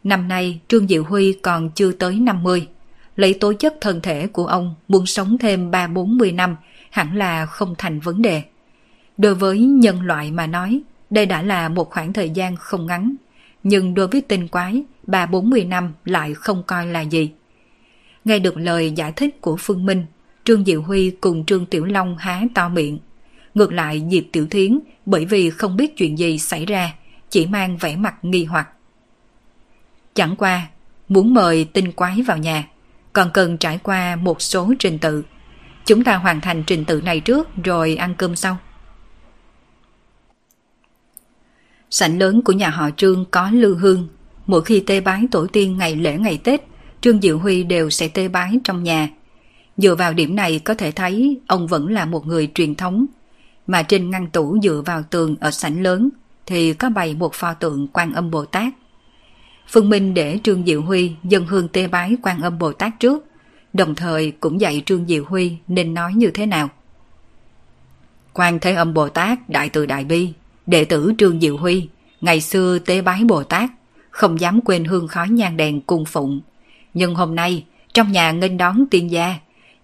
Năm 0.04 0.28
nay 0.28 0.60
Trương 0.68 0.88
Diệu 0.88 1.04
Huy 1.04 1.32
còn 1.32 1.70
chưa 1.70 1.92
tới 1.92 2.14
50. 2.14 2.66
Lấy 3.16 3.34
tố 3.34 3.52
chất 3.52 3.74
thân 3.80 4.00
thể 4.00 4.26
của 4.26 4.46
ông 4.46 4.74
muốn 4.88 5.06
sống 5.06 5.38
thêm 5.38 5.70
3-40 5.70 6.34
năm 6.34 6.56
hẳn 6.90 7.16
là 7.16 7.46
không 7.46 7.74
thành 7.78 8.00
vấn 8.00 8.22
đề. 8.22 8.42
Đối 9.18 9.34
với 9.34 9.58
nhân 9.60 10.00
loại 10.00 10.30
mà 10.30 10.46
nói, 10.46 10.82
đây 11.10 11.26
đã 11.26 11.42
là 11.42 11.68
một 11.68 11.90
khoảng 11.90 12.12
thời 12.12 12.30
gian 12.30 12.56
không 12.56 12.86
ngắn. 12.86 13.14
Nhưng 13.62 13.94
đối 13.94 14.08
với 14.08 14.20
tinh 14.20 14.48
quái, 14.48 14.82
3-40 15.06 15.68
năm 15.68 15.92
lại 16.04 16.34
không 16.34 16.62
coi 16.62 16.86
là 16.86 17.00
gì. 17.00 17.30
Nghe 18.24 18.38
được 18.38 18.56
lời 18.56 18.90
giải 18.90 19.12
thích 19.12 19.40
của 19.40 19.56
Phương 19.56 19.86
Minh, 19.86 20.06
Trương 20.44 20.64
Diệu 20.64 20.82
Huy 20.82 21.10
cùng 21.10 21.44
Trương 21.44 21.66
Tiểu 21.66 21.84
Long 21.84 22.16
há 22.16 22.42
to 22.54 22.68
miệng. 22.68 22.98
Ngược 23.54 23.72
lại 23.72 24.02
Diệp 24.10 24.24
Tiểu 24.32 24.46
Thiến 24.46 24.78
bởi 25.06 25.24
vì 25.24 25.50
không 25.50 25.76
biết 25.76 25.96
chuyện 25.96 26.18
gì 26.18 26.38
xảy 26.38 26.66
ra, 26.66 26.94
chỉ 27.30 27.46
mang 27.46 27.76
vẻ 27.76 27.96
mặt 27.96 28.14
nghi 28.22 28.44
hoặc. 28.44 28.68
Chẳng 30.14 30.36
qua, 30.36 30.66
muốn 31.08 31.34
mời 31.34 31.64
tinh 31.64 31.92
quái 31.92 32.22
vào 32.22 32.38
nhà, 32.38 32.64
còn 33.12 33.30
cần 33.34 33.58
trải 33.58 33.78
qua 33.82 34.16
một 34.16 34.42
số 34.42 34.72
trình 34.78 34.98
tự. 34.98 35.24
Chúng 35.86 36.04
ta 36.04 36.16
hoàn 36.16 36.40
thành 36.40 36.62
trình 36.66 36.84
tự 36.84 37.00
này 37.00 37.20
trước 37.20 37.48
rồi 37.64 37.96
ăn 37.96 38.14
cơm 38.14 38.36
sau. 38.36 38.56
Sảnh 41.94 42.18
lớn 42.18 42.42
của 42.42 42.52
nhà 42.52 42.70
họ 42.70 42.90
Trương 42.96 43.24
có 43.30 43.50
lưu 43.50 43.76
hương. 43.76 44.08
Mỗi 44.46 44.64
khi 44.64 44.80
tê 44.80 45.00
bái 45.00 45.22
tổ 45.30 45.46
tiên 45.46 45.78
ngày 45.78 45.96
lễ 45.96 46.18
ngày 46.18 46.38
Tết, 46.44 46.62
Trương 47.00 47.20
Diệu 47.20 47.38
Huy 47.38 47.62
đều 47.62 47.90
sẽ 47.90 48.08
tê 48.08 48.28
bái 48.28 48.58
trong 48.64 48.82
nhà. 48.82 49.08
Dựa 49.76 49.94
vào 49.94 50.14
điểm 50.14 50.36
này 50.36 50.58
có 50.58 50.74
thể 50.74 50.90
thấy 50.92 51.40
ông 51.46 51.66
vẫn 51.66 51.92
là 51.92 52.04
một 52.04 52.26
người 52.26 52.50
truyền 52.54 52.74
thống 52.74 53.06
mà 53.66 53.82
trên 53.82 54.10
ngăn 54.10 54.30
tủ 54.30 54.58
dựa 54.62 54.82
vào 54.86 55.02
tường 55.02 55.36
ở 55.40 55.50
sảnh 55.50 55.82
lớn 55.82 56.08
thì 56.46 56.72
có 56.72 56.90
bày 56.90 57.14
một 57.14 57.34
pho 57.34 57.54
tượng 57.54 57.88
quan 57.88 58.12
âm 58.12 58.30
Bồ 58.30 58.44
Tát. 58.44 58.72
Phương 59.68 59.88
Minh 59.88 60.14
để 60.14 60.38
Trương 60.42 60.64
Diệu 60.66 60.82
Huy 60.82 61.12
dân 61.24 61.46
hương 61.46 61.68
tê 61.68 61.86
bái 61.86 62.16
quan 62.22 62.40
âm 62.40 62.58
Bồ 62.58 62.72
Tát 62.72 62.92
trước, 63.00 63.24
đồng 63.72 63.94
thời 63.94 64.30
cũng 64.30 64.60
dạy 64.60 64.82
Trương 64.86 65.06
Diệu 65.06 65.24
Huy 65.24 65.56
nên 65.68 65.94
nói 65.94 66.14
như 66.14 66.30
thế 66.30 66.46
nào. 66.46 66.68
Quan 68.32 68.58
Thế 68.60 68.74
Âm 68.74 68.94
Bồ 68.94 69.08
Tát 69.08 69.48
Đại 69.48 69.68
Từ 69.68 69.86
Đại 69.86 70.04
Bi, 70.04 70.32
đệ 70.66 70.84
tử 70.84 71.12
Trương 71.18 71.40
Diệu 71.40 71.56
Huy, 71.56 71.88
ngày 72.20 72.40
xưa 72.40 72.78
tế 72.78 73.02
bái 73.02 73.24
Bồ 73.24 73.42
Tát, 73.42 73.70
không 74.10 74.40
dám 74.40 74.60
quên 74.60 74.84
hương 74.84 75.08
khói 75.08 75.28
nhang 75.28 75.56
đèn 75.56 75.80
cung 75.80 76.04
phụng. 76.04 76.40
Nhưng 76.94 77.14
hôm 77.14 77.34
nay, 77.34 77.64
trong 77.94 78.12
nhà 78.12 78.32
nghênh 78.32 78.56
đón 78.56 78.84
tiên 78.90 79.10
gia, 79.10 79.34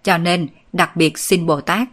cho 0.03 0.17
nên 0.17 0.47
đặc 0.73 0.95
biệt 0.95 1.17
xin 1.17 1.45
Bồ 1.45 1.61
Tát 1.61 1.87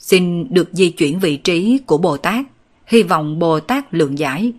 Xin 0.00 0.54
được 0.54 0.68
di 0.72 0.90
chuyển 0.90 1.18
vị 1.18 1.36
trí 1.36 1.78
của 1.86 1.98
Bồ 1.98 2.16
Tát, 2.16 2.44
hy 2.86 3.02
vọng 3.02 3.38
Bồ 3.38 3.60
Tát 3.60 3.94
lượng 3.94 4.18
giải. 4.18 4.52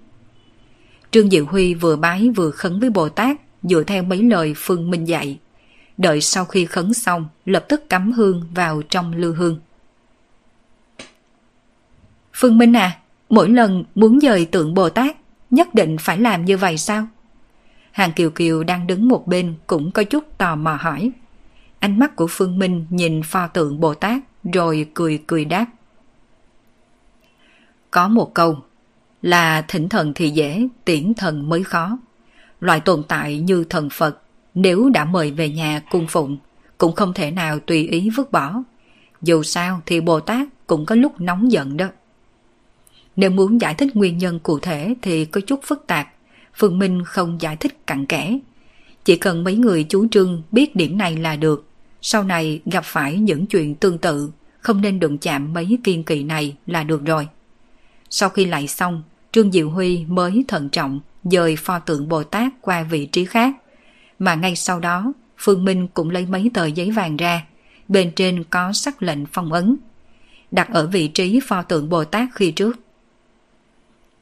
Trương 1.11 1.29
Diệu 1.29 1.45
Huy 1.45 1.73
vừa 1.73 1.95
bái 1.95 2.29
vừa 2.29 2.51
khấn 2.51 2.79
với 2.79 2.89
Bồ 2.89 3.09
Tát 3.09 3.37
dựa 3.63 3.83
theo 3.83 4.03
mấy 4.03 4.23
lời 4.23 4.53
Phương 4.57 4.91
Minh 4.91 5.07
dạy. 5.07 5.39
Đợi 5.97 6.21
sau 6.21 6.45
khi 6.45 6.65
khấn 6.65 6.93
xong, 6.93 7.27
lập 7.45 7.65
tức 7.69 7.89
cắm 7.89 8.11
hương 8.11 8.43
vào 8.55 8.81
trong 8.81 9.13
lư 9.13 9.33
hương. 9.33 9.59
Phương 12.33 12.57
Minh 12.57 12.75
à, 12.75 12.99
mỗi 13.31 13.49
lần 13.49 13.83
muốn 13.95 14.19
dời 14.19 14.45
tượng 14.45 14.73
Bồ 14.73 14.89
Tát, 14.89 15.15
nhất 15.49 15.73
định 15.73 15.97
phải 15.99 16.17
làm 16.17 16.45
như 16.45 16.57
vậy 16.57 16.77
sao? 16.77 17.07
Hàng 17.91 18.11
Kiều 18.11 18.29
Kiều 18.29 18.63
đang 18.63 18.87
đứng 18.87 19.07
một 19.07 19.27
bên 19.27 19.55
cũng 19.67 19.91
có 19.91 20.03
chút 20.03 20.37
tò 20.37 20.55
mò 20.55 20.77
hỏi. 20.81 21.11
Ánh 21.79 21.99
mắt 21.99 22.15
của 22.15 22.27
Phương 22.29 22.59
Minh 22.59 22.85
nhìn 22.89 23.23
pho 23.23 23.47
tượng 23.47 23.79
Bồ 23.79 23.93
Tát, 23.93 24.21
rồi 24.53 24.87
cười 24.93 25.23
cười 25.27 25.45
đáp. 25.45 25.65
Có 27.91 28.07
một 28.07 28.33
câu 28.33 28.57
là 29.21 29.61
thỉnh 29.67 29.89
thần 29.89 30.13
thì 30.15 30.29
dễ, 30.29 30.67
tiễn 30.85 31.13
thần 31.13 31.49
mới 31.49 31.63
khó. 31.63 31.97
Loại 32.59 32.79
tồn 32.79 33.03
tại 33.07 33.39
như 33.39 33.63
thần 33.63 33.89
Phật, 33.89 34.21
nếu 34.53 34.89
đã 34.89 35.05
mời 35.05 35.31
về 35.31 35.49
nhà 35.49 35.81
cung 35.91 36.07
phụng, 36.07 36.37
cũng 36.77 36.95
không 36.95 37.13
thể 37.13 37.31
nào 37.31 37.59
tùy 37.59 37.87
ý 37.87 38.09
vứt 38.09 38.31
bỏ. 38.31 38.63
Dù 39.21 39.43
sao 39.43 39.81
thì 39.85 40.01
Bồ 40.01 40.19
Tát 40.19 40.47
cũng 40.67 40.85
có 40.85 40.95
lúc 40.95 41.21
nóng 41.21 41.51
giận 41.51 41.77
đó. 41.77 41.87
Nếu 43.21 43.29
muốn 43.29 43.61
giải 43.61 43.73
thích 43.73 43.95
nguyên 43.95 44.17
nhân 44.17 44.39
cụ 44.39 44.59
thể 44.59 44.95
thì 45.01 45.25
có 45.25 45.41
chút 45.41 45.59
phức 45.63 45.87
tạp, 45.87 46.07
Phương 46.53 46.79
Minh 46.79 47.03
không 47.05 47.41
giải 47.41 47.55
thích 47.55 47.87
cặn 47.87 48.05
kẽ. 48.05 48.39
Chỉ 49.05 49.15
cần 49.15 49.43
mấy 49.43 49.55
người 49.55 49.83
chú 49.89 50.07
Trương 50.11 50.41
biết 50.51 50.75
điểm 50.75 50.97
này 50.97 51.17
là 51.17 51.35
được, 51.35 51.65
sau 52.01 52.23
này 52.23 52.61
gặp 52.65 52.85
phải 52.85 53.17
những 53.17 53.45
chuyện 53.45 53.75
tương 53.75 53.97
tự, 53.97 54.31
không 54.59 54.81
nên 54.81 54.99
đụng 54.99 55.17
chạm 55.17 55.53
mấy 55.53 55.77
kiên 55.83 56.03
kỳ 56.03 56.23
này 56.23 56.55
là 56.67 56.83
được 56.83 57.05
rồi. 57.05 57.27
Sau 58.09 58.29
khi 58.29 58.45
lại 58.45 58.67
xong, 58.67 59.03
Trương 59.31 59.51
Diệu 59.51 59.69
Huy 59.69 60.05
mới 60.07 60.45
thận 60.47 60.69
trọng 60.69 60.99
dời 61.23 61.55
pho 61.55 61.79
tượng 61.79 62.09
Bồ 62.09 62.23
Tát 62.23 62.53
qua 62.61 62.83
vị 62.83 63.05
trí 63.05 63.25
khác. 63.25 63.55
Mà 64.19 64.35
ngay 64.35 64.55
sau 64.55 64.79
đó, 64.79 65.13
Phương 65.37 65.65
Minh 65.65 65.87
cũng 65.93 66.09
lấy 66.09 66.25
mấy 66.25 66.51
tờ 66.53 66.65
giấy 66.65 66.91
vàng 66.91 67.17
ra, 67.17 67.45
bên 67.87 68.11
trên 68.15 68.43
có 68.43 68.73
sắc 68.73 69.03
lệnh 69.03 69.25
phong 69.25 69.53
ấn. 69.53 69.77
Đặt 70.51 70.69
ở 70.73 70.87
vị 70.87 71.07
trí 71.07 71.39
pho 71.47 71.61
tượng 71.61 71.89
Bồ 71.89 72.03
Tát 72.03 72.29
khi 72.35 72.51
trước. 72.51 72.80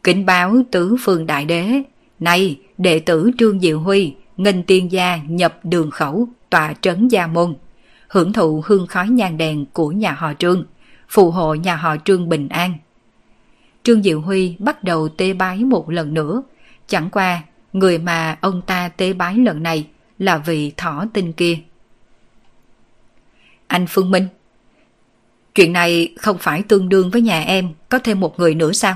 Kính 0.04 0.26
báo 0.26 0.56
tứ 0.72 0.96
phương 1.00 1.26
đại 1.26 1.46
đế, 1.46 1.82
này 2.20 2.60
đệ 2.78 3.00
tử 3.00 3.32
Trương 3.38 3.60
Diệu 3.60 3.80
Huy, 3.80 4.16
nghênh 4.38 4.64
tiên 4.64 4.92
gia 4.92 5.18
nhập 5.18 5.60
đường 5.64 5.92
khẩu, 5.92 6.28
tòa 6.50 6.74
trấn 6.82 7.08
gia 7.08 7.28
môn, 7.28 7.56
hưởng 8.08 8.34
thụ 8.34 8.64
hương 8.66 8.88
khói 8.88 9.10
nhang 9.10 9.38
đèn 9.38 9.66
của 9.66 9.92
nhà 9.92 10.12
họ 10.12 10.34
Trương, 10.40 10.66
phù 11.10 11.32
hộ 11.32 11.56
nhà 11.56 11.76
họ 11.76 11.96
Trương 12.06 12.30
bình 12.30 12.50
an. 12.50 12.74
Trương 13.84 14.04
Diệu 14.04 14.22
Huy 14.22 14.56
bắt 14.60 14.84
đầu 14.84 15.10
tế 15.10 15.34
bái 15.34 15.58
một 15.58 15.90
lần 15.90 16.14
nữa, 16.14 16.44
chẳng 16.88 17.10
qua 17.10 17.42
người 17.74 17.98
mà 17.98 18.38
ông 18.42 18.62
ta 18.62 18.90
tế 18.90 19.14
bái 19.14 19.38
lần 19.38 19.64
này 19.64 19.88
là 20.20 20.38
vị 20.38 20.72
thỏ 20.78 21.06
tinh 21.14 21.34
kia. 21.34 21.58
Anh 23.68 23.86
Phương 23.90 24.12
Minh, 24.12 24.28
chuyện 25.56 25.74
này 25.74 26.14
không 26.18 26.38
phải 26.38 26.64
tương 26.64 26.90
đương 26.90 27.10
với 27.10 27.22
nhà 27.22 27.42
em 27.42 27.70
có 27.90 28.00
thêm 28.00 28.20
một 28.20 28.40
người 28.40 28.56
nữa 28.56 28.72
sao? 28.72 28.96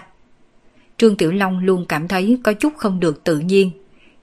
Trương 0.97 1.15
Tiểu 1.15 1.31
Long 1.31 1.59
luôn 1.59 1.85
cảm 1.89 2.07
thấy 2.07 2.39
có 2.43 2.53
chút 2.53 2.73
không 2.77 2.99
được 2.99 3.23
tự 3.23 3.39
nhiên, 3.39 3.71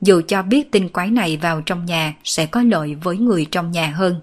dù 0.01 0.21
cho 0.29 0.43
biết 0.43 0.71
tinh 0.71 0.89
quái 0.89 1.11
này 1.11 1.37
vào 1.37 1.61
trong 1.61 1.87
nhà 1.87 2.15
sẽ 2.25 2.47
có 2.47 2.63
lợi 2.63 2.95
với 2.95 3.19
người 3.19 3.47
trong 3.51 3.71
nhà 3.71 3.87
hơn. 3.87 4.21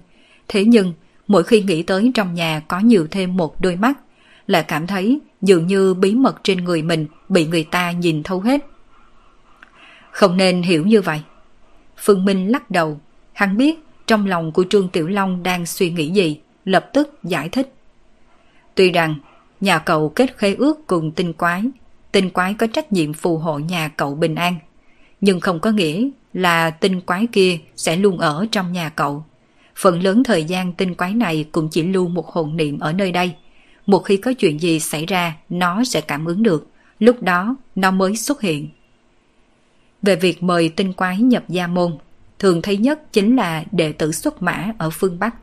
Thế 0.47 0.65
nhưng, 0.65 0.93
mỗi 1.27 1.43
khi 1.43 1.61
nghĩ 1.61 1.83
tới 1.83 2.11
trong 2.15 2.33
nhà 2.33 2.61
có 2.67 2.79
nhiều 2.79 3.07
thêm 3.11 3.37
một 3.37 3.61
đôi 3.61 3.75
mắt, 3.75 3.97
lại 4.47 4.63
cảm 4.63 4.87
thấy 4.87 5.19
dường 5.41 5.67
như 5.67 5.93
bí 5.93 6.15
mật 6.15 6.43
trên 6.43 6.63
người 6.63 6.81
mình 6.81 7.05
bị 7.29 7.45
người 7.45 7.63
ta 7.63 7.91
nhìn 7.91 8.23
thấu 8.23 8.39
hết. 8.39 8.65
Không 10.11 10.37
nên 10.37 10.61
hiểu 10.61 10.85
như 10.85 11.01
vậy. 11.01 11.21
Phương 11.97 12.25
Minh 12.25 12.51
lắc 12.51 12.71
đầu, 12.71 12.99
hắn 13.33 13.57
biết 13.57 13.79
trong 14.07 14.25
lòng 14.25 14.51
của 14.51 14.65
Trương 14.69 14.89
Tiểu 14.89 15.07
Long 15.07 15.43
đang 15.43 15.65
suy 15.65 15.89
nghĩ 15.89 16.09
gì, 16.09 16.39
lập 16.65 16.89
tức 16.93 17.19
giải 17.23 17.49
thích. 17.49 17.73
Tuy 18.75 18.91
rằng 18.91 19.15
nhà 19.61 19.79
cậu 19.79 20.09
kết 20.09 20.37
khế 20.37 20.53
ước 20.53 20.87
cùng 20.87 21.11
tinh 21.11 21.33
quái, 21.33 21.63
tinh 22.11 22.29
quái 22.29 22.53
có 22.53 22.67
trách 22.67 22.93
nhiệm 22.93 23.13
phù 23.13 23.37
hộ 23.37 23.59
nhà 23.59 23.87
cậu 23.87 24.15
bình 24.15 24.35
an, 24.35 24.55
nhưng 25.21 25.39
không 25.39 25.59
có 25.59 25.71
nghĩa 25.71 26.09
là 26.33 26.69
tinh 26.69 27.01
quái 27.01 27.27
kia 27.31 27.59
sẽ 27.75 27.95
luôn 27.95 28.17
ở 28.17 28.45
trong 28.51 28.71
nhà 28.71 28.89
cậu. 28.89 29.23
Phần 29.75 30.03
lớn 30.03 30.23
thời 30.23 30.43
gian 30.43 30.73
tinh 30.73 30.95
quái 30.95 31.13
này 31.13 31.45
cũng 31.51 31.69
chỉ 31.69 31.83
lưu 31.83 32.07
một 32.07 32.27
hồn 32.27 32.57
niệm 32.57 32.79
ở 32.79 32.93
nơi 32.93 33.11
đây. 33.11 33.35
Một 33.85 33.99
khi 33.99 34.17
có 34.17 34.33
chuyện 34.33 34.61
gì 34.61 34.79
xảy 34.79 35.05
ra, 35.05 35.35
nó 35.49 35.83
sẽ 35.83 36.01
cảm 36.01 36.25
ứng 36.25 36.43
được, 36.43 36.67
lúc 36.99 37.21
đó 37.21 37.55
nó 37.75 37.91
mới 37.91 38.15
xuất 38.15 38.41
hiện. 38.41 38.69
Về 40.01 40.15
việc 40.15 40.43
mời 40.43 40.69
tinh 40.69 40.93
quái 40.93 41.17
nhập 41.17 41.43
gia 41.49 41.67
môn, 41.67 41.97
thường 42.39 42.61
thấy 42.61 42.77
nhất 42.77 43.13
chính 43.13 43.35
là 43.35 43.63
đệ 43.71 43.91
tử 43.91 44.11
xuất 44.11 44.41
mã 44.41 44.71
ở 44.77 44.89
phương 44.89 45.19
Bắc. 45.19 45.35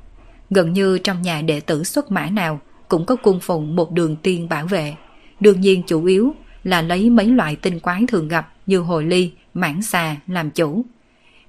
Gần 0.50 0.72
như 0.72 0.98
trong 0.98 1.22
nhà 1.22 1.42
đệ 1.42 1.60
tử 1.60 1.84
xuất 1.84 2.10
mã 2.10 2.26
nào 2.26 2.60
cũng 2.88 3.04
có 3.06 3.16
cung 3.16 3.40
phụng 3.40 3.76
một 3.76 3.92
đường 3.92 4.16
tiên 4.16 4.48
bảo 4.48 4.66
vệ. 4.66 4.94
Đương 5.40 5.60
nhiên 5.60 5.82
chủ 5.86 6.04
yếu 6.04 6.34
là 6.64 6.82
lấy 6.82 7.10
mấy 7.10 7.26
loại 7.26 7.56
tinh 7.56 7.80
quái 7.80 8.04
thường 8.08 8.28
gặp 8.28 8.52
như 8.66 8.78
hồi 8.78 9.04
ly, 9.04 9.32
mãng 9.54 9.82
xà 9.82 10.16
làm 10.26 10.50
chủ. 10.50 10.84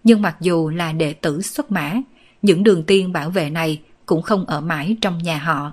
Nhưng 0.03 0.21
mặc 0.21 0.35
dù 0.41 0.69
là 0.69 0.91
đệ 0.91 1.13
tử 1.13 1.41
xuất 1.41 1.71
mã, 1.71 1.93
những 2.41 2.63
đường 2.63 2.83
tiên 2.83 3.13
bảo 3.13 3.29
vệ 3.29 3.49
này 3.49 3.81
cũng 4.05 4.21
không 4.21 4.45
ở 4.45 4.61
mãi 4.61 4.97
trong 5.01 5.17
nhà 5.17 5.37
họ. 5.37 5.71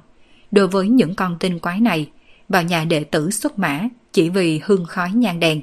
Đối 0.50 0.68
với 0.68 0.88
những 0.88 1.14
con 1.14 1.36
tinh 1.40 1.58
quái 1.58 1.80
này, 1.80 2.10
vào 2.48 2.62
nhà 2.62 2.84
đệ 2.84 3.04
tử 3.04 3.30
xuất 3.30 3.58
mã 3.58 3.80
chỉ 4.12 4.28
vì 4.28 4.60
hương 4.64 4.84
khói 4.84 5.12
nhang 5.12 5.40
đèn, 5.40 5.60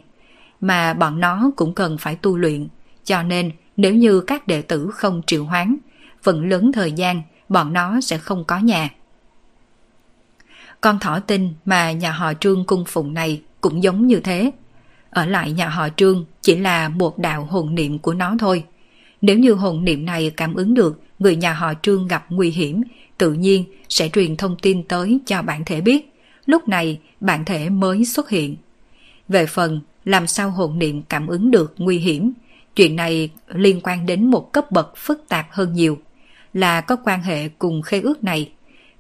mà 0.62 0.94
bọn 0.94 1.20
nó 1.20 1.52
cũng 1.56 1.74
cần 1.74 1.98
phải 1.98 2.16
tu 2.16 2.38
luyện, 2.38 2.68
cho 3.04 3.24
nên 3.24 3.52
nếu 3.78 3.94
như 3.94 4.22
các 4.22 4.48
đệ 4.48 4.62
tử 4.62 4.90
không 4.94 5.22
triệu 5.28 5.46
hoán, 5.46 5.76
phần 6.24 6.50
lớn 6.50 6.72
thời 6.72 6.92
gian 6.92 7.22
bọn 7.50 7.74
nó 7.74 8.02
sẽ 8.02 8.18
không 8.18 8.44
có 8.44 8.58
nhà. 8.58 8.90
Con 10.82 11.00
thỏ 11.00 11.20
tinh 11.20 11.54
mà 11.66 11.92
nhà 11.92 12.12
họ 12.12 12.34
Trương 12.34 12.66
cung 12.66 12.86
phụng 12.88 13.14
này 13.14 13.42
cũng 13.62 13.84
giống 13.84 14.08
như 14.08 14.20
thế. 14.20 14.52
Ở 15.10 15.26
lại 15.26 15.52
nhà 15.52 15.70
họ 15.70 15.90
Trương 15.96 16.26
chỉ 16.42 16.56
là 16.56 16.90
một 16.90 17.18
đạo 17.18 17.46
hồn 17.46 17.76
niệm 17.76 18.00
của 18.00 18.14
nó 18.14 18.36
thôi. 18.40 18.64
Nếu 19.22 19.38
như 19.38 19.54
hồn 19.54 19.86
niệm 19.86 20.06
này 20.06 20.32
cảm 20.38 20.54
ứng 20.54 20.74
được 20.74 21.02
người 21.20 21.36
nhà 21.36 21.54
họ 21.54 21.74
Trương 21.82 22.08
gặp 22.08 22.26
nguy 22.30 22.50
hiểm, 22.50 22.82
tự 23.18 23.34
nhiên 23.34 23.64
sẽ 23.90 24.10
truyền 24.10 24.38
thông 24.38 24.56
tin 24.62 24.84
tới 24.84 25.20
cho 25.26 25.42
bản 25.42 25.66
thể 25.66 25.82
biết. 25.82 26.14
Lúc 26.46 26.68
này 26.68 27.00
bản 27.20 27.46
thể 27.46 27.70
mới 27.70 28.06
xuất 28.06 28.30
hiện. 28.30 28.56
Về 29.28 29.46
phần 29.46 29.82
làm 30.06 30.28
sao 30.28 30.50
hồn 30.52 30.80
niệm 30.80 31.02
cảm 31.02 31.28
ứng 31.28 31.52
được 31.52 31.74
nguy 31.78 31.98
hiểm, 31.98 32.34
chuyện 32.76 32.96
này 32.96 33.30
liên 33.48 33.82
quan 33.84 34.06
đến 34.06 34.32
một 34.32 34.54
cấp 34.54 34.72
bậc 34.72 34.98
phức 34.98 35.26
tạp 35.30 35.48
hơn 35.52 35.74
nhiều, 35.74 35.98
là 36.54 36.82
có 36.82 36.96
quan 36.96 37.24
hệ 37.24 37.50
cùng 37.50 37.82
khế 37.82 38.02
ước 38.02 38.24
này, 38.24 38.52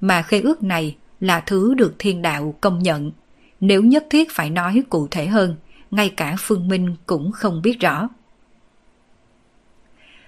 mà 0.02 0.22
khế 0.22 0.42
ước 0.42 0.64
này 0.64 0.96
là 1.20 1.40
thứ 1.40 1.74
được 1.74 1.96
thiên 2.00 2.22
đạo 2.22 2.56
công 2.62 2.80
nhận. 2.80 3.12
Nếu 3.60 3.84
nhất 3.84 4.06
thiết 4.10 4.32
phải 4.32 4.50
nói 4.50 4.84
cụ 4.90 5.08
thể 5.12 5.28
hơn, 5.28 5.56
ngay 5.92 6.10
cả 6.10 6.36
Phương 6.40 6.68
Minh 6.68 6.96
cũng 7.06 7.32
không 7.32 7.62
biết 7.62 7.80
rõ. 7.80 8.10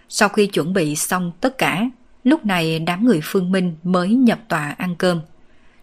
Sau 0.10 0.30
khi 0.30 0.48
chuẩn 0.48 0.74
bị 0.74 0.96
xong 0.96 1.32
tất 1.42 1.58
cả, 1.58 1.90
lúc 2.24 2.46
này 2.46 2.80
đám 2.80 3.06
người 3.06 3.20
Phương 3.24 3.52
Minh 3.52 3.76
mới 3.84 4.10
nhập 4.10 4.40
tòa 4.48 4.76
ăn 4.78 4.96
cơm. 4.96 5.22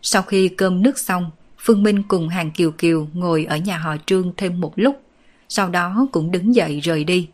Sau 0.02 0.22
khi 0.22 0.48
cơm 0.48 0.82
nước 0.82 0.98
xong, 0.98 1.30
Phương 1.58 1.82
Minh 1.82 2.02
cùng 2.02 2.28
Hàng 2.28 2.50
Kiều 2.50 2.70
Kiều 2.70 3.08
ngồi 3.12 3.44
ở 3.44 3.56
nhà 3.56 3.78
họ 3.78 3.96
Trương 4.06 4.32
thêm 4.36 4.60
một 4.60 4.72
lúc, 4.76 5.02
sau 5.48 5.68
đó 5.68 6.06
cũng 6.12 6.30
đứng 6.30 6.54
dậy 6.54 6.80
rời 6.80 7.04
đi. 7.04 7.28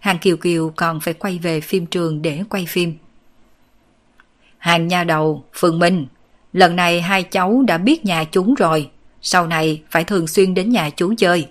Hàng 0.00 0.18
Kiều 0.18 0.36
Kiều 0.36 0.72
còn 0.76 1.00
phải 1.00 1.14
quay 1.14 1.38
về 1.38 1.60
phim 1.60 1.86
trường 1.86 2.22
để 2.22 2.42
quay 2.50 2.66
phim. 2.66 2.94
Hàng 4.58 4.88
nhà 4.88 5.04
đầu, 5.04 5.44
Phương 5.52 5.78
Minh, 5.78 6.06
lần 6.52 6.76
này 6.76 7.00
hai 7.00 7.22
cháu 7.22 7.62
đã 7.66 7.78
biết 7.78 8.04
nhà 8.04 8.24
chúng 8.24 8.54
rồi, 8.54 8.90
sau 9.26 9.46
này 9.46 9.82
phải 9.90 10.04
thường 10.04 10.26
xuyên 10.26 10.54
đến 10.54 10.70
nhà 10.70 10.90
chú 10.90 11.14
chơi. 11.18 11.48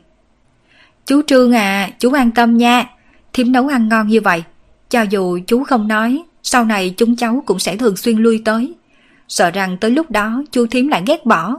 Chú 1.05 1.21
Trương 1.27 1.51
à, 1.51 1.89
chú 1.99 2.13
an 2.13 2.31
tâm 2.31 2.57
nha, 2.57 2.89
thím 3.33 3.51
nấu 3.51 3.67
ăn 3.67 3.89
ngon 3.89 4.07
như 4.07 4.21
vậy. 4.21 4.43
Cho 4.89 5.01
dù 5.01 5.39
chú 5.47 5.63
không 5.63 5.87
nói, 5.87 6.23
sau 6.43 6.65
này 6.65 6.93
chúng 6.97 7.15
cháu 7.15 7.43
cũng 7.45 7.59
sẽ 7.59 7.77
thường 7.77 7.97
xuyên 7.97 8.17
lui 8.17 8.41
tới. 8.45 8.73
Sợ 9.27 9.51
rằng 9.51 9.77
tới 9.77 9.91
lúc 9.91 10.11
đó 10.11 10.43
chú 10.51 10.67
thím 10.67 10.87
lại 10.87 11.03
ghét 11.07 11.25
bỏ. 11.25 11.57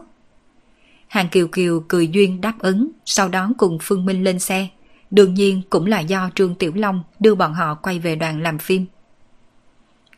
Hàng 1.09 1.29
Kiều 1.29 1.49
Kiều 1.49 1.85
cười 1.89 2.09
duyên 2.09 2.41
đáp 2.41 2.55
ứng, 2.59 2.91
sau 3.05 3.29
đó 3.29 3.51
cùng 3.59 3.79
Phương 3.83 4.05
Minh 4.05 4.25
lên 4.25 4.39
xe. 4.39 4.69
Đương 5.11 5.35
nhiên 5.35 5.63
cũng 5.71 5.87
là 5.87 6.01
do 6.01 6.31
Trương 6.35 6.55
Tiểu 6.55 6.73
Long 6.75 7.03
đưa 7.21 7.35
bọn 7.35 7.55
họ 7.55 7.75
quay 7.75 7.99
về 7.99 8.17
đoàn 8.17 8.43
làm 8.43 8.59
phim. 8.59 8.87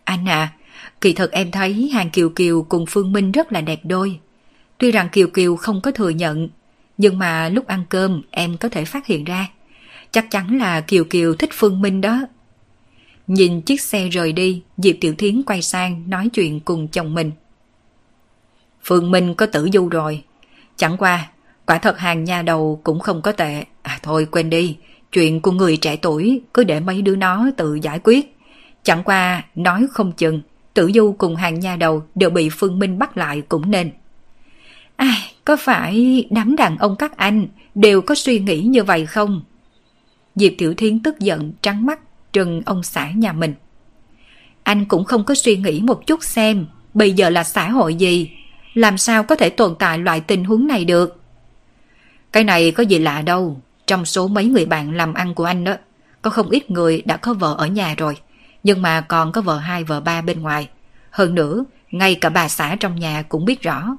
Anh 0.04 0.28
à, 0.28 0.52
kỳ 1.00 1.12
thật 1.12 1.30
em 1.32 1.50
thấy 1.50 1.90
Hàng 1.92 2.10
Kiều 2.10 2.28
Kiều 2.28 2.62
cùng 2.62 2.86
Phương 2.88 3.12
Minh 3.12 3.32
rất 3.32 3.52
là 3.52 3.60
đẹp 3.60 3.80
đôi. 3.84 4.20
Tuy 4.78 4.90
rằng 4.92 5.08
Kiều 5.12 5.28
Kiều 5.28 5.56
không 5.56 5.80
có 5.80 5.90
thừa 5.90 6.10
nhận, 6.10 6.48
nhưng 6.98 7.18
mà 7.18 7.48
lúc 7.48 7.66
ăn 7.66 7.84
cơm 7.88 8.22
em 8.30 8.56
có 8.56 8.68
thể 8.68 8.84
phát 8.84 9.06
hiện 9.06 9.24
ra. 9.24 9.48
Chắc 10.10 10.30
chắn 10.30 10.58
là 10.58 10.80
Kiều 10.80 11.04
Kiều 11.04 11.34
thích 11.34 11.50
Phương 11.52 11.80
Minh 11.80 12.00
đó. 12.00 12.20
Nhìn 13.26 13.60
chiếc 13.60 13.80
xe 13.80 14.08
rời 14.08 14.32
đi, 14.32 14.62
Diệp 14.76 14.96
Tiểu 15.00 15.14
Thiến 15.18 15.42
quay 15.42 15.62
sang 15.62 16.10
nói 16.10 16.28
chuyện 16.28 16.60
cùng 16.60 16.88
chồng 16.88 17.14
mình. 17.14 17.32
Phương 18.82 19.10
Minh 19.10 19.34
có 19.34 19.46
tử 19.46 19.68
du 19.72 19.88
rồi. 19.88 20.22
Chẳng 20.76 20.96
qua, 20.96 21.30
quả 21.66 21.78
thật 21.78 21.98
hàng 21.98 22.24
nhà 22.24 22.42
đầu 22.42 22.80
cũng 22.84 23.00
không 23.00 23.22
có 23.22 23.32
tệ. 23.32 23.64
À 23.82 23.98
thôi 24.02 24.26
quên 24.30 24.50
đi, 24.50 24.76
chuyện 25.12 25.40
của 25.40 25.52
người 25.52 25.76
trẻ 25.76 25.96
tuổi 25.96 26.40
cứ 26.54 26.64
để 26.64 26.80
mấy 26.80 27.02
đứa 27.02 27.16
nó 27.16 27.50
tự 27.56 27.74
giải 27.74 28.00
quyết. 28.04 28.36
Chẳng 28.82 29.04
qua, 29.04 29.44
nói 29.54 29.86
không 29.90 30.12
chừng, 30.12 30.40
tử 30.74 30.90
du 30.94 31.14
cùng 31.18 31.36
hàng 31.36 31.60
nhà 31.60 31.76
đầu 31.76 32.02
đều 32.14 32.30
bị 32.30 32.48
Phương 32.52 32.78
Minh 32.78 32.98
bắt 32.98 33.16
lại 33.16 33.42
cũng 33.48 33.70
nên. 33.70 33.90
Ai, 34.98 35.32
có 35.44 35.56
phải 35.56 36.24
đám 36.30 36.56
đàn 36.56 36.78
ông 36.78 36.96
các 36.96 37.16
anh 37.16 37.46
đều 37.74 38.00
có 38.00 38.14
suy 38.14 38.40
nghĩ 38.40 38.62
như 38.62 38.84
vậy 38.84 39.06
không? 39.06 39.42
Diệp 40.34 40.52
Tiểu 40.58 40.74
Thiến 40.74 41.02
tức 41.02 41.18
giận 41.18 41.52
trắng 41.62 41.86
mắt 41.86 42.00
trừng 42.32 42.62
ông 42.66 42.82
xã 42.82 43.10
nhà 43.10 43.32
mình. 43.32 43.54
Anh 44.62 44.84
cũng 44.84 45.04
không 45.04 45.24
có 45.24 45.34
suy 45.34 45.56
nghĩ 45.56 45.80
một 45.80 46.06
chút 46.06 46.24
xem 46.24 46.66
bây 46.94 47.12
giờ 47.12 47.30
là 47.30 47.44
xã 47.44 47.70
hội 47.70 47.94
gì, 47.94 48.30
làm 48.74 48.98
sao 48.98 49.22
có 49.22 49.34
thể 49.34 49.50
tồn 49.50 49.74
tại 49.78 49.98
loại 49.98 50.20
tình 50.20 50.44
huống 50.44 50.66
này 50.66 50.84
được. 50.84 51.20
Cái 52.32 52.44
này 52.44 52.70
có 52.70 52.82
gì 52.82 52.98
lạ 52.98 53.22
đâu, 53.22 53.60
trong 53.86 54.04
số 54.04 54.28
mấy 54.28 54.44
người 54.44 54.66
bạn 54.66 54.94
làm 54.94 55.14
ăn 55.14 55.34
của 55.34 55.44
anh 55.44 55.64
đó, 55.64 55.74
có 56.22 56.30
không 56.30 56.50
ít 56.50 56.70
người 56.70 57.02
đã 57.04 57.16
có 57.16 57.34
vợ 57.34 57.54
ở 57.58 57.66
nhà 57.66 57.94
rồi, 57.94 58.16
Nhưng 58.62 58.82
mà 58.82 59.00
còn 59.00 59.32
có 59.32 59.40
vợ 59.40 59.58
hai 59.58 59.84
vợ 59.84 60.00
ba 60.00 60.20
bên 60.20 60.40
ngoài. 60.40 60.68
Hơn 61.10 61.34
nữa, 61.34 61.64
ngay 61.90 62.14
cả 62.14 62.28
bà 62.28 62.48
xã 62.48 62.76
trong 62.80 63.00
nhà 63.00 63.22
cũng 63.28 63.44
biết 63.44 63.62
rõ. 63.62 63.96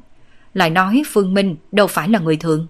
Lại 0.53 0.69
nói 0.69 1.03
Phương 1.07 1.33
Minh 1.33 1.55
đâu 1.71 1.87
phải 1.87 2.09
là 2.09 2.19
người 2.19 2.37
thường. 2.37 2.67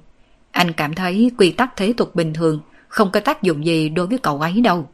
Anh 0.51 0.73
cảm 0.73 0.95
thấy 0.95 1.31
quy 1.37 1.51
tắc 1.51 1.75
thế 1.75 1.93
tục 1.97 2.15
bình 2.15 2.33
thường 2.33 2.61
không 2.87 3.11
có 3.11 3.19
tác 3.19 3.43
dụng 3.43 3.65
gì 3.65 3.89
đối 3.89 4.07
với 4.07 4.17
cậu 4.17 4.41
ấy 4.41 4.61
đâu. 4.61 4.89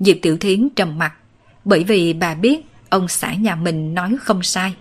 Diệp 0.00 0.16
Tiểu 0.22 0.36
Thiến 0.38 0.68
trầm 0.76 0.98
mặt, 0.98 1.14
bởi 1.64 1.84
vì 1.84 2.12
bà 2.12 2.34
biết 2.34 2.60
ông 2.90 3.08
xã 3.08 3.34
nhà 3.34 3.54
mình 3.54 3.94
nói 3.94 4.16
không 4.20 4.42
sai. 4.42 4.74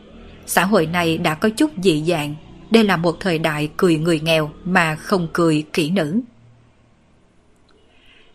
Xã 0.46 0.66
hội 0.66 0.86
này 0.86 1.18
đã 1.18 1.36
có 1.36 1.50
chút 1.50 1.72
dị 1.84 2.04
dạng, 2.08 2.36
đây 2.72 2.84
là 2.84 2.98
một 2.98 3.20
thời 3.20 3.40
đại 3.40 3.70
cười 3.78 3.98
người 3.98 4.20
nghèo 4.20 4.52
mà 4.66 4.96
không 4.96 5.28
cười 5.34 5.66
kỹ 5.74 5.90
nữ. 5.90 6.22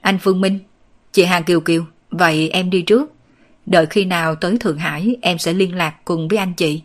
Anh 0.00 0.18
Phương 0.18 0.40
Minh, 0.40 0.58
chị 1.12 1.24
Hàng 1.24 1.44
Kiều 1.44 1.60
Kiều, 1.60 1.84
vậy 2.10 2.50
em 2.50 2.70
đi 2.70 2.82
trước. 2.82 3.12
Đợi 3.66 3.86
khi 3.86 4.04
nào 4.04 4.34
tới 4.34 4.56
Thượng 4.58 4.78
Hải 4.78 5.16
em 5.22 5.38
sẽ 5.38 5.52
liên 5.52 5.74
lạc 5.74 5.94
cùng 6.04 6.28
với 6.28 6.38
anh 6.38 6.54
chị. 6.54 6.82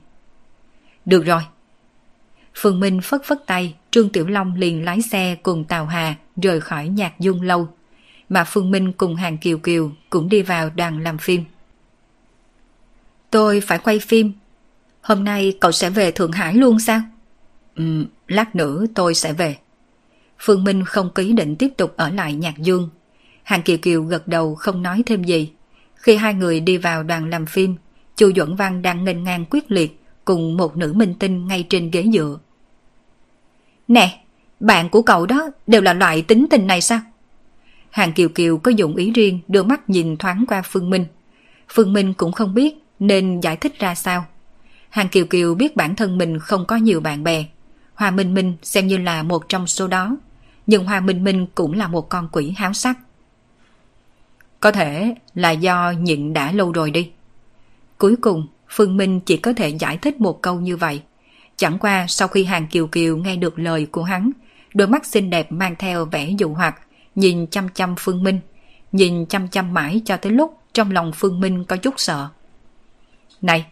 Được 1.06 1.26
rồi. 1.26 1.42
Phương 2.56 2.80
Minh 2.80 3.02
phất 3.02 3.22
phất 3.24 3.46
tay, 3.46 3.76
Trương 3.92 4.10
Tiểu 4.10 4.28
Long 4.28 4.56
liền 4.56 4.86
lái 4.86 5.02
xe 5.02 5.36
cùng 5.44 5.64
Tào 5.64 5.86
Hà 5.86 6.16
rời 6.42 6.62
khỏi 6.62 6.88
nhạc 6.88 7.20
dung 7.20 7.42
lâu. 7.42 7.68
Mà 8.30 8.44
Phương 8.44 8.72
Minh 8.72 8.92
cùng 8.92 9.16
Hàng 9.16 9.38
Kiều 9.38 9.58
Kiều 9.58 9.92
cũng 10.10 10.30
đi 10.30 10.42
vào 10.42 10.70
đoàn 10.70 11.04
làm 11.04 11.18
phim. 11.18 11.44
Tôi 13.30 13.62
phải 13.62 13.78
quay 13.78 14.00
phim. 14.00 14.34
Hôm 15.02 15.24
nay 15.24 15.58
cậu 15.62 15.72
sẽ 15.72 15.90
về 15.90 16.12
Thượng 16.12 16.32
Hải 16.32 16.54
luôn 16.54 16.80
sao? 16.80 17.02
Ừ, 17.76 18.06
lát 18.28 18.56
nữa 18.56 18.86
tôi 18.96 19.16
sẽ 19.16 19.34
về. 19.34 19.58
Phương 20.40 20.64
Minh 20.64 20.86
không 20.86 21.10
ký 21.16 21.34
định 21.34 21.56
tiếp 21.56 21.70
tục 21.78 21.94
ở 21.98 22.10
lại 22.10 22.34
nhạc 22.34 22.58
dương. 22.58 22.90
Hàng 23.44 23.62
Kiều 23.62 23.78
Kiều 23.78 24.04
gật 24.04 24.28
đầu 24.28 24.56
không 24.56 24.82
nói 24.82 25.04
thêm 25.06 25.24
gì. 25.24 25.52
Khi 25.96 26.16
hai 26.16 26.34
người 26.34 26.60
đi 26.60 26.78
vào 26.78 27.04
đoàn 27.04 27.30
làm 27.30 27.46
phim, 27.46 27.76
Chu 28.16 28.32
Duẩn 28.36 28.56
Văn 28.56 28.82
đang 28.82 29.04
nghênh 29.04 29.24
ngang 29.24 29.46
quyết 29.50 29.72
liệt 29.72 30.00
cùng 30.26 30.58
một 30.58 30.78
nữ 30.78 30.94
minh 30.94 31.14
tinh 31.20 31.48
ngay 31.48 31.66
trên 31.70 31.92
ghế 31.92 32.06
dựa. 32.14 32.40
Nè, 33.88 34.24
bạn 34.60 34.90
của 34.90 35.02
cậu 35.02 35.26
đó 35.26 35.50
đều 35.68 35.82
là 35.82 35.94
loại 35.94 36.22
tính 36.22 36.48
tình 36.50 36.68
này 36.68 36.82
sao? 36.82 37.00
Hàng 37.90 38.14
Kiều 38.14 38.30
Kiều 38.30 38.58
có 38.58 38.72
dụng 38.72 38.96
ý 38.96 39.12
riêng 39.12 39.40
đưa 39.48 39.64
mắt 39.64 39.90
nhìn 39.90 40.18
thoáng 40.18 40.46
qua 40.48 40.62
Phương 40.62 40.90
Minh. 40.90 41.06
Phương 41.70 41.94
Minh 41.94 42.14
cũng 42.14 42.32
không 42.32 42.54
biết 42.54 42.76
nên 43.00 43.40
giải 43.40 43.56
thích 43.56 43.80
ra 43.80 43.96
sao. 43.96 44.26
Hàng 44.90 45.10
Kiều 45.10 45.26
Kiều 45.26 45.56
biết 45.56 45.76
bản 45.76 45.96
thân 45.96 46.18
mình 46.18 46.40
không 46.40 46.66
có 46.66 46.76
nhiều 46.76 47.00
bạn 47.00 47.24
bè. 47.24 47.46
Hoa 47.96 48.12
Minh 48.12 48.34
Minh 48.34 48.56
xem 48.64 48.88
như 48.88 48.98
là 48.98 49.24
một 49.24 49.50
trong 49.50 49.68
số 49.68 49.88
đó. 49.88 50.18
Nhưng 50.68 50.86
Hoa 50.86 51.00
Minh 51.00 51.24
Minh 51.24 51.48
cũng 51.56 51.74
là 51.74 51.88
một 51.88 52.10
con 52.10 52.30
quỷ 52.32 52.54
háo 52.58 52.74
sắc. 52.74 52.98
Có 54.60 54.72
thể 54.72 55.16
là 55.34 55.52
do 55.52 55.92
nhịn 55.92 56.34
đã 56.34 56.52
lâu 56.52 56.72
rồi 56.72 56.92
đi. 56.92 57.12
Cuối 57.98 58.16
cùng, 58.22 58.48
Phương 58.70 58.98
Minh 58.98 59.20
chỉ 59.20 59.38
có 59.38 59.54
thể 59.54 59.70
giải 59.70 59.98
thích 59.98 60.22
một 60.22 60.42
câu 60.42 60.60
như 60.60 60.78
vậy. 60.78 61.02
Chẳng 61.58 61.80
qua 61.80 62.06
sau 62.08 62.28
khi 62.28 62.44
Hàng 62.44 62.68
Kiều 62.68 62.88
Kiều 62.88 63.18
nghe 63.18 63.36
được 63.36 63.60
lời 63.60 63.88
của 63.92 64.04
hắn, 64.04 64.32
đôi 64.74 64.88
mắt 64.88 65.06
xinh 65.06 65.30
đẹp 65.30 65.52
mang 65.52 65.76
theo 65.80 66.06
vẻ 66.06 66.30
dụ 66.38 66.54
hoặc, 66.54 66.76
nhìn 67.16 67.48
chăm 67.48 67.70
chăm 67.70 67.96
Phương 68.00 68.24
Minh, 68.24 68.40
nhìn 68.92 69.26
chăm 69.26 69.48
chăm 69.48 69.74
mãi 69.74 70.02
cho 70.06 70.18
tới 70.18 70.32
lúc 70.32 70.60
trong 70.74 70.92
lòng 70.92 71.12
Phương 71.16 71.40
Minh 71.40 71.64
có 71.64 71.78
chút 71.78 71.94
sợ. 71.98 72.28
Này, 73.42 73.66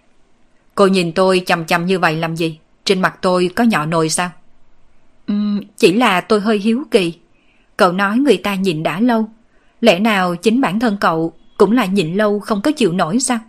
cô 0.76 0.88
nhìn 0.88 1.12
tôi 1.12 1.44
chăm 1.46 1.66
chăm 1.66 1.86
như 1.86 2.00
vậy 2.00 2.16
làm 2.16 2.36
gì? 2.36 2.60
Trên 2.86 3.02
mặt 3.02 3.18
tôi 3.22 3.50
có 3.56 3.64
nhỏ 3.64 3.86
nồi 3.86 4.10
sao? 4.10 4.32
Uhm, 5.32 5.62
chỉ 5.78 5.94
là 5.94 6.22
tôi 6.22 6.42
hơi 6.42 6.58
hiếu 6.58 6.84
kỳ. 6.92 7.14
Cậu 7.78 7.92
nói 7.92 8.18
người 8.18 8.38
ta 8.38 8.56
nhìn 8.56 8.84
đã 8.84 9.00
lâu. 9.00 9.30
Lẽ 9.82 10.00
nào 10.00 10.36
chính 10.36 10.62
bản 10.62 10.80
thân 10.80 10.98
cậu 11.02 11.34
cũng 11.58 11.72
là 11.72 11.86
nhịn 11.86 12.14
lâu 12.14 12.40
không 12.40 12.62
có 12.62 12.72
chịu 12.72 12.92
nổi 12.92 13.20
sao? 13.20 13.40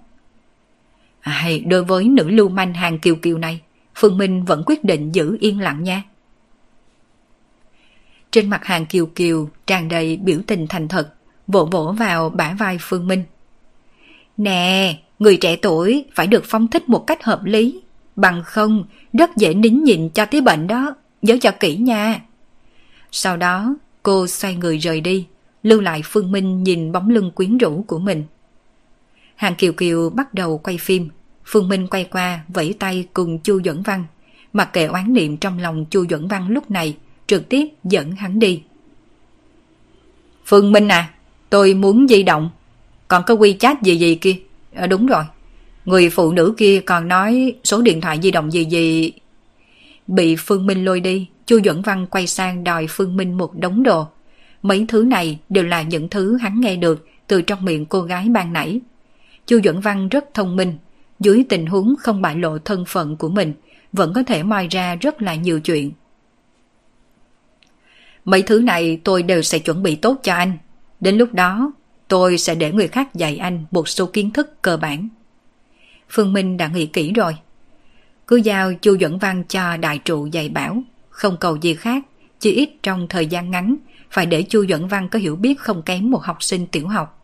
À, 1.24 1.32
hay 1.32 1.60
đối 1.60 1.84
với 1.84 2.04
nữ 2.04 2.28
lưu 2.28 2.48
manh 2.48 2.74
hàng 2.74 2.98
kiều 2.98 3.16
kiều 3.16 3.38
này, 3.38 3.60
Phương 3.94 4.18
Minh 4.18 4.44
vẫn 4.44 4.62
quyết 4.66 4.84
định 4.84 5.12
giữ 5.14 5.36
yên 5.40 5.60
lặng 5.60 5.82
nha. 5.82 6.02
Trên 8.30 8.50
mặt 8.50 8.64
hàng 8.64 8.86
kiều 8.86 9.06
kiều 9.06 9.48
tràn 9.66 9.88
đầy 9.88 10.16
biểu 10.16 10.40
tình 10.46 10.66
thành 10.66 10.88
thật, 10.88 11.14
vỗ 11.46 11.64
vỗ 11.64 11.94
vào 11.98 12.30
bả 12.30 12.54
vai 12.58 12.78
Phương 12.80 13.08
Minh. 13.08 13.24
Nè, 14.36 14.96
người 15.18 15.36
trẻ 15.36 15.56
tuổi 15.56 16.04
phải 16.14 16.26
được 16.26 16.42
phong 16.46 16.68
thích 16.68 16.88
một 16.88 17.06
cách 17.06 17.24
hợp 17.24 17.44
lý, 17.44 17.82
bằng 18.16 18.42
không 18.44 18.84
rất 19.12 19.36
dễ 19.36 19.54
nín 19.54 19.84
nhịn 19.84 20.08
cho 20.08 20.24
tí 20.24 20.40
bệnh 20.40 20.66
đó, 20.66 20.94
nhớ 21.22 21.36
cho 21.40 21.50
kỹ 21.60 21.76
nha. 21.76 22.20
Sau 23.12 23.36
đó, 23.36 23.76
cô 24.02 24.26
xoay 24.26 24.54
người 24.54 24.78
rời 24.78 25.00
đi, 25.00 25.26
lưu 25.62 25.80
lại 25.80 26.00
Phương 26.04 26.32
Minh 26.32 26.62
nhìn 26.62 26.92
bóng 26.92 27.10
lưng 27.10 27.30
quyến 27.30 27.58
rũ 27.58 27.84
của 27.86 27.98
mình. 27.98 28.24
Hàng 29.36 29.54
Kiều 29.54 29.72
Kiều 29.72 30.10
bắt 30.10 30.34
đầu 30.34 30.58
quay 30.58 30.78
phim, 30.78 31.08
Phương 31.44 31.68
Minh 31.68 31.86
quay 31.86 32.04
qua 32.04 32.40
vẫy 32.48 32.74
tay 32.78 33.06
cùng 33.14 33.38
Chu 33.38 33.60
Duẩn 33.64 33.82
Văn, 33.82 34.04
mặc 34.52 34.72
kệ 34.72 34.84
oán 34.84 35.12
niệm 35.12 35.36
trong 35.36 35.58
lòng 35.58 35.84
Chu 35.90 36.04
Duẩn 36.10 36.28
Văn 36.28 36.48
lúc 36.48 36.70
này, 36.70 36.96
trực 37.26 37.48
tiếp 37.48 37.68
dẫn 37.84 38.12
hắn 38.12 38.38
đi. 38.38 38.62
Phương 40.46 40.72
Minh 40.72 40.88
à, 40.88 41.10
tôi 41.50 41.74
muốn 41.74 42.08
di 42.08 42.22
động, 42.22 42.50
còn 43.08 43.22
có 43.26 43.34
quy 43.34 43.56
chat 43.60 43.82
gì 43.82 43.96
gì 43.96 44.14
kia. 44.14 44.36
À, 44.74 44.86
đúng 44.86 45.06
rồi, 45.06 45.24
người 45.84 46.10
phụ 46.10 46.32
nữ 46.32 46.54
kia 46.56 46.80
còn 46.80 47.08
nói 47.08 47.54
số 47.64 47.82
điện 47.82 48.00
thoại 48.00 48.18
di 48.22 48.30
động 48.30 48.52
gì 48.52 48.64
gì. 48.64 49.12
Bị 50.06 50.36
Phương 50.38 50.66
Minh 50.66 50.84
lôi 50.84 51.00
đi, 51.00 51.28
Chu 51.46 51.60
Duẩn 51.64 51.82
Văn 51.82 52.06
quay 52.06 52.26
sang 52.26 52.64
đòi 52.64 52.86
Phương 52.90 53.16
Minh 53.16 53.38
một 53.38 53.54
đống 53.54 53.82
đồ. 53.82 54.06
Mấy 54.62 54.84
thứ 54.88 55.04
này 55.04 55.38
đều 55.48 55.64
là 55.64 55.82
những 55.82 56.08
thứ 56.08 56.36
hắn 56.36 56.60
nghe 56.60 56.76
được 56.76 57.06
từ 57.26 57.42
trong 57.42 57.64
miệng 57.64 57.86
cô 57.86 58.02
gái 58.02 58.28
ban 58.28 58.52
nãy. 58.52 58.80
Chu 59.46 59.60
Duẩn 59.64 59.80
Văn 59.80 60.08
rất 60.08 60.34
thông 60.34 60.56
minh, 60.56 60.78
dưới 61.20 61.44
tình 61.48 61.66
huống 61.66 61.94
không 61.98 62.22
bại 62.22 62.36
lộ 62.36 62.58
thân 62.58 62.84
phận 62.88 63.16
của 63.16 63.28
mình, 63.28 63.52
vẫn 63.92 64.12
có 64.14 64.22
thể 64.22 64.42
moi 64.42 64.68
ra 64.70 64.94
rất 64.94 65.22
là 65.22 65.34
nhiều 65.34 65.60
chuyện. 65.60 65.92
Mấy 68.24 68.42
thứ 68.42 68.60
này 68.60 69.00
tôi 69.04 69.22
đều 69.22 69.42
sẽ 69.42 69.58
chuẩn 69.58 69.82
bị 69.82 69.96
tốt 69.96 70.20
cho 70.22 70.34
anh. 70.34 70.58
Đến 71.00 71.16
lúc 71.16 71.32
đó, 71.32 71.72
tôi 72.08 72.38
sẽ 72.38 72.54
để 72.54 72.72
người 72.72 72.88
khác 72.88 73.14
dạy 73.14 73.36
anh 73.36 73.64
một 73.70 73.88
số 73.88 74.06
kiến 74.06 74.30
thức 74.30 74.62
cơ 74.62 74.76
bản. 74.76 75.08
Phương 76.10 76.32
Minh 76.32 76.56
đã 76.56 76.68
nghĩ 76.68 76.86
kỹ 76.86 77.12
rồi. 77.12 77.36
Cứ 78.26 78.36
giao 78.36 78.74
Chu 78.74 78.96
Duẩn 79.00 79.18
Văn 79.18 79.44
cho 79.48 79.76
đại 79.76 79.98
trụ 79.98 80.26
dạy 80.26 80.48
bảo, 80.48 80.82
không 81.10 81.36
cầu 81.40 81.56
gì 81.56 81.74
khác, 81.74 82.04
chỉ 82.40 82.52
ít 82.52 82.70
trong 82.82 83.08
thời 83.08 83.26
gian 83.26 83.50
ngắn, 83.50 83.76
phải 84.10 84.26
để 84.26 84.42
Chu 84.42 84.66
Duẩn 84.66 84.88
Văn 84.88 85.08
có 85.08 85.18
hiểu 85.18 85.36
biết 85.36 85.58
không 85.58 85.82
kém 85.82 86.10
một 86.10 86.22
học 86.22 86.42
sinh 86.42 86.66
tiểu 86.66 86.88
học. 86.88 87.23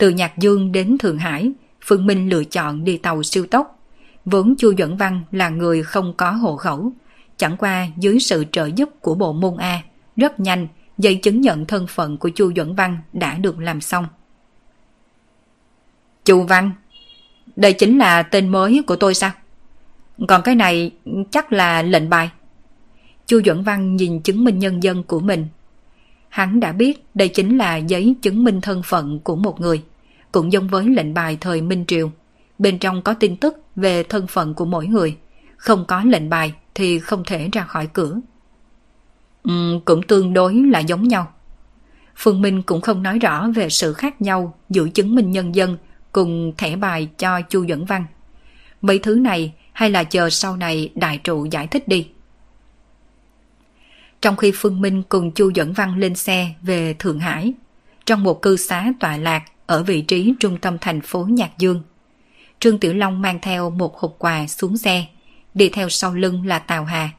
Từ 0.00 0.08
Nhạc 0.08 0.38
Dương 0.38 0.72
đến 0.72 0.98
Thượng 0.98 1.18
Hải, 1.18 1.52
Phương 1.84 2.06
Minh 2.06 2.28
lựa 2.28 2.44
chọn 2.44 2.84
đi 2.84 2.96
tàu 2.96 3.22
siêu 3.22 3.46
tốc. 3.46 3.78
Vốn 4.24 4.54
Chu 4.58 4.72
Duẩn 4.78 4.96
Văn 4.96 5.22
là 5.32 5.48
người 5.48 5.82
không 5.82 6.14
có 6.16 6.30
hộ 6.30 6.56
khẩu, 6.56 6.92
chẳng 7.36 7.56
qua 7.56 7.86
dưới 7.98 8.20
sự 8.20 8.44
trợ 8.52 8.70
giúp 8.76 8.88
của 9.00 9.14
bộ 9.14 9.32
môn 9.32 9.56
A, 9.56 9.82
rất 10.16 10.40
nhanh 10.40 10.68
giấy 10.98 11.14
chứng 11.16 11.40
nhận 11.40 11.66
thân 11.66 11.86
phận 11.86 12.16
của 12.16 12.30
Chu 12.34 12.52
Duẩn 12.56 12.74
Văn 12.74 12.98
đã 13.12 13.34
được 13.34 13.58
làm 13.58 13.80
xong. 13.80 14.06
Chu 16.24 16.42
Văn, 16.42 16.70
đây 17.56 17.72
chính 17.72 17.98
là 17.98 18.22
tên 18.22 18.48
mới 18.48 18.82
của 18.86 18.96
tôi 18.96 19.14
sao? 19.14 19.30
Còn 20.28 20.42
cái 20.42 20.54
này 20.54 20.92
chắc 21.30 21.52
là 21.52 21.82
lệnh 21.82 22.10
bài. 22.10 22.30
Chu 23.26 23.40
Duẩn 23.44 23.62
Văn 23.62 23.96
nhìn 23.96 24.20
chứng 24.20 24.44
minh 24.44 24.58
nhân 24.58 24.82
dân 24.82 25.02
của 25.02 25.20
mình. 25.20 25.46
Hắn 26.28 26.60
đã 26.60 26.72
biết 26.72 27.04
đây 27.14 27.28
chính 27.28 27.58
là 27.58 27.76
giấy 27.76 28.14
chứng 28.22 28.44
minh 28.44 28.60
thân 28.60 28.82
phận 28.84 29.20
của 29.20 29.36
một 29.36 29.60
người 29.60 29.82
cũng 30.32 30.52
giống 30.52 30.68
với 30.68 30.88
lệnh 30.88 31.14
bài 31.14 31.38
thời 31.40 31.62
Minh 31.62 31.84
Triều. 31.86 32.10
Bên 32.58 32.78
trong 32.78 33.02
có 33.02 33.14
tin 33.14 33.36
tức 33.36 33.56
về 33.76 34.02
thân 34.02 34.26
phận 34.26 34.54
của 34.54 34.64
mỗi 34.64 34.86
người. 34.86 35.16
Không 35.56 35.84
có 35.88 36.02
lệnh 36.04 36.28
bài 36.28 36.52
thì 36.74 36.98
không 36.98 37.24
thể 37.26 37.48
ra 37.52 37.62
khỏi 37.62 37.86
cửa. 37.86 38.20
Ừ, 39.42 39.80
cũng 39.84 40.02
tương 40.02 40.32
đối 40.32 40.54
là 40.54 40.78
giống 40.78 41.08
nhau. 41.08 41.32
Phương 42.16 42.42
Minh 42.42 42.62
cũng 42.62 42.80
không 42.80 43.02
nói 43.02 43.18
rõ 43.18 43.48
về 43.54 43.68
sự 43.68 43.92
khác 43.92 44.22
nhau 44.22 44.54
giữa 44.68 44.88
chứng 44.88 45.14
minh 45.14 45.30
nhân 45.30 45.54
dân 45.54 45.76
cùng 46.12 46.52
thẻ 46.56 46.76
bài 46.76 47.08
cho 47.18 47.40
Chu 47.40 47.62
Dẫn 47.62 47.84
Văn. 47.84 48.04
Mấy 48.80 48.98
thứ 48.98 49.14
này 49.14 49.52
hay 49.72 49.90
là 49.90 50.04
chờ 50.04 50.30
sau 50.30 50.56
này 50.56 50.90
đại 50.94 51.18
trụ 51.18 51.44
giải 51.44 51.66
thích 51.66 51.88
đi. 51.88 52.08
Trong 54.20 54.36
khi 54.36 54.52
Phương 54.54 54.80
Minh 54.80 55.02
cùng 55.08 55.30
Chu 55.32 55.50
Dẫn 55.54 55.72
Văn 55.72 55.98
lên 55.98 56.14
xe 56.14 56.54
về 56.62 56.94
Thượng 56.98 57.18
Hải, 57.18 57.52
trong 58.06 58.22
một 58.22 58.42
cư 58.42 58.56
xá 58.56 58.92
tọa 59.00 59.16
lạc 59.16 59.42
ở 59.70 59.82
vị 59.82 60.02
trí 60.02 60.34
trung 60.40 60.56
tâm 60.56 60.78
thành 60.80 61.00
phố 61.00 61.26
Nhạc 61.30 61.58
Dương. 61.58 61.82
Trương 62.60 62.78
Tiểu 62.78 62.94
Long 62.94 63.22
mang 63.22 63.38
theo 63.42 63.70
một 63.70 63.98
hộp 63.98 64.14
quà 64.18 64.46
xuống 64.46 64.76
xe, 64.76 65.04
đi 65.54 65.68
theo 65.68 65.88
sau 65.88 66.14
lưng 66.14 66.46
là 66.46 66.58
Tào 66.58 66.84
Hà. 66.84 67.10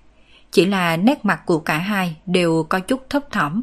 Chỉ 0.51 0.65
là 0.65 0.97
nét 0.97 1.25
mặt 1.25 1.41
của 1.45 1.59
cả 1.59 1.77
hai 1.77 2.15
đều 2.25 2.65
có 2.69 2.79
chút 2.79 3.09
thấp 3.09 3.31
thỏm. 3.31 3.61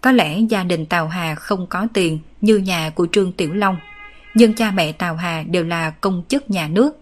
Có 0.00 0.12
lẽ 0.12 0.40
gia 0.40 0.64
đình 0.64 0.86
Tào 0.86 1.08
Hà 1.08 1.34
không 1.34 1.66
có 1.66 1.86
tiền 1.94 2.18
như 2.40 2.56
nhà 2.56 2.90
của 2.90 3.06
Trương 3.12 3.32
Tiểu 3.32 3.52
Long, 3.52 3.76
nhưng 4.34 4.54
cha 4.54 4.70
mẹ 4.70 4.92
Tào 4.92 5.16
Hà 5.16 5.42
đều 5.42 5.64
là 5.64 5.90
công 5.90 6.22
chức 6.28 6.50
nhà 6.50 6.68
nước. 6.68 7.00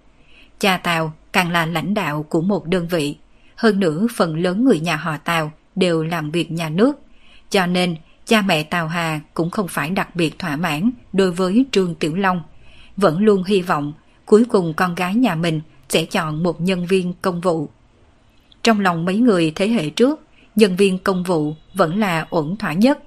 Cha 0.59 0.77
Tào 0.77 1.13
càng 1.33 1.51
là 1.51 1.67
lãnh 1.67 1.95
đạo 1.95 2.23
của 2.23 2.41
một 2.41 2.67
đơn 2.67 2.89
vị, 2.89 3.17
hơn 3.57 3.81
nữa 3.81 4.07
phần 4.17 4.37
lớn 4.37 4.65
người 4.65 4.81
nhà 4.81 4.97
họ 4.97 5.17
Tào 5.17 5.53
đều 5.75 6.03
làm 6.03 6.31
việc 6.31 6.53
nhà 6.53 6.69
nước, 6.69 6.93
cho 7.51 7.67
nên 7.67 7.97
cha 8.27 8.43
mẹ 8.43 8.63
Tào 8.63 8.89
Hà 8.89 9.21
cũng 9.35 9.51
không 9.51 9.69
phải 9.69 9.91
đặc 9.91 10.17
biệt 10.17 10.39
thỏa 10.39 10.57
mãn 10.57 10.91
đối 11.13 11.33
với 11.33 11.67
Trương 11.73 11.95
Tiểu 11.95 12.17
Long, 12.17 12.43
vẫn 12.97 13.19
luôn 13.19 13.45
hy 13.45 13.63
vọng 13.63 13.93
cuối 14.27 14.45
cùng 14.45 14.75
con 14.75 14.95
gái 14.95 15.15
nhà 15.15 15.35
mình 15.35 15.61
sẽ 15.89 16.05
chọn 16.05 16.43
một 16.43 16.61
nhân 16.61 16.87
viên 16.87 17.13
công 17.23 17.41
vụ. 17.41 17.69
Trong 18.63 18.81
lòng 18.81 19.05
mấy 19.05 19.19
người 19.19 19.53
thế 19.55 19.69
hệ 19.69 19.91
trước, 19.91 20.21
nhân 20.57 20.77
viên 20.77 20.99
công 20.99 21.23
vụ 21.23 21.55
vẫn 21.75 21.99
là 21.99 22.27
ổn 22.31 22.57
thỏa 22.57 22.73
nhất. 22.73 22.99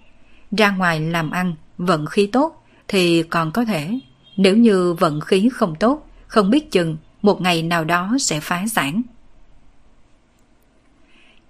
Ra 0.58 0.72
ngoài 0.72 1.00
làm 1.00 1.32
ăn, 1.32 1.56
vận 1.78 2.06
khí 2.06 2.28
tốt 2.28 2.64
thì 2.88 3.24
còn 3.24 3.52
có 3.52 3.66
thể. 3.66 4.00
Nếu 4.38 4.58
như 4.58 4.94
vận 4.94 5.22
khí 5.22 5.50
không 5.54 5.76
tốt, 5.76 6.08
không 6.28 6.50
biết 6.50 6.72
chừng 6.72 6.98
một 7.22 7.42
ngày 7.42 7.64
nào 7.64 7.84
đó 7.84 8.16
sẽ 8.20 8.40
phá 8.40 8.66
sản. 8.68 9.02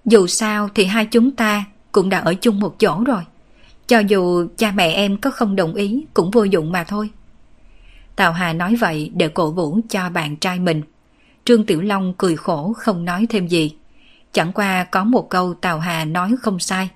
Dù 0.06 0.28
sao 0.28 0.70
thì 0.76 0.86
hai 0.86 1.06
chúng 1.06 1.32
ta 1.32 1.66
cũng 1.92 2.10
đã 2.10 2.20
ở 2.20 2.34
chung 2.34 2.60
một 2.60 2.76
chỗ 2.80 3.04
rồi. 3.04 3.24
Cho 3.88 4.00
dù 4.00 4.48
cha 4.58 4.72
mẹ 4.72 4.92
em 4.92 5.18
có 5.18 5.32
không 5.32 5.56
đồng 5.56 5.74
ý 5.74 6.06
cũng 6.14 6.32
vô 6.32 6.44
dụng 6.44 6.72
mà 6.72 6.84
thôi. 6.84 7.10
Tào 8.16 8.32
Hà 8.32 8.54
nói 8.54 8.76
vậy 8.76 9.12
để 9.16 9.28
cổ 9.28 9.52
vũ 9.52 9.80
cho 9.90 10.10
bạn 10.10 10.36
trai 10.36 10.60
mình. 10.60 10.82
Trương 11.46 11.66
Tiểu 11.66 11.82
Long 11.82 12.14
cười 12.18 12.36
khổ 12.36 12.74
không 12.74 13.06
nói 13.06 13.26
thêm 13.30 13.48
gì. 13.48 13.76
Chẳng 14.32 14.52
qua 14.54 14.84
có 14.84 15.04
một 15.04 15.30
câu 15.30 15.54
Tào 15.54 15.80
Hà 15.80 16.06
nói 16.06 16.36
không 16.42 16.60
sai. 16.60 16.90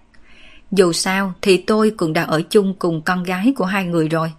Dù 0.71 0.93
sao 0.93 1.33
thì 1.41 1.57
tôi 1.57 1.91
cũng 1.97 2.13
đã 2.13 2.23
ở 2.23 2.41
chung 2.49 2.73
cùng 2.79 3.01
con 3.01 3.23
gái 3.23 3.53
của 3.55 3.65
hai 3.65 3.85
người 3.85 4.07
rồi. 4.07 4.31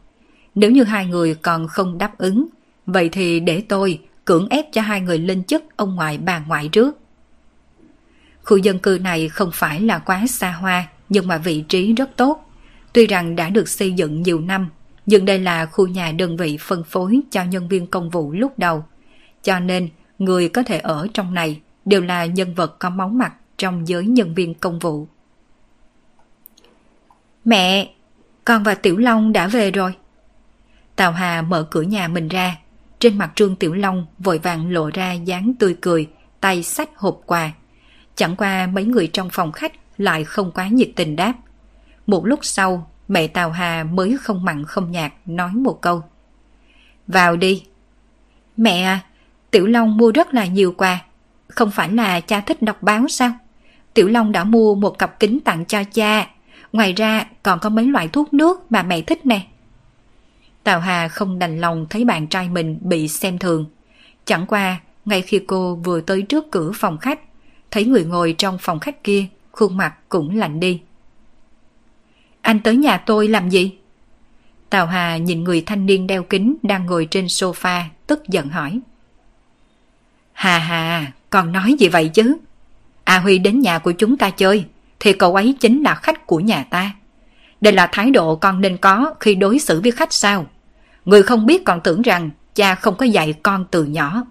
Nếu 0.55 0.71
như 0.71 0.85
hai 0.85 1.07
người 1.07 1.35
còn 1.35 1.69
không 1.69 1.99
đáp 1.99 2.19
ứng, 2.19 2.47
vậy 2.87 3.09
thì 3.09 3.41
để 3.41 3.63
tôi 3.69 4.01
cưỡng 4.25 4.49
ép 4.49 4.73
cho 4.73 4.83
hai 4.83 5.01
người 5.01 5.19
lên 5.19 5.45
chức 5.45 5.65
ông 5.77 5.95
ngoại 5.95 6.19
bà 6.19 6.39
ngoại 6.39 6.69
trước. 6.69 6.99
Khu 8.45 8.57
dân 8.57 8.79
cư 8.79 8.99
này 9.03 9.29
không 9.29 9.51
phải 9.53 9.81
là 9.81 9.99
quá 9.99 10.27
xa 10.27 10.51
hoa, 10.51 10.89
nhưng 11.09 11.27
mà 11.27 11.39
vị 11.39 11.65
trí 11.69 11.95
rất 11.95 12.17
tốt. 12.17 12.51
Tuy 12.93 13.07
rằng 13.07 13.37
đã 13.37 13.49
được 13.49 13.69
xây 13.69 13.93
dựng 13.93 14.23
nhiều 14.23 14.41
năm, 14.41 14.69
nhưng 15.07 15.25
đây 15.25 15.39
là 15.39 15.67
khu 15.67 15.87
nhà 15.87 16.13
đơn 16.13 16.37
vị 16.37 16.59
phân 16.61 16.85
phối 16.85 17.21
cho 17.31 17.45
nhân 17.45 17.69
viên 17.69 17.87
công 17.87 18.11
vụ 18.11 18.33
lúc 18.33 18.59
đầu. 18.59 18.85
Cho 19.43 19.61
nên, 19.61 19.89
người 20.19 20.49
có 20.49 20.63
thể 20.63 20.79
ở 20.79 21.07
trong 21.15 21.35
này 21.35 21.61
đều 21.85 22.01
là 22.01 22.27
nhân 22.27 22.55
vật 22.55 22.79
có 22.79 22.91
máu 22.91 23.09
mặt 23.09 23.33
trong 23.59 23.89
giới 23.89 24.07
nhân 24.07 24.35
viên 24.35 24.55
công 24.55 24.79
vụ. 24.79 25.09
Mẹ, 27.45 27.91
con 28.45 28.63
và 28.63 28.75
Tiểu 28.75 28.97
Long 28.97 29.33
đã 29.33 29.47
về 29.47 29.71
rồi. 29.71 29.95
Tào 30.97 31.13
Hà 31.13 31.43
mở 31.43 31.63
cửa 31.71 31.83
nhà 31.83 32.09
mình 32.09 32.29
ra. 32.29 32.57
Trên 32.99 33.19
mặt 33.19 33.33
Trương 33.35 33.57
Tiểu 33.57 33.75
Long 33.75 34.07
vội 34.19 34.39
vàng 34.39 34.71
lộ 34.71 34.91
ra 34.95 35.13
dáng 35.13 35.55
tươi 35.59 35.77
cười, 35.81 36.07
tay 36.41 36.63
sách 36.63 36.91
hộp 36.97 37.21
quà. 37.27 37.53
Chẳng 38.15 38.37
qua 38.37 38.67
mấy 38.67 38.85
người 38.85 39.07
trong 39.07 39.29
phòng 39.33 39.53
khách 39.53 39.73
lại 39.99 40.25
không 40.25 40.53
quá 40.53 40.69
nhiệt 40.69 40.91
tình 40.97 41.17
đáp. 41.17 41.35
Một 42.07 42.27
lúc 42.27 42.39
sau, 42.43 42.91
mẹ 43.09 43.27
Tào 43.27 43.51
Hà 43.51 43.85
mới 43.85 44.17
không 44.21 44.45
mặn 44.45 44.65
không 44.65 44.91
nhạt 44.91 45.13
nói 45.27 45.51
một 45.53 45.79
câu. 45.81 46.03
Vào 47.07 47.37
đi. 47.37 47.63
Mẹ 48.57 48.83
à, 48.83 49.01
Tiểu 49.51 49.67
Long 49.67 49.97
mua 49.97 50.13
rất 50.13 50.35
là 50.35 50.47
nhiều 50.47 50.75
quà. 50.77 51.05
Không 51.49 51.71
phải 51.71 51.93
là 51.93 52.21
cha 52.21 52.41
thích 52.41 52.63
đọc 52.63 52.83
báo 52.83 53.09
sao? 53.09 53.33
Tiểu 53.95 54.09
Long 54.09 54.33
đã 54.33 54.45
mua 54.45 54.75
một 54.75 54.99
cặp 54.99 55.21
kính 55.21 55.41
tặng 55.41 55.65
cho 55.65 55.85
cha. 55.85 56.27
Ngoài 56.73 56.93
ra 56.93 57.27
còn 57.43 57.59
có 57.59 57.69
mấy 57.69 57.87
loại 57.87 58.09
thuốc 58.09 58.35
nước 58.35 58.73
mà 58.73 58.83
mẹ 58.83 59.01
thích 59.01 59.27
nè. 59.27 59.47
Tào 60.65 60.81
Hà 60.81 61.09
không 61.09 61.39
đành 61.39 61.61
lòng 61.61 61.87
thấy 61.91 62.05
bạn 62.05 62.27
trai 62.27 62.49
mình 62.49 62.79
bị 62.81 63.09
xem 63.09 63.39
thường. 63.39 63.67
Chẳng 64.25 64.47
qua, 64.47 64.81
ngay 65.05 65.23
khi 65.23 65.41
cô 65.47 65.75
vừa 65.75 66.01
tới 66.01 66.23
trước 66.23 66.51
cửa 66.51 66.73
phòng 66.75 66.99
khách, 66.99 67.21
thấy 67.71 67.85
người 67.85 68.05
ngồi 68.05 68.35
trong 68.39 68.59
phòng 68.61 68.81
khách 68.81 69.05
kia, 69.05 69.27
khuôn 69.59 69.77
mặt 69.77 69.95
cũng 70.09 70.37
lạnh 70.37 70.61
đi. 70.61 70.81
Anh 72.41 72.61
tới 72.61 72.77
nhà 72.77 72.97
tôi 72.97 73.29
làm 73.29 73.51
gì? 73.51 73.79
Tào 74.71 74.87
Hà 74.87 75.17
nhìn 75.17 75.45
người 75.45 75.63
thanh 75.67 75.87
niên 75.87 76.07
đeo 76.07 76.23
kính 76.23 76.57
đang 76.63 76.87
ngồi 76.87 77.09
trên 77.11 77.25
sofa, 77.25 77.83
tức 78.07 78.29
giận 78.29 78.49
hỏi. 78.49 78.81
Hà 80.33 80.59
hà, 80.59 81.13
còn 81.31 81.53
nói 81.53 81.75
gì 81.79 81.89
vậy 81.89 82.09
chứ? 82.09 82.37
A 83.05 83.19
Huy 83.19 83.39
đến 83.39 83.61
nhà 83.61 83.79
của 83.79 83.93
chúng 83.93 84.17
ta 84.17 84.31
chơi, 84.31 84.65
thì 85.01 85.13
cậu 85.13 85.35
ấy 85.35 85.57
chính 85.61 85.83
là 85.83 85.95
khách 85.95 86.27
của 86.27 86.41
nhà 86.41 86.65
ta. 86.71 86.95
Đây 87.61 87.73
là 87.73 87.89
thái 87.93 88.11
độ 88.11 88.37
con 88.37 88.61
nên 88.61 88.77
có 88.77 89.15
khi 89.21 89.35
đối 89.35 89.59
xử 89.59 89.81
với 89.81 89.91
khách 89.91 90.13
sao? 90.13 90.47
Người 91.05 91.23
không 91.23 91.47
biết 91.47 91.65
còn 91.65 91.81
tưởng 91.81 92.03
rằng 92.03 92.31
cha 92.55 92.75
không 92.75 92.97
có 92.97 93.07
dạy 93.07 93.35
con 93.43 93.65
từ 93.71 93.85
nhỏ. 93.85 94.23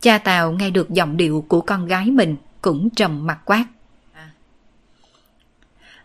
Cha 0.00 0.18
Tào 0.18 0.52
nghe 0.52 0.70
được 0.70 0.90
giọng 0.90 1.16
điệu 1.16 1.44
của 1.48 1.60
con 1.60 1.86
gái 1.86 2.10
mình 2.10 2.36
cũng 2.60 2.90
trầm 2.90 3.26
mặt 3.26 3.38
quát. 3.44 3.64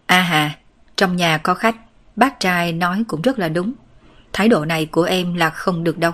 A 0.08 0.18
à 0.18 0.22
hà, 0.22 0.58
trong 0.98 1.16
nhà 1.16 1.38
có 1.38 1.54
khách, 1.54 1.76
bác 2.16 2.40
trai 2.40 2.72
nói 2.74 3.04
cũng 3.08 3.22
rất 3.22 3.40
là 3.40 3.50
đúng. 3.50 3.74
Thái 4.34 4.48
độ 4.50 4.66
này 4.66 4.86
của 4.86 5.04
em 5.04 5.34
là 5.34 5.50
không 5.50 5.84
được 5.84 5.98
đâu. 5.98 6.12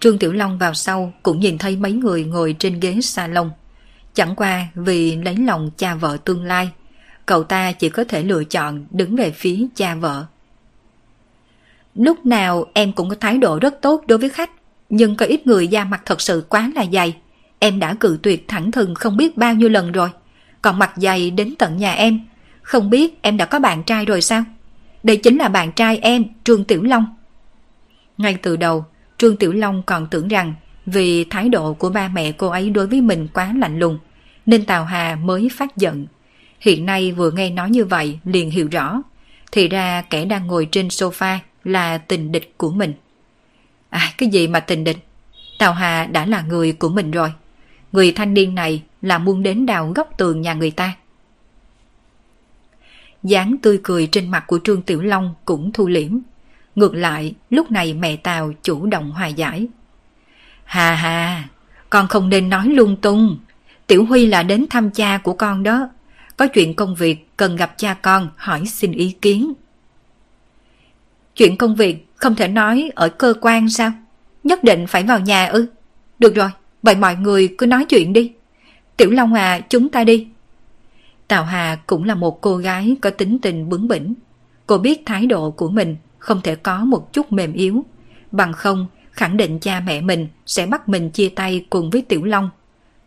Trương 0.00 0.18
Tiểu 0.18 0.32
Long 0.32 0.58
vào 0.58 0.74
sau 0.74 1.12
cũng 1.22 1.40
nhìn 1.40 1.58
thấy 1.58 1.76
mấy 1.76 1.92
người 1.92 2.24
ngồi 2.24 2.56
trên 2.58 2.80
ghế 2.80 3.00
salon. 3.02 3.50
Chẳng 4.14 4.36
qua 4.36 4.66
vì 4.74 5.16
lấy 5.16 5.36
lòng 5.36 5.70
cha 5.76 5.94
vợ 5.94 6.16
tương 6.24 6.44
lai, 6.44 6.70
cậu 7.26 7.44
ta 7.44 7.72
chỉ 7.72 7.88
có 7.88 8.04
thể 8.04 8.22
lựa 8.22 8.44
chọn 8.44 8.86
đứng 8.90 9.16
về 9.16 9.30
phía 9.30 9.66
cha 9.74 9.94
vợ. 9.94 10.26
Lúc 11.94 12.26
nào 12.26 12.66
em 12.74 12.92
cũng 12.92 13.08
có 13.08 13.16
thái 13.20 13.38
độ 13.38 13.58
rất 13.58 13.74
tốt 13.82 14.04
đối 14.06 14.18
với 14.18 14.28
khách, 14.28 14.50
nhưng 14.88 15.16
có 15.16 15.26
ít 15.26 15.46
người 15.46 15.68
da 15.68 15.84
mặt 15.84 16.02
thật 16.04 16.20
sự 16.20 16.44
quá 16.48 16.70
là 16.74 16.84
dày. 16.92 17.16
Em 17.58 17.78
đã 17.78 17.94
cự 17.94 18.18
tuyệt 18.22 18.48
thẳng 18.48 18.70
thừng 18.70 18.94
không 18.94 19.16
biết 19.16 19.36
bao 19.36 19.54
nhiêu 19.54 19.68
lần 19.68 19.92
rồi. 19.92 20.08
Còn 20.62 20.78
mặt 20.78 20.92
dày 20.96 21.30
đến 21.30 21.54
tận 21.58 21.76
nhà 21.76 21.92
em, 21.92 22.20
không 22.64 22.90
biết 22.90 23.22
em 23.22 23.36
đã 23.36 23.44
có 23.44 23.58
bạn 23.58 23.82
trai 23.82 24.04
rồi 24.04 24.20
sao? 24.20 24.44
Đây 25.02 25.16
chính 25.16 25.38
là 25.38 25.48
bạn 25.48 25.72
trai 25.72 25.98
em, 25.98 26.24
Trương 26.44 26.64
Tiểu 26.64 26.82
Long. 26.82 27.06
Ngay 28.18 28.36
từ 28.42 28.56
đầu, 28.56 28.84
Trương 29.18 29.36
Tiểu 29.36 29.52
Long 29.52 29.82
còn 29.82 30.06
tưởng 30.10 30.28
rằng 30.28 30.54
vì 30.86 31.24
thái 31.24 31.48
độ 31.48 31.74
của 31.74 31.90
ba 31.90 32.08
mẹ 32.08 32.32
cô 32.32 32.48
ấy 32.48 32.70
đối 32.70 32.86
với 32.86 33.00
mình 33.00 33.28
quá 33.34 33.54
lạnh 33.56 33.78
lùng, 33.78 33.98
nên 34.46 34.64
Tào 34.64 34.84
Hà 34.84 35.16
mới 35.16 35.48
phát 35.52 35.76
giận. 35.76 36.06
Hiện 36.60 36.86
nay 36.86 37.12
vừa 37.12 37.30
nghe 37.30 37.50
nói 37.50 37.70
như 37.70 37.84
vậy 37.84 38.18
liền 38.24 38.50
hiểu 38.50 38.68
rõ, 38.70 39.02
thì 39.52 39.68
ra 39.68 40.02
kẻ 40.02 40.24
đang 40.24 40.46
ngồi 40.46 40.68
trên 40.70 40.88
sofa 40.88 41.38
là 41.64 41.98
tình 41.98 42.32
địch 42.32 42.54
của 42.56 42.70
mình. 42.70 42.92
À 43.90 44.12
cái 44.18 44.28
gì 44.28 44.48
mà 44.48 44.60
tình 44.60 44.84
địch? 44.84 44.98
Tào 45.58 45.72
Hà 45.72 46.06
đã 46.06 46.26
là 46.26 46.42
người 46.42 46.72
của 46.72 46.88
mình 46.88 47.10
rồi. 47.10 47.32
Người 47.92 48.12
thanh 48.12 48.34
niên 48.34 48.54
này 48.54 48.82
là 49.02 49.18
muốn 49.18 49.42
đến 49.42 49.66
đào 49.66 49.92
góc 49.96 50.10
tường 50.18 50.40
nhà 50.40 50.54
người 50.54 50.70
ta 50.70 50.92
dáng 53.24 53.56
tươi 53.62 53.80
cười 53.82 54.06
trên 54.06 54.30
mặt 54.30 54.44
của 54.46 54.58
Trương 54.64 54.82
Tiểu 54.82 55.02
Long 55.02 55.34
cũng 55.44 55.72
thu 55.72 55.88
liễm. 55.88 56.18
Ngược 56.74 56.94
lại, 56.94 57.34
lúc 57.50 57.70
này 57.70 57.94
mẹ 57.94 58.16
Tào 58.16 58.52
chủ 58.62 58.86
động 58.86 59.10
hòa 59.10 59.26
giải. 59.26 59.66
Hà 60.64 60.94
hà, 60.94 61.48
con 61.90 62.08
không 62.08 62.28
nên 62.28 62.48
nói 62.48 62.68
lung 62.68 62.96
tung. 62.96 63.38
Tiểu 63.86 64.04
Huy 64.04 64.26
là 64.26 64.42
đến 64.42 64.66
thăm 64.70 64.90
cha 64.90 65.18
của 65.18 65.32
con 65.32 65.62
đó. 65.62 65.88
Có 66.36 66.46
chuyện 66.46 66.74
công 66.74 66.94
việc 66.94 67.28
cần 67.36 67.56
gặp 67.56 67.74
cha 67.78 67.94
con 67.94 68.28
hỏi 68.36 68.66
xin 68.66 68.92
ý 68.92 69.16
kiến. 69.22 69.52
Chuyện 71.36 71.56
công 71.56 71.76
việc 71.76 72.06
không 72.16 72.34
thể 72.34 72.48
nói 72.48 72.90
ở 72.94 73.08
cơ 73.08 73.34
quan 73.40 73.68
sao? 73.68 73.92
Nhất 74.44 74.64
định 74.64 74.86
phải 74.86 75.02
vào 75.02 75.20
nhà 75.20 75.46
ư? 75.46 75.66
Được 76.18 76.34
rồi, 76.34 76.48
vậy 76.82 76.94
mọi 76.94 77.16
người 77.16 77.54
cứ 77.58 77.66
nói 77.66 77.84
chuyện 77.84 78.12
đi. 78.12 78.32
Tiểu 78.96 79.10
Long 79.10 79.34
à, 79.34 79.60
chúng 79.68 79.88
ta 79.88 80.04
đi. 80.04 80.26
Tào 81.28 81.44
Hà 81.44 81.78
cũng 81.86 82.04
là 82.04 82.14
một 82.14 82.40
cô 82.40 82.56
gái 82.56 82.96
có 83.02 83.10
tính 83.10 83.38
tình 83.38 83.68
bướng 83.68 83.88
bỉnh. 83.88 84.14
Cô 84.66 84.78
biết 84.78 85.02
thái 85.06 85.26
độ 85.26 85.50
của 85.50 85.68
mình 85.68 85.96
không 86.18 86.40
thể 86.40 86.56
có 86.56 86.84
một 86.84 87.12
chút 87.12 87.32
mềm 87.32 87.52
yếu. 87.52 87.84
Bằng 88.30 88.52
không, 88.52 88.86
khẳng 89.12 89.36
định 89.36 89.58
cha 89.60 89.80
mẹ 89.80 90.00
mình 90.00 90.28
sẽ 90.46 90.66
bắt 90.66 90.88
mình 90.88 91.10
chia 91.10 91.28
tay 91.28 91.66
cùng 91.70 91.90
với 91.90 92.02
Tiểu 92.02 92.24
Long. 92.24 92.50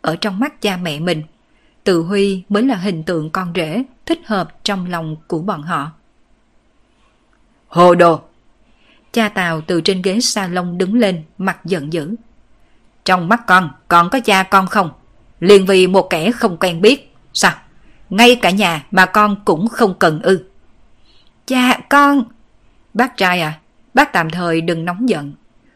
Ở 0.00 0.16
trong 0.16 0.40
mắt 0.40 0.62
cha 0.62 0.76
mẹ 0.76 1.00
mình, 1.00 1.22
Từ 1.84 2.02
Huy 2.02 2.42
mới 2.48 2.62
là 2.62 2.76
hình 2.76 3.02
tượng 3.02 3.30
con 3.30 3.52
rể 3.54 3.82
thích 4.06 4.20
hợp 4.26 4.64
trong 4.64 4.86
lòng 4.86 5.16
của 5.26 5.38
bọn 5.38 5.62
họ. 5.62 5.92
Hồ 7.68 7.94
đồ! 7.94 8.20
Cha 9.12 9.28
Tào 9.28 9.60
từ 9.60 9.80
trên 9.80 10.02
ghế 10.02 10.20
salon 10.20 10.78
đứng 10.78 10.94
lên, 10.94 11.22
mặt 11.38 11.58
giận 11.64 11.92
dữ. 11.92 12.14
Trong 13.04 13.28
mắt 13.28 13.46
con, 13.46 13.70
còn 13.88 14.10
có 14.10 14.20
cha 14.20 14.42
con 14.42 14.66
không? 14.66 14.90
Liền 15.40 15.66
vì 15.66 15.86
một 15.86 16.10
kẻ 16.10 16.32
không 16.32 16.56
quen 16.56 16.80
biết. 16.80 17.14
Sao? 17.32 17.52
Ngay 18.10 18.36
cả 18.36 18.50
nhà 18.50 18.86
mà 18.90 19.06
con 19.06 19.36
cũng 19.44 19.68
không 19.68 19.94
cần 19.98 20.22
ư. 20.22 20.44
Cha, 21.46 21.80
con... 21.88 22.24
Bác 22.94 23.16
trai 23.16 23.40
à, 23.40 23.58
bác 23.94 24.12
tạm 24.12 24.30
thời 24.30 24.60
đừng 24.60 24.84
nóng 24.84 25.08
giận. 25.08 25.32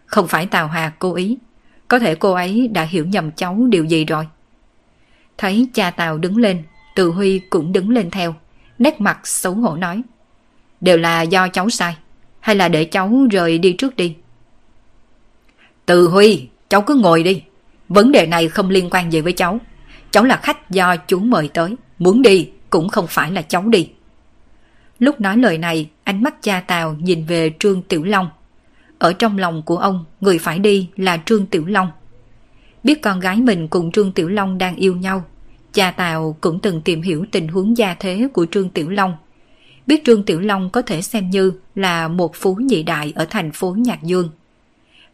Không 0.07 0.29
phải 0.29 0.47
Tào 0.47 0.69
Hà 0.69 0.93
cố 0.99 1.15
ý. 1.15 1.39
Có 1.89 1.99
thể 1.99 2.15
cô 2.15 2.33
ấy 2.33 2.69
đã 2.69 2.83
hiểu 2.83 3.07
nhầm 3.07 3.31
cháu 3.31 3.67
điều 3.69 3.85
gì 3.85 4.05
rồi. 4.05 4.27
Thấy 5.39 5.69
cha 5.75 5.91
Tào 5.91 6.19
đứng 6.19 6.37
lên, 6.37 6.63
Từ 6.95 7.11
Huy 7.11 7.39
cũng 7.39 7.73
đứng 7.73 7.91
lên 7.91 8.11
theo. 8.11 8.35
Nét 8.79 9.01
mặt 9.01 9.27
xấu 9.27 9.55
hổ 9.55 9.77
nói. 9.77 10.03
Đều 10.81 10.99
là 10.99 11.23
do 11.23 11.49
cháu 11.49 11.71
sai. 11.71 11.97
Hay 12.41 12.57
là 12.57 12.69
để 12.69 12.85
cháu 12.85 13.27
rời 13.31 13.59
đi 13.59 13.73
trước 13.73 13.97
đi. 13.97 14.17
Từ 15.87 16.09
Huy, 16.09 16.49
cháu 16.69 16.83
cứ 16.83 16.95
ngồi 16.95 17.23
đi. 17.23 17.43
Vấn 17.89 18.13
đề 18.13 18.27
này 18.27 18.49
không 18.49 18.71
liên 18.71 18.89
quan 18.91 19.13
gì 19.13 19.21
với 19.21 19.33
cháu. 19.33 19.59
Cháu 20.11 20.25
là 20.25 20.37
khách 20.37 20.71
do 20.71 20.97
chú 20.97 21.19
mời 21.19 21.49
tới. 21.49 21.77
Muốn 22.03 22.23
đi 22.23 22.51
cũng 22.71 22.89
không 22.89 23.07
phải 23.09 23.33
là 23.33 23.43
cháu 23.43 23.63
đi. 23.63 23.89
Lúc 24.99 25.21
nói 25.21 25.37
lời 25.37 25.59
này, 25.59 25.91
ánh 26.05 26.23
mắt 26.23 26.43
cha 26.43 26.61
Tào 26.61 26.97
nhìn 27.01 27.25
về 27.25 27.53
Trương 27.59 27.83
Tiểu 27.83 28.05
Long. 28.05 28.31
Ở 28.99 29.13
trong 29.13 29.39
lòng 29.39 29.63
của 29.63 29.77
ông, 29.77 30.05
người 30.21 30.39
phải 30.39 30.59
đi 30.59 30.89
là 30.97 31.17
Trương 31.25 31.47
Tiểu 31.47 31.67
Long. 31.67 31.91
Biết 32.85 33.03
con 33.03 33.21
gái 33.21 33.37
mình 33.37 33.69
cùng 33.69 33.93
Trương 33.93 34.13
Tiểu 34.13 34.29
Long 34.29 34.59
đang 34.59 34.77
yêu 34.77 34.97
nhau, 34.97 35.25
cha 35.73 35.91
Tào 35.91 36.37
cũng 36.41 36.61
từng 36.61 36.83
tìm 36.83 37.03
hiểu 37.03 37.25
tình 37.33 37.49
huống 37.49 37.77
gia 37.77 37.95
thế 37.95 38.29
của 38.33 38.47
Trương 38.47 38.71
Tiểu 38.71 38.89
Long. 38.89 39.17
Biết 39.87 40.05
Trương 40.05 40.25
Tiểu 40.25 40.41
Long 40.41 40.71
có 40.71 40.83
thể 40.83 41.03
xem 41.03 41.31
như 41.31 41.53
là 41.75 42.09
một 42.09 42.35
phú 42.35 42.55
nhị 42.55 42.83
đại 42.83 43.13
ở 43.17 43.27
thành 43.31 43.53
phố 43.53 43.75
Nhạc 43.79 44.03
Dương. 44.03 44.29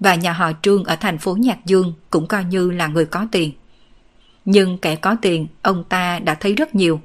Và 0.00 0.14
nhà 0.14 0.32
họ 0.32 0.52
Trương 0.62 0.84
ở 0.84 0.96
thành 0.96 1.18
phố 1.18 1.36
Nhạc 1.36 1.66
Dương 1.66 1.92
cũng 2.10 2.26
coi 2.26 2.44
như 2.44 2.70
là 2.70 2.86
người 2.86 3.04
có 3.04 3.26
tiền. 3.32 3.52
Nhưng 4.50 4.78
kẻ 4.78 4.96
có 4.96 5.16
tiền, 5.22 5.46
ông 5.62 5.84
ta 5.84 6.18
đã 6.18 6.34
thấy 6.34 6.54
rất 6.54 6.74
nhiều. 6.74 7.00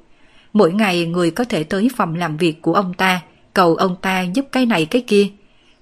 Mỗi 0.53 0.73
ngày 0.73 1.05
người 1.05 1.31
có 1.31 1.43
thể 1.43 1.63
tới 1.63 1.89
phòng 1.95 2.15
làm 2.15 2.37
việc 2.37 2.61
của 2.61 2.73
ông 2.73 2.93
ta, 2.93 3.21
cầu 3.53 3.75
ông 3.75 3.95
ta 4.01 4.21
giúp 4.21 4.45
cái 4.51 4.65
này 4.65 4.85
cái 4.85 5.03
kia. 5.07 5.27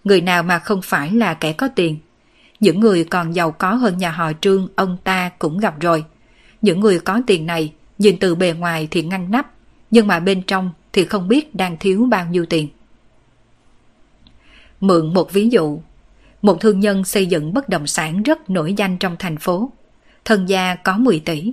Người 0.03 0.21
nào 0.21 0.43
mà 0.43 0.59
không 0.59 0.81
phải 0.81 1.11
là 1.11 1.33
kẻ 1.33 1.53
có 1.53 1.67
tiền. 1.75 1.97
Những 2.59 2.79
người 2.79 3.03
còn 3.03 3.35
giàu 3.35 3.51
có 3.51 3.73
hơn 3.73 3.97
nhà 3.97 4.11
họ 4.11 4.31
Trương 4.41 4.67
ông 4.75 4.97
ta 5.03 5.29
cũng 5.39 5.57
gặp 5.57 5.79
rồi. 5.79 6.05
Những 6.61 6.79
người 6.79 6.99
có 6.99 7.21
tiền 7.27 7.45
này 7.45 7.73
nhìn 7.97 8.17
từ 8.19 8.35
bề 8.35 8.53
ngoài 8.53 8.87
thì 8.91 9.03
ngăn 9.03 9.31
nắp, 9.31 9.51
nhưng 9.91 10.07
mà 10.07 10.19
bên 10.19 10.41
trong 10.41 10.71
thì 10.93 11.05
không 11.05 11.27
biết 11.27 11.55
đang 11.55 11.77
thiếu 11.77 12.07
bao 12.09 12.25
nhiêu 12.25 12.45
tiền. 12.45 12.67
Mượn 14.79 15.13
một 15.13 15.33
ví 15.33 15.49
dụ, 15.49 15.81
một 16.41 16.61
thương 16.61 16.79
nhân 16.79 17.03
xây 17.03 17.25
dựng 17.25 17.53
bất 17.53 17.69
động 17.69 17.87
sản 17.87 18.23
rất 18.23 18.49
nổi 18.49 18.73
danh 18.73 18.97
trong 18.97 19.15
thành 19.19 19.37
phố. 19.37 19.71
Thân 20.25 20.49
gia 20.49 20.75
có 20.75 20.97
10 20.97 21.19
tỷ, 21.19 21.51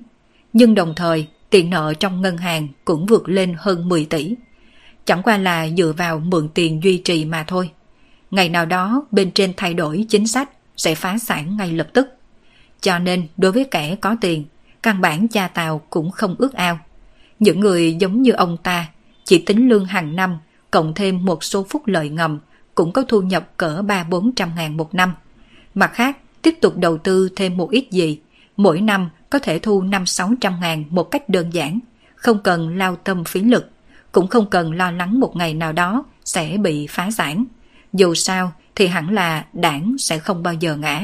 nhưng 0.52 0.74
đồng 0.74 0.94
thời 0.94 1.26
tiền 1.50 1.70
nợ 1.70 1.94
trong 1.94 2.22
ngân 2.22 2.36
hàng 2.36 2.68
cũng 2.84 3.06
vượt 3.06 3.28
lên 3.28 3.54
hơn 3.58 3.88
10 3.88 4.04
tỷ. 4.04 4.34
Chẳng 5.04 5.22
qua 5.22 5.36
là 5.36 5.68
dựa 5.76 5.92
vào 5.96 6.18
mượn 6.18 6.48
tiền 6.54 6.82
duy 6.82 6.98
trì 6.98 7.24
mà 7.24 7.44
thôi. 7.46 7.70
Ngày 8.30 8.48
nào 8.48 8.66
đó 8.66 9.06
bên 9.10 9.30
trên 9.30 9.52
thay 9.56 9.74
đổi 9.74 10.06
chính 10.08 10.26
sách 10.26 10.50
sẽ 10.76 10.94
phá 10.94 11.18
sản 11.18 11.56
ngay 11.56 11.72
lập 11.72 11.88
tức. 11.92 12.08
Cho 12.80 12.98
nên 12.98 13.26
đối 13.36 13.52
với 13.52 13.64
kẻ 13.64 13.96
có 14.00 14.16
tiền, 14.20 14.44
căn 14.82 15.00
bản 15.00 15.28
cha 15.28 15.48
tàu 15.48 15.78
cũng 15.90 16.10
không 16.10 16.34
ước 16.38 16.52
ao. 16.52 16.78
Những 17.38 17.60
người 17.60 17.96
giống 18.00 18.22
như 18.22 18.32
ông 18.32 18.56
ta 18.56 18.86
chỉ 19.24 19.38
tính 19.38 19.68
lương 19.68 19.84
hàng 19.84 20.16
năm 20.16 20.38
cộng 20.70 20.94
thêm 20.94 21.24
một 21.24 21.44
số 21.44 21.66
phúc 21.68 21.86
lợi 21.86 22.08
ngầm 22.08 22.38
cũng 22.74 22.92
có 22.92 23.02
thu 23.02 23.22
nhập 23.22 23.50
cỡ 23.56 23.82
3-400 23.82 24.48
ngàn 24.56 24.76
một 24.76 24.94
năm. 24.94 25.14
Mặt 25.74 25.90
khác, 25.94 26.16
tiếp 26.42 26.54
tục 26.60 26.76
đầu 26.76 26.98
tư 26.98 27.28
thêm 27.36 27.56
một 27.56 27.70
ít 27.70 27.88
gì, 27.90 28.18
mỗi 28.58 28.80
năm 28.80 29.10
có 29.30 29.38
thể 29.38 29.58
thu 29.58 29.82
5-600 29.82 30.60
ngàn 30.60 30.84
một 30.90 31.10
cách 31.10 31.28
đơn 31.28 31.54
giản, 31.54 31.80
không 32.16 32.42
cần 32.42 32.76
lao 32.76 32.96
tâm 32.96 33.24
phí 33.24 33.40
lực, 33.40 33.70
cũng 34.12 34.28
không 34.28 34.50
cần 34.50 34.72
lo 34.72 34.90
lắng 34.90 35.20
một 35.20 35.36
ngày 35.36 35.54
nào 35.54 35.72
đó 35.72 36.04
sẽ 36.24 36.56
bị 36.56 36.86
phá 36.86 37.10
sản. 37.10 37.44
Dù 37.92 38.14
sao 38.14 38.52
thì 38.74 38.86
hẳn 38.86 39.10
là 39.10 39.46
đảng 39.52 39.96
sẽ 39.98 40.18
không 40.18 40.42
bao 40.42 40.54
giờ 40.54 40.76
ngã. 40.76 41.02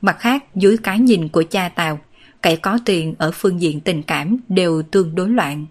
Mặt 0.00 0.16
khác, 0.18 0.44
dưới 0.54 0.76
cái 0.76 0.98
nhìn 0.98 1.28
của 1.28 1.44
cha 1.50 1.68
Tào, 1.68 1.98
kẻ 2.42 2.56
có 2.56 2.78
tiền 2.84 3.14
ở 3.18 3.30
phương 3.34 3.60
diện 3.60 3.80
tình 3.80 4.02
cảm 4.02 4.38
đều 4.48 4.82
tương 4.82 5.14
đối 5.14 5.28
loạn. 5.28 5.66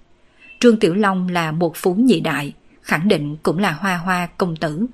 Trương 0.60 0.80
Tiểu 0.80 0.94
Long 0.94 1.30
là 1.30 1.52
một 1.52 1.76
phú 1.76 1.94
nhị 1.94 2.20
đại, 2.20 2.54
khẳng 2.82 3.08
định 3.08 3.38
cũng 3.44 3.58
là 3.58 3.72
hoa 3.72 3.98
hoa 3.98 4.28
công 4.38 4.56
tử. 4.56 4.86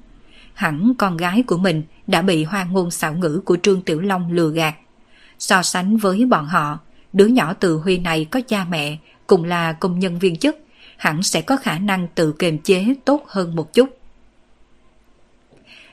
Hẳn 0.53 0.93
con 0.97 1.17
gái 1.17 1.43
của 1.47 1.57
mình 1.57 1.83
đã 2.07 2.21
bị 2.21 2.43
hoa 2.43 2.63
ngôn 2.63 2.91
xảo 2.91 3.13
ngữ 3.13 3.41
của 3.45 3.57
Trương 3.63 3.81
Tiểu 3.81 3.99
Long 3.99 4.31
lừa 4.31 4.49
gạt. 4.49 4.75
So 5.41 5.61
sánh 5.61 5.97
với 5.97 6.25
bọn 6.25 6.45
họ, 6.45 6.79
đứa 7.13 7.25
nhỏ 7.25 7.53
từ 7.53 7.77
Huy 7.77 7.97
này 7.97 8.25
có 8.25 8.41
cha 8.47 8.65
mẹ, 8.69 8.97
cùng 9.27 9.43
là 9.43 9.73
công 9.73 9.99
nhân 9.99 10.19
viên 10.19 10.35
chức, 10.35 10.57
hẳn 10.97 11.23
sẽ 11.23 11.41
có 11.41 11.57
khả 11.57 11.79
năng 11.79 12.07
tự 12.15 12.31
kiềm 12.31 12.57
chế 12.57 12.85
tốt 13.05 13.23
hơn 13.27 13.55
một 13.55 13.73
chút. 13.73 13.89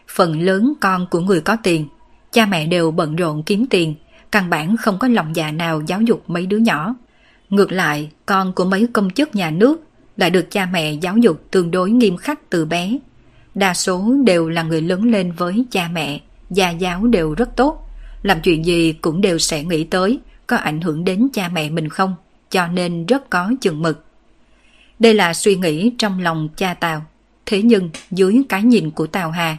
Phần 0.09 0.41
lớn 0.43 0.73
con 0.81 1.07
của 1.11 1.21
người 1.21 1.41
có 1.41 1.57
tiền, 1.63 1.89
cha 2.33 2.47
mẹ 2.47 2.67
đều 2.67 2.91
bận 2.91 3.17
rộn 3.17 3.43
kiếm 3.43 3.67
tiền, 3.71 3.95
căn 4.33 4.51
bản 4.51 4.77
không 4.77 4.99
có 4.99 5.09
lòng 5.09 5.37
dạ 5.37 5.51
nào 5.51 5.83
giáo 5.87 6.01
dục 6.01 6.25
mấy 6.27 6.47
đứa 6.47 6.59
nhỏ. 6.59 6.95
Ngược 7.51 7.73
lại, 7.73 8.11
con 8.27 8.53
của 8.53 8.65
mấy 8.65 8.89
công 8.93 9.11
chức 9.11 9.35
nhà 9.35 9.51
nước 9.51 9.83
lại 10.17 10.31
được 10.31 10.51
cha 10.51 10.69
mẹ 10.73 10.93
giáo 10.93 11.17
dục 11.17 11.43
tương 11.51 11.71
đối 11.71 11.91
nghiêm 11.91 12.17
khắc 12.17 12.51
từ 12.51 12.65
bé. 12.65 12.99
Đa 13.55 13.75
số 13.75 14.15
đều 14.25 14.49
là 14.49 14.63
người 14.63 14.83
lớn 14.83 15.05
lên 15.05 15.33
với 15.33 15.67
cha 15.71 15.89
mẹ, 15.93 16.21
gia 16.51 16.71
giáo 16.71 17.07
đều 17.07 17.35
rất 17.35 17.57
tốt. 17.57 17.88
Làm 18.29 18.41
chuyện 18.41 18.65
gì 18.65 18.93
cũng 18.93 19.21
đều 19.21 19.39
sẽ 19.39 19.65
nghĩ 19.65 19.85
tới 19.85 20.19
có 20.47 20.57
ảnh 20.57 20.81
hưởng 20.81 21.05
đến 21.05 21.29
cha 21.33 21.49
mẹ 21.49 21.71
mình 21.71 21.89
không, 21.89 22.15
cho 22.51 22.67
nên 22.67 23.07
rất 23.07 23.31
có 23.31 23.51
chừng 23.61 23.83
mực. 23.83 24.05
Đây 24.99 25.15
là 25.15 25.35
suy 25.35 25.57
nghĩ 25.57 25.93
trong 25.99 26.21
lòng 26.21 26.49
cha 26.57 26.75
Tào. 26.75 27.05
Thế 27.47 27.63
nhưng 27.63 27.91
dưới 28.11 28.43
cái 28.49 28.63
nhìn 28.63 28.91
của 28.91 29.07
Tào 29.07 29.31
Hà, 29.31 29.57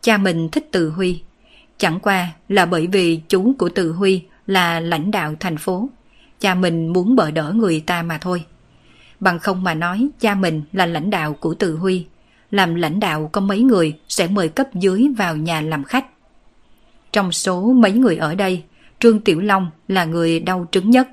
cha 0.00 0.16
mình 0.18 0.48
thích 0.48 0.68
Từ 0.72 0.90
Huy. 0.90 1.20
Chẳng 1.78 2.00
qua 2.00 2.28
là 2.48 2.66
bởi 2.66 2.86
vì 2.86 3.20
chú 3.28 3.52
của 3.58 3.68
Từ 3.68 3.92
Huy 3.92 4.22
là 4.46 4.80
lãnh 4.80 5.10
đạo 5.10 5.34
thành 5.40 5.56
phố. 5.56 5.88
Cha 6.40 6.54
mình 6.54 6.92
muốn 6.92 7.16
bỡ 7.16 7.30
đỡ 7.30 7.52
người 7.56 7.80
ta 7.80 8.02
mà 8.02 8.18
thôi. 8.18 8.44
Bằng 9.20 9.38
không 9.38 9.64
mà 9.64 9.74
nói 9.74 10.08
cha 10.20 10.34
mình 10.34 10.62
là 10.72 10.86
lãnh 10.86 11.10
đạo 11.10 11.34
của 11.34 11.54
Từ 11.54 11.76
Huy. 11.76 12.06
Làm 12.50 12.74
lãnh 12.74 13.00
đạo 13.00 13.30
có 13.32 13.40
mấy 13.40 13.60
người 13.60 13.98
sẽ 14.08 14.26
mời 14.26 14.48
cấp 14.48 14.74
dưới 14.74 15.08
vào 15.16 15.36
nhà 15.36 15.60
làm 15.60 15.84
khách. 15.84 16.06
Trong 17.12 17.32
số 17.32 17.72
mấy 17.72 17.92
người 17.92 18.16
ở 18.16 18.34
đây, 18.34 18.62
Trương 19.00 19.20
Tiểu 19.20 19.40
Long 19.40 19.70
là 19.88 20.04
người 20.04 20.40
đau 20.40 20.66
trứng 20.70 20.90
nhất. 20.90 21.08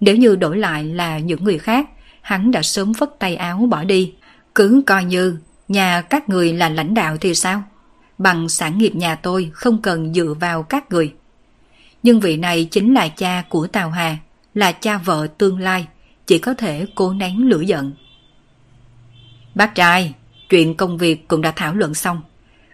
Nếu 0.00 0.16
như 0.16 0.36
đổi 0.36 0.58
lại 0.58 0.84
là 0.84 1.18
những 1.18 1.44
người 1.44 1.58
khác, 1.58 1.88
hắn 2.20 2.50
đã 2.50 2.62
sớm 2.62 2.92
vất 2.92 3.18
tay 3.18 3.36
áo 3.36 3.66
bỏ 3.70 3.84
đi. 3.84 4.14
Cứ 4.54 4.82
coi 4.86 5.04
như 5.04 5.38
nhà 5.68 6.00
các 6.00 6.28
người 6.28 6.52
là 6.52 6.68
lãnh 6.68 6.94
đạo 6.94 7.16
thì 7.20 7.34
sao? 7.34 7.62
Bằng 8.18 8.48
sản 8.48 8.78
nghiệp 8.78 8.94
nhà 8.94 9.14
tôi 9.14 9.50
không 9.54 9.82
cần 9.82 10.14
dựa 10.14 10.34
vào 10.40 10.62
các 10.62 10.90
người. 10.90 11.14
Nhưng 12.02 12.20
vị 12.20 12.36
này 12.36 12.64
chính 12.64 12.94
là 12.94 13.08
cha 13.08 13.44
của 13.48 13.66
Tào 13.66 13.90
Hà, 13.90 14.16
là 14.54 14.72
cha 14.72 14.98
vợ 14.98 15.26
tương 15.38 15.58
lai, 15.58 15.86
chỉ 16.26 16.38
có 16.38 16.54
thể 16.54 16.86
cố 16.94 17.12
nén 17.12 17.48
lửa 17.48 17.60
giận. 17.60 17.92
Bác 19.54 19.74
trai, 19.74 20.14
chuyện 20.48 20.74
công 20.74 20.98
việc 20.98 21.28
cũng 21.28 21.42
đã 21.42 21.52
thảo 21.56 21.74
luận 21.74 21.94
xong. 21.94 22.20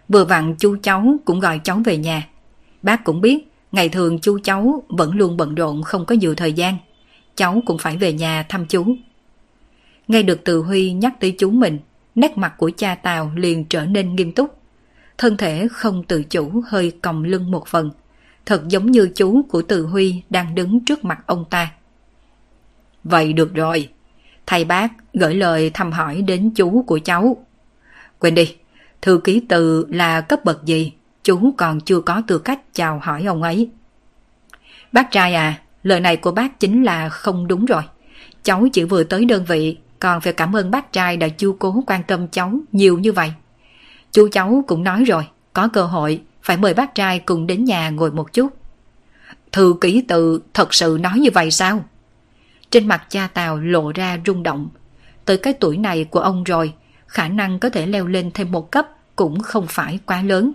Vừa 0.09 0.25
vặn 0.25 0.55
chú 0.59 0.77
cháu 0.83 1.15
cũng 1.25 1.39
gọi 1.39 1.59
cháu 1.63 1.81
về 1.85 1.97
nhà. 1.97 2.27
Bác 2.85 3.03
cũng 3.03 3.21
biết, 3.21 3.47
ngày 3.71 3.89
thường 3.89 4.19
chú 4.19 4.39
cháu 4.43 4.83
vẫn 4.89 5.15
luôn 5.15 5.37
bận 5.37 5.55
rộn 5.55 5.83
không 5.83 6.05
có 6.05 6.15
nhiều 6.15 6.35
thời 6.35 6.53
gian. 6.53 6.77
Cháu 7.35 7.61
cũng 7.65 7.77
phải 7.77 7.97
về 7.97 8.13
nhà 8.13 8.45
thăm 8.49 8.65
chú. 8.65 8.85
Nghe 10.07 10.23
được 10.23 10.41
Từ 10.43 10.59
Huy 10.59 10.93
nhắc 10.93 11.13
tới 11.19 11.35
chú 11.37 11.51
mình, 11.51 11.79
nét 12.15 12.37
mặt 12.37 12.53
của 12.57 12.71
cha 12.77 12.95
Tào 12.95 13.31
liền 13.35 13.65
trở 13.65 13.85
nên 13.85 14.15
nghiêm 14.15 14.31
túc. 14.31 14.57
Thân 15.17 15.37
thể 15.37 15.67
không 15.71 16.03
tự 16.03 16.23
chủ 16.23 16.63
hơi 16.67 16.91
còng 17.01 17.23
lưng 17.23 17.51
một 17.51 17.67
phần. 17.67 17.91
Thật 18.45 18.67
giống 18.67 18.91
như 18.91 19.09
chú 19.15 19.41
của 19.49 19.61
Từ 19.61 19.85
Huy 19.85 20.21
đang 20.29 20.55
đứng 20.55 20.85
trước 20.85 21.05
mặt 21.05 21.19
ông 21.25 21.45
ta. 21.49 21.71
Vậy 23.03 23.33
được 23.33 23.53
rồi. 23.53 23.89
Thầy 24.45 24.65
bác 24.65 24.87
gửi 25.13 25.35
lời 25.35 25.71
thăm 25.73 25.91
hỏi 25.91 26.21
đến 26.21 26.51
chú 26.55 26.83
của 26.87 26.99
cháu. 27.03 27.45
Quên 28.19 28.35
đi, 28.35 28.55
thư 29.01 29.19
ký 29.23 29.41
từ 29.49 29.85
là 29.89 30.21
cấp 30.21 30.45
bậc 30.45 30.65
gì? 30.65 30.91
Chú 31.25 31.53
còn 31.57 31.79
chưa 31.79 31.99
có 31.99 32.21
tư 32.27 32.39
cách 32.39 32.59
chào 32.73 32.99
hỏi 33.03 33.23
ông 33.23 33.43
ấy. 33.43 33.69
Bác 34.91 35.11
trai 35.11 35.33
à, 35.33 35.59
lời 35.83 35.99
này 35.99 36.17
của 36.17 36.31
bác 36.31 36.59
chính 36.59 36.83
là 36.83 37.09
không 37.09 37.47
đúng 37.47 37.65
rồi. 37.65 37.81
Cháu 38.43 38.67
chỉ 38.73 38.83
vừa 38.83 39.03
tới 39.03 39.25
đơn 39.25 39.45
vị, 39.45 39.77
còn 39.99 40.21
phải 40.21 40.33
cảm 40.33 40.55
ơn 40.55 40.71
bác 40.71 40.91
trai 40.91 41.17
đã 41.17 41.27
chu 41.27 41.55
cố 41.59 41.83
quan 41.87 42.03
tâm 42.03 42.27
cháu 42.27 42.53
nhiều 42.71 42.99
như 42.99 43.11
vậy. 43.11 43.33
Chú 44.11 44.27
cháu 44.31 44.63
cũng 44.67 44.83
nói 44.83 45.03
rồi, 45.03 45.27
có 45.53 45.67
cơ 45.67 45.85
hội 45.85 46.21
phải 46.43 46.57
mời 46.57 46.73
bác 46.73 46.95
trai 46.95 47.19
cùng 47.19 47.47
đến 47.47 47.65
nhà 47.65 47.89
ngồi 47.89 48.11
một 48.11 48.33
chút. 48.33 48.47
Thư 49.51 49.75
ký 49.81 50.01
tự 50.07 50.41
thật 50.53 50.73
sự 50.73 50.97
nói 51.01 51.19
như 51.19 51.29
vậy 51.33 51.51
sao? 51.51 51.85
Trên 52.69 52.87
mặt 52.87 53.05
cha 53.09 53.27
Tào 53.27 53.59
lộ 53.59 53.91
ra 53.91 54.19
rung 54.25 54.43
động. 54.43 54.69
Tới 55.25 55.37
cái 55.37 55.53
tuổi 55.53 55.77
này 55.77 56.03
của 56.03 56.19
ông 56.19 56.43
rồi, 56.43 56.73
khả 57.07 57.27
năng 57.27 57.59
có 57.59 57.69
thể 57.69 57.85
leo 57.85 58.07
lên 58.07 58.31
thêm 58.33 58.51
một 58.51 58.71
cấp 58.71 58.87
cũng 59.15 59.39
không 59.39 59.65
phải 59.69 59.99
quá 60.05 60.21
lớn. 60.21 60.53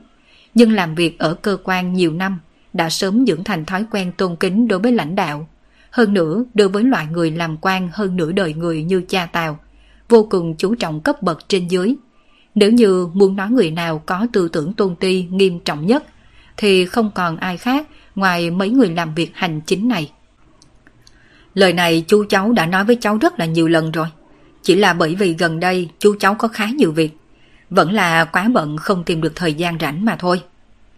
Nhưng 0.55 0.73
làm 0.73 0.95
việc 0.95 1.19
ở 1.19 1.35
cơ 1.35 1.57
quan 1.65 1.93
nhiều 1.93 2.13
năm, 2.13 2.39
đã 2.73 2.91
sớm 2.91 3.27
dưỡng 3.27 3.45
thành 3.45 3.65
thói 3.65 3.85
quen 3.91 4.13
tôn 4.13 4.37
kính 4.37 4.69
đối 4.69 4.79
với 4.79 4.93
lãnh 4.93 5.15
đạo. 5.15 5.49
Hơn 5.91 6.15
nữa, 6.15 6.45
đối 6.55 6.69
với 6.69 6.85
loại 6.85 7.07
người 7.07 7.31
làm 7.31 7.57
quan 7.61 7.89
hơn 7.93 8.17
nửa 8.17 8.33
đời 8.33 8.55
người 8.55 8.83
như 8.83 9.03
cha 9.09 9.27
Tào, 9.27 9.59
vô 10.09 10.27
cùng 10.31 10.55
chú 10.59 10.75
trọng 10.75 11.01
cấp 11.01 11.23
bậc 11.23 11.49
trên 11.49 11.69
dưới. 11.69 11.95
Nếu 12.55 12.73
như 12.73 13.09
muốn 13.13 13.37
nói 13.37 13.51
người 13.51 13.71
nào 13.71 14.03
có 14.07 14.27
tư 14.33 14.49
tưởng 14.49 14.73
tôn 14.73 14.97
ti 14.97 15.27
nghiêm 15.31 15.61
trọng 15.61 15.87
nhất, 15.87 16.05
thì 16.57 16.87
không 16.87 17.11
còn 17.15 17.37
ai 17.37 17.57
khác 17.57 17.89
ngoài 18.15 18.51
mấy 18.51 18.71
người 18.71 18.91
làm 18.91 19.15
việc 19.15 19.31
hành 19.35 19.61
chính 19.61 19.89
này. 19.89 20.11
Lời 21.55 21.73
này 21.73 22.05
chú 22.09 22.25
cháu 22.29 22.53
đã 22.53 22.67
nói 22.67 22.85
với 22.85 22.97
cháu 23.01 23.19
rất 23.19 23.39
là 23.39 23.47
nhiều 23.47 23.69
lần 23.69 23.91
rồi. 23.91 24.07
Chỉ 24.63 24.75
là 24.75 24.93
bởi 24.93 25.15
vì 25.15 25.35
gần 25.35 25.61
đây 25.61 25.89
chú 25.99 26.15
cháu 26.21 26.35
có 26.35 26.49
khá 26.49 26.67
nhiều 26.67 26.93
việc. 26.93 27.17
Vẫn 27.71 27.93
là 27.93 28.25
quá 28.25 28.49
bận 28.53 28.77
không 28.77 29.05
tìm 29.05 29.21
được 29.21 29.33
thời 29.37 29.55
gian 29.55 29.79
rảnh 29.79 30.05
mà 30.05 30.17
thôi. 30.17 30.43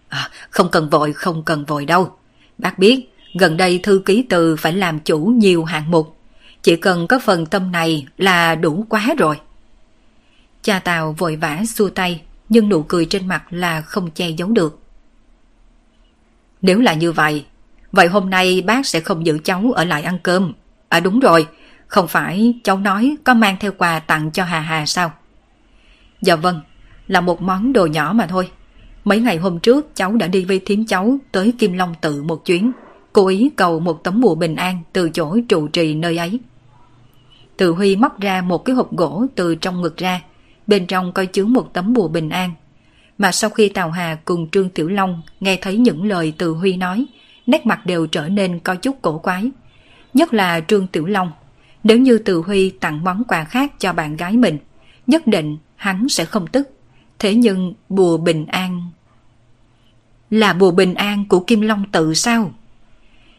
À, 0.08 0.30
không 0.50 0.68
cần 0.70 0.90
vội, 0.90 1.12
không 1.12 1.42
cần 1.42 1.64
vội 1.64 1.84
đâu. 1.84 2.16
Bác 2.58 2.78
biết, 2.78 3.14
gần 3.38 3.56
đây 3.56 3.80
thư 3.82 4.02
ký 4.04 4.26
từ 4.28 4.56
phải 4.56 4.72
làm 4.72 5.00
chủ 5.00 5.18
nhiều 5.18 5.64
hạng 5.64 5.90
mục. 5.90 6.16
Chỉ 6.62 6.76
cần 6.76 7.06
có 7.06 7.18
phần 7.18 7.46
tâm 7.46 7.72
này 7.72 8.06
là 8.18 8.54
đủ 8.54 8.86
quá 8.88 9.14
rồi. 9.18 9.40
Cha 10.62 10.78
Tào 10.78 11.12
vội 11.18 11.36
vã 11.36 11.62
xua 11.68 11.88
tay, 11.88 12.22
nhưng 12.48 12.68
nụ 12.68 12.82
cười 12.82 13.04
trên 13.04 13.28
mặt 13.28 13.44
là 13.50 13.80
không 13.80 14.10
che 14.10 14.28
giấu 14.28 14.48
được. 14.48 14.78
Nếu 16.62 16.80
là 16.80 16.94
như 16.94 17.12
vậy, 17.12 17.44
vậy 17.92 18.08
hôm 18.08 18.30
nay 18.30 18.62
bác 18.66 18.86
sẽ 18.86 19.00
không 19.00 19.26
giữ 19.26 19.38
cháu 19.44 19.72
ở 19.76 19.84
lại 19.84 20.02
ăn 20.02 20.18
cơm. 20.22 20.52
À 20.88 21.00
đúng 21.00 21.20
rồi, 21.20 21.46
không 21.86 22.08
phải 22.08 22.54
cháu 22.64 22.78
nói 22.78 23.16
có 23.24 23.34
mang 23.34 23.56
theo 23.60 23.72
quà 23.78 23.98
tặng 23.98 24.30
cho 24.30 24.44
Hà 24.44 24.60
Hà 24.60 24.86
sao? 24.86 25.12
Dạ 26.22 26.36
vâng, 26.36 26.60
là 27.08 27.20
một 27.20 27.42
món 27.42 27.72
đồ 27.72 27.86
nhỏ 27.86 28.12
mà 28.16 28.26
thôi. 28.26 28.50
Mấy 29.04 29.20
ngày 29.20 29.36
hôm 29.36 29.58
trước 29.58 29.94
cháu 29.94 30.12
đã 30.12 30.26
đi 30.26 30.44
với 30.44 30.60
thím 30.66 30.86
cháu 30.86 31.18
tới 31.32 31.52
Kim 31.58 31.72
Long 31.72 31.94
tự 32.00 32.22
một 32.22 32.44
chuyến, 32.44 32.72
cố 33.12 33.26
ý 33.26 33.50
cầu 33.56 33.80
một 33.80 34.04
tấm 34.04 34.20
bùa 34.20 34.34
bình 34.34 34.56
an 34.56 34.82
từ 34.92 35.10
chỗ 35.10 35.38
trụ 35.48 35.68
trì 35.68 35.94
nơi 35.94 36.16
ấy. 36.16 36.40
Từ 37.56 37.70
Huy 37.70 37.96
móc 37.96 38.20
ra 38.20 38.42
một 38.42 38.64
cái 38.64 38.76
hộp 38.76 38.96
gỗ 38.96 39.26
từ 39.34 39.54
trong 39.54 39.82
ngực 39.82 39.96
ra, 39.96 40.20
bên 40.66 40.86
trong 40.86 41.12
coi 41.12 41.26
chứa 41.26 41.44
một 41.44 41.72
tấm 41.72 41.92
bùa 41.92 42.08
bình 42.08 42.28
an. 42.28 42.50
Mà 43.18 43.32
sau 43.32 43.50
khi 43.50 43.68
Tào 43.68 43.90
Hà 43.90 44.18
cùng 44.24 44.50
Trương 44.50 44.68
Tiểu 44.68 44.88
Long 44.88 45.22
nghe 45.40 45.56
thấy 45.56 45.76
những 45.76 46.04
lời 46.04 46.32
từ 46.38 46.50
Huy 46.50 46.76
nói, 46.76 47.06
nét 47.46 47.66
mặt 47.66 47.86
đều 47.86 48.06
trở 48.06 48.28
nên 48.28 48.58
có 48.58 48.74
chút 48.74 48.96
cổ 49.02 49.18
quái. 49.18 49.50
Nhất 50.14 50.34
là 50.34 50.60
Trương 50.60 50.86
Tiểu 50.86 51.06
Long. 51.06 51.32
Nếu 51.84 51.98
như 51.98 52.18
Từ 52.18 52.38
Huy 52.38 52.70
tặng 52.70 53.04
món 53.04 53.24
quà 53.24 53.44
khác 53.44 53.72
cho 53.78 53.92
bạn 53.92 54.16
gái 54.16 54.36
mình, 54.36 54.58
nhất 55.06 55.26
định 55.26 55.56
hắn 55.82 56.08
sẽ 56.08 56.24
không 56.24 56.46
tức. 56.46 56.68
Thế 57.18 57.34
nhưng 57.34 57.74
bùa 57.88 58.16
bình 58.16 58.46
an... 58.46 58.90
Là 60.30 60.52
bùa 60.52 60.70
bình 60.70 60.94
an 60.94 61.24
của 61.28 61.40
Kim 61.40 61.60
Long 61.60 61.84
tự 61.92 62.14
sao? 62.14 62.52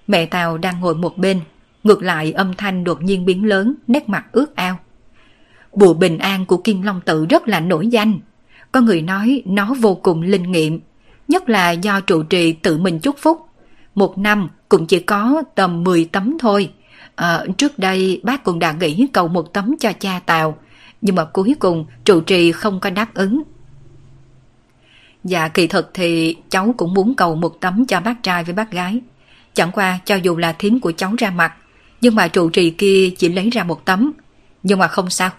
Mẹ 0.07 0.25
Tào 0.25 0.57
đang 0.57 0.79
ngồi 0.79 0.95
một 0.95 1.17
bên, 1.17 1.41
ngược 1.83 2.03
lại 2.03 2.31
âm 2.31 2.53
thanh 2.53 2.83
đột 2.83 3.01
nhiên 3.01 3.25
biến 3.25 3.45
lớn, 3.45 3.75
nét 3.87 4.09
mặt 4.09 4.25
ướt 4.31 4.55
ao. 4.55 4.79
Bùa 5.73 5.93
bình 5.93 6.17
an 6.17 6.45
của 6.45 6.57
Kim 6.57 6.81
Long 6.81 7.01
tự 7.01 7.25
rất 7.25 7.47
là 7.47 7.59
nổi 7.59 7.87
danh. 7.87 8.19
Có 8.71 8.81
người 8.81 9.01
nói 9.01 9.41
nó 9.45 9.73
vô 9.79 9.95
cùng 9.95 10.21
linh 10.21 10.51
nghiệm, 10.51 10.79
nhất 11.27 11.49
là 11.49 11.71
do 11.71 11.99
trụ 11.99 12.23
trì 12.23 12.53
tự 12.53 12.77
mình 12.77 12.99
chúc 12.99 13.15
phúc. 13.19 13.41
Một 13.95 14.17
năm 14.17 14.49
cũng 14.69 14.85
chỉ 14.85 14.99
có 14.99 15.43
tầm 15.55 15.83
10 15.83 16.05
tấm 16.05 16.37
thôi. 16.39 16.71
À, 17.15 17.45
trước 17.57 17.79
đây 17.79 18.21
bác 18.23 18.43
cũng 18.43 18.59
đã 18.59 18.71
nghĩ 18.71 19.07
cầu 19.13 19.27
một 19.27 19.53
tấm 19.53 19.75
cho 19.79 19.93
cha 19.99 20.21
Tào, 20.25 20.57
nhưng 21.03 21.15
mà 21.15 21.25
cuối 21.25 21.55
cùng 21.59 21.85
trụ 22.05 22.21
trì 22.21 22.51
không 22.51 22.79
có 22.79 22.89
đáp 22.89 23.13
ứng. 23.13 23.43
Dạ 25.23 25.47
kỳ 25.47 25.67
thật 25.67 25.89
thì 25.93 26.37
cháu 26.49 26.75
cũng 26.77 26.93
muốn 26.93 27.15
cầu 27.15 27.35
một 27.35 27.61
tấm 27.61 27.85
cho 27.85 27.99
bác 27.99 28.23
trai 28.23 28.43
với 28.43 28.53
bác 28.53 28.71
gái. 28.71 29.01
Chẳng 29.53 29.71
qua 29.71 29.99
cho 30.05 30.15
dù 30.15 30.37
là 30.37 30.53
thím 30.53 30.79
của 30.79 30.91
cháu 30.91 31.13
ra 31.17 31.29
mặt, 31.29 31.53
nhưng 32.01 32.15
mà 32.15 32.27
trụ 32.27 32.49
trì 32.49 32.69
kia 32.69 33.09
chỉ 33.17 33.29
lấy 33.29 33.49
ra 33.49 33.63
một 33.63 33.85
tấm. 33.85 34.13
Nhưng 34.63 34.79
mà 34.79 34.87
không 34.87 35.09
sao, 35.09 35.29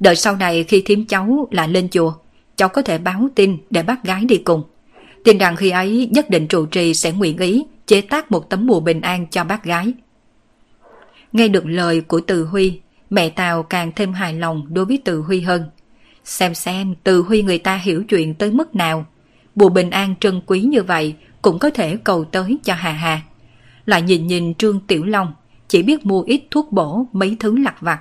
đợi 0.00 0.16
sau 0.16 0.36
này 0.36 0.64
khi 0.64 0.82
thím 0.86 1.06
cháu 1.06 1.48
là 1.50 1.66
lên 1.66 1.88
chùa, 1.88 2.14
cháu 2.56 2.68
có 2.68 2.82
thể 2.82 2.98
báo 2.98 3.28
tin 3.34 3.58
để 3.70 3.82
bác 3.82 4.04
gái 4.04 4.24
đi 4.24 4.36
cùng. 4.36 4.62
Tin 5.24 5.38
rằng 5.38 5.56
khi 5.56 5.70
ấy 5.70 6.08
nhất 6.12 6.30
định 6.30 6.46
trụ 6.46 6.66
trì 6.66 6.94
sẽ 6.94 7.12
nguyện 7.12 7.38
ý 7.38 7.64
chế 7.86 8.00
tác 8.00 8.32
một 8.32 8.50
tấm 8.50 8.66
bùa 8.66 8.80
bình 8.80 9.00
an 9.00 9.26
cho 9.30 9.44
bác 9.44 9.64
gái. 9.64 9.92
Nghe 11.32 11.48
được 11.48 11.66
lời 11.66 12.00
của 12.00 12.20
Từ 12.20 12.44
Huy, 12.44 12.80
mẹ 13.10 13.28
Tào 13.28 13.62
càng 13.62 13.92
thêm 13.96 14.12
hài 14.12 14.34
lòng 14.34 14.66
đối 14.74 14.84
với 14.84 15.02
Từ 15.04 15.20
Huy 15.20 15.40
hơn. 15.40 15.70
Xem 16.24 16.54
xem 16.54 16.94
Từ 17.04 17.22
Huy 17.22 17.42
người 17.42 17.58
ta 17.58 17.76
hiểu 17.76 18.04
chuyện 18.08 18.34
tới 18.34 18.50
mức 18.50 18.76
nào. 18.76 19.06
Bùa 19.54 19.68
bình 19.68 19.90
an 19.90 20.14
trân 20.20 20.40
quý 20.46 20.60
như 20.60 20.82
vậy 20.82 21.14
cũng 21.42 21.58
có 21.58 21.70
thể 21.70 21.96
cầu 21.96 22.24
tới 22.24 22.58
cho 22.64 22.74
Hà 22.74 22.92
Hà. 22.92 23.22
Lại 23.86 24.02
nhìn 24.02 24.26
nhìn 24.26 24.54
Trương 24.54 24.80
Tiểu 24.80 25.04
Long, 25.04 25.32
chỉ 25.68 25.82
biết 25.82 26.06
mua 26.06 26.22
ít 26.22 26.42
thuốc 26.50 26.72
bổ 26.72 27.06
mấy 27.12 27.36
thứ 27.40 27.58
lặt 27.58 27.80
vặt. 27.80 28.00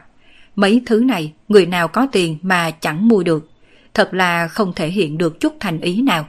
Mấy 0.55 0.81
thứ 0.85 0.99
này 0.99 1.33
người 1.47 1.65
nào 1.65 1.87
có 1.87 2.07
tiền 2.11 2.37
mà 2.41 2.71
chẳng 2.71 3.07
mua 3.07 3.23
được. 3.23 3.49
Thật 3.93 4.13
là 4.13 4.47
không 4.47 4.73
thể 4.73 4.87
hiện 4.87 5.17
được 5.17 5.39
chút 5.39 5.55
thành 5.59 5.81
ý 5.81 6.01
nào. 6.01 6.27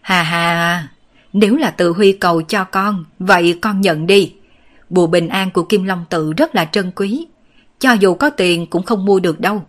Hà 0.00 0.22
hà, 0.22 0.88
nếu 1.32 1.56
là 1.56 1.70
từ 1.70 1.92
huy 1.92 2.12
cầu 2.12 2.42
cho 2.42 2.64
con, 2.64 3.04
vậy 3.18 3.58
con 3.62 3.80
nhận 3.80 4.06
đi. 4.06 4.34
Bùa 4.94 5.06
bình 5.06 5.28
an 5.28 5.50
của 5.50 5.62
Kim 5.62 5.84
Long 5.84 6.04
tự 6.10 6.32
rất 6.32 6.54
là 6.54 6.64
trân 6.64 6.90
quý. 6.90 7.26
Cho 7.78 7.92
dù 7.92 8.14
có 8.14 8.30
tiền 8.30 8.66
cũng 8.66 8.82
không 8.82 9.04
mua 9.04 9.20
được 9.20 9.40
đâu. 9.40 9.62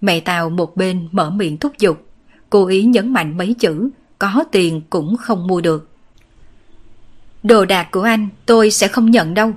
Mẹ 0.00 0.20
Tào 0.20 0.50
một 0.50 0.76
bên 0.76 1.08
mở 1.12 1.30
miệng 1.30 1.56
thúc 1.56 1.72
giục. 1.78 2.06
Cố 2.50 2.66
ý 2.66 2.82
nhấn 2.82 3.12
mạnh 3.12 3.36
mấy 3.36 3.54
chữ, 3.54 3.90
có 4.18 4.44
tiền 4.52 4.82
cũng 4.90 5.16
không 5.16 5.46
mua 5.46 5.60
được. 5.60 5.88
Đồ 7.42 7.64
đạc 7.64 7.90
của 7.90 8.02
anh 8.02 8.28
tôi 8.46 8.70
sẽ 8.70 8.88
không 8.88 9.10
nhận 9.10 9.34
đâu. 9.34 9.52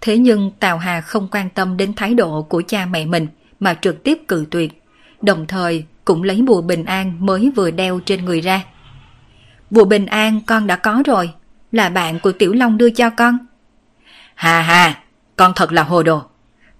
Thế 0.00 0.18
nhưng 0.18 0.50
Tào 0.50 0.78
Hà 0.78 1.00
không 1.00 1.28
quan 1.30 1.50
tâm 1.50 1.76
đến 1.76 1.94
thái 1.94 2.14
độ 2.14 2.42
của 2.42 2.62
cha 2.68 2.86
mẹ 2.86 3.04
mình 3.04 3.26
mà 3.60 3.74
trực 3.74 4.02
tiếp 4.02 4.18
cự 4.28 4.46
tuyệt. 4.50 4.82
Đồng 5.22 5.46
thời 5.46 5.84
cũng 6.04 6.22
lấy 6.22 6.42
bùa 6.42 6.62
bình 6.62 6.84
an 6.84 7.26
mới 7.26 7.52
vừa 7.56 7.70
đeo 7.70 8.00
trên 8.00 8.24
người 8.24 8.40
ra. 8.40 8.64
Bùa 9.70 9.84
bình 9.84 10.06
an 10.06 10.40
con 10.46 10.66
đã 10.66 10.76
có 10.76 11.02
rồi, 11.06 11.30
là 11.72 11.88
bạn 11.88 12.20
của 12.20 12.32
Tiểu 12.32 12.52
Long 12.52 12.78
đưa 12.78 12.90
cho 12.90 13.10
con. 13.10 13.38
Hà 14.40 14.60
hà, 14.60 14.98
con 15.36 15.52
thật 15.56 15.72
là 15.72 15.82
hồ 15.82 16.02
đồ. 16.02 16.22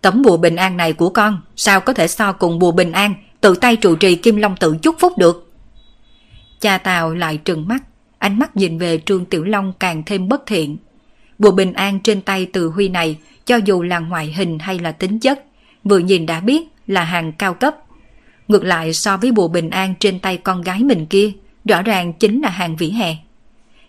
Tấm 0.03 0.23
bùa 0.23 0.37
bình 0.37 0.57
an 0.57 0.77
này 0.77 0.93
của 0.93 1.11
con 1.11 1.41
sao 1.57 1.81
có 1.81 1.93
thể 1.93 2.09
so 2.09 2.33
cùng 2.33 2.59
bùa 2.59 2.73
bình 2.73 2.93
an 2.93 3.15
tự 3.41 3.55
tay 3.55 3.77
trụ 3.77 3.97
trì 3.97 4.17
Kim 4.17 4.37
Long 4.37 4.57
tự 4.57 4.77
chúc 4.83 4.97
phúc 4.99 5.13
được. 5.19 5.53
Cha 6.61 6.79
Tào 6.79 7.15
lại 7.15 7.37
trừng 7.37 7.69
mắt, 7.69 7.83
ánh 8.19 8.39
mắt 8.39 8.57
nhìn 8.57 8.79
về 8.79 8.99
Trương 8.99 9.25
Tiểu 9.25 9.45
Long 9.45 9.73
càng 9.79 10.03
thêm 10.07 10.29
bất 10.29 10.47
thiện. 10.47 10.77
Bùa 11.39 11.51
bình 11.51 11.73
an 11.73 12.01
trên 12.01 12.21
tay 12.21 12.47
từ 12.53 12.69
Huy 12.69 12.89
này, 12.89 13.19
cho 13.45 13.57
dù 13.57 13.83
là 13.83 13.99
ngoại 13.99 14.33
hình 14.33 14.59
hay 14.59 14.79
là 14.79 14.93
tính 14.93 15.19
chất, 15.19 15.45
vừa 15.85 15.99
nhìn 15.99 16.27
đã 16.27 16.41
biết 16.41 16.63
là 16.87 17.05
hàng 17.05 17.33
cao 17.33 17.55
cấp. 17.55 17.77
Ngược 18.49 18.65
lại 18.65 18.93
so 18.93 19.17
với 19.17 19.33
bùa 19.33 19.49
bình 19.49 19.71
an 19.71 19.95
trên 20.01 20.19
tay 20.19 20.37
con 20.37 20.63
gái 20.63 20.83
mình 20.83 21.07
kia, 21.07 21.33
rõ 21.65 21.83
ràng 21.83 22.13
chính 22.13 22.41
là 22.41 22.51
hàng 22.51 22.77
vỉa 22.77 22.91
hè. 22.91 23.17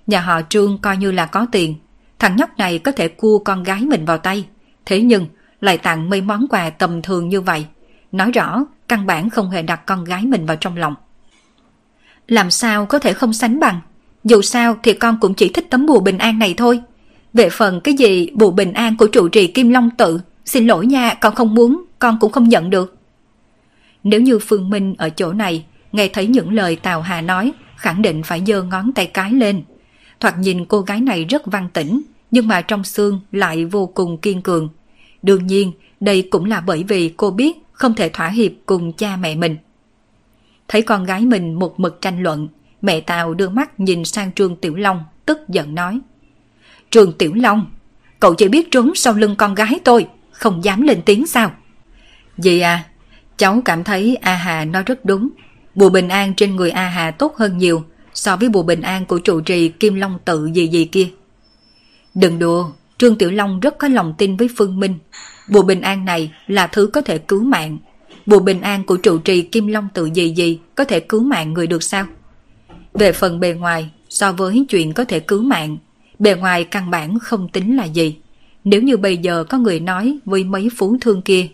Nhà 0.08 0.22
họ 0.22 0.42
Trương 0.50 0.78
coi 0.78 0.98
như 0.98 1.12
là 1.12 1.26
có 1.26 1.48
tiền, 1.52 1.76
thằng 2.22 2.36
nhóc 2.36 2.58
này 2.58 2.80
có 2.80 2.92
thể 2.92 3.08
cua 3.08 3.40
con 3.40 3.64
gái 3.64 3.82
mình 3.82 4.06
vào 4.06 4.18
tay, 4.18 4.46
thế 4.86 5.02
nhưng 5.02 5.26
lại 5.62 5.78
tặng 5.78 6.10
mấy 6.10 6.22
món 6.22 6.48
quà 6.50 6.70
tầm 6.70 7.02
thường 7.02 7.30
như 7.30 7.42
vậy, 7.42 7.66
nói 8.12 8.32
rõ 8.32 8.66
căn 8.88 9.06
bản 9.06 9.30
không 9.30 9.50
hề 9.50 9.62
đặt 9.62 9.86
con 9.86 10.04
gái 10.04 10.26
mình 10.26 10.46
vào 10.46 10.58
trong 10.58 10.78
lòng. 10.78 10.96
Làm 12.28 12.52
sao 12.52 12.86
có 12.86 13.00
thể 13.00 13.14
không 13.14 13.34
sánh 13.34 13.60
bằng, 13.60 13.82
dù 14.24 14.42
sao 14.42 14.78
thì 14.84 14.94
con 14.94 15.18
cũng 15.22 15.34
chỉ 15.34 15.50
thích 15.50 15.68
tấm 15.70 15.86
bùa 15.86 16.00
bình 16.00 16.18
an 16.18 16.40
này 16.40 16.54
thôi. 16.58 16.82
Về 17.34 17.50
phần 17.50 17.82
cái 17.82 17.94
gì 17.94 18.30
bùa 18.34 18.52
bình 18.52 18.74
an 18.74 18.98
của 18.98 19.08
trụ 19.08 19.28
trì 19.28 19.48
Kim 19.48 19.70
Long 19.70 19.90
tự, 19.90 20.20
xin 20.46 20.68
lỗi 20.68 20.86
nha, 20.86 21.14
con 21.14 21.36
không 21.36 21.56
muốn, 21.56 21.86
con 22.00 22.18
cũng 22.20 22.32
không 22.32 22.50
nhận 22.50 22.70
được. 22.70 22.96
Nếu 24.04 24.22
như 24.22 24.40
Phương 24.40 24.70
Minh 24.70 24.96
ở 24.98 25.10
chỗ 25.10 25.34
này, 25.34 25.66
nghe 25.92 26.08
thấy 26.08 26.28
những 26.28 26.54
lời 26.54 26.76
Tào 26.76 27.02
Hà 27.02 27.22
nói, 27.22 27.52
khẳng 27.76 28.02
định 28.02 28.24
phải 28.24 28.44
giơ 28.48 28.64
ngón 28.64 28.92
tay 28.92 29.08
cái 29.08 29.32
lên. 29.32 29.64
Thoạt 30.20 30.38
nhìn 30.38 30.66
cô 30.66 30.82
gái 30.82 31.02
này 31.02 31.26
rất 31.26 31.46
văn 31.46 31.70
tĩnh, 31.74 32.02
nhưng 32.32 32.48
mà 32.48 32.62
trong 32.62 32.84
xương 32.84 33.20
lại 33.32 33.66
vô 33.66 33.86
cùng 33.86 34.18
kiên 34.18 34.42
cường. 34.42 34.70
Đương 35.22 35.48
nhiên, 35.48 35.72
đây 36.00 36.28
cũng 36.32 36.46
là 36.46 36.62
bởi 36.62 36.84
vì 36.84 37.14
cô 37.18 37.32
biết 37.32 37.58
không 37.72 37.94
thể 37.94 38.10
thỏa 38.10 38.28
hiệp 38.28 38.52
cùng 38.66 38.94
cha 38.94 39.16
mẹ 39.16 39.36
mình. 39.36 39.58
Thấy 40.68 40.82
con 40.82 41.04
gái 41.04 41.22
mình 41.22 41.54
một 41.54 41.80
mực 41.80 42.02
tranh 42.02 42.24
luận, 42.24 42.48
mẹ 42.82 43.02
Tào 43.02 43.34
đưa 43.34 43.50
mắt 43.50 43.80
nhìn 43.80 44.06
sang 44.06 44.32
Trương 44.32 44.56
Tiểu 44.56 44.76
Long, 44.76 45.04
tức 45.26 45.40
giận 45.50 45.76
nói. 45.76 46.00
Trương 46.90 47.14
Tiểu 47.14 47.34
Long, 47.34 47.66
cậu 48.20 48.36
chỉ 48.36 48.48
biết 48.48 48.72
trốn 48.72 48.92
sau 48.96 49.14
lưng 49.14 49.36
con 49.36 49.56
gái 49.56 49.80
tôi, 49.84 50.08
không 50.32 50.64
dám 50.64 50.82
lên 50.82 51.02
tiếng 51.06 51.28
sao? 51.28 51.52
Dì 52.38 52.60
à, 52.60 52.86
cháu 53.38 53.62
cảm 53.66 53.84
thấy 53.84 54.16
A 54.16 54.36
Hà 54.36 54.66
nói 54.66 54.84
rất 54.86 55.06
đúng. 55.06 55.30
Bùa 55.76 55.90
bình 55.90 56.10
an 56.10 56.34
trên 56.36 56.56
người 56.56 56.72
A 56.72 56.90
Hà 56.90 57.12
tốt 57.12 57.36
hơn 57.38 57.58
nhiều 57.58 57.84
so 58.14 58.38
với 58.38 58.50
bùa 58.50 58.64
bình 58.64 58.82
an 58.82 59.06
của 59.06 59.20
trụ 59.20 59.42
trì 59.42 59.70
Kim 59.70 59.96
Long 59.96 60.20
tự 60.26 60.46
gì 60.46 60.68
gì 60.68 60.86
kia. 60.86 61.08
Đừng 62.16 62.40
đùa, 62.40 62.70
Trương 62.98 63.18
Tiểu 63.18 63.32
Long 63.32 63.60
rất 63.60 63.78
có 63.78 63.88
lòng 63.88 64.14
tin 64.18 64.38
với 64.38 64.50
Phương 64.58 64.80
Minh. 64.80 64.96
Bùa 65.50 65.62
bình 65.62 65.82
an 65.82 66.06
này 66.06 66.34
là 66.48 66.68
thứ 66.68 66.88
có 66.88 67.02
thể 67.02 67.18
cứu 67.18 67.44
mạng. 67.44 67.78
Bùa 68.26 68.40
bình 68.40 68.62
an 68.62 68.84
của 68.84 68.98
trụ 68.98 69.18
trì 69.18 69.42
Kim 69.42 69.68
Long 69.68 69.88
tự 69.94 70.06
gì 70.06 70.30
gì 70.30 70.60
có 70.76 70.84
thể 70.84 71.00
cứu 71.00 71.24
mạng 71.24 71.54
người 71.54 71.68
được 71.68 71.84
sao? 71.84 72.06
Về 72.94 73.12
phần 73.12 73.40
bề 73.40 73.54
ngoài, 73.54 73.90
so 74.10 74.32
với 74.32 74.66
chuyện 74.70 74.94
có 74.94 75.06
thể 75.06 75.20
cứu 75.20 75.42
mạng, 75.42 75.78
bề 76.20 76.36
ngoài 76.36 76.64
căn 76.64 76.90
bản 76.92 77.20
không 77.20 77.50
tính 77.50 77.78
là 77.78 77.86
gì. 77.86 78.18
Nếu 78.64 78.82
như 78.82 78.98
bây 78.98 79.18
giờ 79.18 79.44
có 79.44 79.58
người 79.58 79.80
nói 79.80 80.18
với 80.26 80.44
mấy 80.44 80.70
phú 80.78 80.98
thương 81.02 81.22
kia, 81.22 81.48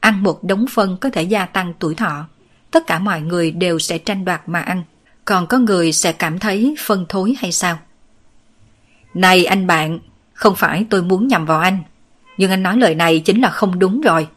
ăn 0.00 0.22
một 0.22 0.44
đống 0.44 0.66
phân 0.70 0.96
có 1.00 1.10
thể 1.10 1.22
gia 1.22 1.46
tăng 1.46 1.72
tuổi 1.78 1.94
thọ, 1.94 2.28
tất 2.70 2.86
cả 2.86 2.98
mọi 2.98 3.20
người 3.20 3.50
đều 3.50 3.78
sẽ 3.78 3.98
tranh 3.98 4.24
đoạt 4.24 4.42
mà 4.46 4.60
ăn. 4.60 4.82
Còn 5.24 5.46
có 5.46 5.58
người 5.58 5.92
sẽ 5.92 6.12
cảm 6.12 6.38
thấy 6.38 6.74
phân 6.78 7.06
thối 7.08 7.34
hay 7.38 7.52
sao? 7.52 7.78
Này 9.14 9.44
anh 9.44 9.66
bạn, 9.66 9.98
không 10.32 10.54
phải 10.54 10.86
tôi 10.90 11.02
muốn 11.02 11.28
nhầm 11.28 11.46
vào 11.46 11.60
anh, 11.60 11.78
nhưng 12.36 12.50
anh 12.50 12.62
nói 12.62 12.76
lời 12.76 12.94
này 12.94 13.20
chính 13.20 13.40
là 13.40 13.50
không 13.50 13.78
đúng 13.78 14.00
rồi. 14.00 14.28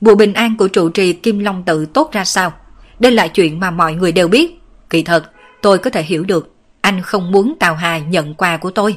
Bùa 0.00 0.14
bình 0.14 0.32
an 0.32 0.56
của 0.56 0.68
trụ 0.68 0.88
trì 0.88 1.12
Kim 1.12 1.38
Long 1.38 1.62
tự 1.62 1.86
tốt 1.86 2.10
ra 2.12 2.24
sao? 2.24 2.52
Đây 2.98 3.12
là 3.12 3.28
chuyện 3.28 3.60
mà 3.60 3.70
mọi 3.70 3.94
người 3.94 4.12
đều 4.12 4.28
biết. 4.28 4.60
Kỳ 4.90 5.02
thật, 5.02 5.30
tôi 5.62 5.78
có 5.78 5.90
thể 5.90 6.02
hiểu 6.02 6.24
được. 6.24 6.54
Anh 6.80 7.02
không 7.02 7.32
muốn 7.32 7.54
Tào 7.60 7.74
Hà 7.74 7.98
nhận 7.98 8.34
quà 8.34 8.56
của 8.56 8.70
tôi. 8.70 8.96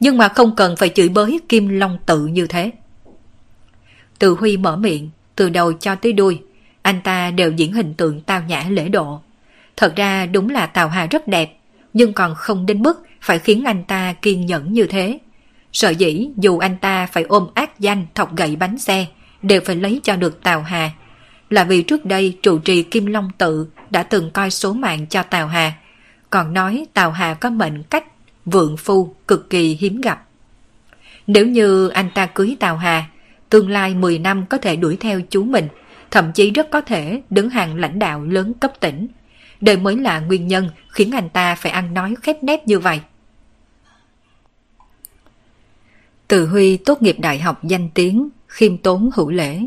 Nhưng 0.00 0.18
mà 0.18 0.28
không 0.28 0.56
cần 0.56 0.76
phải 0.76 0.88
chửi 0.88 1.08
bới 1.08 1.40
Kim 1.48 1.68
Long 1.68 1.98
tự 2.06 2.26
như 2.26 2.46
thế. 2.46 2.70
Từ 4.18 4.36
Huy 4.40 4.56
mở 4.56 4.76
miệng, 4.76 5.10
từ 5.36 5.50
đầu 5.50 5.72
cho 5.72 5.94
tới 5.94 6.12
đuôi, 6.12 6.40
anh 6.82 7.00
ta 7.00 7.30
đều 7.30 7.50
diễn 7.50 7.72
hình 7.72 7.94
tượng 7.94 8.20
tào 8.20 8.42
nhã 8.42 8.64
lễ 8.68 8.88
độ. 8.88 9.20
Thật 9.76 9.96
ra 9.96 10.26
đúng 10.26 10.50
là 10.50 10.66
Tào 10.66 10.88
Hà 10.88 11.06
rất 11.06 11.28
đẹp, 11.28 11.56
nhưng 11.92 12.12
còn 12.12 12.34
không 12.34 12.66
đến 12.66 12.82
mức 12.82 13.02
phải 13.20 13.38
khiến 13.38 13.64
anh 13.66 13.84
ta 13.84 14.12
kiên 14.12 14.46
nhẫn 14.46 14.72
như 14.72 14.86
thế. 14.86 15.18
Sợ 15.72 15.90
dĩ 15.90 16.28
dù 16.36 16.58
anh 16.58 16.76
ta 16.76 17.06
phải 17.06 17.22
ôm 17.22 17.46
ác 17.54 17.80
danh 17.80 18.06
thọc 18.14 18.36
gậy 18.36 18.56
bánh 18.56 18.78
xe, 18.78 19.06
đều 19.42 19.60
phải 19.64 19.76
lấy 19.76 20.00
cho 20.04 20.16
được 20.16 20.42
Tào 20.42 20.62
Hà. 20.62 20.90
Là 21.50 21.64
vì 21.64 21.82
trước 21.82 22.04
đây 22.04 22.38
trụ 22.42 22.58
trì 22.58 22.82
Kim 22.82 23.06
Long 23.06 23.30
Tự 23.38 23.66
đã 23.90 24.02
từng 24.02 24.30
coi 24.30 24.50
số 24.50 24.72
mạng 24.72 25.06
cho 25.06 25.22
Tào 25.22 25.46
Hà, 25.46 25.72
còn 26.30 26.54
nói 26.54 26.86
Tào 26.94 27.10
Hà 27.10 27.34
có 27.34 27.50
mệnh 27.50 27.82
cách 27.82 28.04
vượng 28.44 28.76
phu 28.76 29.14
cực 29.28 29.50
kỳ 29.50 29.76
hiếm 29.80 30.00
gặp. 30.00 30.24
Nếu 31.26 31.46
như 31.46 31.88
anh 31.88 32.10
ta 32.14 32.26
cưới 32.26 32.56
Tào 32.60 32.76
Hà, 32.76 33.04
tương 33.50 33.70
lai 33.70 33.94
10 33.94 34.18
năm 34.18 34.46
có 34.46 34.58
thể 34.58 34.76
đuổi 34.76 34.96
theo 34.96 35.20
chú 35.30 35.44
mình, 35.44 35.68
thậm 36.10 36.32
chí 36.32 36.50
rất 36.50 36.70
có 36.70 36.80
thể 36.80 37.22
đứng 37.30 37.50
hàng 37.50 37.76
lãnh 37.76 37.98
đạo 37.98 38.24
lớn 38.24 38.52
cấp 38.60 38.72
tỉnh. 38.80 39.08
Đây 39.60 39.76
mới 39.76 39.96
là 39.96 40.20
nguyên 40.20 40.48
nhân 40.48 40.70
khiến 40.88 41.10
anh 41.14 41.28
ta 41.28 41.54
phải 41.54 41.72
ăn 41.72 41.94
nói 41.94 42.14
khép 42.22 42.42
nép 42.42 42.66
như 42.66 42.78
vậy. 42.78 43.00
Từ 46.28 46.46
Huy 46.46 46.76
tốt 46.76 47.02
nghiệp 47.02 47.16
đại 47.18 47.38
học 47.38 47.64
danh 47.64 47.88
tiếng, 47.94 48.28
khiêm 48.46 48.78
tốn 48.78 49.10
hữu 49.14 49.30
lễ. 49.30 49.60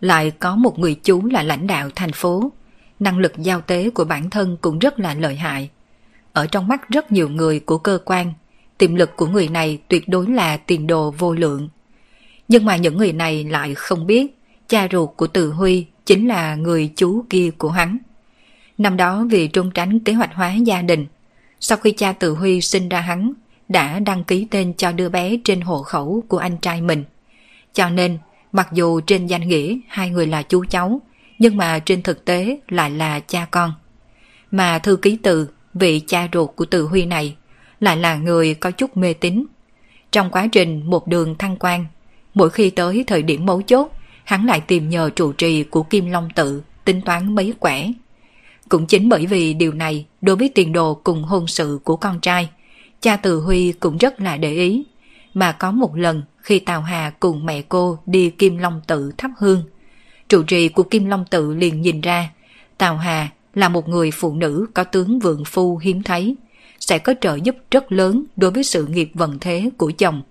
Lại 0.00 0.30
có 0.30 0.56
một 0.56 0.78
người 0.78 0.94
chú 0.94 1.24
là 1.24 1.42
lãnh 1.42 1.66
đạo 1.66 1.90
thành 1.94 2.12
phố. 2.12 2.52
Năng 3.00 3.18
lực 3.18 3.32
giao 3.38 3.60
tế 3.60 3.90
của 3.90 4.04
bản 4.04 4.30
thân 4.30 4.56
cũng 4.60 4.78
rất 4.78 4.98
là 4.98 5.14
lợi 5.14 5.36
hại. 5.36 5.70
Ở 6.32 6.46
trong 6.46 6.68
mắt 6.68 6.88
rất 6.88 7.12
nhiều 7.12 7.28
người 7.28 7.60
của 7.60 7.78
cơ 7.78 7.98
quan, 8.04 8.32
tiềm 8.78 8.94
lực 8.94 9.16
của 9.16 9.26
người 9.26 9.48
này 9.48 9.78
tuyệt 9.88 10.08
đối 10.08 10.26
là 10.26 10.56
tiền 10.56 10.86
đồ 10.86 11.10
vô 11.10 11.34
lượng. 11.34 11.68
Nhưng 12.48 12.64
mà 12.64 12.76
những 12.76 12.96
người 12.96 13.12
này 13.12 13.44
lại 13.44 13.74
không 13.74 14.06
biết 14.06 14.38
cha 14.68 14.88
ruột 14.92 15.10
của 15.16 15.26
Từ 15.26 15.50
Huy 15.50 15.86
chính 16.06 16.28
là 16.28 16.54
người 16.54 16.92
chú 16.96 17.24
kia 17.30 17.50
của 17.58 17.70
hắn. 17.70 17.98
Năm 18.78 18.96
đó 18.96 19.26
vì 19.30 19.48
trốn 19.48 19.70
tránh 19.70 19.98
kế 19.98 20.12
hoạch 20.12 20.34
hóa 20.34 20.54
gia 20.54 20.82
đình, 20.82 21.06
sau 21.60 21.78
khi 21.78 21.92
cha 21.92 22.12
Từ 22.12 22.34
Huy 22.34 22.60
sinh 22.60 22.88
ra 22.88 23.00
hắn, 23.00 23.32
đã 23.68 23.98
đăng 23.98 24.24
ký 24.24 24.46
tên 24.50 24.74
cho 24.74 24.92
đứa 24.92 25.08
bé 25.08 25.36
trên 25.44 25.60
hộ 25.60 25.82
khẩu 25.82 26.22
của 26.28 26.38
anh 26.38 26.56
trai 26.56 26.80
mình. 26.80 27.04
Cho 27.72 27.90
nên, 27.90 28.18
mặc 28.52 28.68
dù 28.72 29.00
trên 29.00 29.26
danh 29.26 29.48
nghĩa 29.48 29.78
hai 29.88 30.10
người 30.10 30.26
là 30.26 30.42
chú 30.42 30.64
cháu, 30.70 31.00
nhưng 31.38 31.56
mà 31.56 31.78
trên 31.78 32.02
thực 32.02 32.24
tế 32.24 32.58
lại 32.68 32.90
là 32.90 33.20
cha 33.20 33.46
con. 33.50 33.72
Mà 34.50 34.78
thư 34.78 34.96
ký 34.96 35.18
từ, 35.22 35.48
vị 35.74 36.00
cha 36.06 36.28
ruột 36.32 36.50
của 36.56 36.64
Từ 36.64 36.82
Huy 36.82 37.06
này, 37.06 37.36
lại 37.80 37.96
là 37.96 38.16
người 38.16 38.54
có 38.54 38.70
chút 38.70 38.96
mê 38.96 39.14
tín. 39.14 39.44
Trong 40.12 40.30
quá 40.30 40.46
trình 40.52 40.90
một 40.90 41.06
đường 41.06 41.34
thăng 41.38 41.56
quan, 41.56 41.86
mỗi 42.34 42.50
khi 42.50 42.70
tới 42.70 43.04
thời 43.06 43.22
điểm 43.22 43.46
mấu 43.46 43.62
chốt, 43.62 43.92
hắn 44.24 44.46
lại 44.46 44.60
tìm 44.60 44.90
nhờ 44.90 45.10
trụ 45.16 45.32
trì 45.32 45.62
của 45.62 45.82
Kim 45.82 46.10
Long 46.10 46.28
Tự 46.34 46.62
tính 46.84 47.00
toán 47.00 47.34
mấy 47.34 47.54
quẻ. 47.58 47.92
Cũng 48.68 48.86
chính 48.86 49.08
bởi 49.08 49.26
vì 49.26 49.54
điều 49.54 49.72
này 49.72 50.06
đối 50.20 50.36
với 50.36 50.50
tiền 50.54 50.72
đồ 50.72 50.94
cùng 50.94 51.22
hôn 51.22 51.46
sự 51.46 51.78
của 51.84 51.96
con 51.96 52.20
trai, 52.20 52.48
cha 53.00 53.16
Từ 53.16 53.40
Huy 53.40 53.72
cũng 53.72 53.98
rất 53.98 54.20
là 54.20 54.36
để 54.36 54.52
ý. 54.52 54.84
Mà 55.34 55.52
có 55.52 55.70
một 55.70 55.96
lần 55.96 56.22
khi 56.38 56.58
Tào 56.58 56.82
Hà 56.82 57.10
cùng 57.20 57.46
mẹ 57.46 57.62
cô 57.62 57.98
đi 58.06 58.30
Kim 58.30 58.58
Long 58.58 58.80
Tự 58.86 59.12
thắp 59.18 59.30
hương, 59.38 59.62
trụ 60.28 60.42
trì 60.42 60.68
của 60.68 60.82
Kim 60.82 61.04
Long 61.04 61.24
Tự 61.30 61.54
liền 61.54 61.82
nhìn 61.82 62.00
ra 62.00 62.30
Tào 62.78 62.96
Hà 62.96 63.28
là 63.54 63.68
một 63.68 63.88
người 63.88 64.10
phụ 64.10 64.34
nữ 64.34 64.66
có 64.74 64.84
tướng 64.84 65.18
vượng 65.18 65.44
phu 65.44 65.76
hiếm 65.76 66.02
thấy, 66.02 66.36
sẽ 66.80 66.98
có 66.98 67.14
trợ 67.20 67.38
giúp 67.42 67.56
rất 67.70 67.92
lớn 67.92 68.24
đối 68.36 68.50
với 68.50 68.64
sự 68.64 68.86
nghiệp 68.86 69.10
vận 69.14 69.38
thế 69.40 69.70
của 69.78 69.92
chồng. 69.98 70.22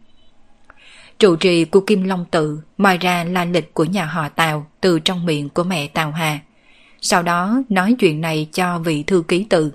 Trụ 1.19 1.35
trì 1.35 1.65
của 1.65 1.80
Kim 1.80 2.03
Long 2.03 2.26
Tự 2.31 2.59
moi 2.77 2.97
ra 2.97 3.23
la 3.23 3.45
lịch 3.45 3.73
của 3.73 3.84
nhà 3.84 4.05
họ 4.05 4.30
Tào 4.30 4.68
từ 4.81 4.99
trong 4.99 5.26
miệng 5.26 5.49
của 5.49 5.64
mẹ 5.64 5.88
Tào 5.88 6.11
Hà. 6.11 6.39
Sau 7.01 7.23
đó 7.23 7.61
nói 7.69 7.95
chuyện 7.99 8.21
này 8.21 8.47
cho 8.53 8.79
vị 8.79 9.03
thư 9.03 9.23
ký 9.27 9.43
tự. 9.43 9.71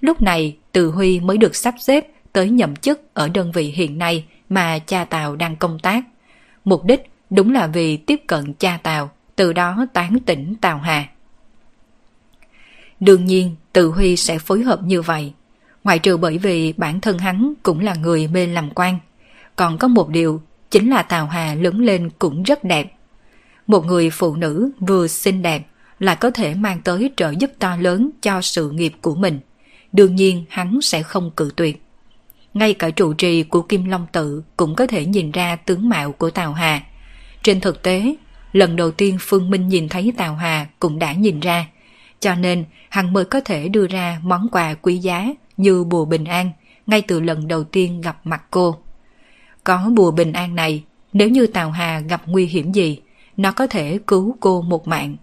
Lúc 0.00 0.22
này 0.22 0.56
Từ 0.72 0.90
Huy 0.90 1.20
mới 1.20 1.38
được 1.38 1.56
sắp 1.56 1.74
xếp 1.78 2.06
tới 2.32 2.50
nhậm 2.50 2.76
chức 2.76 3.14
ở 3.14 3.28
đơn 3.28 3.52
vị 3.52 3.64
hiện 3.64 3.98
nay 3.98 4.24
mà 4.48 4.78
cha 4.78 5.04
Tào 5.04 5.36
đang 5.36 5.56
công 5.56 5.78
tác. 5.78 6.04
Mục 6.64 6.84
đích 6.84 7.10
đúng 7.30 7.52
là 7.52 7.66
vì 7.66 7.96
tiếp 7.96 8.20
cận 8.26 8.54
cha 8.54 8.78
Tào, 8.82 9.10
từ 9.36 9.52
đó 9.52 9.86
tán 9.92 10.18
tỉnh 10.26 10.54
Tào 10.60 10.78
Hà. 10.78 11.08
Đương 13.00 13.24
nhiên, 13.24 13.56
Từ 13.72 13.88
Huy 13.88 14.16
sẽ 14.16 14.38
phối 14.38 14.62
hợp 14.62 14.82
như 14.82 15.02
vậy. 15.02 15.32
Ngoại 15.84 15.98
trừ 15.98 16.16
bởi 16.16 16.38
vì 16.38 16.72
bản 16.76 17.00
thân 17.00 17.18
hắn 17.18 17.54
cũng 17.62 17.80
là 17.80 17.94
người 17.94 18.28
mê 18.28 18.46
làm 18.46 18.70
quan. 18.70 18.98
Còn 19.56 19.78
có 19.78 19.88
một 19.88 20.08
điều 20.08 20.42
chính 20.70 20.90
là 20.90 21.02
Tào 21.02 21.26
Hà 21.26 21.54
lớn 21.54 21.80
lên 21.80 22.10
cũng 22.18 22.42
rất 22.42 22.64
đẹp. 22.64 22.92
Một 23.66 23.86
người 23.86 24.10
phụ 24.10 24.36
nữ 24.36 24.70
vừa 24.80 25.06
xinh 25.06 25.42
đẹp 25.42 25.66
lại 26.04 26.16
có 26.16 26.30
thể 26.30 26.54
mang 26.54 26.80
tới 26.80 27.10
trợ 27.16 27.32
giúp 27.38 27.50
to 27.58 27.76
lớn 27.76 28.10
cho 28.22 28.42
sự 28.42 28.70
nghiệp 28.70 28.92
của 29.02 29.14
mình. 29.14 29.40
Đương 29.92 30.16
nhiên 30.16 30.44
hắn 30.48 30.80
sẽ 30.82 31.02
không 31.02 31.30
cự 31.30 31.50
tuyệt. 31.56 31.82
Ngay 32.54 32.74
cả 32.74 32.90
trụ 32.90 33.12
trì 33.12 33.42
của 33.42 33.62
Kim 33.62 33.84
Long 33.84 34.06
Tự 34.12 34.42
cũng 34.56 34.74
có 34.74 34.86
thể 34.86 35.06
nhìn 35.06 35.30
ra 35.30 35.56
tướng 35.56 35.88
mạo 35.88 36.12
của 36.12 36.30
Tào 36.30 36.52
Hà. 36.52 36.82
Trên 37.42 37.60
thực 37.60 37.82
tế, 37.82 38.14
lần 38.52 38.76
đầu 38.76 38.90
tiên 38.90 39.16
Phương 39.20 39.50
Minh 39.50 39.68
nhìn 39.68 39.88
thấy 39.88 40.12
Tào 40.16 40.34
Hà 40.34 40.66
cũng 40.78 40.98
đã 40.98 41.12
nhìn 41.12 41.40
ra. 41.40 41.66
Cho 42.20 42.34
nên 42.34 42.64
hắn 42.88 43.12
mới 43.12 43.24
có 43.24 43.40
thể 43.40 43.68
đưa 43.68 43.86
ra 43.86 44.20
món 44.22 44.48
quà 44.52 44.74
quý 44.74 44.98
giá 44.98 45.28
như 45.56 45.84
bùa 45.84 46.04
bình 46.04 46.24
an 46.24 46.50
ngay 46.86 47.02
từ 47.02 47.20
lần 47.20 47.48
đầu 47.48 47.64
tiên 47.64 48.00
gặp 48.00 48.20
mặt 48.24 48.42
cô. 48.50 48.76
Có 49.64 49.90
bùa 49.94 50.10
bình 50.10 50.32
an 50.32 50.54
này, 50.54 50.84
nếu 51.12 51.28
như 51.28 51.46
Tào 51.46 51.70
Hà 51.70 52.00
gặp 52.00 52.22
nguy 52.26 52.46
hiểm 52.46 52.72
gì, 52.72 53.00
nó 53.36 53.52
có 53.52 53.66
thể 53.66 53.98
cứu 54.06 54.36
cô 54.40 54.62
một 54.62 54.88
mạng. 54.88 55.16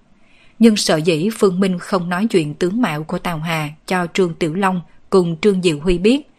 Nhưng 0.61 0.75
sợ 0.75 0.97
dĩ 0.97 1.29
Phương 1.37 1.59
Minh 1.59 1.79
không 1.79 2.09
nói 2.09 2.27
chuyện 2.27 2.53
tướng 2.53 2.81
mạo 2.81 3.03
của 3.03 3.19
Tào 3.19 3.39
Hà 3.39 3.69
cho 3.85 4.07
Trương 4.13 4.33
Tiểu 4.33 4.53
Long 4.53 4.81
cùng 5.09 5.35
Trương 5.41 5.61
Diệu 5.61 5.79
Huy 5.79 5.97
biết, 5.97 6.31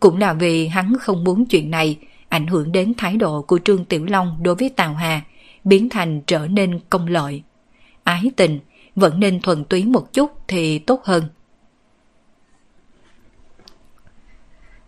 cũng 0.00 0.18
là 0.18 0.32
vì 0.32 0.66
hắn 0.66 0.96
không 1.00 1.24
muốn 1.24 1.46
chuyện 1.46 1.70
này 1.70 1.98
ảnh 2.28 2.46
hưởng 2.46 2.72
đến 2.72 2.92
thái 2.98 3.16
độ 3.16 3.42
của 3.42 3.58
Trương 3.64 3.84
Tiểu 3.84 4.04
Long 4.04 4.38
đối 4.42 4.54
với 4.54 4.68
Tào 4.68 4.94
Hà, 4.94 5.20
biến 5.64 5.88
thành 5.88 6.20
trở 6.26 6.46
nên 6.46 6.80
công 6.90 7.06
lợi. 7.06 7.42
Ái 8.04 8.30
tình 8.36 8.60
vẫn 8.96 9.20
nên 9.20 9.40
thuần 9.40 9.64
túy 9.64 9.84
một 9.84 10.12
chút 10.12 10.32
thì 10.48 10.78
tốt 10.78 11.04
hơn. 11.04 11.24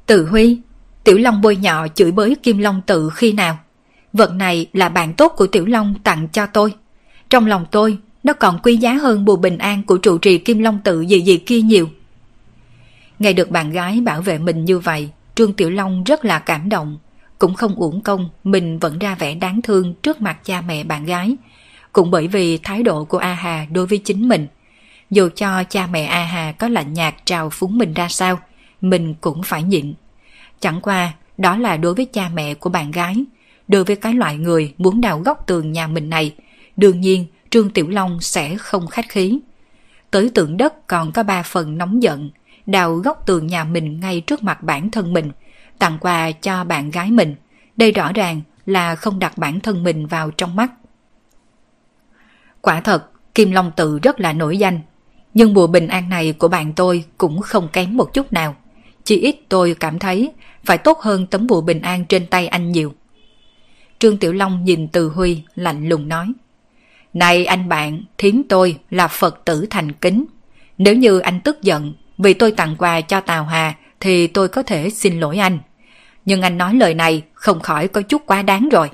Tự 0.07 0.27
Huy, 0.27 0.61
Tiểu 1.05 1.19
Long 1.19 1.41
bôi 1.41 1.57
nhọ 1.57 1.89
chửi 1.89 2.13
bới 2.13 2.35
Kim 2.43 2.59
Long 2.59 2.83
tự 2.87 3.11
khi 3.15 3.33
nào? 3.33 3.59
Vật 4.13 4.33
này 4.33 4.67
là 4.73 4.89
bạn 4.89 5.15
tốt 5.15 5.33
của 5.37 5.47
Tiểu 5.47 5.67
Long 5.67 5.95
tặng 6.05 6.29
cho 6.33 6.47
tôi. 6.47 6.75
Trong 7.31 7.47
lòng 7.47 7.67
tôi, 7.71 7.99
nó 8.23 8.33
còn 8.33 8.59
quý 8.63 8.77
giá 8.77 8.93
hơn 8.93 9.25
bùa 9.25 9.37
bình 9.37 9.59
an 9.59 9.83
của 9.83 9.97
trụ 9.97 10.19
trì 10.19 10.39
Kim 10.39 10.59
Long 10.59 10.81
tự 10.85 11.01
gì 11.01 11.21
gì 11.21 11.37
kia 11.37 11.61
nhiều. 11.61 11.89
Nghe 13.19 13.33
được 13.33 13.51
bạn 13.51 13.71
gái 13.71 14.01
bảo 14.01 14.23
vệ 14.23 14.39
mình 14.39 14.65
như 14.65 14.79
vậy, 14.79 15.11
Trương 15.35 15.53
Tiểu 15.53 15.71
Long 15.71 16.05
rất 16.05 16.25
là 16.25 16.39
cảm 16.39 16.69
động. 16.69 16.99
Cũng 17.39 17.55
không 17.55 17.75
uổng 17.75 18.01
công, 18.01 18.31
mình 18.45 18.79
vẫn 18.79 18.99
ra 18.99 19.15
vẻ 19.15 19.35
đáng 19.35 19.63
thương 19.63 19.95
trước 19.95 20.21
mặt 20.21 20.39
cha 20.45 20.61
mẹ 20.61 20.85
bạn 20.85 21.05
gái. 21.05 21.37
Cũng 21.93 22.11
bởi 22.11 22.29
vì 22.29 22.59
thái 22.59 22.83
độ 22.83 23.05
của 23.05 23.19
A 23.19 23.35
Hà 23.35 23.67
đối 23.73 23.87
với 23.87 23.99
chính 23.99 24.29
mình. 24.29 24.47
Dù 25.11 25.29
cho 25.37 25.65
cha 25.65 25.87
mẹ 25.87 26.05
A 26.05 26.25
Hà 26.25 26.53
có 26.53 26.69
lạnh 26.69 26.93
nhạt 26.93 27.15
trào 27.25 27.51
phúng 27.51 27.79
mình 27.79 27.95
ra 27.95 28.09
sao, 28.09 28.39
mình 28.81 29.15
cũng 29.21 29.43
phải 29.43 29.63
nhịn. 29.63 29.95
Chẳng 30.61 30.81
qua, 30.81 31.13
đó 31.39 31.57
là 31.57 31.77
đối 31.77 31.95
với 31.95 32.05
cha 32.05 32.31
mẹ 32.35 32.55
của 32.55 32.71
bạn 32.71 32.91
gái. 32.91 33.25
Đối 33.69 33.85
với 33.85 33.97
cái 33.97 34.15
loại 34.15 34.37
người 34.37 34.75
muốn 34.79 35.01
đào 35.01 35.21
góc 35.21 35.47
tường 35.47 35.73
nhà 35.73 35.87
mình 35.87 36.11
này, 36.11 36.35
đương 36.77 37.01
nhiên 37.01 37.27
Trương 37.53 37.71
Tiểu 37.71 37.89
Long 37.89 38.21
sẽ 38.21 38.57
không 38.57 38.87
khách 38.87 39.09
khí. 39.09 39.41
Tới 40.11 40.31
tượng 40.35 40.57
đất 40.57 40.87
còn 40.87 41.13
có 41.13 41.23
ba 41.23 41.43
phần 41.43 41.79
nóng 41.79 42.03
giận, 42.03 42.31
đào 42.67 42.95
góc 42.95 43.27
tường 43.27 43.47
nhà 43.47 43.65
mình 43.65 44.01
ngay 44.01 44.21
trước 44.21 44.43
mặt 44.43 44.63
bản 44.63 44.91
thân 44.91 45.13
mình, 45.13 45.31
tặng 45.79 45.99
quà 46.01 46.31
cho 46.33 46.65
bạn 46.65 46.91
gái 46.91 47.11
mình. 47.11 47.35
Đây 47.77 47.93
rõ 47.93 48.13
ràng 48.13 48.41
là 48.67 48.95
không 48.95 49.19
đặt 49.19 49.39
bản 49.39 49.61
thân 49.61 49.83
mình 49.83 50.07
vào 50.07 50.31
trong 50.31 50.57
mắt. 50.57 50.73
Quả 52.61 52.81
thật, 52.81 53.11
Kim 53.35 53.53
Long 53.53 53.73
Tự 53.77 53.99
rất 53.99 54.21
là 54.21 54.33
nổi 54.33 54.59
danh, 54.59 54.81
nhưng 55.35 55.55
bùa 55.55 55.67
bình 55.67 55.89
an 55.89 56.09
này 56.09 56.33
của 56.33 56.49
bạn 56.49 56.73
tôi 56.73 57.05
cũng 57.19 57.41
không 57.41 57.69
kém 57.73 57.97
một 57.97 58.15
chút 58.15 58.33
nào. 58.33 58.57
Chỉ 59.05 59.17
ít 59.17 59.37
tôi 59.49 59.77
cảm 59.81 59.99
thấy 59.99 60.33
phải 60.65 60.79
tốt 60.79 60.99
hơn 61.01 61.27
tấm 61.27 61.47
bùa 61.47 61.61
bình 61.61 61.81
an 61.81 62.05
trên 62.05 62.27
tay 62.27 62.49
anh 62.49 62.73
nhiều. 62.73 62.95
Trương 63.99 64.17
Tiểu 64.17 64.33
Long 64.33 64.65
nhìn 64.65 64.89
Từ 64.89 65.09
Huy 65.09 65.43
lạnh 65.55 65.89
lùng 65.89 66.09
nói. 66.09 66.33
Này 67.15 67.45
anh 67.45 67.69
bạn, 67.69 68.03
thiến 68.19 68.43
tôi 68.49 68.79
là 68.91 69.09
Phật 69.09 69.45
tử 69.45 69.67
thành 69.71 69.93
kính. 69.93 70.25
Nếu 70.79 70.95
như 70.95 71.19
anh 71.19 71.41
tức 71.41 71.63
giận 71.63 71.95
vì 72.19 72.35
tôi 72.35 72.53
tặng 72.53 72.77
quà 72.77 73.01
cho 73.01 73.21
Tào 73.21 73.45
Hà 73.45 73.75
thì 74.01 74.27
tôi 74.27 74.49
có 74.49 74.63
thể 74.63 74.91
xin 74.91 75.21
lỗi 75.21 75.39
anh. 75.39 75.59
Nhưng 76.25 76.43
anh 76.43 76.59
nói 76.59 76.75
lời 76.75 76.95
này 76.95 77.23
không 77.35 77.61
khỏi 77.61 77.89
có 77.89 78.03
chút 78.03 78.23
quá 78.27 78.43
đáng 78.43 78.69
rồi. 78.69 78.91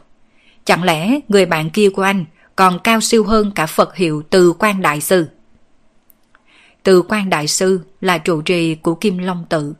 Chẳng 0.64 0.82
lẽ 0.82 1.20
người 1.28 1.46
bạn 1.46 1.70
kia 1.70 1.90
của 1.90 2.02
anh 2.02 2.24
còn 2.56 2.78
cao 2.78 3.00
siêu 3.00 3.24
hơn 3.24 3.52
cả 3.54 3.66
Phật 3.66 3.96
hiệu 3.96 4.22
Từ 4.30 4.52
Quan 4.58 4.82
Đại 4.82 5.00
Sư? 5.00 5.28
Từ 6.82 7.02
Quan 7.02 7.30
Đại 7.30 7.46
Sư 7.46 7.80
là 8.00 8.18
trụ 8.18 8.42
trì 8.42 8.74
của 8.74 8.94
Kim 8.94 9.18
Long 9.18 9.44
Tự. 9.48 9.74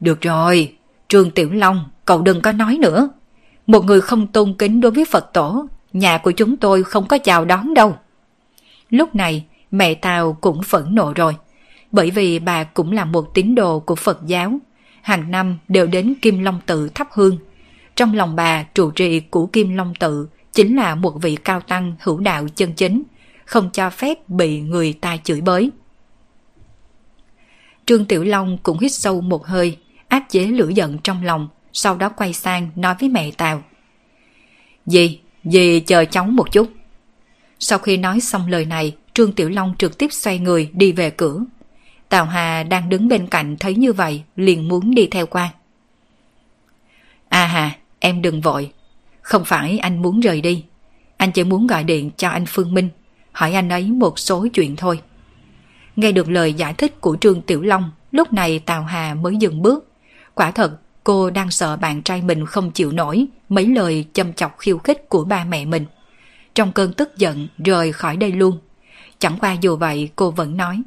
Được 0.00 0.20
rồi, 0.20 0.76
Trương 1.08 1.30
Tiểu 1.30 1.50
Long, 1.52 1.84
cậu 2.04 2.22
đừng 2.22 2.40
có 2.40 2.52
nói 2.52 2.78
nữa. 2.80 3.08
Một 3.66 3.84
người 3.84 4.00
không 4.00 4.26
tôn 4.26 4.54
kính 4.58 4.80
đối 4.80 4.92
với 4.92 5.04
Phật 5.04 5.32
tổ, 5.32 5.66
nhà 5.94 6.18
của 6.18 6.30
chúng 6.30 6.56
tôi 6.56 6.82
không 6.82 7.06
có 7.06 7.18
chào 7.18 7.44
đón 7.44 7.74
đâu. 7.74 7.96
lúc 8.90 9.14
này 9.14 9.44
mẹ 9.70 9.94
Tào 9.94 10.38
cũng 10.40 10.62
phẫn 10.62 10.94
nộ 10.94 11.12
rồi. 11.12 11.36
Bởi 11.92 12.10
vì 12.10 12.38
bà 12.38 12.64
cũng 12.64 12.92
là 12.92 13.04
một 13.04 13.34
tín 13.34 13.54
đồ 13.54 13.80
của 13.80 13.94
Phật 13.94 14.26
giáo. 14.26 14.58
Hàng 15.02 15.30
năm 15.30 15.58
đều 15.68 15.86
đến 15.86 16.14
Kim 16.22 16.38
Long 16.38 16.60
Tự 16.66 16.88
thắp 16.88 17.08
hương. 17.12 17.38
Trong 17.96 18.14
lòng 18.14 18.36
bà 18.36 18.62
trụ 18.62 18.90
trì 18.90 19.20
của 19.20 19.46
Kim 19.46 19.76
Long 19.76 19.94
Tự 19.94 20.28
chính 20.52 20.76
là 20.76 20.94
một 20.94 21.22
vị 21.22 21.36
cao 21.36 21.60
tăng 21.60 21.92
hữu 22.00 22.18
đạo 22.18 22.46
chân 22.54 22.72
chính, 22.72 23.02
không 23.44 23.70
cho 23.72 23.90
phép 23.90 24.28
bị 24.28 24.60
người 24.60 24.92
ta 24.92 25.16
chửi 25.16 25.40
bới. 25.40 25.70
Trương 27.86 28.04
Tiểu 28.04 28.24
Long 28.24 28.58
cũng 28.62 28.78
hít 28.78 28.92
sâu 28.92 29.20
một 29.20 29.46
hơi, 29.46 29.78
áp 30.08 30.24
chế 30.28 30.46
lửa 30.46 30.68
giận 30.68 30.98
trong 30.98 31.24
lòng, 31.24 31.48
sau 31.72 31.96
đó 31.96 32.08
quay 32.08 32.32
sang 32.32 32.70
nói 32.76 32.94
với 33.00 33.08
mẹ 33.08 33.30
Tào. 33.30 33.62
Dì, 34.86 35.20
dì 35.44 35.80
chờ 35.80 36.04
cháu 36.04 36.24
một 36.24 36.52
chút. 36.52 36.72
Sau 37.58 37.78
khi 37.78 37.96
nói 37.96 38.20
xong 38.20 38.48
lời 38.48 38.64
này, 38.64 38.96
Trương 39.14 39.32
Tiểu 39.32 39.48
Long 39.48 39.74
trực 39.78 39.98
tiếp 39.98 40.12
xoay 40.12 40.38
người 40.38 40.70
đi 40.72 40.92
về 40.92 41.10
cửa. 41.10 41.44
Tào 42.08 42.24
Hà 42.24 42.62
đang 42.62 42.88
đứng 42.88 43.08
bên 43.08 43.26
cạnh 43.26 43.56
thấy 43.56 43.74
như 43.74 43.92
vậy, 43.92 44.22
liền 44.36 44.68
muốn 44.68 44.94
đi 44.94 45.06
theo 45.06 45.26
qua. 45.26 45.52
À 47.28 47.46
hà, 47.46 47.70
em 48.00 48.22
đừng 48.22 48.40
vội. 48.40 48.72
Không 49.20 49.44
phải 49.44 49.78
anh 49.78 50.02
muốn 50.02 50.20
rời 50.20 50.40
đi. 50.40 50.64
Anh 51.16 51.32
chỉ 51.32 51.44
muốn 51.44 51.66
gọi 51.66 51.84
điện 51.84 52.10
cho 52.16 52.28
anh 52.28 52.44
Phương 52.46 52.74
Minh, 52.74 52.88
hỏi 53.32 53.54
anh 53.54 53.68
ấy 53.68 53.90
một 53.90 54.18
số 54.18 54.46
chuyện 54.52 54.76
thôi. 54.76 55.00
Nghe 55.96 56.12
được 56.12 56.30
lời 56.30 56.54
giải 56.54 56.74
thích 56.74 57.00
của 57.00 57.16
Trương 57.20 57.42
Tiểu 57.42 57.62
Long, 57.62 57.90
lúc 58.12 58.32
này 58.32 58.58
Tào 58.58 58.84
Hà 58.84 59.14
mới 59.14 59.36
dừng 59.36 59.62
bước. 59.62 59.88
Quả 60.34 60.50
thật, 60.50 60.78
cô 61.04 61.30
đang 61.30 61.50
sợ 61.50 61.76
bạn 61.76 62.02
trai 62.02 62.22
mình 62.22 62.46
không 62.46 62.70
chịu 62.70 62.92
nổi 62.92 63.26
mấy 63.48 63.66
lời 63.66 64.04
châm 64.12 64.32
chọc 64.32 64.58
khiêu 64.58 64.78
khích 64.78 65.08
của 65.08 65.24
ba 65.24 65.44
mẹ 65.44 65.64
mình. 65.64 65.86
Trong 66.54 66.72
cơn 66.72 66.92
tức 66.92 67.16
giận 67.16 67.48
rời 67.58 67.92
khỏi 67.92 68.16
đây 68.16 68.32
luôn. 68.32 68.58
Chẳng 69.18 69.38
qua 69.40 69.52
dù 69.52 69.76
vậy 69.76 70.10
cô 70.16 70.30
vẫn 70.30 70.56
nói. 70.56 70.82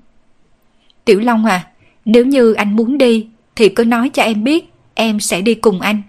Tiểu 1.05 1.19
Long 1.19 1.45
à, 1.45 1.67
nếu 2.05 2.25
như 2.25 2.53
anh 2.53 2.75
muốn 2.75 2.97
đi 2.97 3.27
thì 3.55 3.69
cứ 3.69 3.85
nói 3.85 4.09
cho 4.09 4.23
em 4.23 4.43
biết, 4.43 4.73
em 4.93 5.19
sẽ 5.19 5.41
đi 5.41 5.55
cùng 5.55 5.81
anh. 5.81 6.01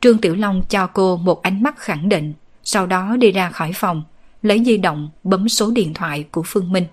Trương 0.00 0.18
Tiểu 0.18 0.34
Long 0.34 0.62
cho 0.68 0.86
cô 0.86 1.16
một 1.16 1.42
ánh 1.42 1.62
mắt 1.62 1.78
khẳng 1.78 2.08
định, 2.08 2.32
sau 2.64 2.86
đó 2.86 3.16
đi 3.16 3.32
ra 3.32 3.50
khỏi 3.50 3.72
phòng, 3.74 4.02
lấy 4.42 4.64
di 4.64 4.76
động 4.76 5.10
bấm 5.24 5.48
số 5.48 5.70
điện 5.70 5.94
thoại 5.94 6.24
của 6.30 6.42
Phương 6.46 6.72
Minh. 6.72 6.84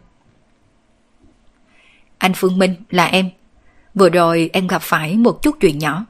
Anh 2.18 2.32
Phương 2.36 2.60
Minh 2.60 2.76
là 2.90 3.06
em. 3.06 3.30
Vừa 3.96 4.10
rồi 4.10 4.50
em 4.54 4.68
gặp 4.68 4.82
phải 4.82 5.18
một 5.18 5.42
chút 5.42 5.56
chuyện 5.60 5.80
nhỏ. 5.80 6.06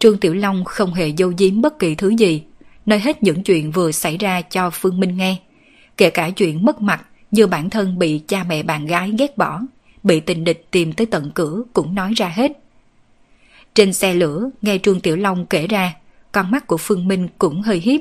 Trương 0.00 0.18
Tiểu 0.18 0.34
Long 0.34 0.64
không 0.64 0.94
hề 0.94 1.12
dâu 1.18 1.32
diếm 1.38 1.60
bất 1.60 1.78
kỳ 1.78 1.94
thứ 1.94 2.08
gì, 2.08 2.42
nói 2.86 2.98
hết 2.98 3.22
những 3.22 3.42
chuyện 3.42 3.70
vừa 3.70 3.92
xảy 3.92 4.16
ra 4.16 4.42
cho 4.42 4.70
Phương 4.70 5.00
Minh 5.00 5.16
nghe. 5.16 5.36
Kể 5.96 6.10
cả 6.10 6.30
chuyện 6.30 6.64
mất 6.64 6.82
mặt 6.82 7.06
như 7.30 7.46
bản 7.46 7.70
thân 7.70 7.98
bị 7.98 8.20
cha 8.26 8.44
mẹ 8.44 8.62
bạn 8.62 8.86
gái 8.86 9.12
ghét 9.18 9.38
bỏ, 9.38 9.60
bị 10.02 10.20
tình 10.20 10.44
địch 10.44 10.66
tìm 10.70 10.92
tới 10.92 11.06
tận 11.06 11.30
cửa 11.34 11.62
cũng 11.72 11.94
nói 11.94 12.12
ra 12.16 12.28
hết. 12.28 12.52
Trên 13.74 13.92
xe 13.92 14.14
lửa, 14.14 14.50
nghe 14.62 14.78
Trương 14.78 15.00
Tiểu 15.00 15.16
Long 15.16 15.46
kể 15.46 15.66
ra, 15.66 15.94
con 16.32 16.50
mắt 16.50 16.66
của 16.66 16.76
Phương 16.76 17.08
Minh 17.08 17.28
cũng 17.38 17.62
hơi 17.62 17.78
hiếp. 17.78 18.00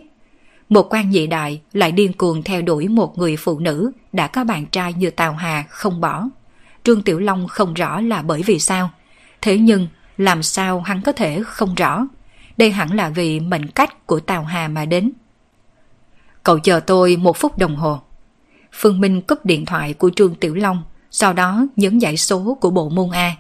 Một 0.70 0.94
quan 0.94 1.10
nhị 1.10 1.28
đại 1.28 1.62
lại 1.74 1.92
điên 1.92 2.14
cuồng 2.14 2.44
theo 2.44 2.62
đuổi 2.62 2.88
một 2.88 3.18
người 3.18 3.38
phụ 3.38 3.60
nữ 3.60 3.92
đã 4.14 4.28
có 4.28 4.44
bạn 4.44 4.66
trai 4.66 4.94
như 4.94 5.10
Tào 5.10 5.34
Hà 5.34 5.66
không 5.70 6.02
bỏ. 6.02 6.30
Trương 6.84 7.02
Tiểu 7.02 7.20
Long 7.20 7.48
không 7.48 7.74
rõ 7.74 8.02
là 8.02 8.22
bởi 8.22 8.44
vì 8.44 8.60
sao. 8.60 8.90
Thế 9.42 9.58
nhưng, 9.58 9.88
làm 10.20 10.44
sao 10.44 10.82
hắn 10.82 11.02
có 11.02 11.12
thể 11.12 11.44
không 11.46 11.76
rõ? 11.76 12.08
Đây 12.58 12.72
hẳn 12.72 12.94
là 12.94 13.10
vì 13.10 13.40
mệnh 13.40 13.68
cách 13.68 14.08
của 14.08 14.20
Tào 14.20 14.44
Hà 14.44 14.68
mà 14.68 14.86
đến. 14.86 15.12
Cậu 16.44 16.60
chờ 16.60 16.80
tôi 16.80 17.18
một 17.18 17.38
phút 17.38 17.58
đồng 17.58 17.76
hồ. 17.76 18.02
Phương 18.72 19.02
Minh 19.02 19.22
cúp 19.22 19.46
điện 19.46 19.66
thoại 19.66 19.94
của 19.94 20.10
Trương 20.16 20.36
Tiểu 20.36 20.56
Long, 20.56 20.84
sau 21.12 21.34
đó 21.34 21.66
nhấn 21.76 22.00
dãy 22.00 22.18
số 22.18 22.58
của 22.62 22.70
bộ 22.70 22.90
môn 22.90 23.12
A. 23.12 23.36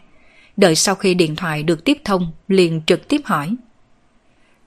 Đợi 0.57 0.76
sau 0.76 0.95
khi 0.95 1.14
điện 1.14 1.35
thoại 1.35 1.64
được 1.64 1.85
tiếp 1.85 1.97
thông, 2.06 2.31
liền 2.47 2.81
trực 2.85 3.07
tiếp 3.07 3.22
hỏi. 3.26 3.56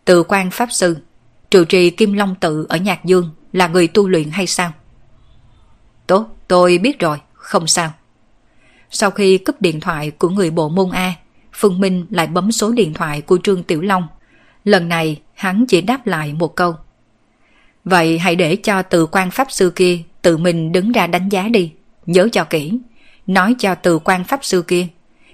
Từ 0.05 0.23
quan 0.23 0.51
Pháp 0.51 0.73
Sư, 0.73 0.97
trụ 1.51 1.65
trì 1.65 1.91
Kim 1.91 2.13
Long 2.13 2.35
Tự 2.35 2.67
ở 2.69 2.77
Nhạc 2.77 3.05
Dương 3.05 3.31
là 3.53 3.69
người 3.69 3.89
tu 3.89 4.09
luyện 4.09 4.31
hay 4.31 4.47
sao? 4.47 4.73
Tốt, 6.07 6.27
tôi 6.49 6.79
biết 6.79 6.99
rồi, 6.99 7.21
không 7.33 7.67
sao. 7.67 7.93
Sau 8.91 9.11
khi 9.11 9.39
cúp 9.39 9.61
điện 9.61 9.81
thoại 9.81 10.11
của 10.11 10.29
người 10.29 10.51
bộ 10.51 10.69
môn 10.69 10.91
A, 10.91 11.15
Phương 11.53 11.81
Minh 11.81 12.07
lại 12.11 12.27
bấm 12.27 12.53
số 12.53 12.73
điện 12.73 12.95
thoại 12.95 13.21
của 13.21 13.39
Trương 13.43 13.63
Tiểu 13.63 13.81
Long. 13.81 14.07
Lần 14.65 14.89
này 14.89 15.21
hắn 15.35 15.65
chỉ 15.69 15.81
đáp 15.81 16.07
lại 16.07 16.33
một 16.33 16.57
câu. 16.57 16.75
Vậy 17.85 18.19
hãy 18.19 18.37
để 18.37 18.57
cho 18.57 18.83
từ 18.83 19.07
quan 19.07 19.31
pháp 19.31 19.53
sư 19.53 19.73
kia 19.77 19.99
tự 20.23 20.37
mình 20.37 20.73
đứng 20.73 20.93
ra 20.93 21.07
đánh 21.07 21.29
giá 21.29 21.49
đi. 21.49 21.73
Nhớ 22.07 22.29
cho 22.33 22.45
kỹ. 22.45 22.79
Nói 23.27 23.55
cho 23.59 23.75
từ 23.75 23.99
quan 23.99 24.25
pháp 24.25 24.45
sư 24.45 24.63
kia. 24.63 24.87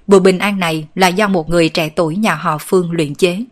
Bùa 0.07 0.20
bình 0.20 0.39
an 0.39 0.61
này 0.61 0.89
là 0.95 1.09
do 1.09 1.28
một 1.28 1.51
người 1.51 1.69
trẻ 1.69 1.89
tuổi 1.89 2.16
nhà 2.16 2.35
họ 2.35 2.59
Phương 2.59 2.93
luyện 2.93 3.15
chế. 3.15 3.45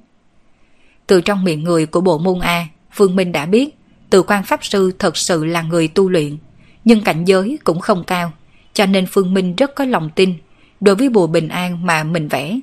Từ 1.07 1.21
trong 1.21 1.45
miệng 1.45 1.65
người 1.65 1.87
của 1.87 2.01
bộ 2.01 2.19
môn 2.19 2.41
A, 2.41 2.67
Phương 2.93 3.17
Minh 3.17 3.33
đã 3.33 3.47
biết 3.47 3.79
từ 4.11 4.23
quan 4.23 4.43
pháp 4.43 4.65
sư 4.65 4.93
thật 4.99 5.17
sự 5.17 5.45
là 5.45 5.63
người 5.63 5.89
tu 5.89 6.09
luyện. 6.09 6.37
Nhưng 6.85 7.01
cảnh 7.01 7.25
giới 7.25 7.59
cũng 7.65 7.81
không 7.81 8.05
cao 8.05 8.33
cho 8.73 8.87
nên 8.87 9.07
Phương 9.07 9.35
Minh 9.35 9.57
rất 9.57 9.75
có 9.75 9.85
lòng 9.85 10.11
tin 10.15 10.35
đối 10.81 10.94
với 10.94 11.09
bùa 11.09 11.27
bình 11.27 11.48
an 11.48 11.86
mà 11.86 12.05
mình 12.05 12.28
vẽ. 12.28 12.61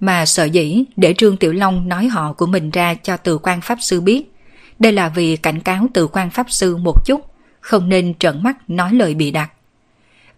Mà 0.00 0.26
sợ 0.26 0.44
dĩ 0.44 0.84
để 0.96 1.14
Trương 1.18 1.36
Tiểu 1.36 1.52
Long 1.52 1.88
nói 1.88 2.06
họ 2.06 2.32
của 2.32 2.46
mình 2.46 2.70
ra 2.70 2.94
cho 2.94 3.16
từ 3.16 3.38
quan 3.38 3.60
Pháp 3.60 3.78
Sư 3.80 4.00
biết. 4.00 4.32
Đây 4.78 4.92
là 4.92 5.08
vì 5.08 5.36
cảnh 5.36 5.60
cáo 5.60 5.86
từ 5.94 6.06
quan 6.06 6.30
Pháp 6.30 6.50
Sư 6.50 6.76
một 6.76 7.06
chút, 7.06 7.20
không 7.60 7.88
nên 7.88 8.14
trợn 8.18 8.42
mắt 8.42 8.70
nói 8.70 8.94
lời 8.94 9.14
bị 9.14 9.30
đặt. 9.30 9.50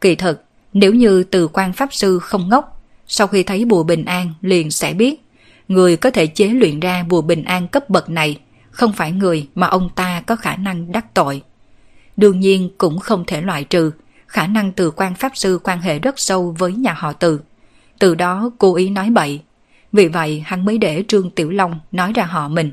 Kỳ 0.00 0.14
thực, 0.14 0.44
nếu 0.72 0.94
như 0.94 1.22
từ 1.22 1.48
quan 1.48 1.72
Pháp 1.72 1.94
Sư 1.94 2.18
không 2.18 2.48
ngốc, 2.48 2.82
sau 3.06 3.26
khi 3.26 3.42
thấy 3.42 3.64
bùa 3.64 3.82
bình 3.82 4.04
an 4.04 4.34
liền 4.40 4.70
sẽ 4.70 4.94
biết 4.94 5.22
người 5.68 5.96
có 5.96 6.10
thể 6.10 6.26
chế 6.26 6.46
luyện 6.46 6.80
ra 6.80 7.02
bùa 7.08 7.22
bình 7.22 7.44
an 7.44 7.68
cấp 7.68 7.90
bậc 7.90 8.10
này 8.10 8.38
không 8.70 8.92
phải 8.92 9.12
người 9.12 9.48
mà 9.54 9.66
ông 9.66 9.88
ta 9.94 10.22
có 10.26 10.36
khả 10.36 10.56
năng 10.56 10.92
đắc 10.92 11.14
tội. 11.14 11.42
Đương 12.16 12.40
nhiên 12.40 12.70
cũng 12.78 12.98
không 12.98 13.24
thể 13.26 13.40
loại 13.40 13.64
trừ 13.64 13.90
khả 14.36 14.46
năng 14.46 14.72
từ 14.72 14.90
quan 14.90 15.14
pháp 15.14 15.36
sư 15.36 15.58
quan 15.64 15.80
hệ 15.80 15.98
rất 15.98 16.18
sâu 16.18 16.54
với 16.58 16.72
nhà 16.72 16.92
họ 16.92 17.12
từ. 17.12 17.40
Từ 17.98 18.14
đó 18.14 18.50
cố 18.58 18.74
ý 18.74 18.90
nói 18.90 19.10
bậy. 19.10 19.40
Vì 19.92 20.08
vậy 20.08 20.42
hắn 20.46 20.64
mới 20.64 20.78
để 20.78 21.04
Trương 21.08 21.30
Tiểu 21.30 21.50
Long 21.50 21.80
nói 21.92 22.12
ra 22.12 22.24
họ 22.24 22.48
mình. 22.48 22.72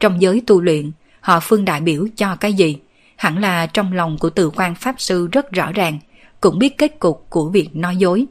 Trong 0.00 0.22
giới 0.22 0.42
tu 0.46 0.60
luyện, 0.60 0.92
họ 1.20 1.40
phương 1.40 1.64
đại 1.64 1.80
biểu 1.80 2.06
cho 2.16 2.36
cái 2.36 2.54
gì? 2.54 2.78
Hẳn 3.16 3.38
là 3.38 3.66
trong 3.66 3.92
lòng 3.92 4.18
của 4.18 4.30
từ 4.30 4.50
quan 4.50 4.74
pháp 4.74 4.94
sư 4.98 5.28
rất 5.32 5.52
rõ 5.52 5.72
ràng, 5.72 5.98
cũng 6.40 6.58
biết 6.58 6.78
kết 6.78 6.98
cục 6.98 7.26
của 7.30 7.48
việc 7.48 7.76
nói 7.76 7.96
dối. 7.96 8.26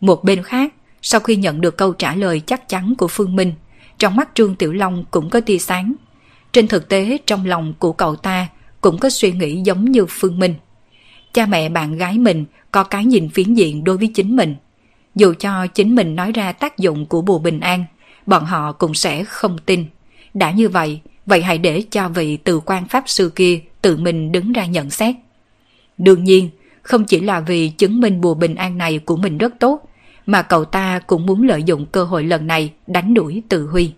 Một 0.00 0.24
bên 0.24 0.42
khác, 0.42 0.74
sau 1.02 1.20
khi 1.20 1.36
nhận 1.36 1.60
được 1.60 1.76
câu 1.76 1.92
trả 1.92 2.14
lời 2.14 2.40
chắc 2.46 2.68
chắn 2.68 2.94
của 2.98 3.08
Phương 3.08 3.36
Minh, 3.36 3.52
trong 3.98 4.16
mắt 4.16 4.28
Trương 4.34 4.56
Tiểu 4.56 4.72
Long 4.72 5.04
cũng 5.10 5.30
có 5.30 5.40
tia 5.40 5.58
sáng. 5.58 5.94
Trên 6.52 6.68
thực 6.68 6.88
tế, 6.88 7.18
trong 7.26 7.46
lòng 7.46 7.74
của 7.78 7.92
cậu 7.92 8.16
ta 8.16 8.46
cũng 8.80 8.98
có 8.98 9.10
suy 9.10 9.32
nghĩ 9.32 9.60
giống 9.64 9.84
như 9.84 10.06
Phương 10.08 10.38
Minh 10.38 10.54
cha 11.36 11.46
mẹ 11.46 11.68
bạn 11.68 11.96
gái 11.96 12.18
mình 12.18 12.44
có 12.70 12.84
cái 12.84 13.04
nhìn 13.04 13.28
phiến 13.28 13.54
diện 13.54 13.84
đối 13.84 13.96
với 13.96 14.06
chính 14.14 14.36
mình. 14.36 14.56
Dù 15.14 15.34
cho 15.38 15.66
chính 15.66 15.94
mình 15.94 16.16
nói 16.16 16.32
ra 16.32 16.52
tác 16.52 16.78
dụng 16.78 17.06
của 17.06 17.22
bùa 17.22 17.38
bình 17.38 17.60
an, 17.60 17.84
bọn 18.26 18.44
họ 18.44 18.72
cũng 18.72 18.94
sẽ 18.94 19.24
không 19.24 19.58
tin. 19.66 19.86
Đã 20.34 20.50
như 20.50 20.68
vậy, 20.68 21.00
vậy 21.26 21.42
hãy 21.42 21.58
để 21.58 21.82
cho 21.90 22.08
vị 22.08 22.36
từ 22.36 22.60
quan 22.60 22.88
pháp 22.88 23.04
sư 23.06 23.32
kia 23.34 23.60
tự 23.82 23.96
mình 23.96 24.32
đứng 24.32 24.52
ra 24.52 24.66
nhận 24.66 24.90
xét. 24.90 25.14
Đương 25.98 26.24
nhiên, 26.24 26.50
không 26.82 27.04
chỉ 27.04 27.20
là 27.20 27.40
vì 27.40 27.68
chứng 27.68 28.00
minh 28.00 28.20
bùa 28.20 28.34
bình 28.34 28.54
an 28.54 28.78
này 28.78 28.98
của 28.98 29.16
mình 29.16 29.38
rất 29.38 29.54
tốt, 29.58 29.88
mà 30.26 30.42
cậu 30.42 30.64
ta 30.64 30.98
cũng 31.06 31.26
muốn 31.26 31.42
lợi 31.42 31.62
dụng 31.62 31.86
cơ 31.86 32.04
hội 32.04 32.24
lần 32.24 32.46
này 32.46 32.72
đánh 32.86 33.14
đuổi 33.14 33.42
Từ 33.48 33.66
Huy. 33.66 33.92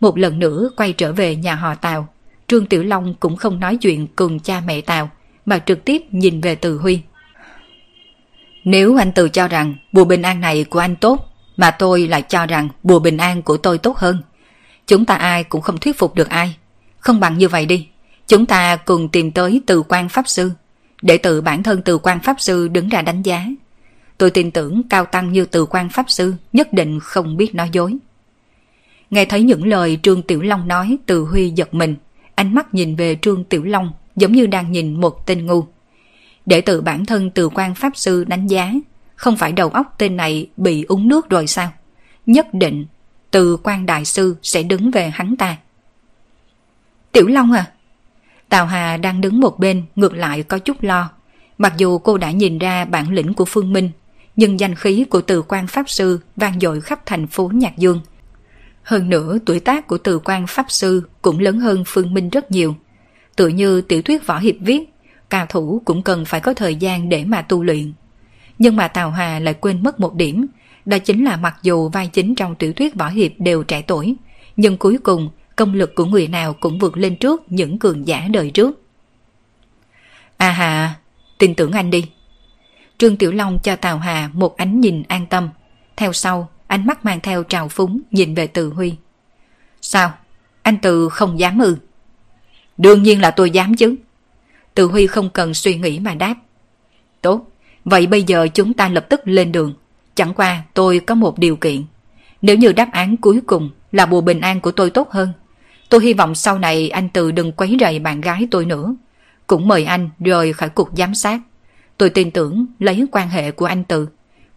Một 0.00 0.18
lần 0.18 0.38
nữa 0.38 0.70
quay 0.76 0.92
trở 0.92 1.12
về 1.12 1.36
nhà 1.36 1.54
họ 1.54 1.74
Tào, 1.74 2.08
Trương 2.46 2.66
Tiểu 2.66 2.82
Long 2.82 3.14
cũng 3.20 3.36
không 3.36 3.60
nói 3.60 3.76
chuyện 3.76 4.06
cùng 4.16 4.38
cha 4.40 4.62
mẹ 4.66 4.80
Tào, 4.80 5.10
mà 5.48 5.58
trực 5.58 5.84
tiếp 5.84 6.02
nhìn 6.10 6.40
về 6.40 6.54
Từ 6.54 6.78
Huy. 6.78 7.00
Nếu 8.64 8.96
anh 8.98 9.12
Từ 9.12 9.28
cho 9.28 9.48
rằng 9.48 9.74
bùa 9.92 10.04
bình 10.04 10.22
an 10.22 10.40
này 10.40 10.64
của 10.64 10.78
anh 10.78 10.96
tốt, 10.96 11.34
mà 11.56 11.70
tôi 11.70 12.08
lại 12.08 12.22
cho 12.22 12.46
rằng 12.46 12.68
bùa 12.82 12.98
bình 12.98 13.16
an 13.16 13.42
của 13.42 13.56
tôi 13.56 13.78
tốt 13.78 13.98
hơn, 13.98 14.22
chúng 14.86 15.04
ta 15.04 15.14
ai 15.14 15.44
cũng 15.44 15.60
không 15.60 15.78
thuyết 15.78 15.98
phục 15.98 16.14
được 16.14 16.28
ai. 16.28 16.56
Không 16.98 17.20
bằng 17.20 17.38
như 17.38 17.48
vậy 17.48 17.66
đi, 17.66 17.88
chúng 18.26 18.46
ta 18.46 18.76
cùng 18.76 19.08
tìm 19.08 19.30
tới 19.30 19.60
từ 19.66 19.82
quan 19.82 20.08
pháp 20.08 20.28
sư, 20.28 20.52
để 21.02 21.18
tự 21.18 21.40
bản 21.40 21.62
thân 21.62 21.82
từ 21.82 21.98
quan 21.98 22.20
pháp 22.20 22.40
sư 22.40 22.68
đứng 22.68 22.88
ra 22.88 23.02
đánh 23.02 23.22
giá. 23.22 23.46
Tôi 24.18 24.30
tin 24.30 24.50
tưởng 24.50 24.82
cao 24.88 25.04
tăng 25.04 25.32
như 25.32 25.44
từ 25.44 25.66
quan 25.66 25.88
pháp 25.88 26.10
sư 26.10 26.34
nhất 26.52 26.72
định 26.72 27.00
không 27.00 27.36
biết 27.36 27.54
nói 27.54 27.68
dối. 27.72 27.96
Nghe 29.10 29.24
thấy 29.24 29.42
những 29.42 29.66
lời 29.66 29.98
Trương 30.02 30.22
Tiểu 30.22 30.42
Long 30.42 30.68
nói 30.68 30.96
từ 31.06 31.20
Huy 31.20 31.50
giật 31.50 31.74
mình, 31.74 31.96
ánh 32.34 32.54
mắt 32.54 32.74
nhìn 32.74 32.96
về 32.96 33.18
Trương 33.22 33.44
Tiểu 33.44 33.64
Long 33.64 33.92
giống 34.18 34.32
như 34.32 34.46
đang 34.46 34.72
nhìn 34.72 35.00
một 35.00 35.26
tên 35.26 35.46
ngu. 35.46 35.64
Để 36.46 36.60
tự 36.60 36.80
bản 36.80 37.06
thân 37.06 37.30
từ 37.30 37.48
quan 37.48 37.74
pháp 37.74 37.96
sư 37.96 38.24
đánh 38.24 38.46
giá, 38.46 38.72
không 39.16 39.36
phải 39.36 39.52
đầu 39.52 39.68
óc 39.68 39.94
tên 39.98 40.16
này 40.16 40.50
bị 40.56 40.84
uống 40.88 41.08
nước 41.08 41.30
rồi 41.30 41.46
sao? 41.46 41.72
Nhất 42.26 42.54
định 42.54 42.86
từ 43.30 43.56
quan 43.62 43.86
đại 43.86 44.04
sư 44.04 44.36
sẽ 44.42 44.62
đứng 44.62 44.90
về 44.90 45.10
hắn 45.10 45.36
ta. 45.36 45.56
Tiểu 47.12 47.26
Long 47.26 47.52
à? 47.52 47.72
Tào 48.48 48.66
Hà 48.66 48.96
đang 48.96 49.20
đứng 49.20 49.40
một 49.40 49.58
bên 49.58 49.82
ngược 49.96 50.14
lại 50.14 50.42
có 50.42 50.58
chút 50.58 50.82
lo. 50.82 51.10
Mặc 51.58 51.72
dù 51.76 51.98
cô 51.98 52.18
đã 52.18 52.30
nhìn 52.30 52.58
ra 52.58 52.84
bản 52.84 53.12
lĩnh 53.12 53.34
của 53.34 53.44
Phương 53.44 53.72
Minh, 53.72 53.90
nhưng 54.36 54.60
danh 54.60 54.74
khí 54.74 55.04
của 55.10 55.20
từ 55.20 55.42
quan 55.42 55.66
Pháp 55.66 55.90
Sư 55.90 56.20
vang 56.36 56.60
dội 56.60 56.80
khắp 56.80 57.06
thành 57.06 57.26
phố 57.26 57.50
Nhạc 57.54 57.78
Dương. 57.78 58.00
Hơn 58.82 59.08
nữa 59.08 59.38
tuổi 59.46 59.60
tác 59.60 59.86
của 59.86 59.98
từ 59.98 60.18
quan 60.24 60.46
Pháp 60.46 60.66
Sư 60.68 61.02
cũng 61.22 61.38
lớn 61.38 61.60
hơn 61.60 61.84
Phương 61.86 62.14
Minh 62.14 62.28
rất 62.30 62.50
nhiều 62.50 62.74
tựa 63.38 63.48
như 63.48 63.80
tiểu 63.80 64.02
thuyết 64.02 64.26
võ 64.26 64.38
hiệp 64.38 64.54
viết, 64.60 64.92
cao 65.30 65.46
thủ 65.48 65.82
cũng 65.84 66.02
cần 66.02 66.24
phải 66.24 66.40
có 66.40 66.54
thời 66.54 66.74
gian 66.74 67.08
để 67.08 67.24
mà 67.24 67.42
tu 67.42 67.64
luyện. 67.64 67.92
Nhưng 68.58 68.76
mà 68.76 68.88
Tào 68.88 69.10
Hà 69.10 69.38
lại 69.38 69.54
quên 69.54 69.82
mất 69.82 70.00
một 70.00 70.14
điểm, 70.14 70.46
đó 70.84 70.98
chính 70.98 71.24
là 71.24 71.36
mặc 71.36 71.56
dù 71.62 71.88
vai 71.88 72.06
chính 72.06 72.34
trong 72.34 72.54
tiểu 72.54 72.72
thuyết 72.72 72.94
võ 72.94 73.08
hiệp 73.08 73.32
đều 73.38 73.62
trẻ 73.62 73.82
tuổi, 73.82 74.16
nhưng 74.56 74.76
cuối 74.76 74.98
cùng 75.02 75.30
công 75.56 75.74
lực 75.74 75.94
của 75.94 76.04
người 76.04 76.28
nào 76.28 76.52
cũng 76.52 76.78
vượt 76.78 76.96
lên 76.96 77.16
trước 77.16 77.52
những 77.52 77.78
cường 77.78 78.06
giả 78.06 78.28
đời 78.30 78.50
trước. 78.50 78.82
À 80.36 80.50
hà, 80.50 80.94
tin 81.38 81.54
tưởng 81.54 81.72
anh 81.72 81.90
đi. 81.90 82.04
Trương 82.98 83.16
Tiểu 83.16 83.32
Long 83.32 83.58
cho 83.62 83.76
Tào 83.76 83.98
Hà 83.98 84.30
một 84.32 84.56
ánh 84.56 84.80
nhìn 84.80 85.02
an 85.08 85.26
tâm. 85.26 85.48
Theo 85.96 86.12
sau, 86.12 86.48
ánh 86.66 86.86
mắt 86.86 87.04
mang 87.04 87.20
theo 87.20 87.42
trào 87.42 87.68
phúng 87.68 88.00
nhìn 88.10 88.34
về 88.34 88.46
Từ 88.46 88.70
Huy. 88.70 88.94
Sao? 89.80 90.12
Anh 90.62 90.78
Từ 90.82 91.08
không 91.08 91.38
dám 91.38 91.58
ư? 91.58 91.76
Đương 92.78 93.02
nhiên 93.02 93.20
là 93.20 93.30
tôi 93.30 93.50
dám 93.50 93.74
chứ. 93.74 93.96
Từ 94.74 94.86
Huy 94.86 95.06
không 95.06 95.30
cần 95.30 95.54
suy 95.54 95.74
nghĩ 95.74 95.98
mà 95.98 96.14
đáp. 96.14 96.34
Tốt, 97.22 97.46
vậy 97.84 98.06
bây 98.06 98.22
giờ 98.22 98.48
chúng 98.54 98.74
ta 98.74 98.88
lập 98.88 99.06
tức 99.08 99.20
lên 99.24 99.52
đường. 99.52 99.74
Chẳng 100.14 100.34
qua 100.34 100.62
tôi 100.74 101.00
có 101.00 101.14
một 101.14 101.38
điều 101.38 101.56
kiện. 101.56 101.84
Nếu 102.42 102.56
như 102.56 102.72
đáp 102.72 102.88
án 102.92 103.16
cuối 103.16 103.40
cùng 103.46 103.70
là 103.92 104.06
bùa 104.06 104.20
bình 104.20 104.40
an 104.40 104.60
của 104.60 104.70
tôi 104.70 104.90
tốt 104.90 105.10
hơn, 105.10 105.32
tôi 105.88 106.04
hy 106.04 106.12
vọng 106.12 106.34
sau 106.34 106.58
này 106.58 106.90
anh 106.90 107.08
Từ 107.08 107.30
đừng 107.30 107.52
quấy 107.52 107.76
rầy 107.80 107.98
bạn 107.98 108.20
gái 108.20 108.48
tôi 108.50 108.64
nữa. 108.64 108.94
Cũng 109.46 109.68
mời 109.68 109.84
anh 109.84 110.10
rời 110.20 110.52
khỏi 110.52 110.68
cục 110.68 110.88
giám 110.96 111.14
sát. 111.14 111.40
Tôi 111.96 112.10
tin 112.10 112.30
tưởng 112.30 112.66
lấy 112.78 113.06
quan 113.12 113.28
hệ 113.28 113.50
của 113.50 113.66
anh 113.66 113.84
Từ. 113.84 114.08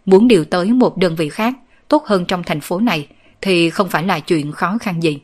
Muốn 0.06 0.28
điều 0.28 0.44
tới 0.44 0.72
một 0.72 0.96
đơn 0.96 1.16
vị 1.16 1.28
khác 1.28 1.54
tốt 1.88 2.06
hơn 2.06 2.24
trong 2.24 2.42
thành 2.42 2.60
phố 2.60 2.80
này 2.80 3.08
thì 3.40 3.70
không 3.70 3.88
phải 3.88 4.04
là 4.04 4.20
chuyện 4.20 4.52
khó 4.52 4.78
khăn 4.80 5.02
gì. 5.02 5.18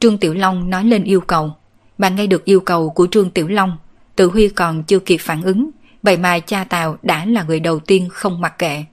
Trương 0.00 0.18
Tiểu 0.18 0.34
Long 0.34 0.70
nói 0.70 0.84
lên 0.84 1.04
yêu 1.04 1.20
cầu. 1.20 1.52
Mà 1.98 2.08
nghe 2.08 2.26
được 2.26 2.44
yêu 2.44 2.60
cầu 2.60 2.90
của 2.90 3.06
Trương 3.10 3.30
Tiểu 3.30 3.48
Long, 3.48 3.76
Tự 4.16 4.26
Huy 4.26 4.48
còn 4.48 4.82
chưa 4.82 4.98
kịp 4.98 5.16
phản 5.16 5.42
ứng, 5.42 5.70
vậy 6.02 6.16
mà 6.16 6.38
cha 6.38 6.64
Tào 6.64 6.96
đã 7.02 7.24
là 7.24 7.42
người 7.42 7.60
đầu 7.60 7.80
tiên 7.80 8.08
không 8.12 8.40
mặc 8.40 8.58
kệ. 8.58 8.84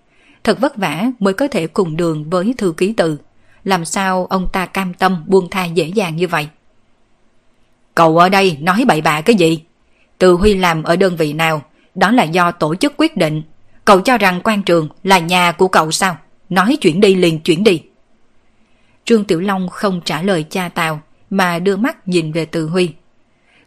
Thật 0.43 0.59
vất 0.59 0.77
vả 0.77 1.05
mới 1.19 1.33
có 1.33 1.47
thể 1.47 1.67
cùng 1.67 1.97
đường 1.97 2.29
với 2.29 2.53
thư 2.57 2.73
ký 2.77 2.93
tự. 2.93 3.17
Làm 3.63 3.85
sao 3.85 4.25
ông 4.25 4.47
ta 4.53 4.65
cam 4.65 4.93
tâm 4.93 5.23
buông 5.27 5.49
tha 5.49 5.65
dễ 5.65 5.87
dàng 5.87 6.15
như 6.15 6.27
vậy? 6.27 6.47
Cậu 7.95 8.17
ở 8.17 8.29
đây 8.29 8.57
nói 8.61 8.85
bậy 8.87 9.01
bạ 9.01 9.21
cái 9.21 9.35
gì? 9.35 9.63
Tự 10.17 10.33
Huy 10.33 10.53
làm 10.53 10.83
ở 10.83 10.95
đơn 10.95 11.15
vị 11.15 11.33
nào, 11.33 11.61
đó 11.95 12.11
là 12.11 12.23
do 12.23 12.51
tổ 12.51 12.75
chức 12.75 12.93
quyết 12.97 13.17
định. 13.17 13.41
Cậu 13.85 14.01
cho 14.01 14.17
rằng 14.17 14.41
quan 14.43 14.63
trường 14.63 14.89
là 15.03 15.19
nhà 15.19 15.51
của 15.51 15.67
cậu 15.67 15.91
sao? 15.91 16.17
Nói 16.49 16.77
chuyển 16.81 17.01
đi 17.01 17.15
liền 17.15 17.39
chuyển 17.39 17.63
đi. 17.63 17.81
Trương 19.07 19.23
Tiểu 19.23 19.39
Long 19.39 19.69
không 19.69 20.01
trả 20.05 20.21
lời 20.21 20.45
cha 20.49 20.69
Tào 20.69 21.01
mà 21.29 21.59
đưa 21.59 21.75
mắt 21.77 22.07
nhìn 22.07 22.31
về 22.31 22.45
Từ 22.45 22.67
Huy. 22.67 22.93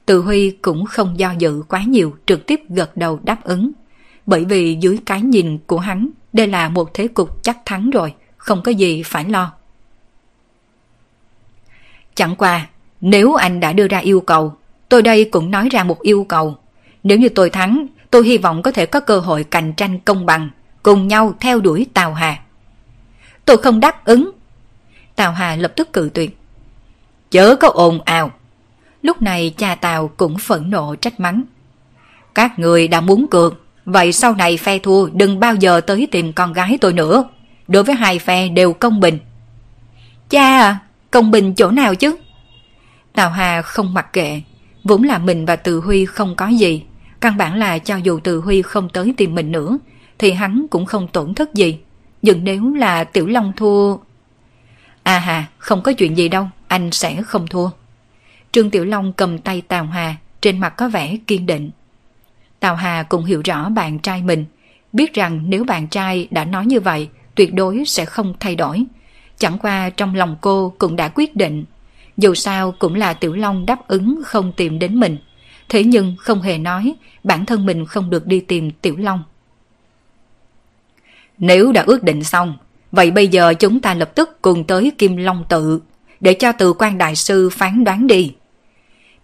Từ 0.07 0.21
Huy 0.21 0.51
cũng 0.51 0.87
không 0.87 1.19
do 1.19 1.33
dự 1.39 1.63
quá 1.69 1.83
nhiều 1.83 2.17
trực 2.27 2.47
tiếp 2.47 2.61
gật 2.69 2.97
đầu 2.97 3.21
đáp 3.23 3.45
ứng. 3.45 3.73
Bởi 4.27 4.45
vì 4.45 4.77
dưới 4.81 4.99
cái 5.07 5.23
nhìn 5.23 5.59
của 5.67 5.79
hắn 5.79 6.09
đây 6.33 6.47
là 6.47 6.69
một 6.69 6.95
thế 6.95 7.09
cục 7.09 7.43
chắc 7.43 7.59
thắng 7.65 7.91
rồi, 7.91 8.15
không 8.37 8.63
có 8.63 8.73
gì 8.73 9.03
phải 9.03 9.25
lo. 9.25 9.53
Chẳng 12.15 12.37
qua, 12.37 12.69
nếu 13.01 13.35
anh 13.35 13.61
đã 13.61 13.73
đưa 13.73 13.89
ra 13.89 13.99
yêu 13.99 14.21
cầu, 14.21 14.55
tôi 14.89 15.03
đây 15.03 15.25
cũng 15.25 15.51
nói 15.51 15.69
ra 15.69 15.85
một 15.85 16.03
yêu 16.03 16.25
cầu. 16.29 16.57
Nếu 17.03 17.19
như 17.19 17.29
tôi 17.29 17.51
thắng, 17.51 17.87
tôi 18.11 18.27
hy 18.27 18.39
vọng 18.39 18.63
có 18.63 18.71
thể 18.71 18.87
có 18.87 19.01
cơ 19.01 19.19
hội 19.19 19.45
cạnh 19.45 19.73
tranh 19.73 19.99
công 19.99 20.27
bằng, 20.27 20.51
cùng 20.83 21.09
nhau 21.09 21.35
theo 21.41 21.61
đuổi 21.61 21.87
Tào 21.95 22.15
Hà. 22.15 22.43
Tôi 23.45 23.57
không 23.57 23.81
đáp 23.81 24.05
ứng. 24.05 24.31
Tào 25.21 25.33
Hà 25.33 25.57
lập 25.57 25.73
tức 25.77 25.93
cự 25.93 26.11
tuyệt. 26.15 26.39
Chớ 27.31 27.57
có 27.61 27.69
ồn 27.69 28.01
ào. 28.05 28.31
Lúc 29.03 29.23
này 29.23 29.55
cha 29.57 29.75
Tào 29.75 30.09
cũng 30.09 30.39
phẫn 30.39 30.71
nộ 30.71 30.95
trách 30.95 31.21
mắng. 31.21 31.43
Các 32.35 32.59
người 32.59 32.89
đã 32.89 33.01
muốn 33.01 33.27
cược, 33.31 33.65
vậy 33.85 34.13
sau 34.13 34.35
này 34.35 34.57
phe 34.57 34.79
thua 34.79 35.09
đừng 35.13 35.41
bao 35.41 35.55
giờ 35.55 35.81
tới 35.81 36.09
tìm 36.11 36.33
con 36.33 36.53
gái 36.53 36.79
tôi 36.81 36.93
nữa. 36.93 37.25
Đối 37.69 37.83
với 37.85 37.95
hai 37.95 38.19
phe 38.19 38.49
đều 38.49 38.73
công 38.73 39.01
bình. 39.01 39.19
Cha 40.31 40.59
à, 40.59 40.79
công 41.11 41.31
bình 41.31 41.55
chỗ 41.55 41.71
nào 41.71 41.95
chứ? 41.95 42.17
Tào 43.13 43.31
Hà 43.31 43.63
không 43.63 43.95
mặc 43.95 44.13
kệ, 44.13 44.41
vốn 44.85 45.03
là 45.03 45.19
mình 45.19 45.47
và 45.47 45.57
Từ 45.57 45.81
Huy 45.81 46.05
không 46.05 46.35
có 46.37 46.49
gì. 46.49 46.83
Căn 47.21 47.37
bản 47.37 47.59
là 47.59 47.79
cho 47.79 47.97
dù 47.97 48.21
Từ 48.25 48.41
Huy 48.41 48.63
không 48.63 48.89
tới 48.89 49.15
tìm 49.17 49.35
mình 49.35 49.53
nữa, 49.53 49.79
thì 50.19 50.33
hắn 50.33 50.67
cũng 50.71 50.87
không 50.87 51.09
tổn 51.09 51.35
thất 51.35 51.55
gì. 51.55 51.79
Nhưng 52.23 52.45
nếu 52.45 52.75
là 52.75 53.05
Tiểu 53.05 53.27
Long 53.27 53.53
thua... 53.57 53.97
À 55.11 55.19
hà, 55.19 55.47
không 55.59 55.83
có 55.83 55.93
chuyện 55.93 56.17
gì 56.17 56.29
đâu, 56.29 56.49
anh 56.69 56.91
sẽ 56.91 57.23
không 57.23 57.47
thua. 57.47 57.71
Trương 58.53 58.71
Tiểu 58.71 58.85
Long 58.85 59.13
cầm 59.13 59.39
tay 59.39 59.61
Tào 59.61 59.85
Hà, 59.85 60.17
trên 60.41 60.59
mặt 60.59 60.75
có 60.77 60.89
vẻ 60.89 61.17
kiên 61.27 61.47
định. 61.47 61.71
Tào 62.61 62.75
Hà 62.75 63.03
cũng 63.03 63.25
hiểu 63.25 63.43
rõ 63.45 63.69
bạn 63.69 63.99
trai 63.99 64.23
mình, 64.23 64.45
biết 64.93 65.15
rằng 65.15 65.43
nếu 65.47 65.65
bạn 65.65 65.89
trai 65.89 66.29
đã 66.31 66.45
nói 66.45 66.67
như 66.67 66.81
vậy, 66.81 67.09
tuyệt 67.35 67.55
đối 67.55 67.85
sẽ 67.87 68.05
không 68.05 68.35
thay 68.41 68.57
đổi. 68.57 68.85
Chẳng 69.39 69.59
qua 69.59 69.91
trong 69.91 70.15
lòng 70.15 70.37
cô 70.41 70.75
cũng 70.79 70.97
đã 70.97 71.09
quyết 71.09 71.37
định, 71.37 71.65
dù 72.17 72.35
sao 72.35 72.73
cũng 72.79 72.95
là 72.95 73.13
Tiểu 73.13 73.33
Long 73.33 73.67
đáp 73.67 73.89
ứng 73.89 74.21
không 74.25 74.53
tìm 74.57 74.79
đến 74.79 75.01
mình. 75.01 75.19
Thế 75.69 75.85
nhưng 75.85 76.17
không 76.19 76.43
hề 76.43 76.59
nói 76.59 76.95
bản 77.25 77.47
thân 77.47 77.67
mình 77.67 77.87
không 77.87 78.11
được 78.11 78.27
đi 78.27 78.41
tìm 78.41 78.71
Tiểu 78.71 78.97
Long. 78.97 79.23
Nếu 81.39 81.73
đã 81.73 81.83
ước 81.83 82.03
định 82.03 82.25
xong, 82.25 82.57
vậy 82.93 83.11
bây 83.11 83.29
giờ 83.29 83.55
chúng 83.55 83.81
ta 83.81 83.95
lập 83.95 84.15
tức 84.15 84.43
cùng 84.43 84.65
tới 84.65 84.93
Kim 84.99 85.17
Long 85.17 85.45
tự, 85.49 85.81
để 86.21 86.35
cho 86.35 86.53
từ 86.53 86.73
quan 86.73 86.99
đại 86.99 87.17
sư 87.17 87.51
phán 87.51 87.85
đoán 87.85 88.07
đi. 88.07 88.35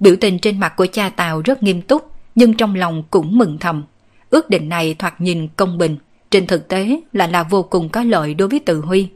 Biểu 0.00 0.16
tình 0.20 0.38
trên 0.38 0.60
mặt 0.60 0.72
của 0.76 0.86
cha 0.86 1.08
Tào 1.08 1.42
rất 1.44 1.62
nghiêm 1.62 1.82
túc, 1.82 2.10
nhưng 2.34 2.54
trong 2.54 2.74
lòng 2.74 3.02
cũng 3.10 3.38
mừng 3.38 3.58
thầm. 3.58 3.84
Ước 4.30 4.50
định 4.50 4.68
này 4.68 4.94
thoạt 4.94 5.20
nhìn 5.20 5.48
công 5.48 5.78
bình, 5.78 5.96
trên 6.30 6.46
thực 6.46 6.68
tế 6.68 7.00
là 7.12 7.26
là 7.26 7.42
vô 7.42 7.62
cùng 7.62 7.88
có 7.88 8.02
lợi 8.02 8.34
đối 8.34 8.48
với 8.48 8.60
Từ 8.60 8.80
Huy. 8.80 9.08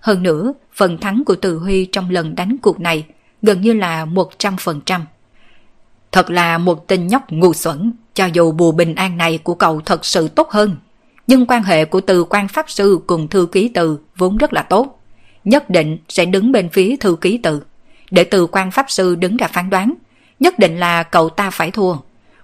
Hơn 0.00 0.22
nữa, 0.22 0.52
phần 0.74 0.98
thắng 0.98 1.22
của 1.26 1.34
Từ 1.34 1.58
Huy 1.58 1.84
trong 1.84 2.10
lần 2.10 2.34
đánh 2.34 2.56
cuộc 2.62 2.80
này 2.80 3.04
gần 3.42 3.60
như 3.60 3.72
là 3.72 4.04
100%. 4.04 5.00
Thật 6.12 6.30
là 6.30 6.58
một 6.58 6.88
tên 6.88 7.06
nhóc 7.06 7.32
ngu 7.32 7.52
xuẩn, 7.52 7.92
cho 8.14 8.26
dù 8.26 8.52
bùa 8.52 8.72
bình 8.72 8.94
an 8.94 9.16
này 9.16 9.38
của 9.38 9.54
cậu 9.54 9.80
thật 9.80 10.04
sự 10.04 10.28
tốt 10.28 10.50
hơn. 10.50 10.76
Nhưng 11.26 11.46
quan 11.46 11.62
hệ 11.62 11.84
của 11.84 12.00
từ 12.00 12.24
quan 12.24 12.48
pháp 12.48 12.70
sư 12.70 13.00
cùng 13.06 13.28
thư 13.28 13.46
ký 13.52 13.68
từ 13.68 13.98
vốn 14.16 14.36
rất 14.36 14.52
là 14.52 14.62
tốt. 14.62 15.02
Nhất 15.44 15.70
định 15.70 15.98
sẽ 16.08 16.24
đứng 16.24 16.52
bên 16.52 16.68
phía 16.68 16.96
thư 16.96 17.16
ký 17.20 17.38
từ. 17.42 17.62
Để 18.10 18.24
từ 18.24 18.46
quan 18.46 18.70
pháp 18.70 18.90
sư 18.90 19.14
đứng 19.14 19.36
ra 19.36 19.46
phán 19.46 19.70
đoán, 19.70 19.94
nhất 20.40 20.58
định 20.58 20.78
là 20.78 21.02
cậu 21.02 21.28
ta 21.28 21.50
phải 21.50 21.70
thua. 21.70 21.96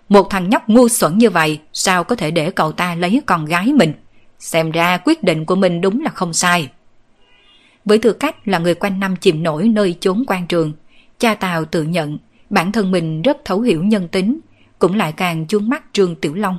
Một 0.08 0.30
thằng 0.30 0.50
nhóc 0.50 0.68
ngu 0.68 0.88
xuẩn 0.88 1.18
như 1.18 1.30
vậy 1.30 1.60
sao 1.72 2.04
có 2.04 2.16
thể 2.16 2.30
để 2.30 2.50
cậu 2.50 2.72
ta 2.72 2.94
lấy 2.94 3.22
con 3.26 3.44
gái 3.44 3.66
mình? 3.66 3.92
Xem 4.38 4.70
ra 4.70 4.98
quyết 5.04 5.22
định 5.22 5.44
của 5.44 5.54
mình 5.54 5.80
đúng 5.80 6.00
là 6.00 6.10
không 6.10 6.32
sai. 6.32 6.68
Với 7.84 7.98
tư 7.98 8.12
cách 8.12 8.48
là 8.48 8.58
người 8.58 8.74
quanh 8.74 9.00
năm 9.00 9.16
chìm 9.16 9.42
nổi 9.42 9.68
nơi 9.68 9.96
chốn 10.00 10.24
quan 10.26 10.46
trường, 10.46 10.72
cha 11.18 11.34
Tào 11.34 11.64
tự 11.64 11.82
nhận 11.82 12.18
bản 12.50 12.72
thân 12.72 12.90
mình 12.90 13.22
rất 13.22 13.36
thấu 13.44 13.60
hiểu 13.60 13.84
nhân 13.84 14.08
tính, 14.08 14.40
cũng 14.78 14.94
lại 14.94 15.12
càng 15.12 15.46
chuông 15.46 15.68
mắt 15.68 15.82
Trương 15.92 16.16
Tiểu 16.16 16.34
Long. 16.34 16.58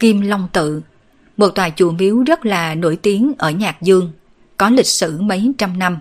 Kim 0.00 0.20
Long 0.20 0.48
Tự 0.52 0.82
Một 1.36 1.48
tòa 1.48 1.70
chùa 1.70 1.92
miếu 1.92 2.22
rất 2.22 2.46
là 2.46 2.74
nổi 2.74 2.96
tiếng 2.96 3.32
ở 3.38 3.50
Nhạc 3.50 3.82
Dương, 3.82 4.12
có 4.56 4.70
lịch 4.70 4.86
sử 4.86 5.20
mấy 5.20 5.52
trăm 5.58 5.78
năm. 5.78 5.98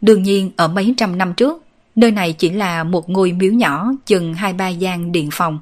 Đương 0.00 0.22
nhiên 0.22 0.50
ở 0.56 0.68
mấy 0.68 0.94
trăm 0.96 1.18
năm 1.18 1.34
trước, 1.34 1.62
nơi 1.96 2.10
này 2.10 2.32
chỉ 2.32 2.50
là 2.50 2.84
một 2.84 3.10
ngôi 3.10 3.32
miếu 3.32 3.52
nhỏ 3.52 3.92
chừng 4.06 4.34
hai 4.34 4.52
ba 4.52 4.68
gian 4.68 5.12
điện 5.12 5.28
phòng. 5.32 5.58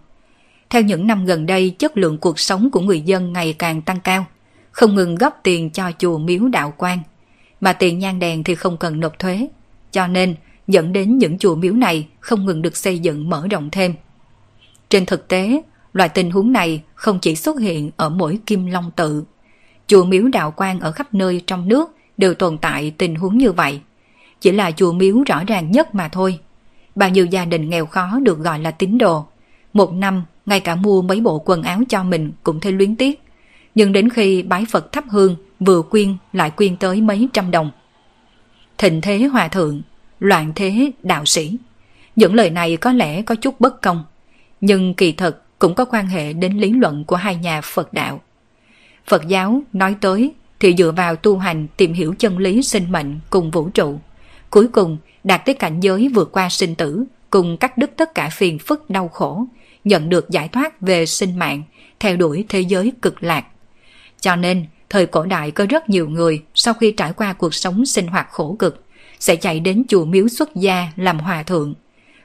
Theo 0.71 0.83
những 0.83 1.07
năm 1.07 1.27
gần 1.27 1.47
đây, 1.47 1.71
chất 1.79 1.97
lượng 1.97 2.19
cuộc 2.19 2.41
sống 2.41 2.71
của 2.71 2.81
người 2.81 3.01
dân 3.01 3.33
ngày 3.33 3.53
càng 3.53 3.83
tăng 3.83 4.01
cao, 4.01 4.27
không 4.71 4.95
ngừng 4.95 5.15
góp 5.15 5.41
tiền 5.43 5.71
cho 5.71 5.91
chùa 5.99 6.19
miếu 6.19 6.49
đạo 6.49 6.75
quan, 6.77 6.99
mà 7.61 7.73
tiền 7.73 7.99
nhang 7.99 8.19
đèn 8.19 8.45
thì 8.45 8.55
không 8.55 8.77
cần 8.77 9.01
nộp 9.01 9.19
thuế, 9.19 9.49
cho 9.93 10.07
nên 10.07 10.35
dẫn 10.69 10.93
đến 10.93 11.19
những 11.19 11.39
chùa 11.39 11.55
miếu 11.55 11.73
này 11.73 12.09
không 12.21 12.47
ngừng 12.47 12.63
được 12.63 12.77
xây 12.77 12.99
dựng 12.99 13.31
mở 13.31 13.47
rộng 13.51 13.69
thêm. 13.73 13.95
Trên 14.91 15.07
thực 15.07 15.29
tế, 15.29 15.63
loại 15.93 16.09
tình 16.09 16.31
huống 16.31 16.53
này 16.53 16.83
không 16.95 17.19
chỉ 17.19 17.35
xuất 17.37 17.61
hiện 17.61 17.91
ở 17.97 18.09
mỗi 18.09 18.39
Kim 18.47 18.67
Long 18.67 18.91
tự. 18.97 19.25
Chùa 19.87 20.05
miếu 20.05 20.29
đạo 20.29 20.55
quan 20.57 20.81
ở 20.81 20.93
khắp 20.93 21.15
nơi 21.15 21.43
trong 21.47 21.69
nước 21.69 21.91
đều 22.17 22.35
tồn 22.35 22.59
tại 22.59 22.95
tình 22.99 23.15
huống 23.15 23.39
như 23.39 23.53
vậy. 23.53 23.81
Chỉ 24.41 24.53
là 24.53 24.71
chùa 24.71 24.93
miếu 24.93 25.23
rõ 25.27 25.45
ràng 25.47 25.71
nhất 25.71 25.95
mà 25.95 26.09
thôi. 26.09 26.39
Bao 26.95 27.11
nhiêu 27.11 27.27
gia 27.27 27.45
đình 27.45 27.71
nghèo 27.71 27.87
khó 27.87 28.19
được 28.23 28.39
gọi 28.39 28.59
là 28.59 28.71
tín 28.71 28.99
đồ. 28.99 29.27
Một 29.73 29.93
năm, 29.93 30.25
ngay 30.47 30.61
cả 30.61 30.75
mua 30.75 31.03
mấy 31.03 31.21
bộ 31.21 31.39
quần 31.39 31.63
áo 31.63 31.81
cho 31.89 32.05
mình 32.05 32.33
cũng 32.43 32.61
thấy 32.61 32.73
luyến 32.73 32.97
tiếc. 32.97 33.23
Nhưng 33.75 33.93
đến 33.93 34.11
khi 34.11 34.43
bái 34.43 34.65
Phật 34.71 34.93
thắp 34.93 35.05
hương, 35.09 35.37
vừa 35.61 35.83
quyên 35.83 36.17
lại 36.33 36.51
quyên 36.51 36.77
tới 36.77 37.01
mấy 37.01 37.29
trăm 37.33 37.51
đồng. 37.51 37.71
Thịnh 38.79 39.01
thế 39.01 39.19
hòa 39.19 39.49
thượng, 39.49 39.83
loạn 40.21 40.53
thế 40.55 40.91
đạo 41.03 41.25
sĩ. 41.25 41.57
Những 42.17 42.35
lời 42.35 42.51
này 42.51 42.77
có 42.77 42.93
lẽ 42.93 43.23
có 43.23 43.35
chút 43.35 43.61
bất 43.61 43.83
công, 43.83 44.05
nhưng 44.61 44.95
kỳ 44.95 45.13
thực 45.13 45.43
cũng 45.63 45.75
có 45.75 45.85
quan 45.85 46.07
hệ 46.07 46.33
đến 46.33 46.53
lý 46.59 46.71
luận 46.73 47.05
của 47.05 47.17
hai 47.17 47.37
nhà 47.37 47.61
Phật 47.61 47.93
đạo. 47.93 48.21
Phật 49.07 49.29
giáo 49.29 49.63
nói 49.73 49.97
tới 50.01 50.35
thì 50.61 50.75
dựa 50.79 50.91
vào 50.91 51.17
tu 51.17 51.39
hành 51.39 51.67
tìm 51.77 51.93
hiểu 51.93 52.15
chân 52.19 52.39
lý 52.39 52.63
sinh 52.63 52.93
mệnh 52.93 53.21
cùng 53.31 53.51
vũ 53.51 53.69
trụ. 53.69 54.01
Cuối 54.51 54.69
cùng 54.69 54.99
đạt 55.25 55.45
tới 55.45 55.55
cảnh 55.55 55.81
giới 55.81 56.09
vượt 56.09 56.33
qua 56.33 56.49
sinh 56.49 56.75
tử 56.75 57.05
cùng 57.31 57.57
cắt 57.57 57.79
đứt 57.79 57.91
tất 57.97 58.15
cả 58.15 58.29
phiền 58.33 58.59
phức 58.59 58.91
đau 58.91 59.09
khổ, 59.09 59.45
nhận 59.85 60.09
được 60.09 60.31
giải 60.31 60.49
thoát 60.49 60.81
về 60.81 61.07
sinh 61.07 61.39
mạng, 61.39 61.63
theo 62.01 62.17
đuổi 62.17 62.45
thế 62.49 62.61
giới 62.61 62.93
cực 63.03 63.23
lạc. 63.23 63.45
Cho 64.21 64.37
nên, 64.37 64.67
thời 64.91 65.07
cổ 65.07 65.25
đại 65.25 65.51
có 65.51 65.67
rất 65.71 65.91
nhiều 65.91 66.09
người 66.09 66.43
sau 66.55 66.75
khi 66.75 66.93
trải 66.93 67.13
qua 67.13 67.33
cuộc 67.33 67.55
sống 67.55 67.87
sinh 67.87 68.07
hoạt 68.07 68.29
khổ 68.31 68.57
cực, 68.59 68.85
sẽ 69.21 69.37
chạy 69.37 69.61
đến 69.61 69.83
chùa 69.89 70.05
miếu 70.05 70.29
xuất 70.29 70.55
gia 70.55 70.89
làm 70.97 71.19
hòa 71.19 71.43
thượng. 71.43 71.75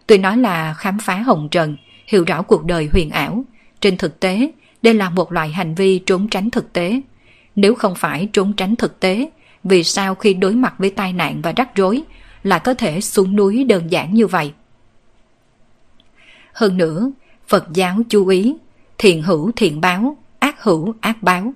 Tuy 0.07 0.17
nói 0.17 0.37
là 0.37 0.73
khám 0.73 0.97
phá 0.99 1.15
hồng 1.15 1.47
trần, 1.51 1.77
hiểu 2.07 2.23
rõ 2.27 2.41
cuộc 2.41 2.65
đời 2.65 2.89
huyền 2.91 3.09
ảo, 3.09 3.43
trên 3.81 3.97
thực 3.97 4.19
tế, 4.19 4.51
đây 4.81 4.93
là 4.93 5.09
một 5.09 5.31
loại 5.31 5.49
hành 5.49 5.75
vi 5.75 5.99
trốn 5.99 6.27
tránh 6.27 6.49
thực 6.49 6.73
tế. 6.73 7.01
Nếu 7.55 7.75
không 7.75 7.95
phải 7.95 8.29
trốn 8.33 8.53
tránh 8.53 8.75
thực 8.75 8.99
tế, 8.99 9.29
vì 9.63 9.83
sao 9.83 10.15
khi 10.15 10.33
đối 10.33 10.55
mặt 10.55 10.73
với 10.77 10.89
tai 10.89 11.13
nạn 11.13 11.41
và 11.41 11.53
rắc 11.55 11.75
rối 11.75 12.03
lại 12.43 12.59
có 12.59 12.73
thể 12.73 13.01
xuống 13.01 13.35
núi 13.35 13.63
đơn 13.63 13.91
giản 13.91 14.13
như 14.13 14.27
vậy? 14.27 14.53
Hơn 16.53 16.77
nữa, 16.77 17.11
Phật 17.47 17.67
giáo 17.73 17.97
chú 18.09 18.27
ý, 18.27 18.55
thiện 18.97 19.21
hữu 19.21 19.51
thiện 19.55 19.81
báo, 19.81 20.17
ác 20.39 20.63
hữu 20.63 20.93
ác 21.01 21.23
báo. 21.23 21.53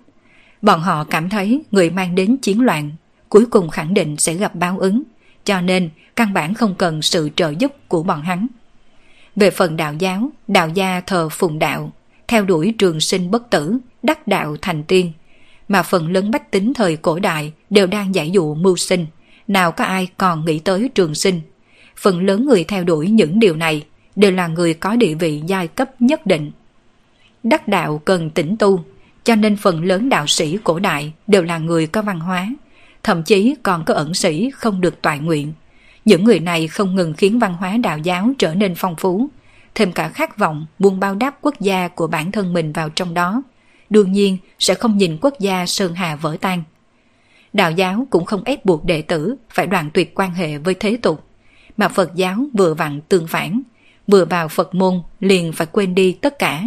Bọn 0.61 0.79
họ 0.79 1.03
cảm 1.03 1.29
thấy 1.29 1.61
người 1.71 1.89
mang 1.89 2.15
đến 2.15 2.37
chiến 2.37 2.61
loạn, 2.61 2.91
cuối 3.29 3.45
cùng 3.45 3.69
khẳng 3.69 3.93
định 3.93 4.17
sẽ 4.17 4.33
gặp 4.33 4.55
báo 4.55 4.79
ứng, 4.79 5.03
cho 5.43 5.61
nên 5.61 5.89
căn 6.15 6.33
bản 6.33 6.53
không 6.53 6.75
cần 6.75 7.01
sự 7.01 7.29
trợ 7.35 7.53
giúp 7.59 7.71
của 7.87 8.03
bọn 8.03 8.21
hắn. 8.21 8.47
Về 9.41 9.51
phần 9.51 9.77
đạo 9.77 9.93
giáo, 9.99 10.29
đạo 10.47 10.69
gia 10.69 11.01
thờ 11.01 11.29
phùng 11.29 11.59
đạo, 11.59 11.91
theo 12.27 12.45
đuổi 12.45 12.73
trường 12.77 12.99
sinh 12.99 13.31
bất 13.31 13.49
tử, 13.49 13.77
đắc 14.03 14.27
đạo 14.27 14.55
thành 14.61 14.83
tiên. 14.83 15.11
Mà 15.67 15.83
phần 15.83 16.11
lớn 16.11 16.31
bách 16.31 16.51
tính 16.51 16.73
thời 16.73 16.95
cổ 16.95 17.19
đại 17.19 17.53
đều 17.69 17.87
đang 17.87 18.15
giải 18.15 18.31
dụ 18.31 18.55
mưu 18.55 18.77
sinh, 18.77 19.05
nào 19.47 19.71
có 19.71 19.83
ai 19.83 20.07
còn 20.17 20.45
nghĩ 20.45 20.59
tới 20.59 20.89
trường 20.95 21.15
sinh. 21.15 21.41
Phần 21.97 22.25
lớn 22.25 22.45
người 22.45 22.63
theo 22.63 22.83
đuổi 22.83 23.09
những 23.09 23.39
điều 23.39 23.55
này 23.55 23.85
đều 24.15 24.31
là 24.31 24.47
người 24.47 24.73
có 24.73 24.95
địa 24.95 25.13
vị 25.13 25.41
giai 25.47 25.67
cấp 25.67 26.01
nhất 26.01 26.25
định. 26.25 26.51
Đắc 27.43 27.67
đạo 27.67 28.01
cần 28.05 28.29
tỉnh 28.29 28.57
tu, 28.57 28.83
cho 29.23 29.35
nên 29.35 29.55
phần 29.55 29.83
lớn 29.83 30.09
đạo 30.09 30.27
sĩ 30.27 30.57
cổ 30.63 30.79
đại 30.79 31.13
đều 31.27 31.43
là 31.43 31.57
người 31.57 31.87
có 31.87 32.01
văn 32.01 32.19
hóa, 32.19 32.47
thậm 33.03 33.23
chí 33.23 33.55
còn 33.63 33.85
có 33.85 33.93
ẩn 33.93 34.13
sĩ 34.13 34.51
không 34.51 34.81
được 34.81 35.01
toại 35.01 35.19
nguyện. 35.19 35.53
Những 36.05 36.23
người 36.23 36.39
này 36.39 36.67
không 36.67 36.95
ngừng 36.95 37.13
khiến 37.13 37.39
văn 37.39 37.53
hóa 37.53 37.77
đạo 37.77 37.97
giáo 37.97 38.29
trở 38.37 38.55
nên 38.55 38.75
phong 38.75 38.95
phú, 38.95 39.29
thêm 39.75 39.91
cả 39.91 40.09
khát 40.09 40.37
vọng 40.37 40.65
buông 40.79 40.99
bao 40.99 41.15
đáp 41.15 41.37
quốc 41.41 41.59
gia 41.59 41.87
của 41.87 42.07
bản 42.07 42.31
thân 42.31 42.53
mình 42.53 42.73
vào 42.73 42.89
trong 42.89 43.13
đó. 43.13 43.43
Đương 43.89 44.11
nhiên 44.11 44.37
sẽ 44.59 44.73
không 44.73 44.97
nhìn 44.97 45.17
quốc 45.21 45.33
gia 45.39 45.65
sơn 45.65 45.95
hà 45.95 46.15
vỡ 46.15 46.37
tan. 46.41 46.63
Đạo 47.53 47.71
giáo 47.71 48.07
cũng 48.09 48.25
không 48.25 48.43
ép 48.43 48.65
buộc 48.65 48.85
đệ 48.85 49.01
tử 49.01 49.35
phải 49.49 49.67
đoạn 49.67 49.89
tuyệt 49.93 50.11
quan 50.15 50.33
hệ 50.33 50.57
với 50.57 50.73
thế 50.73 50.97
tục, 51.01 51.25
mà 51.77 51.87
Phật 51.87 52.15
giáo 52.15 52.45
vừa 52.53 52.73
vặn 52.73 53.01
tương 53.01 53.27
phản, 53.27 53.61
vừa 54.07 54.25
vào 54.25 54.47
Phật 54.47 54.75
môn 54.75 55.01
liền 55.19 55.53
phải 55.53 55.67
quên 55.71 55.95
đi 55.95 56.11
tất 56.11 56.39
cả. 56.39 56.63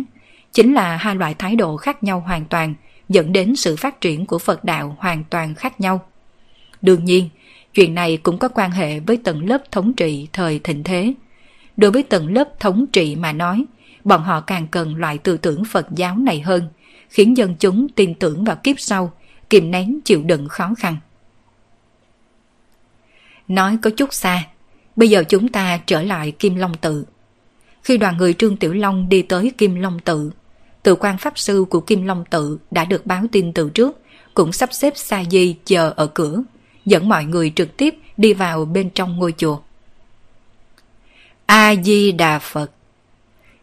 Chính 0.53 0.75
là 0.75 0.97
hai 0.97 1.15
loại 1.15 1.35
thái 1.35 1.57
độ 1.57 1.77
khác 1.77 2.03
nhau 2.03 2.21
hoàn 2.27 2.45
toàn, 2.45 2.75
dẫn 3.09 3.33
đến 3.33 3.57
sự 3.57 3.77
phát 3.77 4.01
triển 4.01 4.27
của 4.27 4.39
Phật 4.39 4.65
đạo 4.65 4.97
hoàn 4.99 5.25
toàn 5.31 5.55
khác 5.55 5.81
nhau. 5.81 6.01
Đương 6.83 7.05
nhiên, 7.05 7.29
chuyện 7.75 7.95
này 7.95 8.17
cũng 8.17 8.39
có 8.39 8.49
quan 8.49 8.71
hệ 8.71 9.01
với 9.01 9.17
tầng 9.17 9.49
lớp 9.49 9.73
thống 9.73 9.93
trị 9.93 10.29
thời 10.33 10.59
thịnh 10.59 10.85
thế. 10.85 11.15
Đối 11.77 11.91
với 11.91 12.03
tầng 12.03 12.33
lớp 12.33 12.61
thống 12.61 12.87
trị 12.93 13.17
mà 13.17 13.33
nói, 13.33 13.65
bọn 14.05 14.23
họ 14.23 14.41
càng 14.41 14.67
cần 14.69 14.97
loại 14.97 15.19
tư 15.19 15.37
tưởng 15.37 15.65
Phật 15.65 15.87
giáo 15.97 16.17
này 16.17 16.41
hơn, 16.41 16.69
khiến 17.09 17.37
dân 17.37 17.55
chúng 17.61 17.89
tin 17.89 18.15
tưởng 18.15 18.45
vào 18.45 18.57
kiếp 18.57 18.81
sau, 18.81 19.13
kìm 19.51 19.71
nén 19.71 20.01
chịu 20.05 20.23
đựng 20.23 20.49
khó 20.49 20.75
khăn. 20.79 20.97
Nói 23.49 23.79
có 23.83 23.91
chút 23.91 24.15
xa, 24.15 24.47
bây 24.97 25.11
giờ 25.11 25.25
chúng 25.29 25.49
ta 25.49 25.81
trở 25.87 26.03
lại 26.03 26.31
Kim 26.31 26.55
Long 26.55 26.75
Tự. 26.75 27.05
Khi 27.83 27.97
đoàn 27.97 28.17
người 28.17 28.33
Trương 28.33 28.57
Tiểu 28.57 28.73
Long 28.73 29.09
đi 29.09 29.23
tới 29.23 29.53
Kim 29.59 29.75
Long 29.75 29.99
Tự, 29.99 30.31
tự 30.83 30.95
quan 30.95 31.19
pháp 31.19 31.39
sư 31.39 31.65
của 31.71 31.81
Kim 31.81 32.07
Long 32.07 32.25
Tự 32.31 32.59
đã 32.71 32.85
được 32.85 33.07
báo 33.07 33.25
tin 33.33 33.53
từ 33.53 33.71
trước, 33.71 34.01
cũng 34.35 34.53
sắp 34.53 34.73
xếp 34.73 34.93
Sa 34.97 35.25
Di 35.31 35.57
chờ 35.65 35.93
ở 35.97 36.07
cửa, 36.07 36.43
dẫn 36.87 37.09
mọi 37.09 37.25
người 37.25 37.53
trực 37.57 37.77
tiếp 37.77 37.95
đi 38.17 38.33
vào 38.33 38.65
bên 38.65 38.91
trong 38.91 39.17
ngôi 39.17 39.35
chùa. 39.37 39.61
A-di-đà 41.47 42.39
Phật 42.39 42.71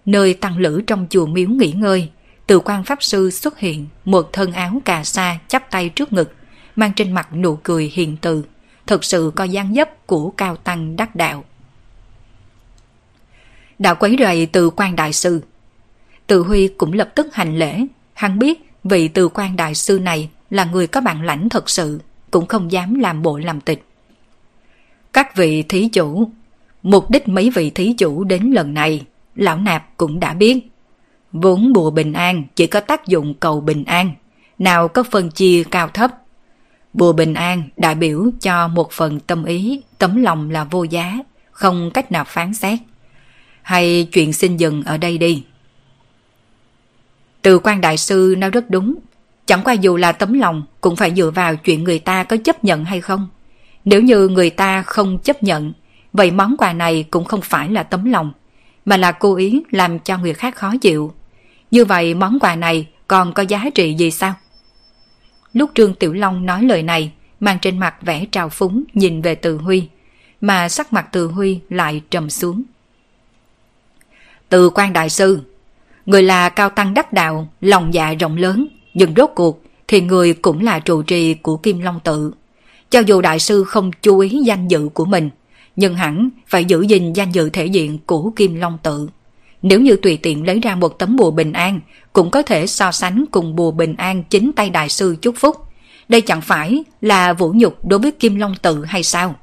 Nơi 0.06 0.34
tăng 0.34 0.58
lữ 0.58 0.82
trong 0.88 1.08
chùa 1.10 1.26
miếu 1.26 1.50
nghỉ 1.50 1.72
ngơi, 1.72 2.10
từ 2.48 2.60
quan 2.60 2.84
pháp 2.84 3.04
sư 3.04 3.32
xuất 3.32 3.60
hiện 3.60 3.88
một 4.06 4.30
thân 4.34 4.52
áo 4.52 4.82
cà 4.86 5.04
sa 5.04 5.38
chắp 5.48 5.72
tay 5.72 5.90
trước 5.90 6.14
ngực, 6.14 6.34
mang 6.76 6.94
trên 6.96 7.12
mặt 7.12 7.36
nụ 7.36 7.56
cười 7.56 7.92
hiền 7.94 8.18
từ, 8.22 8.44
thật 8.88 9.04
sự 9.04 9.32
có 9.36 9.44
dáng 9.44 9.74
dấp 9.76 10.08
của 10.08 10.30
cao 10.30 10.56
tăng 10.56 10.96
đắc 10.96 11.16
đạo 11.16 11.44
Đạo 13.82 13.96
quấy 13.96 14.16
rầy 14.20 14.46
từ 14.46 14.70
quan 14.70 14.96
đại 14.96 15.14
sư. 15.14 15.42
Từ 16.28 16.42
Huy 16.42 16.68
cũng 16.68 16.94
lập 16.94 17.12
tức 17.16 17.28
hành 17.34 17.58
lễ, 17.58 17.86
hắn 18.14 18.40
biết 18.40 18.60
vị 18.84 19.08
từ 19.08 19.28
quan 19.28 19.56
đại 19.56 19.76
sư 19.76 20.00
này 20.00 20.30
là 20.50 20.66
người 20.66 20.88
có 20.88 21.02
bản 21.02 21.22
lãnh 21.22 21.50
thật 21.50 21.70
sự, 21.70 22.00
cũng 22.32 22.46
không 22.46 22.72
dám 22.72 23.00
làm 23.00 23.22
bộ 23.22 23.38
làm 23.38 23.62
tịch. 23.62 23.86
Các 25.14 25.36
vị 25.36 25.64
thí 25.64 25.88
chủ, 25.88 26.30
mục 26.84 27.12
đích 27.12 27.28
mấy 27.28 27.50
vị 27.50 27.70
thí 27.70 27.94
chủ 27.98 28.24
đến 28.24 28.52
lần 28.52 28.74
này, 28.74 29.06
lão 29.36 29.58
nạp 29.58 29.98
cũng 29.98 30.20
đã 30.20 30.34
biết. 30.34 30.68
Vốn 31.32 31.74
bùa 31.74 31.92
bình 31.92 32.14
an 32.14 32.44
chỉ 32.56 32.68
có 32.68 32.80
tác 32.80 33.08
dụng 33.08 33.34
cầu 33.34 33.62
bình 33.62 33.84
an, 33.84 34.12
nào 34.60 34.88
có 34.88 35.04
phân 35.04 35.32
chia 35.32 35.64
cao 35.72 35.88
thấp. 35.88 36.12
Bùa 36.94 37.14
bình 37.14 37.34
an 37.34 37.64
đại 37.78 37.96
biểu 37.96 38.30
cho 38.42 38.68
một 38.68 38.92
phần 38.92 39.20
tâm 39.20 39.46
ý, 39.46 39.82
tấm 39.98 40.16
lòng 40.24 40.50
là 40.50 40.64
vô 40.64 40.84
giá, 40.84 41.18
không 41.52 41.92
cách 41.94 42.12
nào 42.12 42.24
phán 42.28 42.54
xét 42.54 42.80
hay 43.62 44.08
chuyện 44.12 44.34
xin 44.34 44.58
dừng 44.58 44.84
ở 44.84 44.98
đây 44.98 45.18
đi. 45.18 45.44
Từ 47.42 47.60
quan 47.60 47.82
đại 47.82 47.98
sư 47.98 48.36
nói 48.38 48.50
rất 48.50 48.70
đúng, 48.70 48.96
chẳng 49.52 49.64
qua 49.64 49.74
dù 49.74 49.98
là 49.98 50.12
tấm 50.12 50.34
lòng 50.34 50.64
cũng 50.82 50.96
phải 50.96 51.14
dựa 51.16 51.32
vào 51.36 51.56
chuyện 51.56 51.84
người 51.84 52.00
ta 52.00 52.24
có 52.24 52.38
chấp 52.38 52.64
nhận 52.64 52.86
hay 52.86 53.02
không. 53.02 53.28
Nếu 53.86 54.02
như 54.02 54.28
người 54.28 54.50
ta 54.50 54.82
không 54.82 55.20
chấp 55.20 55.44
nhận, 55.44 55.74
vậy 56.14 56.32
món 56.32 56.56
quà 56.58 56.74
này 56.74 57.06
cũng 57.12 57.26
không 57.26 57.42
phải 57.42 57.70
là 57.70 57.84
tấm 57.84 58.06
lòng, 58.06 58.34
mà 58.86 58.98
là 58.98 59.12
cố 59.12 59.36
ý 59.36 59.64
làm 59.72 60.00
cho 60.00 60.18
người 60.18 60.34
khác 60.34 60.56
khó 60.56 60.74
chịu. 60.82 61.14
Như 61.72 61.86
vậy 61.86 62.14
món 62.14 62.40
quà 62.40 62.56
này 62.56 62.88
còn 63.08 63.34
có 63.34 63.44
giá 63.44 63.66
trị 63.76 63.94
gì 63.94 64.12
sao? 64.12 64.34
Lúc 65.54 65.72
Trương 65.76 65.94
Tiểu 65.94 66.14
Long 66.14 66.46
nói 66.46 66.64
lời 66.64 66.84
này, 66.84 67.12
mang 67.40 67.58
trên 67.62 67.80
mặt 67.80 67.96
vẻ 68.02 68.26
trào 68.32 68.50
phúng 68.50 68.84
nhìn 68.94 69.22
về 69.22 69.36
Từ 69.36 69.58
Huy, 69.58 69.88
mà 70.42 70.70
sắc 70.70 70.94
mặt 70.94 71.08
Từ 71.12 71.28
Huy 71.28 71.60
lại 71.70 72.02
trầm 72.10 72.30
xuống. 72.30 72.64
Từ 74.50 74.70
quan 74.70 74.94
đại 74.94 75.10
sư, 75.10 75.40
người 76.06 76.24
là 76.24 76.50
cao 76.50 76.70
tăng 76.70 76.94
đắc 76.94 77.14
đạo, 77.14 77.48
lòng 77.62 77.94
dạ 77.94 78.14
rộng 78.14 78.38
lớn, 78.38 78.68
nhưng 78.94 79.14
rốt 79.18 79.30
cuộc 79.36 79.64
thì 79.88 80.02
người 80.02 80.34
cũng 80.34 80.64
là 80.64 80.80
trụ 80.80 81.02
trì 81.02 81.34
của 81.34 81.58
Kim 81.58 81.80
Long 81.80 82.00
Tự. 82.04 82.32
Cho 82.90 83.00
dù 83.00 83.22
đại 83.22 83.40
sư 83.40 83.64
không 83.64 83.92
chú 84.02 84.20
ý 84.20 84.42
danh 84.46 84.68
dự 84.68 84.90
của 84.94 85.06
mình, 85.06 85.30
nhưng 85.76 85.96
hẳn 85.96 86.30
phải 86.48 86.66
giữ 86.66 86.82
gìn 86.82 87.14
danh 87.14 87.32
dự 87.32 87.50
thể 87.50 87.66
diện 87.66 87.98
của 88.06 88.32
Kim 88.36 88.56
Long 88.56 88.78
Tự. 88.84 89.10
Nếu 89.62 89.82
như 89.82 89.96
tùy 89.96 90.18
tiện 90.18 90.46
lấy 90.46 90.60
ra 90.60 90.76
một 90.76 91.00
tấm 91.00 91.16
bùa 91.16 91.32
bình 91.32 91.54
an, 91.54 91.80
cũng 92.14 92.32
có 92.32 92.42
thể 92.42 92.68
so 92.68 92.92
sánh 92.92 93.26
cùng 93.32 93.56
bùa 93.56 93.72
bình 93.72 93.96
an 93.98 94.24
chính 94.24 94.52
tay 94.54 94.70
đại 94.70 94.90
sư 94.90 95.16
chúc 95.22 95.36
phúc. 95.38 95.56
Đây 96.10 96.22
chẳng 96.22 96.42
phải 96.42 96.84
là 97.02 97.34
vũ 97.34 97.54
nhục 97.56 97.86
đối 97.86 98.00
với 98.00 98.12
Kim 98.12 98.36
Long 98.36 98.56
Tự 98.62 98.86
hay 98.86 99.04
sao? 99.04 99.36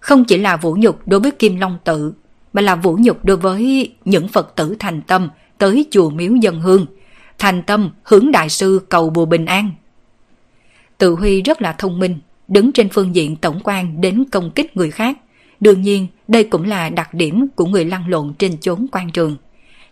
Không 0.00 0.24
chỉ 0.24 0.38
là 0.38 0.56
vũ 0.56 0.76
nhục 0.78 1.08
đối 1.08 1.20
với 1.20 1.30
Kim 1.30 1.56
Long 1.60 1.78
Tự, 1.84 2.12
mà 2.52 2.62
là 2.62 2.74
vũ 2.74 2.98
nhục 3.00 3.24
đối 3.24 3.36
với 3.36 3.92
những 4.04 4.28
Phật 4.28 4.56
tử 4.56 4.76
thành 4.78 5.02
tâm 5.02 5.28
tới 5.58 5.86
chùa 5.90 6.10
miếu 6.10 6.34
dân 6.34 6.60
hương, 6.60 6.86
thành 7.38 7.62
tâm 7.62 7.90
hướng 8.02 8.32
đại 8.32 8.48
sư 8.48 8.80
cầu 8.88 9.10
bùa 9.10 9.24
bình 9.24 9.46
an. 9.46 9.70
Tự 10.98 11.14
Huy 11.14 11.42
rất 11.42 11.62
là 11.62 11.72
thông 11.72 11.98
minh, 11.98 12.18
đứng 12.48 12.72
trên 12.72 12.88
phương 12.88 13.14
diện 13.14 13.36
tổng 13.36 13.60
quan 13.64 14.00
đến 14.00 14.24
công 14.32 14.50
kích 14.50 14.76
người 14.76 14.90
khác. 14.90 15.18
Đương 15.60 15.82
nhiên, 15.82 16.06
đây 16.28 16.44
cũng 16.44 16.64
là 16.64 16.88
đặc 16.88 17.14
điểm 17.14 17.46
của 17.56 17.66
người 17.66 17.84
lăn 17.84 18.08
lộn 18.08 18.34
trên 18.38 18.60
chốn 18.60 18.86
quan 18.92 19.10
trường. 19.10 19.36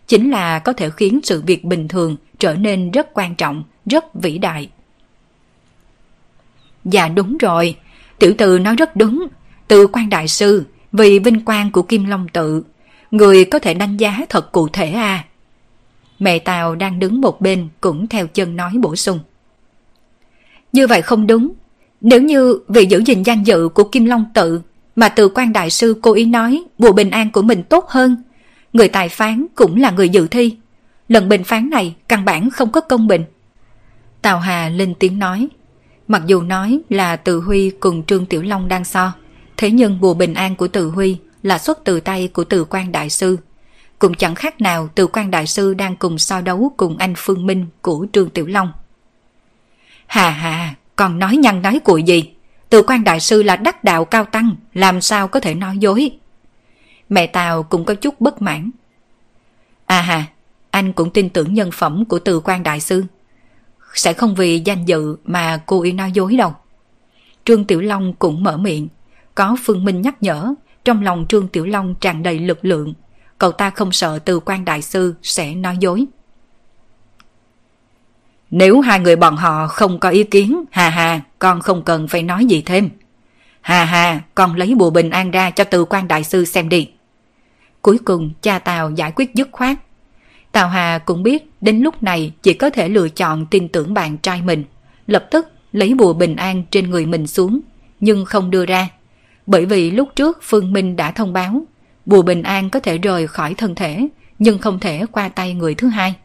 Chính 0.07 0.31
là 0.31 0.59
có 0.59 0.73
thể 0.73 0.89
khiến 0.89 1.19
sự 1.23 1.43
việc 1.45 1.63
bình 1.63 1.87
thường 1.87 2.15
trở 2.39 2.53
nên 2.53 2.91
rất 2.91 3.13
quan 3.13 3.35
trọng, 3.35 3.63
rất 3.85 4.13
vĩ 4.13 4.37
đại. 4.37 4.69
Dạ 6.85 7.07
đúng 7.07 7.37
rồi, 7.37 7.75
tiểu 8.19 8.33
từ 8.37 8.59
nói 8.59 8.75
rất 8.75 8.95
đúng. 8.95 9.27
Từ 9.67 9.87
quan 9.87 10.09
đại 10.09 10.27
sư, 10.27 10.63
vì 10.91 11.19
vinh 11.19 11.45
quang 11.45 11.71
của 11.71 11.81
Kim 11.81 12.05
Long 12.05 12.27
Tự, 12.27 12.63
người 13.11 13.45
có 13.45 13.59
thể 13.59 13.73
đánh 13.73 13.97
giá 13.97 14.19
thật 14.29 14.51
cụ 14.51 14.67
thể 14.67 14.91
à. 14.91 15.25
Mẹ 16.23 16.39
Tào 16.39 16.75
đang 16.75 16.99
đứng 16.99 17.21
một 17.21 17.41
bên 17.41 17.67
cũng 17.81 18.07
theo 18.07 18.27
chân 18.27 18.55
nói 18.55 18.73
bổ 18.81 18.95
sung. 18.95 19.19
Như 20.73 20.87
vậy 20.87 21.01
không 21.01 21.27
đúng. 21.27 21.51
Nếu 22.01 22.21
như 22.21 22.59
vì 22.67 22.85
giữ 22.85 23.03
gìn 23.05 23.23
danh 23.23 23.43
dự 23.43 23.69
của 23.69 23.83
Kim 23.83 24.05
Long 24.05 24.25
Tự 24.33 24.61
Mà 24.95 25.09
từ 25.09 25.29
quan 25.35 25.53
đại 25.53 25.69
sư 25.69 25.99
cố 26.01 26.13
ý 26.13 26.25
nói 26.25 26.63
bùa 26.77 26.91
bình 26.91 27.09
an 27.09 27.31
của 27.31 27.41
mình 27.41 27.63
tốt 27.63 27.85
hơn. 27.89 28.23
Người 28.73 28.87
tài 28.87 29.09
phán 29.09 29.45
cũng 29.55 29.81
là 29.81 29.91
người 29.91 30.09
dự 30.09 30.27
thi. 30.27 30.57
Lần 31.07 31.29
bình 31.29 31.43
phán 31.43 31.69
này 31.69 31.95
căn 32.07 32.25
bản 32.25 32.49
không 32.49 32.71
có 32.71 32.81
công 32.81 33.07
bình. 33.07 33.23
Tào 34.21 34.39
Hà 34.39 34.69
lên 34.69 34.93
tiếng 34.99 35.19
nói. 35.19 35.47
Mặc 36.07 36.21
dù 36.27 36.41
nói 36.41 36.79
là 36.89 37.15
Từ 37.15 37.39
Huy 37.39 37.69
cùng 37.69 38.03
Trương 38.05 38.25
Tiểu 38.25 38.41
Long 38.41 38.67
đang 38.67 38.85
so, 38.85 39.11
thế 39.57 39.71
nhưng 39.71 39.99
bùa 40.01 40.13
bình 40.13 40.33
an 40.33 40.55
của 40.55 40.67
Từ 40.67 40.89
Huy 40.89 41.17
là 41.43 41.57
xuất 41.57 41.79
từ 41.83 41.99
tay 41.99 42.27
của 42.27 42.43
Từ 42.43 42.63
quan 42.63 42.91
Đại 42.91 43.09
Sư. 43.09 43.37
Cũng 44.03 44.13
chẳng 44.13 44.35
khác 44.35 44.61
nào 44.61 44.89
Từ 44.95 45.07
quan 45.07 45.31
Đại 45.31 45.47
Sư 45.47 45.73
đang 45.73 45.95
cùng 45.95 46.17
so 46.17 46.41
đấu 46.41 46.71
cùng 46.77 46.97
anh 46.97 47.13
Phương 47.17 47.45
Minh 47.45 47.65
của 47.81 48.07
Trương 48.13 48.29
Tiểu 48.29 48.45
Long. 48.45 48.71
Hà 50.07 50.29
hà, 50.29 50.75
còn 50.95 51.19
nói 51.19 51.37
nhăn 51.37 51.61
nói 51.61 51.79
cuội 51.83 52.03
gì? 52.03 52.33
Từ 52.69 52.83
quan 52.87 53.03
Đại 53.03 53.19
Sư 53.19 53.43
là 53.43 53.55
đắc 53.55 53.83
đạo 53.83 54.05
cao 54.05 54.25
tăng, 54.25 54.55
làm 54.73 55.01
sao 55.01 55.27
có 55.27 55.39
thể 55.39 55.55
nói 55.55 55.77
dối? 55.77 56.11
Mẹ 57.09 57.27
Tào 57.27 57.63
cũng 57.63 57.85
có 57.85 57.93
chút 57.93 58.21
bất 58.21 58.41
mãn. 58.41 58.71
À 59.85 60.01
hà, 60.01 60.25
anh 60.71 60.93
cũng 60.93 61.09
tin 61.11 61.29
tưởng 61.29 61.53
nhân 61.53 61.71
phẩm 61.71 62.05
của 62.05 62.19
Từ 62.19 62.39
quan 62.39 62.63
Đại 62.63 62.79
Sư 62.79 63.03
sẽ 63.93 64.13
không 64.13 64.35
vì 64.35 64.61
danh 64.65 64.85
dự 64.85 65.15
mà 65.23 65.61
cô 65.65 65.81
ý 65.81 65.91
nói 65.91 66.11
dối 66.11 66.35
đâu. 66.37 66.53
Trương 67.45 67.65
Tiểu 67.65 67.81
Long 67.81 68.13
cũng 68.13 68.43
mở 68.43 68.57
miệng, 68.57 68.87
có 69.35 69.57
Phương 69.63 69.85
Minh 69.85 70.01
nhắc 70.01 70.23
nhở, 70.23 70.53
trong 70.85 71.01
lòng 71.01 71.25
Trương 71.29 71.47
Tiểu 71.47 71.65
Long 71.65 71.95
tràn 71.95 72.23
đầy 72.23 72.39
lực 72.39 72.65
lượng, 72.65 72.93
cậu 73.43 73.51
ta 73.51 73.69
không 73.69 73.91
sợ 73.91 74.19
từ 74.19 74.39
quan 74.39 74.65
đại 74.65 74.81
sư 74.81 75.15
sẽ 75.23 75.53
nói 75.55 75.77
dối. 75.79 76.05
Nếu 78.51 78.81
hai 78.81 78.99
người 78.99 79.15
bọn 79.15 79.35
họ 79.35 79.67
không 79.67 79.99
có 79.99 80.09
ý 80.09 80.23
kiến, 80.23 80.63
hà 80.71 80.89
hà, 80.89 81.21
con 81.39 81.61
không 81.61 81.83
cần 81.83 82.07
phải 82.07 82.23
nói 82.23 82.45
gì 82.45 82.61
thêm. 82.61 82.89
Hà 83.61 83.83
hà, 83.85 84.21
con 84.35 84.55
lấy 84.55 84.75
bùa 84.75 84.89
bình 84.89 85.09
an 85.09 85.31
ra 85.31 85.49
cho 85.49 85.63
từ 85.63 85.85
quan 85.85 86.07
đại 86.07 86.23
sư 86.23 86.45
xem 86.45 86.69
đi. 86.69 86.89
Cuối 87.81 87.97
cùng 88.05 88.31
cha 88.41 88.59
Tào 88.59 88.91
giải 88.91 89.11
quyết 89.15 89.35
dứt 89.35 89.49
khoát, 89.51 89.77
Tào 90.51 90.67
Hà 90.67 90.97
cũng 90.97 91.23
biết 91.23 91.51
đến 91.61 91.79
lúc 91.79 92.03
này 92.03 92.33
chỉ 92.43 92.53
có 92.53 92.69
thể 92.69 92.89
lựa 92.89 93.09
chọn 93.09 93.45
tin 93.45 93.67
tưởng 93.67 93.93
bạn 93.93 94.17
trai 94.17 94.41
mình. 94.41 94.63
Lập 95.07 95.25
tức 95.31 95.51
lấy 95.71 95.93
bùa 95.93 96.13
bình 96.13 96.35
an 96.35 96.63
trên 96.71 96.89
người 96.89 97.05
mình 97.05 97.27
xuống, 97.27 97.59
nhưng 97.99 98.25
không 98.25 98.51
đưa 98.51 98.65
ra. 98.65 98.89
Bởi 99.45 99.65
vì 99.65 99.91
lúc 99.91 100.09
trước 100.15 100.39
Phương 100.41 100.73
Minh 100.73 100.95
đã 100.95 101.11
thông 101.11 101.33
báo, 101.33 101.63
bùa 102.05 102.21
bình 102.21 102.43
an 102.43 102.69
có 102.69 102.79
thể 102.79 102.97
rời 102.97 103.27
khỏi 103.27 103.53
thân 103.53 103.75
thể, 103.75 104.07
nhưng 104.39 104.59
không 104.59 104.79
thể 104.79 105.05
qua 105.11 105.29
tay 105.29 105.53
người 105.53 105.75
thứ 105.75 105.87
hai. 105.87 106.15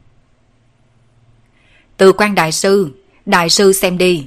Từ 1.97 2.13
quan 2.13 2.35
đại 2.35 2.53
sư, 2.53 2.91
đại 3.27 3.51
sư 3.51 3.73
xem 3.73 3.99
đi. 3.99 4.27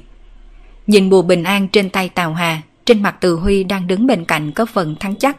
Nhìn 0.86 1.10
bùa 1.10 1.22
bình 1.22 1.44
an 1.44 1.68
trên 1.68 1.90
tay 1.90 2.08
Tào 2.08 2.34
Hà, 2.34 2.62
trên 2.84 3.02
mặt 3.02 3.16
Từ 3.20 3.34
Huy 3.34 3.64
đang 3.64 3.86
đứng 3.86 4.06
bên 4.06 4.24
cạnh 4.24 4.52
có 4.52 4.66
phần 4.66 4.96
thắng 5.00 5.16
chắc. 5.16 5.36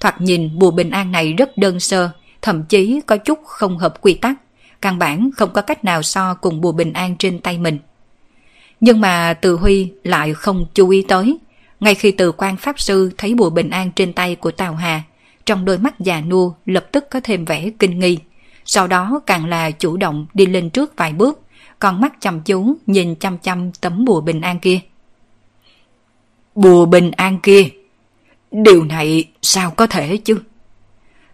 Thoạt 0.00 0.20
nhìn 0.20 0.58
bùa 0.58 0.70
bình 0.70 0.90
an 0.90 1.12
này 1.12 1.32
rất 1.32 1.56
đơn 1.56 1.80
sơ, 1.80 2.10
thậm 2.42 2.64
chí 2.64 3.00
có 3.06 3.16
chút 3.16 3.38
không 3.44 3.78
hợp 3.78 4.00
quy 4.00 4.14
tắc, 4.14 4.36
căn 4.80 4.98
bản 4.98 5.30
không 5.36 5.52
có 5.52 5.62
cách 5.62 5.84
nào 5.84 6.02
so 6.02 6.34
cùng 6.34 6.60
bùa 6.60 6.72
bình 6.72 6.92
an 6.92 7.16
trên 7.18 7.38
tay 7.38 7.58
mình. 7.58 7.78
Nhưng 8.80 9.00
mà 9.00 9.34
Từ 9.34 9.56
Huy 9.56 9.92
lại 10.04 10.34
không 10.34 10.66
chú 10.74 10.88
ý 10.88 11.04
tới. 11.08 11.38
Ngay 11.80 11.94
khi 11.94 12.10
từ 12.10 12.32
quan 12.32 12.56
Pháp 12.56 12.80
Sư 12.80 13.10
thấy 13.18 13.34
bùa 13.34 13.50
bình 13.50 13.70
an 13.70 13.90
trên 13.96 14.12
tay 14.12 14.34
của 14.34 14.50
Tào 14.50 14.74
Hà, 14.74 15.02
trong 15.46 15.64
đôi 15.64 15.78
mắt 15.78 16.00
già 16.00 16.20
nua 16.20 16.52
lập 16.66 16.86
tức 16.92 17.04
có 17.10 17.20
thêm 17.24 17.44
vẻ 17.44 17.70
kinh 17.78 17.98
nghi. 17.98 18.18
Sau 18.64 18.86
đó 18.86 19.20
càng 19.26 19.46
là 19.46 19.70
chủ 19.70 19.96
động 19.96 20.26
đi 20.34 20.46
lên 20.46 20.70
trước 20.70 20.96
vài 20.96 21.12
bước, 21.12 21.40
con 21.78 22.00
mắt 22.00 22.20
chăm 22.20 22.40
chú 22.40 22.76
nhìn 22.86 23.14
chăm 23.14 23.38
chăm 23.38 23.72
tấm 23.72 24.04
bùa 24.04 24.20
bình 24.20 24.40
an 24.40 24.58
kia. 24.58 24.80
Bùa 26.54 26.86
bình 26.86 27.10
an 27.10 27.38
kia? 27.42 27.68
Điều 28.50 28.84
này 28.84 29.24
sao 29.42 29.70
có 29.70 29.86
thể 29.86 30.16
chứ? 30.16 30.38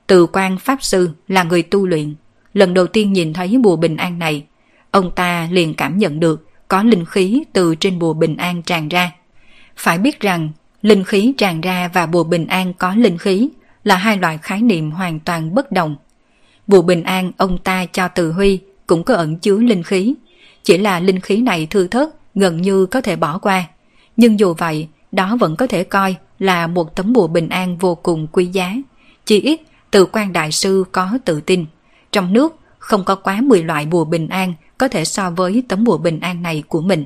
Từ 0.06 0.26
quan 0.26 0.58
Pháp 0.58 0.82
Sư 0.82 1.10
là 1.28 1.42
người 1.42 1.62
tu 1.62 1.86
luyện. 1.86 2.14
Lần 2.54 2.74
đầu 2.74 2.86
tiên 2.86 3.12
nhìn 3.12 3.32
thấy 3.32 3.58
bùa 3.58 3.76
bình 3.76 3.96
an 3.96 4.18
này, 4.18 4.44
ông 4.90 5.10
ta 5.14 5.48
liền 5.50 5.74
cảm 5.74 5.98
nhận 5.98 6.20
được 6.20 6.48
có 6.68 6.82
linh 6.82 7.04
khí 7.04 7.44
từ 7.52 7.74
trên 7.74 7.98
bùa 7.98 8.12
bình 8.12 8.36
an 8.36 8.62
tràn 8.62 8.88
ra. 8.88 9.12
Phải 9.76 9.98
biết 9.98 10.20
rằng, 10.20 10.50
linh 10.82 11.04
khí 11.04 11.34
tràn 11.38 11.60
ra 11.60 11.88
và 11.88 12.06
bùa 12.06 12.24
bình 12.24 12.46
an 12.46 12.72
có 12.74 12.94
linh 12.94 13.18
khí 13.18 13.48
là 13.86 13.96
hai 13.96 14.16
loại 14.16 14.38
khái 14.38 14.62
niệm 14.62 14.90
hoàn 14.90 15.20
toàn 15.20 15.54
bất 15.54 15.72
đồng. 15.72 15.96
Bùa 16.66 16.82
bình 16.82 17.02
an 17.02 17.32
ông 17.36 17.58
ta 17.58 17.86
cho 17.92 18.08
từ 18.08 18.32
huy 18.32 18.60
cũng 18.86 19.04
có 19.04 19.14
ẩn 19.14 19.36
chứa 19.36 19.56
linh 19.56 19.82
khí, 19.82 20.14
chỉ 20.62 20.78
là 20.78 21.00
linh 21.00 21.20
khí 21.20 21.36
này 21.36 21.66
thư 21.66 21.88
thớt 21.88 22.08
gần 22.34 22.62
như 22.62 22.86
có 22.86 23.00
thể 23.00 23.16
bỏ 23.16 23.38
qua. 23.38 23.64
Nhưng 24.16 24.38
dù 24.38 24.54
vậy, 24.54 24.88
đó 25.12 25.36
vẫn 25.40 25.56
có 25.56 25.66
thể 25.66 25.84
coi 25.84 26.16
là 26.38 26.66
một 26.66 26.96
tấm 26.96 27.12
bùa 27.12 27.26
bình 27.26 27.48
an 27.48 27.76
vô 27.78 27.94
cùng 27.94 28.26
quý 28.32 28.46
giá. 28.46 28.76
Chỉ 29.24 29.40
ít 29.40 29.60
từ 29.90 30.06
quan 30.06 30.32
đại 30.32 30.52
sư 30.52 30.84
có 30.92 31.18
tự 31.24 31.40
tin. 31.40 31.66
Trong 32.12 32.32
nước 32.32 32.56
không 32.78 33.04
có 33.04 33.14
quá 33.14 33.40
10 33.40 33.62
loại 33.62 33.86
bùa 33.86 34.04
bình 34.04 34.28
an 34.28 34.54
có 34.78 34.88
thể 34.88 35.04
so 35.04 35.30
với 35.30 35.62
tấm 35.68 35.84
bùa 35.84 35.98
bình 35.98 36.20
an 36.20 36.42
này 36.42 36.62
của 36.68 36.80
mình. 36.80 37.04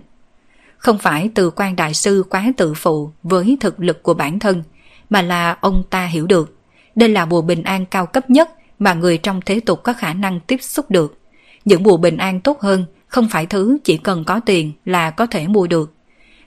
Không 0.79 0.99
phải 0.99 1.31
từ 1.35 1.51
quan 1.51 1.77
đại 1.77 1.95
sư 1.95 2.25
quá 2.31 2.53
tự 2.57 2.75
phụ 2.75 3.11
với 3.23 3.57
thực 3.61 3.81
lực 3.81 4.03
của 4.03 4.15
bản 4.15 4.39
thân, 4.39 4.63
mà 5.11 5.23
là 5.23 5.57
ông 5.61 5.83
ta 5.91 6.07
hiểu 6.07 6.27
được. 6.27 6.60
Đây 6.95 7.09
là 7.09 7.27
bùa 7.27 7.43
bình 7.43 7.63
an 7.63 7.87
cao 7.87 8.07
cấp 8.07 8.31
nhất 8.31 8.51
mà 8.79 8.95
người 8.95 9.19
trong 9.19 9.41
thế 9.47 9.61
tục 9.61 9.83
có 9.83 9.93
khả 9.93 10.15
năng 10.15 10.41
tiếp 10.41 10.63
xúc 10.63 10.91
được. 10.91 11.19
Những 11.65 11.83
bùa 11.83 11.97
bình 11.97 12.17
an 12.17 12.41
tốt 12.41 12.61
hơn 12.61 12.85
không 13.07 13.29
phải 13.29 13.47
thứ 13.47 13.79
chỉ 13.85 13.97
cần 13.97 14.25
có 14.25 14.41
tiền 14.47 14.73
là 14.85 15.11
có 15.11 15.27
thể 15.27 15.47
mua 15.49 15.67
được. 15.67 15.95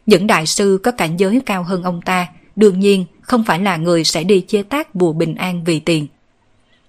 Những 0.06 0.28
đại 0.28 0.45
sư 0.45 0.80
có 0.84 0.91
cảnh 0.91 1.18
giới 1.18 1.41
cao 1.45 1.64
hơn 1.64 1.84
ông 1.84 2.02
ta 2.02 2.28
đương 2.56 2.80
nhiên 2.80 3.06
không 3.22 3.44
phải 3.44 3.60
là 3.60 3.78
người 3.78 4.03
sẽ 4.03 4.24
đi 4.24 4.41
chế 4.41 4.64
tác 4.64 4.95
bùa 4.95 5.14
bình 5.14 5.36
an 5.36 5.64
vì 5.64 5.80
tiền. 5.80 6.07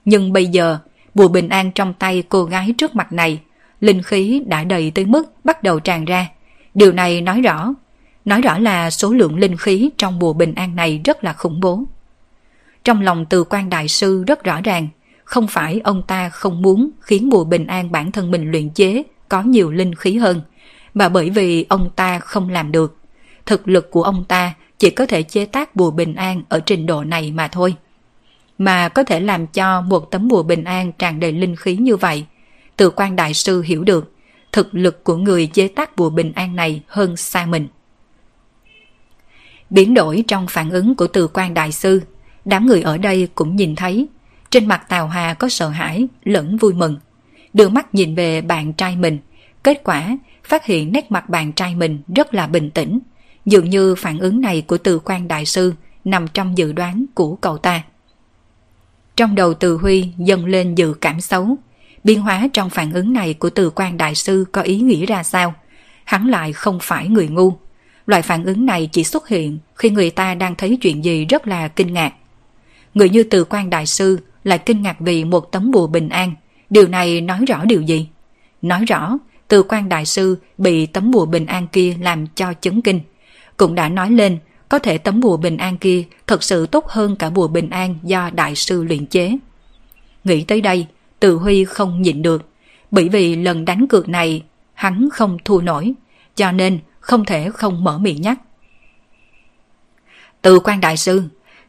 Nhưng 0.05 0.32
bây 0.32 0.47
giờ, 0.47 0.78
bùa 1.14 1.28
bình 1.28 1.48
an 1.48 1.70
trong 1.72 1.94
tay 1.94 2.22
cô 2.28 2.44
gái 2.44 2.74
trước 2.78 2.94
mặt 2.97 3.12
này, 3.12 3.40
linh 3.81 4.02
khí 4.02 4.43
đã 4.47 4.64
đầy 4.64 4.90
tới 4.90 5.05
mức 5.05 5.32
bắt 5.44 5.62
đầu 5.62 5.81
tràn 5.81 6.05
ra. 6.05 6.28
Điều 6.74 6.93
này 6.93 7.20
nói 7.20 7.40
rõ, 7.40 7.74
nói 8.24 8.43
rõ 8.43 8.59
là 8.59 8.90
số 8.90 9.12
lượng 9.12 9.39
linh 9.39 9.56
khí 9.56 9.90
trong 9.98 10.18
bùa 10.18 10.32
bình 10.32 10.55
an 10.55 10.76
này 10.76 11.01
rất 11.05 11.24
là 11.24 11.32
khủng 11.32 11.60
bố. 11.60 11.85
Trong 12.85 13.01
lòng 13.01 13.27
từ 13.31 13.44
quan 13.44 13.70
đại 13.70 13.89
sư 13.89 14.24
rất 14.27 14.44
rõ 14.44 14.61
ràng, 14.61 14.89
không 15.24 15.47
phải 15.47 15.81
ông 15.85 16.02
ta 16.02 16.28
không 16.28 16.62
muốn 16.62 16.90
khiến 17.01 17.28
bùa 17.28 17.44
bình 17.44 17.66
an 17.66 17.93
bản 17.93 18.12
thân 18.12 18.31
mình 18.31 18.51
luyện 18.51 18.70
chế 18.70 19.02
có 19.28 19.43
nhiều 19.43 19.70
linh 19.70 19.94
khí 19.94 20.16
hơn, 20.16 20.40
mà 20.94 21.09
bởi 21.09 21.31
vì 21.31 21.66
ông 21.69 21.90
ta 21.97 22.19
không 22.19 22.48
làm 22.48 22.73
được. 22.73 22.97
Thực 23.47 23.69
lực 23.69 23.90
của 23.90 24.02
ông 24.02 24.24
ta 24.28 24.55
chỉ 24.78 24.90
có 24.90 25.06
thể 25.06 25.23
chế 25.23 25.47
tác 25.47 25.77
bùa 25.77 25.90
bình 25.90 26.15
an 26.15 26.43
ở 26.48 26.61
trình 26.61 26.86
độ 26.86 27.05
này 27.05 27.32
mà 27.32 27.48
thôi 27.48 27.77
mà 28.59 28.89
có 28.89 29.05
thể 29.05 29.20
làm 29.20 29.47
cho 29.47 29.81
một 29.81 30.11
tấm 30.11 30.28
bùa 30.28 30.43
bình 30.43 30.65
an 30.65 30.93
tràn 30.93 31.20
đầy 31.20 31.32
linh 31.32 31.56
khí 31.56 31.77
như 31.77 31.97
vậy. 31.97 32.24
Từ 32.77 32.90
quan 32.90 33.16
đại 33.16 33.35
sư 33.35 33.62
hiểu 33.62 33.85
được, 33.85 34.12
thực 34.52 34.74
lực 34.74 35.05
của 35.05 35.16
người 35.16 35.47
chế 35.47 35.69
tác 35.69 35.97
bùa 35.97 36.11
bình 36.11 36.32
an 36.35 36.56
này 36.56 36.82
hơn 36.86 37.16
xa 37.16 37.47
mình. 37.47 37.69
Biến 39.70 39.94
đổi 39.94 40.24
trong 40.28 40.47
phản 40.51 40.70
ứng 40.70 40.94
của 40.94 41.06
từ 41.06 41.28
quan 41.28 41.55
đại 41.55 41.73
sư, 41.73 42.01
đám 42.45 42.66
người 42.66 42.83
ở 42.83 42.99
đây 42.99 43.29
cũng 43.35 43.57
nhìn 43.57 43.77
thấy. 43.77 44.07
Trên 44.51 44.66
mặt 44.66 44.89
Tào 44.89 45.09
Hà 45.09 45.35
có 45.35 45.49
sợ 45.49 45.69
hãi, 45.69 46.07
lẫn 46.25 46.57
vui 46.57 46.75
mừng. 46.75 46.97
Đưa 47.53 47.69
mắt 47.69 47.95
nhìn 47.95 48.15
về 48.15 48.41
bạn 48.41 48.73
trai 48.73 48.97
mình, 48.97 49.19
kết 49.62 49.81
quả 49.85 50.19
phát 50.45 50.65
hiện 50.65 50.93
nét 50.93 51.11
mặt 51.11 51.29
bạn 51.29 51.53
trai 51.53 51.75
mình 51.75 52.03
rất 52.16 52.35
là 52.35 52.47
bình 52.47 52.71
tĩnh. 52.71 52.99
Dường 53.47 53.71
như 53.71 53.95
phản 53.95 54.19
ứng 54.19 54.41
này 54.41 54.62
của 54.62 54.79
từ 54.79 54.99
quan 54.99 55.29
đại 55.29 55.47
sư 55.47 55.75
nằm 56.05 56.29
trong 56.29 56.59
dự 56.59 56.73
đoán 56.73 57.05
của 57.15 57.37
cậu 57.37 57.59
ta. 57.59 57.83
Trong 59.16 59.35
đầu 59.35 59.55
Từ 59.55 59.77
Huy 59.77 60.09
dâng 60.19 60.47
lên 60.47 60.75
dự 60.75 60.95
cảm 61.01 61.21
xấu. 61.21 61.57
Biến 62.05 62.21
hóa 62.21 62.49
trong 62.53 62.71
phản 62.71 62.93
ứng 62.93 63.12
này 63.12 63.35
của 63.35 63.51
từ 63.51 63.71
quan 63.71 63.97
đại 63.97 64.15
sư 64.15 64.45
có 64.53 64.62
ý 64.62 64.81
nghĩa 64.81 65.07
ra 65.07 65.23
sao? 65.23 65.55
Hắn 66.05 66.29
lại 66.29 66.53
không 66.53 66.79
phải 66.83 67.09
người 67.09 67.29
ngu. 67.29 67.53
Loại 68.07 68.23
phản 68.23 68.45
ứng 68.45 68.66
này 68.66 68.89
chỉ 68.93 69.05
xuất 69.05 69.29
hiện 69.29 69.59
khi 69.75 69.91
người 69.91 70.11
ta 70.11 70.35
đang 70.35 70.55
thấy 70.55 70.79
chuyện 70.81 71.05
gì 71.05 71.25
rất 71.25 71.47
là 71.47 71.69
kinh 71.69 71.93
ngạc. 71.93 72.12
Người 72.95 73.09
như 73.09 73.23
từ 73.23 73.45
quan 73.45 73.71
đại 73.71 73.87
sư 73.87 74.19
lại 74.45 74.59
kinh 74.59 74.83
ngạc 74.83 74.97
vì 75.01 75.25
một 75.25 75.53
tấm 75.53 75.71
bùa 75.71 75.87
bình 75.87 76.09
an. 76.09 76.35
Điều 76.71 76.89
này 76.89 77.21
nói 77.21 77.45
rõ 77.49 77.65
điều 77.65 77.83
gì? 77.83 78.09
Nói 78.62 78.85
rõ, 78.85 79.19
từ 79.49 79.62
quan 79.62 79.89
đại 79.89 80.07
sư 80.07 80.39
bị 80.59 80.87
tấm 80.87 81.11
bùa 81.11 81.27
bình 81.27 81.47
an 81.47 81.66
kia 81.69 81.97
làm 82.01 82.27
cho 82.27 82.53
chấn 82.61 82.81
kinh. 82.81 83.01
Cũng 83.57 83.75
đã 83.75 83.89
nói 83.89 84.11
lên 84.11 84.39
có 84.69 84.79
thể 84.79 84.99
tấm 84.99 85.21
bùa 85.21 85.37
bình 85.37 85.57
an 85.57 85.79
kia 85.79 86.05
thật 86.27 86.43
sự 86.43 86.66
tốt 86.66 86.89
hơn 86.89 87.16
cả 87.16 87.31
bùa 87.31 87.49
bình 87.49 87.71
an 87.71 87.97
do 88.03 88.31
đại 88.35 88.55
sư 88.55 88.85
luyện 88.85 89.07
chế. 89.07 89.37
Nghĩ 90.25 90.45
tới 90.45 90.61
đây, 90.61 90.87
Từ 91.21 91.37
Huy 91.37 91.65
không 91.65 92.03
nhịn 92.03 92.23
được, 92.23 92.49
bởi 92.91 93.09
vì 93.09 93.37
lần 93.37 93.65
đánh 93.65 93.87
cược 93.89 94.09
này 94.09 94.43
hắn 94.75 95.09
không 95.12 95.39
thua 95.45 95.61
nổi, 95.61 95.93
cho 96.37 96.53
nên 96.53 96.79
không 97.01 97.25
thể 97.25 97.51
không 97.51 97.85
mở 97.85 97.99
miệng 97.99 98.23
nhắc. 98.23 98.41
Từ 100.43 100.61
quan 100.61 100.81
đại 100.81 100.97
sư, 100.97 101.23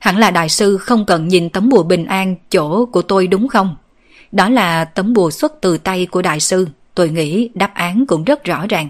hẳn 0.05 0.17
là 0.17 0.31
đại 0.31 0.49
sư 0.49 0.77
không 0.77 1.05
cần 1.05 1.27
nhìn 1.27 1.49
tấm 1.49 1.69
bùa 1.69 1.83
bình 1.83 2.05
an 2.05 2.35
chỗ 2.49 2.85
của 2.85 3.01
tôi 3.01 3.27
đúng 3.27 3.47
không? 3.47 3.75
Đó 4.31 4.49
là 4.49 4.85
tấm 4.85 5.13
bùa 5.13 5.31
xuất 5.31 5.61
từ 5.61 5.77
tay 5.77 6.05
của 6.05 6.21
đại 6.21 6.39
sư, 6.39 6.67
tôi 6.95 7.09
nghĩ 7.09 7.49
đáp 7.53 7.73
án 7.73 8.05
cũng 8.05 8.23
rất 8.23 8.43
rõ 8.43 8.65
ràng. 8.69 8.89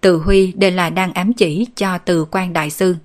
Từ 0.00 0.16
Huy 0.16 0.52
đây 0.52 0.70
là 0.70 0.90
đang 0.90 1.12
ám 1.12 1.32
chỉ 1.32 1.66
cho 1.76 1.98
từ 1.98 2.24
quan 2.30 2.52
đại 2.52 2.70
sư. 2.70 2.96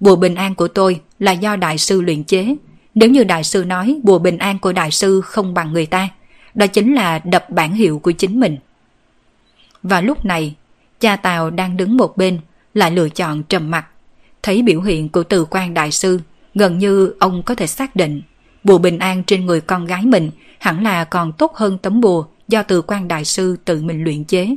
Bùa 0.00 0.16
bình 0.16 0.34
an 0.34 0.54
của 0.54 0.68
tôi 0.68 1.00
là 1.18 1.32
do 1.32 1.56
đại 1.56 1.78
sư 1.78 2.00
luyện 2.00 2.24
chế. 2.24 2.56
Nếu 2.94 3.10
như 3.10 3.24
đại 3.24 3.44
sư 3.44 3.64
nói 3.64 4.00
bùa 4.02 4.18
bình 4.18 4.38
an 4.38 4.58
của 4.58 4.72
đại 4.72 4.90
sư 4.90 5.20
không 5.20 5.54
bằng 5.54 5.72
người 5.72 5.86
ta, 5.86 6.08
đó 6.54 6.66
chính 6.66 6.94
là 6.94 7.18
đập 7.18 7.50
bản 7.50 7.74
hiệu 7.74 7.98
của 7.98 8.12
chính 8.12 8.40
mình. 8.40 8.56
Và 9.82 10.00
lúc 10.00 10.24
này, 10.24 10.54
cha 11.00 11.16
Tào 11.16 11.50
đang 11.50 11.76
đứng 11.76 11.96
một 11.96 12.16
bên, 12.16 12.40
lại 12.74 12.90
lựa 12.90 13.08
chọn 13.08 13.42
trầm 13.42 13.70
mặt. 13.70 13.86
Thấy 14.42 14.62
biểu 14.62 14.80
hiện 14.80 15.08
của 15.08 15.22
từ 15.22 15.44
quan 15.44 15.74
đại 15.74 15.90
sư, 15.90 16.20
gần 16.54 16.78
như 16.78 17.14
ông 17.20 17.42
có 17.42 17.54
thể 17.54 17.66
xác 17.66 17.96
định 17.96 18.22
bùa 18.64 18.78
bình 18.78 18.98
an 18.98 19.24
trên 19.24 19.46
người 19.46 19.60
con 19.60 19.84
gái 19.84 20.02
mình 20.02 20.30
hẳn 20.58 20.82
là 20.82 21.04
còn 21.04 21.32
tốt 21.32 21.56
hơn 21.56 21.78
tấm 21.78 22.00
bùa 22.00 22.26
do 22.48 22.62
từ 22.62 22.82
quan 22.82 23.08
đại 23.08 23.24
sư 23.24 23.56
tự 23.64 23.82
mình 23.82 24.04
luyện 24.04 24.24
chế. 24.24 24.56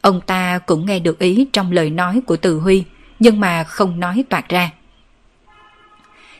Ông 0.00 0.20
ta 0.20 0.58
cũng 0.58 0.86
nghe 0.86 0.98
được 0.98 1.18
ý 1.18 1.46
trong 1.52 1.72
lời 1.72 1.90
nói 1.90 2.20
của 2.26 2.36
Từ 2.36 2.58
Huy, 2.58 2.84
nhưng 3.18 3.40
mà 3.40 3.64
không 3.64 4.00
nói 4.00 4.24
toạt 4.28 4.48
ra. 4.48 4.70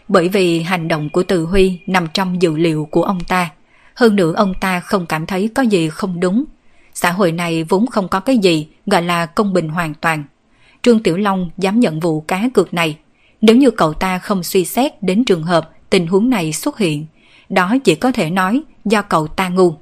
Bởi 0.09 0.28
vì 0.28 0.62
hành 0.62 0.89
động 0.89 1.11
của 1.11 1.23
Từ 1.23 1.44
Huy 1.44 1.78
nằm 1.86 2.07
trong 2.15 2.43
dự 2.43 2.57
liệu 2.57 2.89
của 2.90 3.02
ông 3.02 3.20
ta, 3.24 3.51
hơn 3.94 4.16
nữa 4.16 4.32
ông 4.36 4.55
ta 4.61 4.81
không 4.81 5.07
cảm 5.07 5.27
thấy 5.27 5.51
có 5.55 5.62
gì 5.62 5.89
không 5.89 6.20
đúng. 6.20 6.44
Xã 6.94 7.12
hội 7.12 7.32
này 7.32 7.65
vốn 7.65 7.86
không 7.86 8.09
có 8.09 8.20
cái 8.20 8.39
gì 8.39 8.69
gọi 8.86 9.02
là 9.02 9.27
công 9.27 9.52
bình 9.52 9.69
hoàn 9.69 9.94
toàn. 9.94 10.24
Trương 10.82 11.02
Tiểu 11.02 11.16
Long 11.16 11.51
dám 11.59 11.81
nhận 11.81 12.01
vụ 12.01 12.20
cá 12.20 12.48
cược 12.55 12.74
này. 12.74 12.97
Nếu 13.40 13.56
như 13.56 13.70
cậu 13.70 13.92
ta 13.92 14.18
không 14.18 14.42
suy 14.42 14.64
xét 14.64 15.02
đến 15.02 15.24
trường 15.24 15.42
hợp 15.42 15.70
tình 15.90 16.06
huống 16.06 16.30
này 16.30 16.52
xuất 16.52 16.78
hiện, 16.78 17.06
đó 17.48 17.76
chỉ 17.84 17.94
có 17.94 18.12
thể 18.12 18.30
nói 18.30 18.62
do 18.84 19.02
cậu 19.02 19.26
ta 19.26 19.48
ngu. 19.48 19.74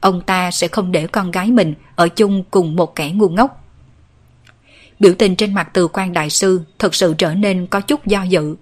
Ông 0.00 0.20
ta 0.20 0.50
sẽ 0.50 0.68
không 0.68 0.92
để 0.92 1.06
con 1.06 1.30
gái 1.30 1.50
mình 1.50 1.74
ở 1.94 2.08
chung 2.08 2.44
cùng 2.50 2.76
một 2.76 2.96
kẻ 2.96 3.10
ngu 3.10 3.28
ngốc. 3.28 3.64
Biểu 5.00 5.14
tình 5.18 5.36
trên 5.36 5.54
mặt 5.54 5.70
từ 5.72 5.88
quan 5.88 6.12
đại 6.12 6.30
sư 6.30 6.60
thật 6.78 6.94
sự 6.94 7.14
trở 7.18 7.34
nên 7.34 7.66
có 7.66 7.80
chút 7.80 8.06
do 8.06 8.22
dự. 8.22 8.56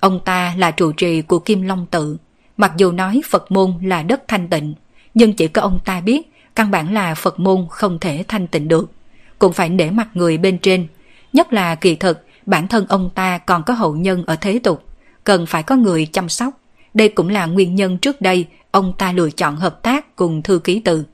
Ông 0.00 0.20
ta 0.24 0.54
là 0.58 0.70
trụ 0.70 0.92
trì 0.92 1.22
của 1.22 1.38
Kim 1.38 1.62
Long 1.62 1.86
Tự. 1.86 2.16
Mặc 2.56 2.72
dù 2.76 2.92
nói 2.92 3.20
Phật 3.30 3.52
môn 3.52 3.74
là 3.82 4.02
đất 4.02 4.22
thanh 4.28 4.48
tịnh, 4.48 4.74
nhưng 5.14 5.32
chỉ 5.32 5.48
có 5.48 5.62
ông 5.62 5.78
ta 5.84 6.00
biết 6.00 6.32
căn 6.54 6.70
bản 6.70 6.94
là 6.94 7.14
Phật 7.14 7.40
môn 7.40 7.66
không 7.70 7.98
thể 7.98 8.24
thanh 8.28 8.46
tịnh 8.46 8.68
được. 8.68 8.90
Cũng 9.38 9.52
phải 9.52 9.68
nể 9.68 9.90
mặt 9.90 10.08
người 10.14 10.38
bên 10.38 10.58
trên. 10.58 10.86
Nhất 11.32 11.52
là 11.52 11.74
kỳ 11.74 11.94
thực, 11.94 12.23
bản 12.46 12.68
thân 12.68 12.86
ông 12.88 13.10
ta 13.14 13.38
còn 13.38 13.62
có 13.62 13.74
hậu 13.74 13.96
nhân 13.96 14.24
ở 14.26 14.36
thế 14.36 14.58
tục. 14.58 14.84
Cần 15.24 15.46
phải 15.46 15.62
có 15.62 15.76
người 15.76 16.06
chăm 16.06 16.28
sóc. 16.28 16.60
Đây 16.94 17.08
cũng 17.08 17.28
là 17.28 17.46
nguyên 17.46 17.74
nhân 17.74 17.98
trước 17.98 18.20
đây 18.20 18.46
ông 18.70 18.92
ta 18.98 19.12
lựa 19.12 19.30
chọn 19.30 19.56
hợp 19.56 19.82
tác 19.82 20.16
cùng 20.16 20.42
thư 20.42 20.58
ký 20.58 20.80
từ. 20.80 21.04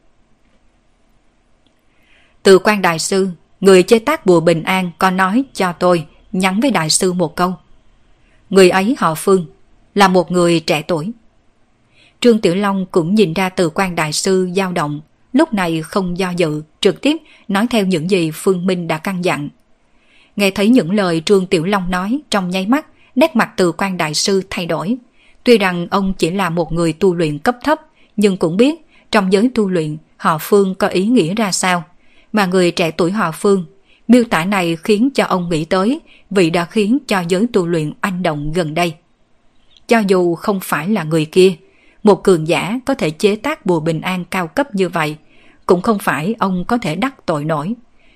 Từ 2.43 2.59
quan 2.59 2.83
đại 2.83 2.99
sư, 2.99 3.29
người 3.61 3.83
chế 3.83 3.99
tác 3.99 4.27
bùa 4.27 4.41
bình 4.41 4.63
an 4.63 4.91
có 4.99 5.11
nói 5.11 5.45
cho 5.55 5.73
tôi 5.73 6.07
nhắn 6.33 6.61
với 6.61 6.71
đại 6.71 6.91
sư 6.91 7.13
một 7.13 7.37
câu. 7.37 7.55
Người 8.51 8.71
ấy 8.71 8.97
họ 8.99 9.15
Phương, 9.15 9.47
là 9.95 10.09
một 10.09 10.31
người 10.31 10.61
trẻ 10.61 10.83
tuổi. 10.83 11.13
Trương 12.21 12.41
Tiểu 12.41 12.55
Long 12.55 12.87
cũng 12.87 13.15
nhìn 13.15 13.33
ra 13.33 13.49
từ 13.49 13.71
quan 13.71 13.95
đại 13.95 14.13
sư 14.13 14.51
dao 14.57 14.73
động, 14.73 15.01
lúc 15.33 15.55
này 15.55 15.83
không 15.83 16.19
do 16.19 16.31
dự, 16.31 16.63
trực 16.81 17.01
tiếp 17.01 17.17
nói 17.49 17.67
theo 17.71 17.87
những 17.87 18.11
gì 18.11 18.31
Phương 18.35 18.67
Minh 18.67 18.89
đã 18.89 18.99
căn 18.99 19.25
dặn. 19.25 19.49
Nghe 20.41 20.51
thấy 20.51 20.69
những 20.69 20.91
lời 20.91 21.23
Trương 21.25 21.47
Tiểu 21.47 21.65
Long 21.65 21.91
nói 21.91 22.21
trong 22.31 22.51
nháy 22.51 22.67
mắt, 22.67 22.87
nét 23.15 23.37
mặt 23.37 23.51
từ 23.57 23.73
quan 23.73 23.97
đại 23.97 24.15
sư 24.15 24.43
thay 24.51 24.67
đổi. 24.67 24.97
Tuy 25.45 25.59
rằng 25.59 25.87
ông 25.91 26.13
chỉ 26.19 26.31
là 26.31 26.51
một 26.51 26.73
người 26.73 26.93
tu 26.93 27.15
luyện 27.15 27.39
cấp 27.39 27.57
thấp, 27.65 27.81
nhưng 28.17 28.37
cũng 28.37 28.57
biết 28.57 28.87
trong 29.11 29.33
giới 29.33 29.51
tu 29.55 29.71
luyện 29.71 29.97
họ 30.17 30.39
Phương 30.41 30.75
có 30.75 30.87
ý 30.87 31.07
nghĩa 31.07 31.35
ra 31.35 31.53
sao. 31.53 31.85
Mà 32.33 32.47
người 32.47 32.71
trẻ 32.71 32.91
tuổi 32.91 33.13
họ 33.13 33.33
Phương, 33.33 33.65
miêu 34.09 34.25
tả 34.25 34.45
này 34.45 34.77
khiến 34.77 35.11
cho 35.15 35.25
ông 35.25 35.49
nghĩ 35.49 35.65
tới 35.65 36.01
vì 36.31 36.51
đã 36.51 36.65
khiến 36.65 36.99
cho 37.07 37.23
giới 37.29 37.47
tu 37.53 37.67
luyện 37.67 37.93
anh 38.01 38.23
động 38.23 38.53
gần 38.55 38.75
đây. 38.75 38.95
Cho 39.89 39.99
dù 39.99 40.35
không 40.35 40.61
phải 40.63 40.89
là 40.89 41.05
người 41.05 41.25
kia, 41.25 41.53
một 42.03 42.25
cường 42.25 42.49
giả 42.49 42.81
có 42.87 42.95
thể 42.95 43.11
chế 43.11 43.37
tác 43.37 43.67
bùa 43.67 43.81
bình 43.81 44.01
an 44.01 44.25
cao 44.25 44.47
cấp 44.47 44.75
như 44.75 44.89
vậy, 44.89 45.17
cũng 45.67 45.83
không 45.83 45.99
phải 45.99 46.35
ông 46.39 46.65
có 46.65 46.79
thể 46.79 46.95
đắc 46.95 47.27
tội 47.27 47.45
nổi. 47.45 47.75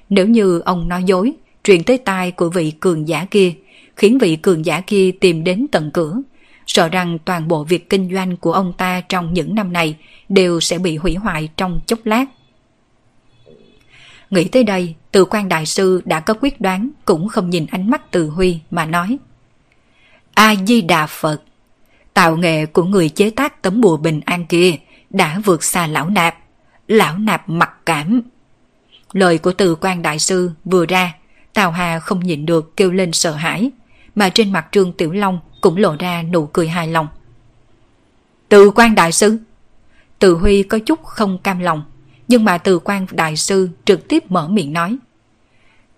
Nếu 0.09 0.27
như 0.27 0.61
ông 0.65 0.89
nói 0.89 1.05
dối, 1.05 1.33
truyền 1.65 1.85
tới 1.85 1.99
tai 1.99 2.31
của 2.31 2.51
vị 2.51 2.71
cường 2.81 3.09
giả 3.09 3.27
kia, 3.31 3.53
khiến 3.97 4.19
vị 4.19 4.37
cường 4.37 4.67
giả 4.67 4.81
kia 4.81 5.11
tìm 5.21 5.45
đến 5.45 5.67
tận 5.73 5.91
cửa, 5.91 6.21
sợ 6.67 6.89
rằng 6.89 7.19
toàn 7.25 7.49
bộ 7.49 7.65
việc 7.65 7.91
kinh 7.91 8.15
doanh 8.15 8.37
của 8.37 8.53
ông 8.53 8.73
ta 8.79 9.01
trong 9.01 9.35
những 9.35 9.55
năm 9.55 9.73
này 9.73 9.97
đều 10.29 10.61
sẽ 10.61 10.79
bị 10.79 10.97
hủy 10.97 11.15
hoại 11.15 11.49
trong 11.57 11.81
chốc 11.87 11.99
lát. 12.05 12.25
Nghĩ 14.31 14.45
tới 14.45 14.65
đây, 14.65 14.95
từ 15.13 15.25
quan 15.25 15.49
đại 15.49 15.67
sư 15.67 16.03
đã 16.05 16.21
có 16.21 16.35
quyết 16.41 16.61
đoán 16.61 16.91
cũng 17.05 17.29
không 17.29 17.51
nhìn 17.51 17.67
ánh 17.71 17.91
mắt 17.91 18.11
từ 18.11 18.29
Huy 18.29 18.59
mà 18.71 18.87
nói. 18.87 19.19
A-di-đà 20.35 21.07
Phật, 21.07 21.43
tạo 22.15 22.37
nghệ 22.37 22.67
của 22.67 22.85
người 22.85 23.09
chế 23.09 23.31
tác 23.31 23.63
tấm 23.63 23.81
bùa 23.81 23.97
bình 23.97 24.21
an 24.25 24.47
kia 24.47 24.75
đã 25.11 25.41
vượt 25.45 25.65
xa 25.65 25.87
lão 25.87 26.11
nạp. 26.11 26.37
Lão 26.89 27.19
nạp 27.19 27.49
mặc 27.49 27.71
cảm. 27.87 28.23
Lời 29.13 29.39
của 29.39 29.53
từ 29.53 29.75
quan 29.75 30.03
đại 30.03 30.19
sư 30.19 30.51
vừa 30.65 30.87
ra, 30.87 31.13
Tào 31.55 31.71
Hà 31.71 32.01
không 32.01 32.21
nhịn 32.21 32.47
được 32.47 32.77
kêu 32.77 32.91
lên 32.91 33.13
sợ 33.13 33.33
hãi, 33.33 33.71
mà 34.15 34.29
trên 34.29 34.53
mặt 34.53 34.67
Trương 34.73 34.93
Tiểu 34.93 35.13
Long 35.13 35.41
cũng 35.61 35.77
lộ 35.77 35.97
ra 35.99 36.23
nụ 36.23 36.47
cười 36.47 36.69
hài 36.69 36.89
lòng. 36.89 37.09
Từ 38.49 38.71
quan 38.71 38.95
đại 38.95 39.13
sư 39.13 39.39
Từ 40.19 40.35
Huy 40.35 40.63
có 40.63 40.79
chút 40.79 41.03
không 41.05 41.39
cam 41.39 41.59
lòng, 41.59 41.83
nhưng 42.29 42.45
mà 42.45 42.59
từ 42.59 42.79
quan 42.79 43.07
đại 43.11 43.37
sư 43.37 43.69
trực 43.85 44.09
tiếp 44.09 44.31
mở 44.31 44.49
miệng 44.49 44.73
nói. 44.73 44.97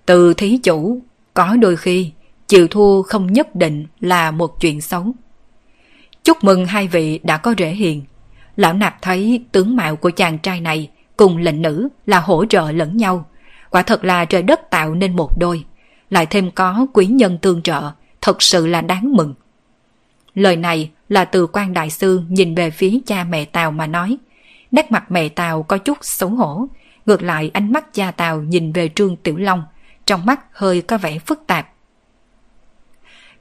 Từ 0.07 0.35
thí 0.35 0.59
chủ, 0.59 1.01
có 1.35 1.57
đôi 1.57 1.77
khi 1.77 2.13
chịu 2.47 2.69
thua 2.69 3.03
không 3.03 3.33
nhất 3.33 3.55
định 3.55 3.87
là 4.01 4.31
một 4.31 4.61
chuyện 4.61 4.81
xấu. 4.81 5.13
Chúc 6.25 6.45
mừng 6.45 6.67
hai 6.67 6.89
vị 6.89 7.21
đã 7.23 7.37
có 7.37 7.55
rễ 7.59 7.69
hiền. 7.71 8.03
Lão 8.57 8.73
nạp 8.73 9.03
thấy 9.03 9.45
tướng 9.53 9.77
mạo 9.77 9.97
của 9.97 10.11
chàng 10.11 10.39
trai 10.39 10.61
này 10.61 10.91
cùng 11.17 11.37
lệnh 11.37 11.63
nữ 11.63 11.89
là 12.07 12.21
hỗ 12.21 12.45
trợ 12.45 12.73
lẫn 12.73 12.97
nhau. 12.97 13.27
Quả 13.71 13.83
thật 13.83 14.05
là 14.05 14.25
trời 14.25 14.43
đất 14.43 14.71
tạo 14.71 14.95
nên 14.95 15.17
một 15.17 15.39
đôi. 15.39 15.65
Lại 16.11 16.27
thêm 16.27 16.51
có 16.51 16.87
quý 16.93 17.07
nhân 17.07 17.39
tương 17.43 17.63
trợ, 17.63 17.91
thật 18.23 18.43
sự 18.43 18.67
là 18.67 18.81
đáng 18.81 19.13
mừng. 19.13 19.35
Lời 20.35 20.57
này 20.57 20.91
là 21.09 21.25
từ 21.25 21.47
quan 21.47 21.75
đại 21.75 21.91
sư 21.91 22.23
nhìn 22.29 22.55
về 22.55 22.71
phía 22.71 22.99
cha 23.07 23.25
mẹ 23.25 23.45
Tào 23.45 23.71
mà 23.71 23.87
nói. 23.87 24.17
Nét 24.71 24.93
mặt 24.93 25.11
mẹ 25.11 25.29
Tào 25.29 25.63
có 25.63 25.79
chút 25.79 25.99
xấu 26.03 26.29
hổ, 26.29 26.67
ngược 27.07 27.23
lại 27.23 27.51
ánh 27.55 27.73
mắt 27.73 27.95
cha 27.95 28.11
Tào 28.11 28.43
nhìn 28.43 28.73
về 28.73 28.89
Trương 28.95 29.17
Tiểu 29.17 29.37
Long, 29.37 29.65
trong 30.07 30.27
mắt 30.27 30.41
hơi 30.53 30.83
có 30.83 30.99
vẻ 30.99 31.19
phức 31.19 31.47
tạp. 31.47 31.69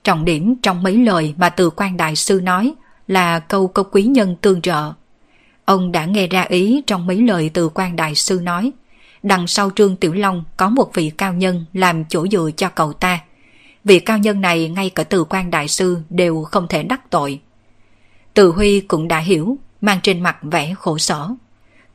Trọng 0.03 0.25
điểm 0.25 0.55
trong 0.61 0.83
mấy 0.83 0.97
lời 0.97 1.33
mà 1.37 1.49
từ 1.49 1.69
quan 1.69 1.97
đại 1.97 2.15
sư 2.15 2.41
nói 2.43 2.73
là 3.07 3.39
câu 3.39 3.67
câu 3.67 3.85
quý 3.91 4.03
nhân 4.03 4.35
tương 4.41 4.61
trợ. 4.61 4.93
Ông 5.65 5.91
đã 5.91 6.05
nghe 6.05 6.27
ra 6.27 6.41
ý 6.41 6.83
trong 6.87 7.07
mấy 7.07 7.21
lời 7.21 7.51
từ 7.53 7.69
quan 7.69 7.95
đại 7.95 8.15
sư 8.15 8.39
nói. 8.43 8.71
Đằng 9.25 9.47
sau 9.47 9.71
Trương 9.75 9.95
Tiểu 9.95 10.13
Long 10.13 10.43
có 10.57 10.69
một 10.69 10.91
vị 10.93 11.11
cao 11.17 11.33
nhân 11.33 11.65
làm 11.73 12.05
chỗ 12.05 12.27
dựa 12.27 12.49
cho 12.57 12.69
cậu 12.69 12.93
ta. 12.93 13.19
Vị 13.83 13.99
cao 13.99 14.17
nhân 14.17 14.41
này 14.41 14.69
ngay 14.69 14.89
cả 14.89 15.03
từ 15.03 15.23
quan 15.23 15.51
đại 15.51 15.67
sư 15.67 16.01
đều 16.09 16.43
không 16.43 16.67
thể 16.67 16.83
đắc 16.83 17.09
tội. 17.09 17.39
Từ 18.33 18.51
Huy 18.51 18.79
cũng 18.79 19.07
đã 19.07 19.19
hiểu, 19.19 19.57
mang 19.81 19.99
trên 20.03 20.19
mặt 20.19 20.37
vẻ 20.41 20.73
khổ 20.79 20.97
sở. 20.97 21.29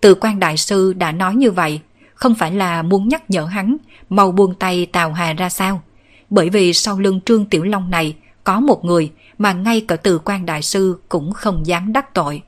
Từ 0.01 0.15
quan 0.15 0.39
đại 0.39 0.57
sư 0.57 0.93
đã 0.93 1.13
nói 1.13 1.35
như 1.35 1.51
vậy, 1.51 1.81
không 2.15 2.35
phải 2.35 2.53
là 2.53 2.83
muốn 2.83 3.09
nhắc 3.09 3.31
nhở 3.31 3.45
hắn 3.45 3.77
mau 4.09 4.33
buông 4.33 4.55
tay 4.55 4.87
Tào 4.87 5.13
Hà 5.13 5.33
ra 5.33 5.49
sao. 5.49 5.83
Bởi 6.31 6.51
vì 6.51 6.73
sau 6.73 6.99
lưng 6.99 7.21
Trương 7.21 7.47
Tiểu 7.47 7.63
Long 7.63 7.91
này 7.91 8.17
có 8.45 8.61
một 8.61 8.85
người 8.85 9.13
mà 9.39 9.53
ngay 9.53 9.85
cả 9.89 9.97
từ 9.97 10.19
quan 10.19 10.47
đại 10.47 10.63
sư 10.63 10.99
cũng 11.09 11.33
không 11.33 11.67
dám 11.67 11.93
đắc 11.93 12.15
tội. 12.15 12.43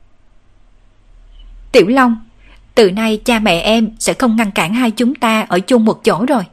Tiểu 1.71 1.87
Long, 1.87 2.17
từ 2.75 2.91
nay 2.91 3.17
cha 3.25 3.39
mẹ 3.39 3.59
em 3.59 3.89
sẽ 3.99 4.13
không 4.13 4.35
ngăn 4.35 4.51
cản 4.51 4.73
hai 4.73 4.91
chúng 4.91 5.15
ta 5.15 5.41
ở 5.41 5.59
chung 5.59 5.85
một 5.85 6.03
chỗ 6.03 6.25
rồi. 6.25 6.43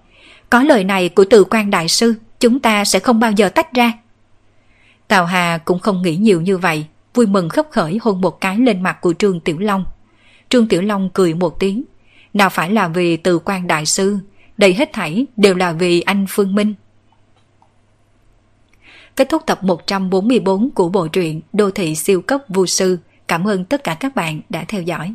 Có 0.50 0.62
lời 0.62 0.84
này 0.84 1.08
của 1.08 1.24
từ 1.30 1.44
quan 1.44 1.70
đại 1.70 1.88
sư, 1.88 2.14
chúng 2.40 2.60
ta 2.60 2.84
sẽ 2.84 2.98
không 2.98 3.20
bao 3.20 3.32
giờ 3.32 3.48
tách 3.48 3.74
ra. 3.74 3.92
Tào 5.08 5.26
Hà 5.26 5.58
cũng 5.64 5.78
không 5.78 6.02
nghĩ 6.02 6.16
nhiều 6.16 6.40
như 6.40 6.58
vậy, 6.58 6.86
vui 7.14 7.26
mừng 7.26 7.48
khấp 7.48 7.66
khởi 7.70 7.98
hôn 8.02 8.20
một 8.20 8.40
cái 8.40 8.58
lên 8.58 8.82
mặt 8.82 9.00
của 9.00 9.12
Trương 9.12 9.40
Tiểu 9.40 9.58
Long. 9.58 9.84
Trương 10.48 10.68
Tiểu 10.68 10.82
Long 10.82 11.10
cười 11.14 11.34
một 11.34 11.60
tiếng, 11.60 11.84
nào 12.34 12.50
phải 12.50 12.70
là 12.70 12.88
vì 12.88 13.16
từ 13.16 13.38
quan 13.38 13.66
đại 13.66 13.86
sư, 13.86 14.18
đây 14.56 14.74
hết 14.74 14.92
thảy 14.92 15.26
đều 15.36 15.54
là 15.54 15.72
vì 15.72 16.00
anh 16.00 16.26
Phương 16.28 16.54
Minh. 16.54 16.74
Kết 19.16 19.28
thúc 19.28 19.42
tập 19.46 19.62
144 19.62 20.70
của 20.70 20.88
bộ 20.88 21.08
truyện 21.08 21.40
Đô 21.52 21.70
thị 21.70 21.94
siêu 21.94 22.22
cấp 22.22 22.40
vô 22.48 22.66
sư. 22.66 22.98
Cảm 23.28 23.48
ơn 23.48 23.64
tất 23.64 23.84
cả 23.84 23.94
các 23.94 24.14
bạn 24.14 24.40
đã 24.48 24.64
theo 24.68 24.82
dõi. 24.82 25.14